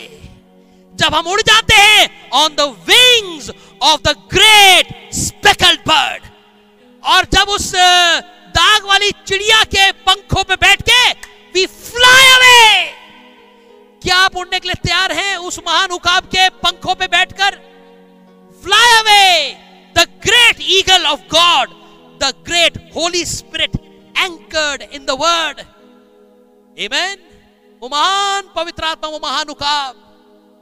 जब 0.93 1.15
हम 1.15 1.27
उड़ 1.31 1.41
जाते 1.41 1.75
हैं 1.75 2.29
on 2.43 2.55
the 2.55 2.67
wings 2.89 3.49
of 3.81 4.01
the 4.07 4.15
great 4.33 4.93
speckled 5.15 5.79
bird 5.87 6.29
और 7.03 7.25
जब 7.33 7.49
उस 7.49 7.71
दाग 8.57 8.85
वाली 8.87 9.11
चिड़िया 9.27 9.63
के 9.75 9.91
पंखों 10.07 10.43
पे 10.43 10.55
बैठ 10.63 10.81
के 10.89 11.01
वी 11.53 11.65
फ्लाई 11.65 12.29
अवे 12.31 12.85
क्या 14.03 14.17
आप 14.17 14.35
उड़ने 14.35 14.59
के 14.59 14.67
लिए 14.67 14.75
तैयार 14.83 15.11
हैं 15.11 15.37
उस 15.37 15.59
महान 15.59 15.91
उकाब 15.91 16.25
के 16.25 16.49
पंखों 16.49 16.95
पे 16.95 17.07
बैठकर? 17.07 17.55
Fly 18.63 18.99
away 18.99 19.51
the 19.97 20.07
great 20.23 20.57
eagle 20.61 21.05
of 21.05 21.19
God 21.19 21.69
the 22.19 22.33
great 22.45 22.77
Holy 22.95 23.25
Spirit 23.25 23.75
anchored 24.17 24.81
in 24.81 25.05
the 25.05 25.11
word 25.11 25.59
amen 26.79 27.27
वो 27.81 27.89
महान 27.89 28.41
पवित्र 28.55 28.83
आत्मा, 28.83 29.09
वो 29.09 29.19
महान 29.23 29.47
उकाब। 29.49 29.95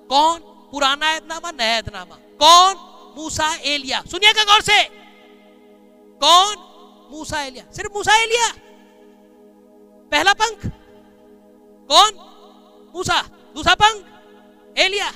कौन? 0.09 0.39
पुराना 0.71 1.11
ऐतनामा 1.13 1.51
नया 1.51 1.77
ऐतनामा 1.77 2.15
कौन? 2.41 2.75
मूसा, 3.17 3.55
एलिया। 3.63 4.01
सुनिएगा 4.11 4.43
गौर 4.43 4.61
से। 4.61 4.83
कौन? 6.21 6.55
मूसा, 7.11 7.41
एलिया। 7.41 7.63
सिर्फ़ 7.75 7.93
मूसा, 7.95 8.15
एलिया। 8.15 8.51
पहला 10.11 10.33
पंख। 10.33 10.71
कौन 11.89 12.11
मूसा 12.95 13.21
दूसरा 13.55 13.73
पंख 13.75 14.79
एलिया 14.79 15.09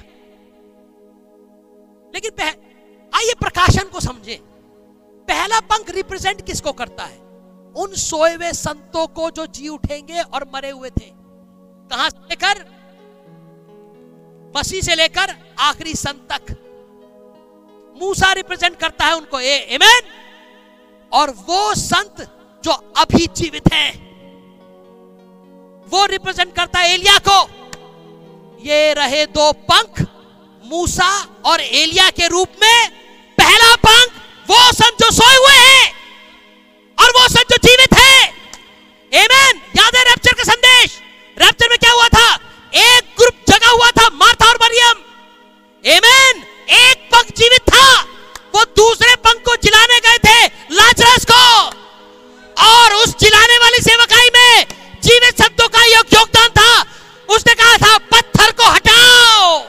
लेकिन 2.13 2.31
आइए 3.13 3.33
प्रकाशन 3.39 3.89
को 3.89 3.99
समझे। 3.99 4.39
पहला 5.27 5.59
पंख 5.59 5.89
रिप्रेजेंट 5.89 6.45
किसको 6.45 6.71
करता 6.71 7.03
है? 7.03 7.17
उन 7.75 7.93
सोए 7.95 8.33
हुए 8.35 8.51
संतों 8.51 9.05
को 9.07 9.29
जो 9.31 9.45
जी 9.47 9.67
उठेंगे 9.67 10.21
और 10.21 10.45
मरे 10.53 10.69
हुए 10.69 10.89
थे। 10.89 11.09
कहाँ 11.09 12.09
से 12.09 12.19
लेकर? 12.29 12.65
मसीह 14.57 14.81
से 14.81 14.95
लेकर 14.95 15.35
आखिरी 15.59 15.93
संत 15.93 16.27
तक। 16.31 16.51
मूसा 17.97 18.31
रिप्रेजेंट 18.33 18.77
करता 18.79 19.05
है 19.05 19.15
उनको, 19.15 19.39
ए 19.39 19.55
एमेन 19.69 20.01
और 21.11 21.29
वो 21.47 21.73
संत 21.75 22.21
जो 22.63 22.71
अभी 22.97 23.27
जीवित 23.35 23.73
हैं। 23.73 24.02
वो 25.93 26.05
रिप्रेजेंट 26.05 26.55
करता 26.55 26.79
है 26.79 26.93
एलिया 26.93 27.17
को। 27.27 27.39
ये 28.65 28.93
रहे 28.93 29.25
दो 29.25 29.51
पंख, 29.51 30.07
मूसा 30.65 31.27
और 31.45 31.61
एलिया 31.61 32.09
के 32.09 32.27
रूप 32.27 32.49
में। 32.61 32.89
पहला 33.37 33.75
पंख, 33.75 34.11
वो 34.47 34.71
संत 34.71 35.03
जो 35.03 35.11
सोए 35.11 35.35
हुए 35.35 35.55
हैं 35.55 35.93
और 36.99 37.09
वो 37.09 37.27
संत 37.27 37.51
जो 37.51 37.57
जीवित 37.57 37.93
है। 37.93 38.23
एमेन 39.13 39.61
याद 39.77 39.95
है 39.95 40.03
रैप्चर 40.03 40.33
का 40.33 40.43
संदेश? 40.43 40.99
रैप्चर 41.41 41.69
में 41.69 41.77
क्या 41.77 41.91
हुआ 41.91 42.07
था? 42.07 42.35
एक 42.75 43.15
ग्रुप 43.17 43.33
जगा 43.49 43.69
हुआ 43.69 43.91
था, 43.91 44.09
मार्था 44.13 44.49
और 44.49 44.59
मरियम। 44.61 44.95
एमेन 45.85 46.45
एक 46.69 47.09
पंख 47.15 47.25
जीवित 47.37 47.61
था। 47.61 48.01
वो 48.55 48.63
दूसरे 48.63 49.15
पंख 49.15 49.35
को 49.35 49.55
जिलाने 49.55 49.99
गए 49.99 50.17
थे, 50.17 50.45
लाजरस 50.71 51.25
को। 51.31 51.65
और 52.63 52.93
उस 52.93 53.15
जिलाने 53.19 53.57
वाली 53.57 53.77
सेवकाई 53.77 54.22
जीवित 55.03 55.41
शब्दों 55.41 55.67
का 55.67 55.85
योगदान 55.85 56.49
था। 56.49 56.71
उसने 57.29 57.53
कहा 57.53 57.77
था, 57.77 57.97
पत्थर 58.11 58.51
को 58.51 58.69
हटाओ। 58.69 59.59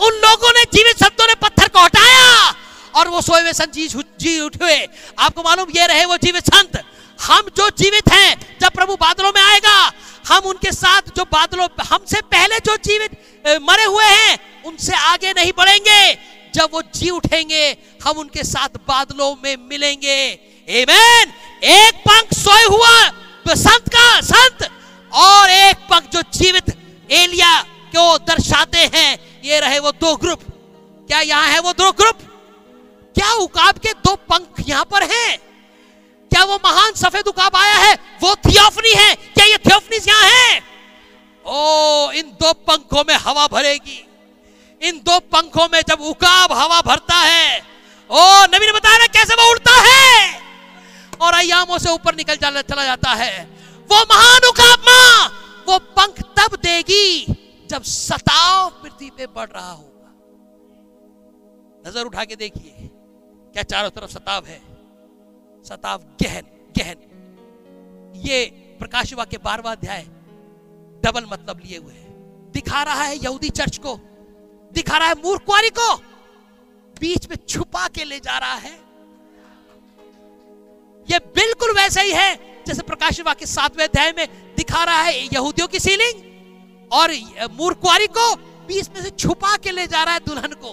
उन 0.00 0.14
लोगों 0.20 0.52
ने 0.52 0.62
जीवित 0.74 1.04
शब्दों 1.04 1.26
ने 1.26 1.34
पत्थर 1.42 1.68
को 1.68 1.80
हटाया 1.80 2.54
और 2.94 3.08
वो 3.08 3.20
सोए 3.20 3.40
हुए 3.42 3.52
संत 3.52 3.72
जी 3.72 3.88
जी 3.88 4.38
उठे। 4.40 4.76
आपको 5.18 5.42
मालूम 5.42 5.70
ये 5.76 5.86
रहे 5.86 6.04
वो 6.04 6.16
जीवित 6.16 6.46
संत। 6.46 6.82
हम 7.18 7.50
जो 7.56 7.68
जीवित 7.78 8.12
हैं, 8.12 8.58
जब 8.60 8.70
प्रभु 8.70 8.94
बादलों 8.96 9.32
में 9.36 9.42
आएगा, 9.42 9.92
हम 10.28 10.44
उनके 10.46 10.72
साथ 10.72 11.02
जो 11.16 11.24
बादलों, 11.24 11.68
हमसे 11.82 12.20
पहले 12.22 12.58
जो 12.58 12.76
जीवित 12.76 13.12
मरे 13.62 13.84
हुए 13.84 14.04
हैं, 14.04 14.38
उनसे 14.64 14.94
आगे 14.94 15.32
नहीं 15.32 15.52
बढ़ेंगे। 15.56 16.12
जब 16.54 16.68
वो 16.72 16.82
जी 16.94 17.10
उठेंगे, 17.10 17.64
हम 18.04 18.18
उनके 18.18 18.42
साथ 18.44 18.76
बादलों 18.88 19.34
में 19.44 19.56
मिलेंगे। 19.70 20.20
एमेन 20.68 21.32
एक 21.64 21.94
पंख 22.00 22.34
सोए 22.34 22.64
हुआ 22.66 22.96
संत 23.48 23.88
का 23.88 24.20
संत। 24.20 24.70
और 25.14 25.50
एक 25.50 25.76
पंख 25.76 26.10
जो 26.10 26.22
जीवित 26.22 26.78
एलिया 27.10 27.62
को 27.62 28.18
दर्शाते 28.18 28.78
हैं, 28.78 29.40
ये 29.44 29.60
रहे 29.60 29.78
वो 29.78 29.92
दो 29.92 30.16
ग्रुप। 30.16 30.40
क्या 31.08 31.20
यहाँ 31.20 31.48
है 31.48 31.60
वो 31.60 31.72
दो 31.72 31.92
ग्रुप? 31.92 32.18
क्या 33.14 33.32
उकाब 33.32 33.78
के 33.78 33.92
दो 33.92 34.14
पंख 34.14 34.68
यहाँ 34.68 34.84
पर 34.84 35.02
हैं? 35.02 35.38
क्या 36.30 36.44
वो 36.44 36.56
महान 36.56 36.92
सफ़ेद 36.92 37.28
उकाब 37.28 37.56
आया 37.56 37.74
है? 37.74 37.98
वो 38.20 38.34
थियोफनी 38.34 38.92
है। 38.92 39.14
क्या 39.14 39.44
ये 39.44 39.58
थियोफनीस 39.58 40.08
यहाँ 40.08 40.22
है? 40.22 40.62
ओ, 41.46 42.10
इन 42.10 42.22
दो 42.22 42.52
पंखों 42.52 43.04
में 43.08 43.14
हवा 43.14 43.46
भरेगी। 43.46 44.08
इन 44.82 44.96
दो 44.96 45.18
पंखों 45.18 45.68
में 45.72 45.82
जब 45.88 46.00
उकाब 46.00 46.52
हवा 46.52 46.80
भरता 46.80 47.14
है, 47.14 47.62
ओ, 48.10 48.44
नबी 48.44 48.66
ने 48.66 48.72
बताया 48.72 49.06
कैसे 49.06 49.34
वो 49.34 49.50
उड़ता 49.50 49.72
है? 49.72 50.42
और 51.22 51.34
अयामों 51.34 51.78
से 51.78 51.90
ऊपर 51.90 52.14
निकल 52.14 52.36
जा, 52.36 52.50
चला 52.62 52.84
जाता 52.84 53.10
है। 53.14 53.44
वो 53.90 54.02
महान 54.10 54.48
उकाब 54.48 54.90
वो 55.68 55.78
पंख 55.96 56.20
तब 56.38 56.56
देगी 56.56 57.26
जब 57.70 57.82
सताव 57.84 58.70
पृथ्वी 58.82 59.10
पे 59.10 59.26
बढ़ 59.26 59.48
रहा 59.48 59.70
होगा। 59.70 60.10
नज़र 61.86 62.04
उठा 62.04 62.24
के 62.24 62.36
देखिए 62.36 62.90
क्या 63.54 63.62
चारों 63.64 63.90
तरफ़ 63.90 64.10
सताव 64.10 64.44
है? 64.46 64.60
सताव 65.66 65.98
गहन 66.22 66.44
गहन। 66.78 66.98
ये 68.24 68.44
प्रकाश 68.80 69.12
के 69.30 69.38
बारवा 69.38 69.72
अध्याय 69.72 70.02
डबल 71.02 71.26
मतलब 71.32 71.60
लिए 71.64 71.78
हुए 71.78 71.94
है। 71.94 72.50
दिखा 72.52 72.82
रहा 72.82 73.02
है 73.02 73.16
यहूदी 73.16 73.48
चर्च 73.50 73.78
को 73.78 73.98
दिखा 74.72 74.98
रहा 74.98 75.08
है 75.08 75.14
मूर्खवारी 75.22 75.70
को 75.70 75.94
बीच 76.96 77.28
में 77.28 77.36
छुपा 77.38 77.86
के 77.88 78.04
ले 78.04 78.18
जा 78.20 78.38
रहा 78.38 78.54
है। 78.56 78.78
ये 81.10 81.18
बिल्कुल 81.18 81.70
वैसा 81.70 82.00
ही 82.00 82.12
है, 82.12 82.62
जैसे 82.66 82.82
प्रकाश 82.82 83.20
के 83.20 83.46
सातवें 83.46 83.84
अध्याय 83.84 84.12
में 84.16 84.54
दिखा 84.56 84.84
रहा 84.84 85.02
है, 85.02 85.24
यहूदियों 85.24 85.68
की 85.68 85.78
सीलिंग 85.78 86.88
और 86.92 87.12
मूर्खवारी 87.52 88.06
को 88.06 88.34
बीच 88.66 88.88
में 88.88 89.02
से 89.02 89.10
छुपा 89.10 89.56
के 89.56 89.70
ले 89.70 89.86
जा 89.86 90.02
रहा 90.02 90.14
है 90.14 90.20
दुल्हन 90.20 90.52
को। 90.64 90.68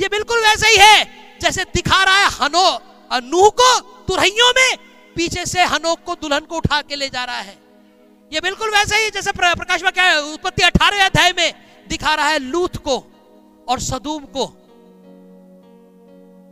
ये 0.00 0.08
बिल्कुल 0.08 0.38
वैसा 0.38 0.68
ही 0.68 0.76
है, 0.76 1.04
जैसे 1.40 1.64
दिखा 1.64 2.04
रहा 2.04 2.18
है 2.18 2.26
हनो 2.26 2.80
नूह 3.12 3.48
को 3.48 3.80
तुरहियों 3.80 4.50
में 4.50 4.76
पीछे 5.16 5.46
से 5.46 5.64
हनोक 5.64 5.98
को 6.06 6.14
दुल्हन 6.14 6.40
को 6.40 6.56
उठा 6.56 6.82
के 6.82 6.96
ले 6.96 7.08
जा 7.08 7.24
रहा 7.24 7.40
है। 7.40 7.58
ये 8.32 8.40
बिल्कुल 8.40 8.70
वैसा 8.70 8.96
ही 8.96 9.10
जैसे 9.10 9.32
प्र- 9.32 9.56
प्रकाश 9.56 9.82
में 9.82 9.92
क्या 9.92 10.20
उत्पत्ति 10.20 10.62
अठारह 10.62 11.06
अध्याय 11.06 11.32
में 11.32 11.54
दिखा 11.88 12.14
रहा 12.14 12.28
है 12.28 12.38
लूथ 12.38 12.76
को 12.76 12.96
और 13.68 13.80
सदूम 13.80 14.24
को। 14.24 14.44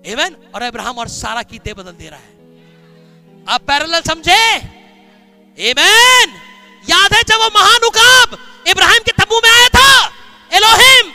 एवन 0.06 0.36
और 0.54 0.62
अब्राहम 0.62 0.98
और 0.98 1.08
सारा 1.08 1.42
की 1.42 1.58
दे 1.58 1.74
बदल 1.74 1.92
दे 1.92 2.08
रहा 2.08 2.20
है। 2.20 2.35
आप 3.46 3.62
पैरेलल 3.62 4.00
समझे? 4.02 4.44
याद 6.84 7.14
है 7.14 7.22
जब 7.22 7.38
वो 7.38 7.48
महान 7.54 7.84
उकाब 7.86 8.36
इब्राहिम 8.68 9.02
के 9.06 9.12
तंबू 9.12 9.40
में 9.44 9.50
आया 9.50 9.68
था? 9.68 9.90
एलोहिम 10.52 11.12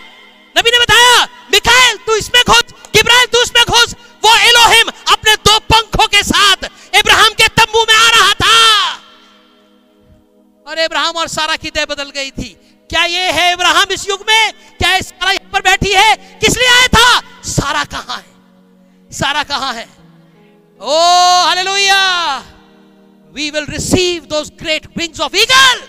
नबी 0.56 0.72
ने 0.72 0.80
बताया, 0.80 1.28
मिकाएल, 1.52 1.98
तू 2.06 2.16
इसमें 2.16 2.42
घुस 2.44 2.74
गिब्राइल 2.96 3.26
तू 3.34 3.42
इसमें 3.42 3.64
घुस। 3.66 3.96
वो 4.24 4.36
एलोहिम 4.38 4.90
अपने 5.12 5.36
दो 5.38 5.58
पंखों 5.68 6.08
के 6.08 6.24
साथ 6.24 6.66
इब्राहिम 6.96 7.34
के 7.34 7.48
तंबू 7.60 7.86
में 7.90 7.96
आ 7.96 8.10
रहा 8.10 8.34
था। 8.34 8.58
और 10.66 10.80
इब्राहिम 10.80 11.18
और 11.18 11.28
सारा 11.30 11.56
की 11.56 11.70
दे 11.70 11.86
बदल 11.86 12.10
गई 12.12 12.32
थी। 12.32 12.50
क्या 12.90 13.04
ये 13.06 13.32
है 13.32 13.52
इब्राहिम 13.54 13.94
इस 13.94 14.10
युग 14.10 14.26
में? 14.30 14.54
क्या 14.80 15.00
सारा 15.02 15.38
पर 15.54 15.62
बैठी 15.62 15.94
है? 15.94 16.16
किस 16.40 16.58
लिए 16.58 16.68
आया 16.70 16.88
था? 16.90 17.22
सारा 17.50 17.84
कहाँ 17.86 18.18
है? 18.18 18.26
सारा 19.12 19.44
कहाँ 19.44 19.74
है? 19.74 19.88
ओ 20.82 20.94
hallelujah 21.46 22.40
we 23.34 23.50
will 23.50 23.66
receive 23.66 24.26
those 24.26 24.52
great 24.60 24.98
wings 24.98 25.20
of 25.22 25.36
eagle 25.36 25.84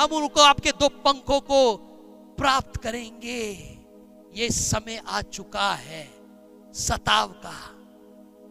हम 0.00 0.06
उनको 0.10 0.40
आपके 0.40 0.70
दो 0.70 0.88
पंखों 0.88 1.40
को 1.40 1.76
प्राप्त 2.38 2.76
करेंगे। 2.76 3.42
ये 4.36 4.50
समय 4.50 5.02
आ 5.08 5.20
चुका 5.20 5.74
है। 5.74 6.14
सताव 6.74 7.28
का। 7.28 7.54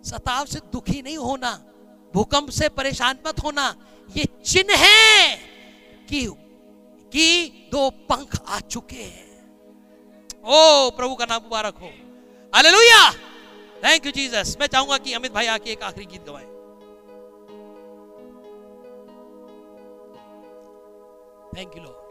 सताव 0.05 0.45
से 0.45 0.60
दुखी 0.60 1.01
नहीं 1.01 1.18
होना। 1.18 1.51
भूकंप 2.14 2.49
से 2.49 2.69
परेशान 2.69 3.18
मत 3.27 3.43
होना। 3.43 3.76
ये 4.18 4.26
चिन्ह 4.45 4.76
है 4.76 5.35
कि 6.10 6.26
कि 7.14 7.69
दो 7.72 7.89
पंख 7.89 8.39
आ 8.47 8.60
चुके 8.60 9.03
हैं। 9.03 9.34
ओ, 10.45 10.89
प्रभु 10.89 11.15
का 11.15 11.26
नाम 11.26 11.41
मुबारक 11.43 11.76
हो। 11.76 11.91
हालेलुया 12.55 13.32
थैंक 13.84 14.05
यू 14.05 14.11
जीसस 14.11 14.55
मैं 14.60 14.68
चाहूँगा 14.68 14.97
कि 14.97 15.14
अमित 15.14 15.34
भाई 15.34 15.47
आके 15.47 15.72
एक 15.72 15.81
आखिरी 15.84 16.05
गीत 16.05 16.26
गवाए। 16.26 16.45
थैंक 21.57 21.76
यू 21.77 21.84
लॉर्ड 21.84 22.01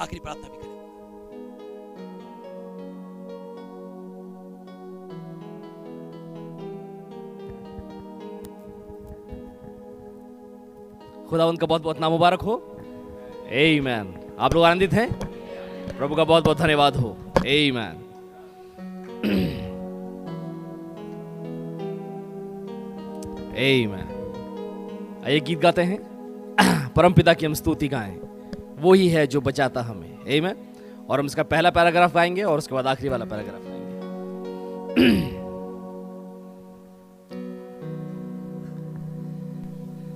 आखिरी 0.00 0.20
प्रार्थना 0.20 0.48
भी 0.48 0.56
करें। 0.56 0.72
खुदा, 11.28 11.46
उनका 11.46 11.66
बहुत 11.66 11.82
बहुत 11.82 12.00
नाम 12.00 12.12
मुबारक 12.12 12.42
हो। 12.42 12.56
ए 13.48 13.80
मैन 13.80 14.14
आप 14.38 14.54
लोग 14.54 14.64
आनंदित 14.64 14.92
हैं? 14.92 15.08
प्रभु 15.98 16.14
का 16.14 16.24
बहुत 16.24 16.44
बहुत 16.44 16.58
धन्यवाद 16.58 16.96
हो। 16.96 17.16
ए 17.46 17.70
मैन 17.70 18.03
मैन 23.86 25.22
आइए 25.26 25.40
गीत 25.40 25.58
गाते 25.58 25.82
हैं। 25.82 25.98
परम 26.96 27.12
पिता 27.12 27.34
की 27.34 27.46
हम 27.46 27.54
स्तुति 27.54 27.88
गाएँ। 27.88 28.20
वो 28.78 28.92
ही 28.92 29.08
है 29.08 29.26
जो 29.26 29.40
बचाता 29.40 29.82
हमें। 29.82 30.18
ए 30.28 30.40
मैन 30.40 30.56
और 31.10 31.20
हम 31.20 31.26
इसका 31.26 31.42
पहला 31.42 31.70
पैराग्राफ 31.70 32.14
गाएँगे 32.14 32.42
और 32.42 32.58
उसके 32.58 32.74
बाद 32.74 32.86
आखिरी 32.86 33.08
वाला 33.08 33.24
पैराग्राफ 33.24 33.60
गाएँगे। 33.64 33.84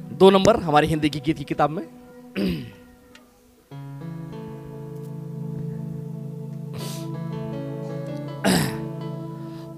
दो 0.17 0.31
नंबर 0.31 0.57
हमारी 0.57 0.87
हिंदी 0.87 1.11
की 1.11 1.21
गीत 1.21 1.39
की 1.39 1.45
किताब 1.45 1.71
में। 1.71 1.89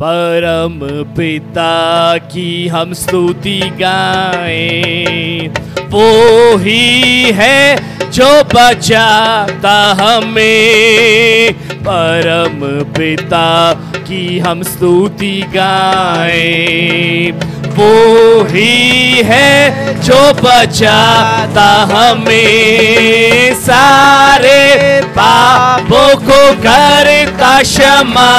परम 0.02 1.04
पिता 1.16 2.18
की 2.18 2.68
हम 2.68 2.92
स्तुति 2.92 3.60
गाएँ। 3.64 5.48
वो 5.88 6.56
ही 6.56 7.22
है 7.32 7.76
जो 8.10 8.44
बचाता 8.44 9.96
हमें। 10.00 11.52
परम 11.54 12.84
पिता 12.92 13.74
की 13.96 14.38
हम 14.38 14.62
स्तुति 14.62 15.44
गाएँ। 15.56 17.32
वो 17.66 18.44
ही 18.44 19.22
है 19.24 19.70
जो 20.00 20.32
बचाता 20.32 21.88
हमें। 21.90 23.54
सारे 23.54 25.00
पापों 25.04 26.16
को 26.16 26.52
करता 26.52 27.62
क्षमा। 27.62 28.30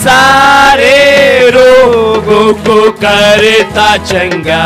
सारे 0.00 1.50
रोगों 1.50 2.52
को 2.52 2.90
करता 2.90 3.96
चंगा। 3.96 4.64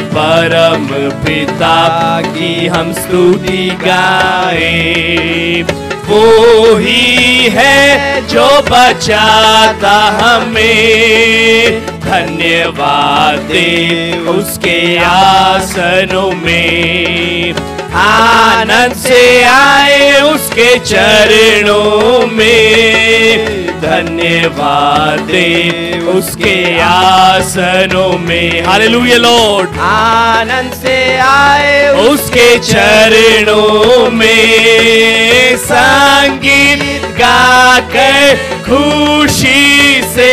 परम 0.00 0.86
पिता 1.24 2.20
की 2.22 2.66
हम 2.66 2.92
स्तुति 2.92 3.78
गाएँ। 3.86 5.62
वो 6.06 6.76
ही 6.76 7.48
है 7.52 8.22
जो 8.26 8.46
बचाता 8.46 9.98
हमें। 10.22 11.82
धन्यवाद 11.86 13.38
दे 13.38 14.18
उसके 14.18 14.98
आसनों 15.04 16.30
में। 16.32 17.71
आनंद 17.94 18.92
से 18.94 19.42
आए 19.44 20.20
उसके 20.20 20.78
चरणों 20.78 22.26
में। 22.26 23.46
धन्यवाद 23.80 25.20
दे 25.20 26.00
उसके 26.00 26.80
आसनों 26.80 28.18
में। 28.18 28.66
Hallelujah 28.66 29.16
Lord. 29.16 29.68
आनंद 29.78 30.72
से 30.72 31.18
आए 31.18 31.88
उसके 31.88 32.58
चरणों 32.58 34.10
में 34.10 35.56
संगीत 35.56 36.82
गाकर 37.18 38.34
खुशी 38.64 40.02
से 40.14 40.32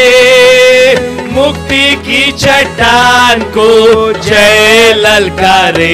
मुक्ति 1.40 1.96
की 1.96 2.32
चट्टान 2.32 3.42
को 3.58 3.68
जय 4.14 4.94
ललकारे 4.98 5.94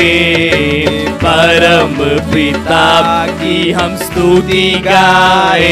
परम 1.24 1.94
पिता 2.34 3.26
की 3.28 3.72
हम 3.72 3.96
स्तुति 3.98 4.82
गाए। 4.86 5.70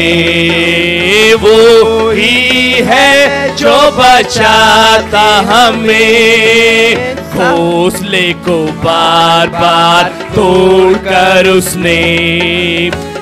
वो 1.34 2.10
ही 2.10 2.70
है 2.70 3.56
जो 3.56 3.76
बचाता 3.90 5.26
हमें। 5.48 7.14
घोंसले 7.16 8.32
को 8.32 8.64
बार 8.84 9.46
बार 9.46 10.04
तोड़ 10.34 10.92
कर 10.98 11.48
उसने 11.48 12.00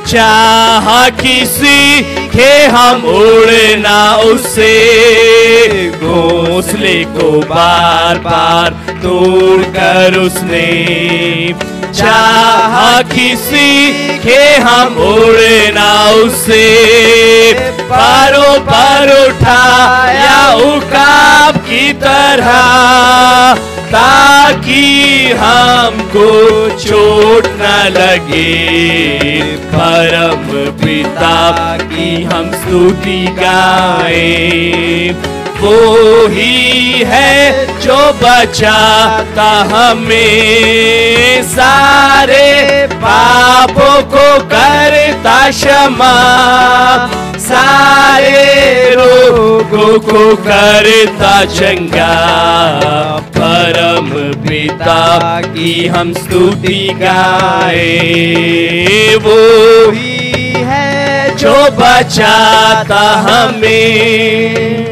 चाह 0.07 1.09
किसी 1.09 2.03
के 2.35 2.53
हम 2.75 3.05
उड़ना 3.07 3.99
उससे 4.25 4.71
घोंसले 5.91 6.95
को 7.17 7.31
बार 7.49 8.19
बार 8.21 8.71
तोड़ 9.03 9.63
कर 9.75 10.19
उसने 10.19 10.67
चाह 11.93 13.03
किसी 13.03 13.93
के 14.19 14.41
हम 14.57 14.97
उड़ना 14.97 15.91
उससे 16.11 16.63
पारो 17.91 18.53
पर 18.69 19.11
उठाया 19.29 20.53
उकाब 20.55 21.57
की 21.57 21.93
तरह, 21.93 22.53
ताकि 23.93 24.83
हमको 25.41 26.29
चोट 26.79 27.47
न 27.61 27.73
लगे। 27.93 29.43
परम 29.75 30.49
पिता 30.85 31.77
की 31.83 32.23
हम 32.23 32.51
स्तुति 32.53 33.21
गाए। 33.39 34.23
वो 35.63 36.27
ही 36.27 37.05
है 37.07 37.67
जो 37.81 38.13
बचाता 38.13 39.51
हमें 39.73 41.43
सारे 41.43 42.87
पापों 42.87 44.03
को 44.03 44.45
करता 44.45 45.51
क्षमा। 45.51 46.15
सारे 47.39 48.91
रोगों 48.95 49.99
को 49.99 50.37
करता 50.37 51.45
चंगा। 51.45 52.15
परम 53.37 54.09
पिता 54.49 55.41
की 55.41 55.87
हम 55.87 56.13
स्तुति 56.13 56.97
गाए। 57.03 58.05
वो 59.17 59.91
ही 59.91 60.53
है 60.57 61.37
जो 61.37 61.55
बचाता 61.55 63.01
हमें। 63.01 64.92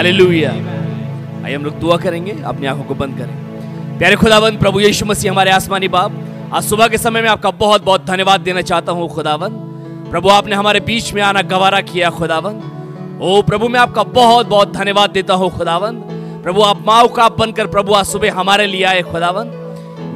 हालेलुया 0.00 0.50
आइए 0.50 1.54
हम 1.54 1.64
लोग 1.64 1.78
दुआ 1.78 1.96
करेंगे, 1.96 2.34
अपनी 2.42 2.66
आँखों 2.66 2.84
को 2.84 2.94
बंद 2.94 3.18
करें। 3.18 3.98
प्यारे 3.98 4.16
खुदावंद, 4.16 4.58
प्रभु 4.58 4.80
यीशु 4.80 5.06
मसीह 5.06 5.30
हमारे 5.30 5.50
आसमानी 5.50 5.88
बाप, 5.88 6.12
आज 6.52 6.62
सुबह 6.64 6.88
के 6.88 6.98
समय 6.98 7.22
में 7.22 7.28
आपका 7.28 7.50
बहुत 7.50 7.84
बहुत 7.84 8.06
धन्यवाद 8.06 8.40
देना 8.40 8.62
चाहता 8.62 8.92
हूँ 8.92 9.08
खुदावंद। 9.08 10.08
प्रभु 10.10 10.28
आपने 10.28 10.56
हमारे 10.56 10.80
बीच 10.80 11.12
में 11.14 11.20
आना 11.22 11.42
गवारा 11.42 11.80
किया 11.82 12.10
खुदावंद। 12.10 13.20
ओ 13.22 13.42
प्रभु, 13.42 13.68
मैं 13.68 13.80
आपका 13.80 14.02
बहुत 14.02 14.46
बहुत 14.46 14.72
धन्यवाद 14.72 15.10
देता 15.10 15.34
हूँ 15.34 15.50
खुदावंद। 15.50 16.40
प्रभु, 16.42 16.62
आप 16.62 16.82
माओ 16.86 17.08
का 17.08 17.28
बनकर 17.28 17.66
प्रभु 17.66 17.94
आज 17.94 18.06
सुबह 18.06 18.32
हमारे 18.32 18.66
लिए 18.66 18.84
आए 18.84 19.02
खुदावंद। 19.02 19.52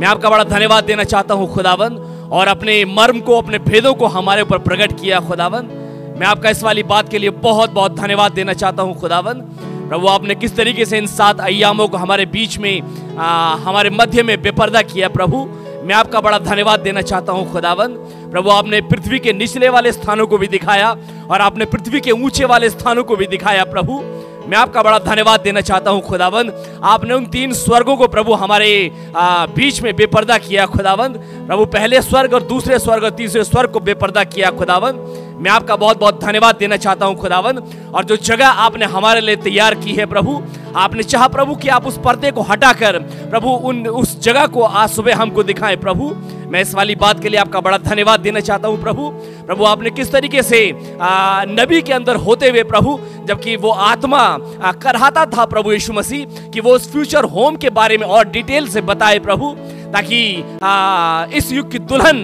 मैं 0.01 0.07
आपका 0.07 0.31
बड़ा 0.31 0.45
धन्यवाद 0.47 0.85
देना 0.85 1.05
चाहता 1.05 1.35
हूँ 1.35 1.53
खुदावंद, 1.55 2.29
और 2.33 2.49
अपने 2.49 2.85
मर्म 2.95 3.21
को, 3.21 3.39
अपने 3.39 3.59
भेदों 3.61 3.95
को 3.95 4.07
हमारे 4.07 4.43
ऊपर 4.43 4.59
प्रकट 4.61 5.01
किया 5.01 5.21
खुदावंद। 5.21 6.17
मैं 6.19 6.27
आपका 6.27 6.51
इस 6.51 6.63
वाली 6.63 6.83
बात 6.85 7.09
के 7.09 7.19
लिए 7.19 7.31
बहुत 7.45 7.71
बहुत 7.73 7.95
धन्यवाद 7.97 8.33
देना 8.33 8.53
चाहता 8.55 8.83
हूँ 8.83 8.95
खुदावंद। 8.95 9.73
प्रभु 9.89 10.07
आपने 10.07 10.35
किस 10.35 10.57
तरीके 10.57 10.85
से 10.85 10.99
इन 10.99 11.07
सात 11.07 11.41
अयामों 11.41 11.89
को 11.89 11.97
हमारे 11.97 12.27
बीच 12.27 12.59
में 12.59 12.81
आ, 13.17 13.55
हमारे 13.57 13.91
मध्य 13.91 14.23
में 14.23 14.41
बेपर्दा 14.43 14.83
किया 14.83 15.09
प्रभु? 15.09 15.45
मैं 15.85 15.95
आपका 15.95 16.21
बड़ा 16.21 16.39
धन्यवाद 16.39 16.81
देना 16.81 17.01
चाहता 17.03 17.33
हूँ 17.33 17.51
खुदावंद 17.53 17.97
प्रभु 18.33 18.51
आपने 18.51 18.81
पृथ्वी 18.81 19.19
के 19.19 19.33
निचले 19.33 19.69
वाले 19.69 19.93
स्थानों 19.93 20.27
को 20.27 20.39
भी 20.39 20.47
दिखाया 20.47 20.91
और 21.31 21.41
आपने 21.41 21.65
पृथ्वी 21.65 22.01
के 22.01 22.11
ऊँचे 22.11 22.45
वाले 22.45 22.71
स्थानों 22.71 23.05
को 23.05 23.17
भी 23.17 23.27
दिखाया 23.27 23.65
प्रभु। 23.65 24.01
मैं 24.47 24.56
आपका 24.58 24.82
बड़ा 24.82 24.98
धन्यवाद 24.98 25.40
देना 25.40 25.60
चाहता 25.60 25.90
हूँ, 25.90 26.00
खुदावंद। 26.02 26.81
आपने 26.84 27.14
उन 27.14 27.26
तीन 27.26 27.52
स्वर्गों 27.52 27.97
को 27.97 28.08
प्रभु 28.08 28.32
हमारे 28.34 28.90
बीच 29.56 29.81
में 29.82 29.94
बेपर्दा 29.97 30.39
किया, 30.39 30.66
खुदावंद। 30.66 31.16
प्रभु 31.47 31.64
पहले 31.66 32.02
स्वर्ग 32.02 32.34
और 32.34 32.42
दूसरे 32.42 32.78
स्वर्ग 32.78 33.05
और 33.05 33.10
तीसरे 33.10 33.44
स्वर्ग 33.44 33.70
को 33.70 33.81
बेपर्दा 33.81 34.24
किया, 34.24 34.50
खुदावंद। 34.50 35.23
मैं 35.40 35.50
आपका 35.50 35.76
बहुत 35.76 35.98
बहुत 36.00 36.20
धन्यवाद 36.24 36.56
देना 36.56 36.76
चाहता 36.76 37.06
हूँ, 37.06 37.16
खुदावंद। 37.16 37.62
और 37.94 38.05
जो 38.05 38.16
जगह 38.16 38.48
आपने 38.48 38.84
हमारे 38.84 39.20
लिए 39.20 39.36
तैयार 39.36 39.74
की 39.74 39.92
है, 39.92 40.06
प्रभु, 40.06 40.42
आपने 40.76 41.02
चाह, 41.02 41.26
प्रभु, 41.28 41.55
कि 41.55 41.68
आप 41.68 41.86
उस 41.86 41.98
पर्दे 42.05 42.31
को 42.31 42.42
हटाकर, 42.42 42.98
प्रभु, 43.31 43.48
उन, 43.48 43.86
उस 43.86 44.20
जगह 44.20 44.47
को 44.47 44.62
आज 44.62 44.90
सुबह 44.90 45.16
हमको 45.16 45.42
दिखाएँ, 45.42 45.76
प्रभु। 45.76 46.14
मैं 46.50 46.60
इस 46.60 46.74
वाली 46.74 46.94
बात 46.94 47.20
के 47.20 47.28
लिए 47.28 47.40
आपका 47.40 47.60
बड़ा 47.60 47.78
धन्यवाद 47.78 48.20
देना 48.20 48.40
चाहता 48.40 48.68
हूँ, 48.68 48.81
प्रभु। 48.82 49.08
प्रभु, 49.47 49.64
आपने 49.64 49.90
किस 49.90 50.12
तरीके 50.12 50.42
से 50.42 50.60
नबी 51.50 51.82
के 51.82 51.92
अंदर 51.92 52.16
होते 52.16 52.50
हुए, 52.50 52.62
प्रभु 52.62 52.98
जबकि 53.27 53.57
वो 53.57 53.70
आत्मा 53.70 54.19
आ, 54.19 54.73
करहाता 54.75 55.27
था 55.27 55.44
प्रभु 55.47 55.73
यीशु 55.73 55.93
मसीह 55.93 56.51
कि 56.51 56.61
वो 56.61 56.75
उस 56.75 56.91
फ्यूचर 56.93 57.25
होम 57.35 57.57
के 57.57 57.70
बारे 57.73 57.99
में 57.99 58.07
और 58.07 58.28
डिटेल 58.28 58.69
से 58.69 58.81
बताए 58.83 59.19
प्रभु 59.20 59.55
ताकि 59.94 60.20
आ, 60.62 61.27
इस 61.35 61.53
युग 61.53 61.70
की 61.73 61.78
दुल्हन 61.81 62.23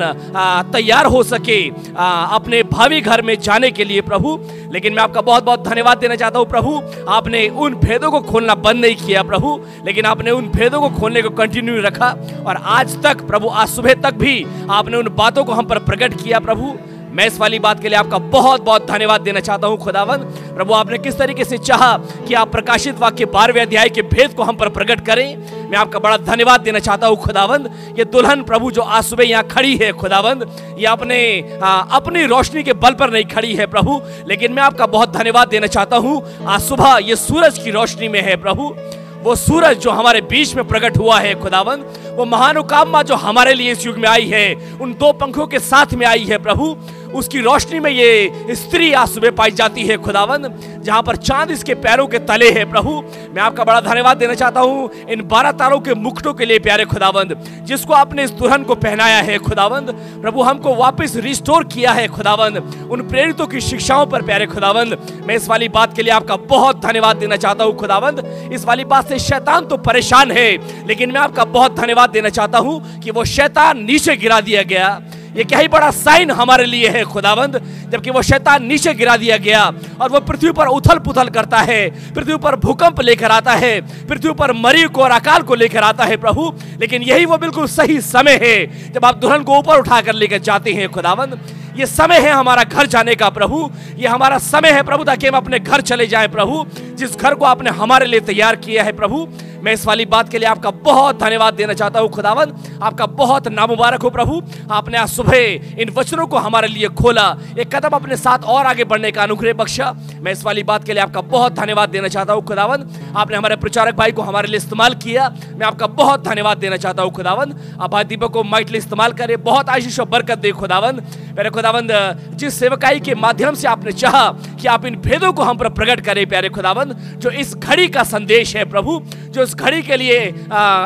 तैयार 0.73 1.07
हो 1.07 1.23
सके 1.25 1.59
आ, 1.97 2.07
अपने 2.37 2.63
भावी 2.73 3.01
घर 3.01 3.23
में 3.23 3.35
जाने 3.41 3.71
के 3.71 3.85
लिए 3.85 4.01
प्रभु। 4.03 4.39
लेकिन 4.73 4.95
मैं 4.95 5.03
आपका 5.03 5.21
बहुत 5.21 5.45
बहुत 5.45 5.65
धन्यवाद 5.69 5.99
देना 5.99 6.17
चाहता 6.17 6.39
हूँ 6.39 6.47
प्रभु। 6.49 6.81
आपने 7.09 7.49
उन 7.49 7.75
भेदों 7.77 8.11
को 8.11 8.21
खोलना 8.23 8.55
बंद 8.57 8.85
नहीं 8.85 8.97
किया 8.97 9.23
प्रभु 9.23 9.59
लेकिन 9.87 10.05
आपने 10.07 10.31
उन 10.31 10.49
भेदों 10.51 10.81
को 10.81 10.89
खोलने 11.01 11.23
को 11.23 11.31
कंटिन्यू 11.33 11.81
रखा 11.83 12.15
और 12.47 12.63
आज 12.79 13.03
तक 13.03 13.27
प्रभु 13.27 13.49
आज 13.49 13.69
सुबह 13.69 13.95
तक 14.03 14.15
भी 14.15 14.45
आपने 14.71 14.97
उन 14.97 15.09
बातों 15.17 15.45
को 15.45 15.53
हम 15.53 15.67
पर 15.67 15.79
प्रकट 15.85 16.23
किया 16.23 16.41
प्रभु। 16.41 16.75
मैं 17.13 17.27
इस 17.27 17.39
वाली 17.41 17.59
बात 17.59 17.81
के 17.83 17.89
लिए 17.89 17.99
आपका 17.99 18.19
बहुत 18.31 18.63
बहुत 18.65 18.87
धन्यवाद 18.87 19.21
देना 19.21 19.41
चाहता 19.41 19.67
हूँ 19.67 19.79
खुदावन 19.79 20.19
प्रभु 20.55 20.73
आपने 20.75 20.99
किस 20.99 21.17
तरीके 21.19 21.45
से 21.45 21.59
चाहा 21.59 21.97
कि 22.29 22.35
आप 22.35 22.51
प्रकाशित 22.53 22.99
वाक्य 22.99 23.25
बारहवें 23.27 23.61
अध्याय 23.63 23.89
के 23.89 24.03
भेद 24.05 24.35
को 24.35 24.43
हम 24.43 24.57
पर 24.57 24.69
प्रकट 24.69 25.05
करें 25.07 25.69
मैं 25.71 25.79
आपका 25.79 25.99
बड़ा 25.99 26.17
धन्यवाद 26.19 26.61
देना 26.61 26.79
चाहता 26.79 27.07
हूँ 27.07 27.17
खुदावंद। 27.17 27.69
ये 27.99 28.05
दुल्हन 28.05 28.43
प्रभु 28.43 28.71
जो 28.71 28.83
आज 28.83 29.05
सुबह 29.05 29.25
यहाँ 29.25 29.47
खड़ी 29.49 29.77
है 29.77 29.91
खुदावंद 29.95 30.47
ये 30.79 30.87
अपने 30.87 31.19
आ, 31.63 31.81
अपनी 31.91 32.25
रोशनी 32.27 32.63
के 32.63 32.73
बल 32.75 32.95
पर 32.95 33.11
नहीं 33.11 33.25
खड़ी 33.27 33.55
है 33.55 33.67
प्रभु 33.67 34.01
लेकिन 34.29 34.53
मैं 34.53 34.63
आपका 34.63 34.87
बहुत 34.89 35.13
धन्यवाद 35.13 35.49
देना 35.49 35.67
चाहता 35.69 35.97
हूँ 35.97 36.23
आज 36.47 36.61
सुबह 36.63 36.97
ये 37.05 37.17
सूरज 37.19 37.59
की 37.59 37.71
रोशनी 37.71 38.09
में 38.09 38.21
है 38.23 38.37
प्रभु। 38.37 38.75
वो 39.23 39.35
सूरज 39.37 39.79
जो 39.79 39.91
हमारे 39.91 40.21
बीच 40.23 40.55
में 40.57 40.67
प्रकट 40.69 40.97
हुआ 40.99 41.19
है 41.21 41.35
खुदावन 41.41 41.81
वो 42.17 42.25
महानुकामना 42.25 43.03
जो 43.03 43.15
हमारे 43.17 43.53
लिए 43.55 43.73
इस 43.73 43.85
युग 43.87 43.97
में 43.99 44.09
आई 44.09 44.27
है 44.27 44.79
उन 44.81 44.93
दो 45.01 45.13
पंखों 45.13 45.47
के 45.47 45.59
साथ 45.61 45.93
में 45.95 46.07
आई 46.07 46.25
है 46.25 46.39
प्रभु। 46.39 46.75
उसकी 47.15 47.41
रोशनी 47.41 47.79
में 47.81 47.91
ये 47.91 48.55
स्त्री 48.55 48.93
आज 48.93 49.09
सुबह 49.09 49.31
पाई 49.31 49.51
जाती 49.51 49.85
है 49.87 49.97
खुदावन 49.99 50.49
जहाँ 50.81 51.03
पर 51.03 51.17
चाँद 51.19 51.51
इसके 51.51 51.75
पैरों 51.77 52.07
के 52.07 52.19
तले 52.21 52.51
है 52.51 52.65
प्रभु। 52.71 52.91
मैं 53.35 53.43
आपका 53.43 53.65
बड़ा 53.65 53.81
धन्यवाद 53.81 54.17
देना 54.17 54.35
चाहता 54.35 54.61
हूँ 54.61 54.91
इन 55.11 55.23
बारह 55.29 55.53
तारों 55.53 55.79
के 55.81 55.95
मुकुटों 55.97 56.35
के 56.35 56.45
लिए, 56.45 56.59
प्यारे 56.59 56.85
खुदावंद, 56.85 57.35
जिसको 57.67 57.93
आपने 57.95 58.25
इस 58.25 58.31
दुल्हन 58.33 58.63
को 58.65 58.75
पहनाया 58.77 59.21
है 59.21 59.39
खुदावंद। 59.41 59.91
प्रभु, 60.23 60.43
हमको 60.43 60.75
वापस 60.75 61.17
रिस्टोर 61.19 61.65
किया 61.65 61.93
है 61.93 62.07
खुदावंद, 62.09 62.89
उन 62.91 63.03
प्रेरितों 63.09 63.47
की 63.47 63.61
शिक्षाओं 63.61 64.07
पर, 64.07 64.23
प्यारे 64.23 64.47
खुदावंद। 64.47 64.99
मैं 65.27 65.37
इस 65.37 65.49
वाली 65.49 65.69
बात 65.71 65.97
के 65.97 66.03
लिए 66.03 66.13
आपका 66.13 66.37
बहुत 66.49 66.81
धन्यवाद 66.83 67.17
देना 67.17 67.37
चाहता 67.37 67.65
हूँ 67.65 67.77
खुदावंद। 67.77 68.51
इस 68.53 68.65
वाली 68.65 68.85
बात 68.87 69.09
से 69.09 69.19
शैतान 69.21 69.67
तो 69.67 69.77
परेशान 69.79 70.31
है, 70.31 70.51
लेकिन 70.87 71.13
मैं 71.13 71.21
आपका 71.21 71.45
बहुत 71.47 71.77
धन्यवाद 71.77 72.11
देना 72.11 72.29
चाहता 72.29 72.59
हूँ 72.59 73.01
कि 73.01 73.11
वो 73.11 73.25
शैतान 73.27 73.85
नीचे 73.85 74.17
गिरा 74.17 74.41
दिया 74.41 74.63
गया। 74.65 75.01
ये 75.37 75.45
क्या 75.45 75.59
ही 75.59 75.69
बड़ा 75.69 75.91
साइन 75.91 76.31
हमारे 76.31 76.65
लिए 76.65 76.89
है, 76.89 77.03
खुदावंद। 77.05 77.61
जबकि 77.89 78.11
वो 78.11 78.23
शैतान 78.23 78.65
नीचे 78.65 78.95
गिरा 78.95 79.17
दिया 79.17 79.37
गया 79.37 79.65
और 80.01 80.11
वो 80.11 80.21
पृथ्वी 80.21 80.53
पर 80.53 80.67
उथल 80.67 80.99
पुथल 80.99 81.29
करता 81.29 81.59
है, 81.59 81.89
पृथ्वी 82.15 82.37
पर 82.37 82.57
भूकंप 82.57 83.01
लेकर 83.01 83.31
आता 83.31 83.53
है, 83.53 83.81
पृथ्वी 84.07 84.33
पर 84.33 84.53
मरी 84.53 84.85
को 84.85 85.03
और 85.03 85.11
अकाल 85.11 85.43
को 85.43 85.55
लेकर 85.55 85.83
आता 85.83 86.05
है 86.05 86.17
प्रभु। 86.17 86.53
लेकिन 86.81 87.03
यही 87.03 87.25
वो 87.25 87.39
बिल्कुल 87.39 87.67
सही 87.67 88.01
समय 88.01 88.39
है, 88.43 88.93
जब 88.93 89.05
आप 89.05 89.17
दुल्हन 89.17 89.43
को 89.43 89.59
ऊपर 89.59 89.79
उठाकर 89.79 90.15
लेकर 90.15 90.39
जाते 90.39 90.73
हैं, 90.73 90.89
खुदावंद। 90.89 91.39
ये 91.77 91.87
समय 91.87 92.19
है 92.19 92.31
हमारा 92.31 92.63
घर 92.65 92.87
जाने 92.87 93.15
का, 93.15 93.29
प्रभु। 93.29 93.71
ये 93.97 94.09
हमारा 94.09 94.39
समय 94.39 94.71
है 94.71 94.83
प्रभु 94.83 95.05
ताकि 95.05 95.27
हम 95.27 95.35
अपने 95.35 95.59
घर 95.59 95.81
चले 95.81 96.07
जाएँ, 96.07 96.29
प्रभु। 96.29 96.65
जिस 96.95 97.17
घर 97.17 97.35
को 97.35 97.45
आपने 97.45 97.71
हमारे 97.71 98.07
लिए 98.07 98.21
तैयार 98.21 98.57
किया 98.57 98.83
है, 98.83 98.93
प्रभु 98.93 99.29
मैं 99.63 99.73
इस 99.73 99.85
वाली 99.87 100.05
बात 100.07 100.29
के 100.29 100.39
लिए 100.39 100.49
आपका 100.49 100.71
बहुत 100.85 101.19
धन्यवाद 101.21 101.55
देना 101.55 101.73
चाहता 101.75 102.01
हूँ 102.01 102.09
खुदावन 102.11 102.53
आपका 102.83 103.07
बहुत 103.07 103.49
नामुबारक 103.49 104.03
हो, 104.03 104.11
प्रभु। 104.11 104.41
आपने 104.71 104.99
आज 104.99 105.09
सुबह 105.09 105.81
इन 105.81 105.91
वचनों 105.91 106.27
को 106.27 106.39
हमारे 106.39 106.69
लिए 106.69 106.89
खोला। 106.91 107.27
एक 107.59 107.75
कदम 107.75 107.97
अपने 107.97 108.17
साथ 108.17 108.45
और 108.45 108.67
आगे 108.67 108.85
बढ़ने 108.85 109.11
का 109.13 109.23
अनुग्रह 109.23 109.53
बख्शा। 109.55 109.93
मैं 110.21 110.33
इस 110.33 110.45
वाली 110.45 110.63
बात 110.63 110.85
के 110.85 110.93
लिए 110.93 111.03
आपका 111.03 111.21
बहुत 111.21 111.55
धन्यवाद 111.55 111.91
देना 111.91 112.09
चाहता 112.09 112.33
हूँ 112.33 112.45
खुदावन 112.45 112.87
आपने 113.17 113.37
हमारे 113.37 113.57
प्रचारक 113.57 113.95
भाई 113.97 114.13
को 114.13 114.23
हमारे 114.23 114.49
लिए 114.49 114.57
इस्तेमाल 114.57 114.95
किया। 114.97 115.29
मैं 115.29 115.67
आपका 115.67 115.87
बहुत 116.01 116.25
धन्यवाद 116.25 116.59
देना 116.59 116.77
चाहता 116.77 117.03
हूँ 117.03 117.13
खुदावन 117.13 117.55
आप 117.81 117.91
भाई 117.91 118.05
दीपक 118.05 118.33
को 118.33 118.45
माइटली 118.45 118.79
इस्तेमाल 118.79 119.13
करे। 119.13 119.37
बहुत 119.43 119.69
आशीष 119.69 120.01
और 120.01 120.09
बरकत 120.09 120.39
दे 120.39 120.53
खुदावन 120.55 121.03
मेरे 121.37 121.51
खुदावन 121.51 121.89
जिस 122.35 122.55
सेवकाई 122.55 123.01
के 123.01 123.15
माध्यम 123.17 123.55
से 123.55 123.69
आपने 123.69 123.93
चाहा 123.93 124.27
कि 124.61 124.69
आप 124.69 124.85
इन 124.87 124.97
भेदों 124.99 125.33
को 125.33 125.43
हम 125.43 125.59
पर 125.59 125.69
प्रकट 125.71 126.01
करें, 126.01 126.27
प्यारे 126.29 126.49
खुदावन 126.49 126.93
जो 127.19 127.31
इस 127.33 127.55
घड़ी 127.57 127.89
का 127.89 128.03
संदेश 128.05 128.57
है, 128.57 128.65
प्रभु, 128.65 129.01
जो 129.31 129.43
इस 129.51 129.57
घड़ी 129.57 129.83
के 129.83 129.97
लिए 129.97 130.19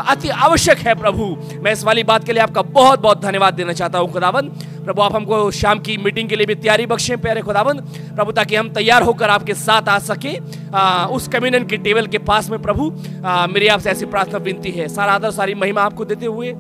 अति 0.09 0.29
आवश्यक 0.45 0.79
है 0.81 0.95
प्रभु। 0.95 1.25
मैं 1.63 1.73
इस 1.73 1.83
वाली 1.85 2.03
बात 2.05 2.25
के 2.25 2.33
लिए 2.33 2.43
आपका 2.43 2.63
बहुत 2.73 3.01
बहुत 3.01 3.21
धन्यवाद 3.23 3.55
देना 3.55 3.73
चाहता 3.73 3.99
हूँ 3.99 4.11
खुदावन 4.13 4.49
प्रभु 4.85 5.03
आप 5.03 5.15
हमको 5.15 5.51
शाम 5.53 5.79
की 5.79 5.97
मीटिंग 5.99 6.29
के 6.29 6.37
लिए 6.37 6.47
भी 6.47 6.55
तैयारी 6.55 6.87
बख्शें 6.87 7.17
प्यारे 7.21 7.41
खुदावन 7.43 7.81
प्रभु 8.17 8.33
ताकि 8.33 8.57
हम 8.57 8.69
तैयार 8.73 9.03
होकर 9.03 9.31
आपके 9.31 9.55
साथ 9.57 9.89
आ 9.89 9.99
सके 10.01 10.37
आ, 10.75 11.07
उस 11.07 11.29
कम्युनियन 11.29 11.67
के 11.67 11.77
टेबल 11.79 12.07
के 12.07 12.19
पास 12.25 12.51
में 12.51 12.61
प्रभु। 12.63 12.91
आ, 13.25 13.47
मेरी 13.47 13.69
आपसे 13.69 13.91
ऐसी 13.91 14.07
प्रार्थना 14.07 14.39
विनती 14.41 14.71
है 14.71 14.89
सारा 14.89 15.13
आदर 15.15 15.31
सारी 15.33 15.55
महिमा 15.57 15.83
आपको 15.83 16.05
देते 16.05 16.27
हुए 16.27 16.55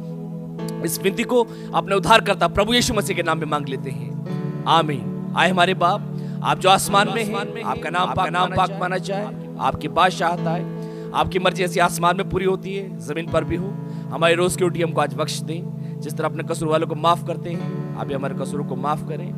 इस 0.84 1.00
विनती 1.02 1.22
को 1.24 1.42
अपने 1.74 1.94
उद्धार 1.96 2.20
करता 2.20 2.48
प्रभु 2.50 2.74
यीशु 2.74 2.94
मसीह 2.94 3.16
के 3.16 3.22
नाम 3.22 3.38
में 3.38 3.46
मांग 3.46 3.68
लेते 3.68 3.90
हैं। 3.90 4.64
आमीन। 4.68 5.32
आए 5.36 5.50
हमारे 5.50 5.74
बाप 5.76 6.10
आप 6.44 6.58
जो 6.58 6.68
आसमान 6.70 7.12
में 7.14 7.24
हैं 7.24 7.62
आपका 7.64 7.90
नाम 7.90 8.14
पाक 8.14 8.30
नाम 8.32 8.54
पाक 8.56 8.78
माना 8.80 8.98
जाए 9.02 9.26
आपकी 9.62 9.88
बादशाहत 9.90 10.46
आए। 10.46 10.82
आपकी 11.14 11.38
मर्ज़ी 11.38 11.64
ऐसी 11.64 11.80
आसमान 11.80 12.16
में 12.16 12.30
पूरी 12.30 12.44
होती 12.44 12.74
है, 12.74 12.98
ज़मीन 12.98 13.30
पर 13.30 13.44
भी 13.44 13.56
हो। 13.56 13.74
हमारी 14.10 14.34
रोज 14.34 14.56
की 14.56 14.64
रोटी 14.64 14.82
हमको 14.82 15.00
आज 15.00 15.14
बख्श 15.14 15.40
दें। 15.40 15.74
जिस 16.00 16.14
तरह 16.14 16.28
अपने 16.28 16.42
कसूर 16.42 16.68
वालों 16.68 16.86
को 16.86 16.94
माफ़ 16.94 17.26
करते 17.26 17.50
हैं, 17.50 17.96
आप 17.96 18.06
भी 18.06 18.14
हमारे 18.14 18.34
कसूरों 18.34 18.64
को 18.64 18.76
माफ़ 18.76 19.08
करें। 19.08 19.30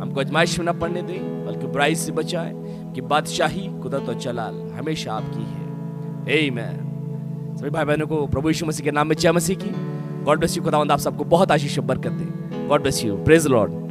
हमको 0.00 0.20
अजमाइश 0.20 0.60
में 0.60 0.66
न 0.66 0.78
पड़ने 0.78 1.02
दें, 1.02 1.46
बल्कि 1.46 1.66
बुराई 1.66 1.94
से 1.94 2.12
बचाए, 2.12 2.52
कि 2.94 3.00
बादशाही 3.00 3.80
कुदरत 3.82 4.08
और 4.08 4.14
जलाल 4.14 4.54
हमेशा 4.54 5.12
आपकी 5.12 5.42
है 5.42 5.64
आमीन 6.48 7.56
सभी 7.56 7.70
भाई 7.70 7.84
बहनों 7.84 8.06
को 8.06 8.26
प्रभु 8.26 8.48
यीशु 8.48 8.66
मसीह 8.66 8.84
के 8.84 8.90
नाम 8.90 9.08
में 9.08 9.16
जय 9.16 9.32
मसीह 9.32 9.56
की। 9.56 9.70
गॉड 10.24 10.38
ब्लेस 10.38 10.56
यू 10.56 10.62
खुदावंद, 10.62 10.92
आप 10.92 10.98
सबको 10.98 11.24
बहुत 11.24 11.50
आशीष 11.50 11.78
बरकत 11.78 12.12
दे। 12.12 12.68
God 12.68 12.80
bless 12.80 13.04
you 13.04 13.16
praise 13.16 13.46
Lord 13.46 13.83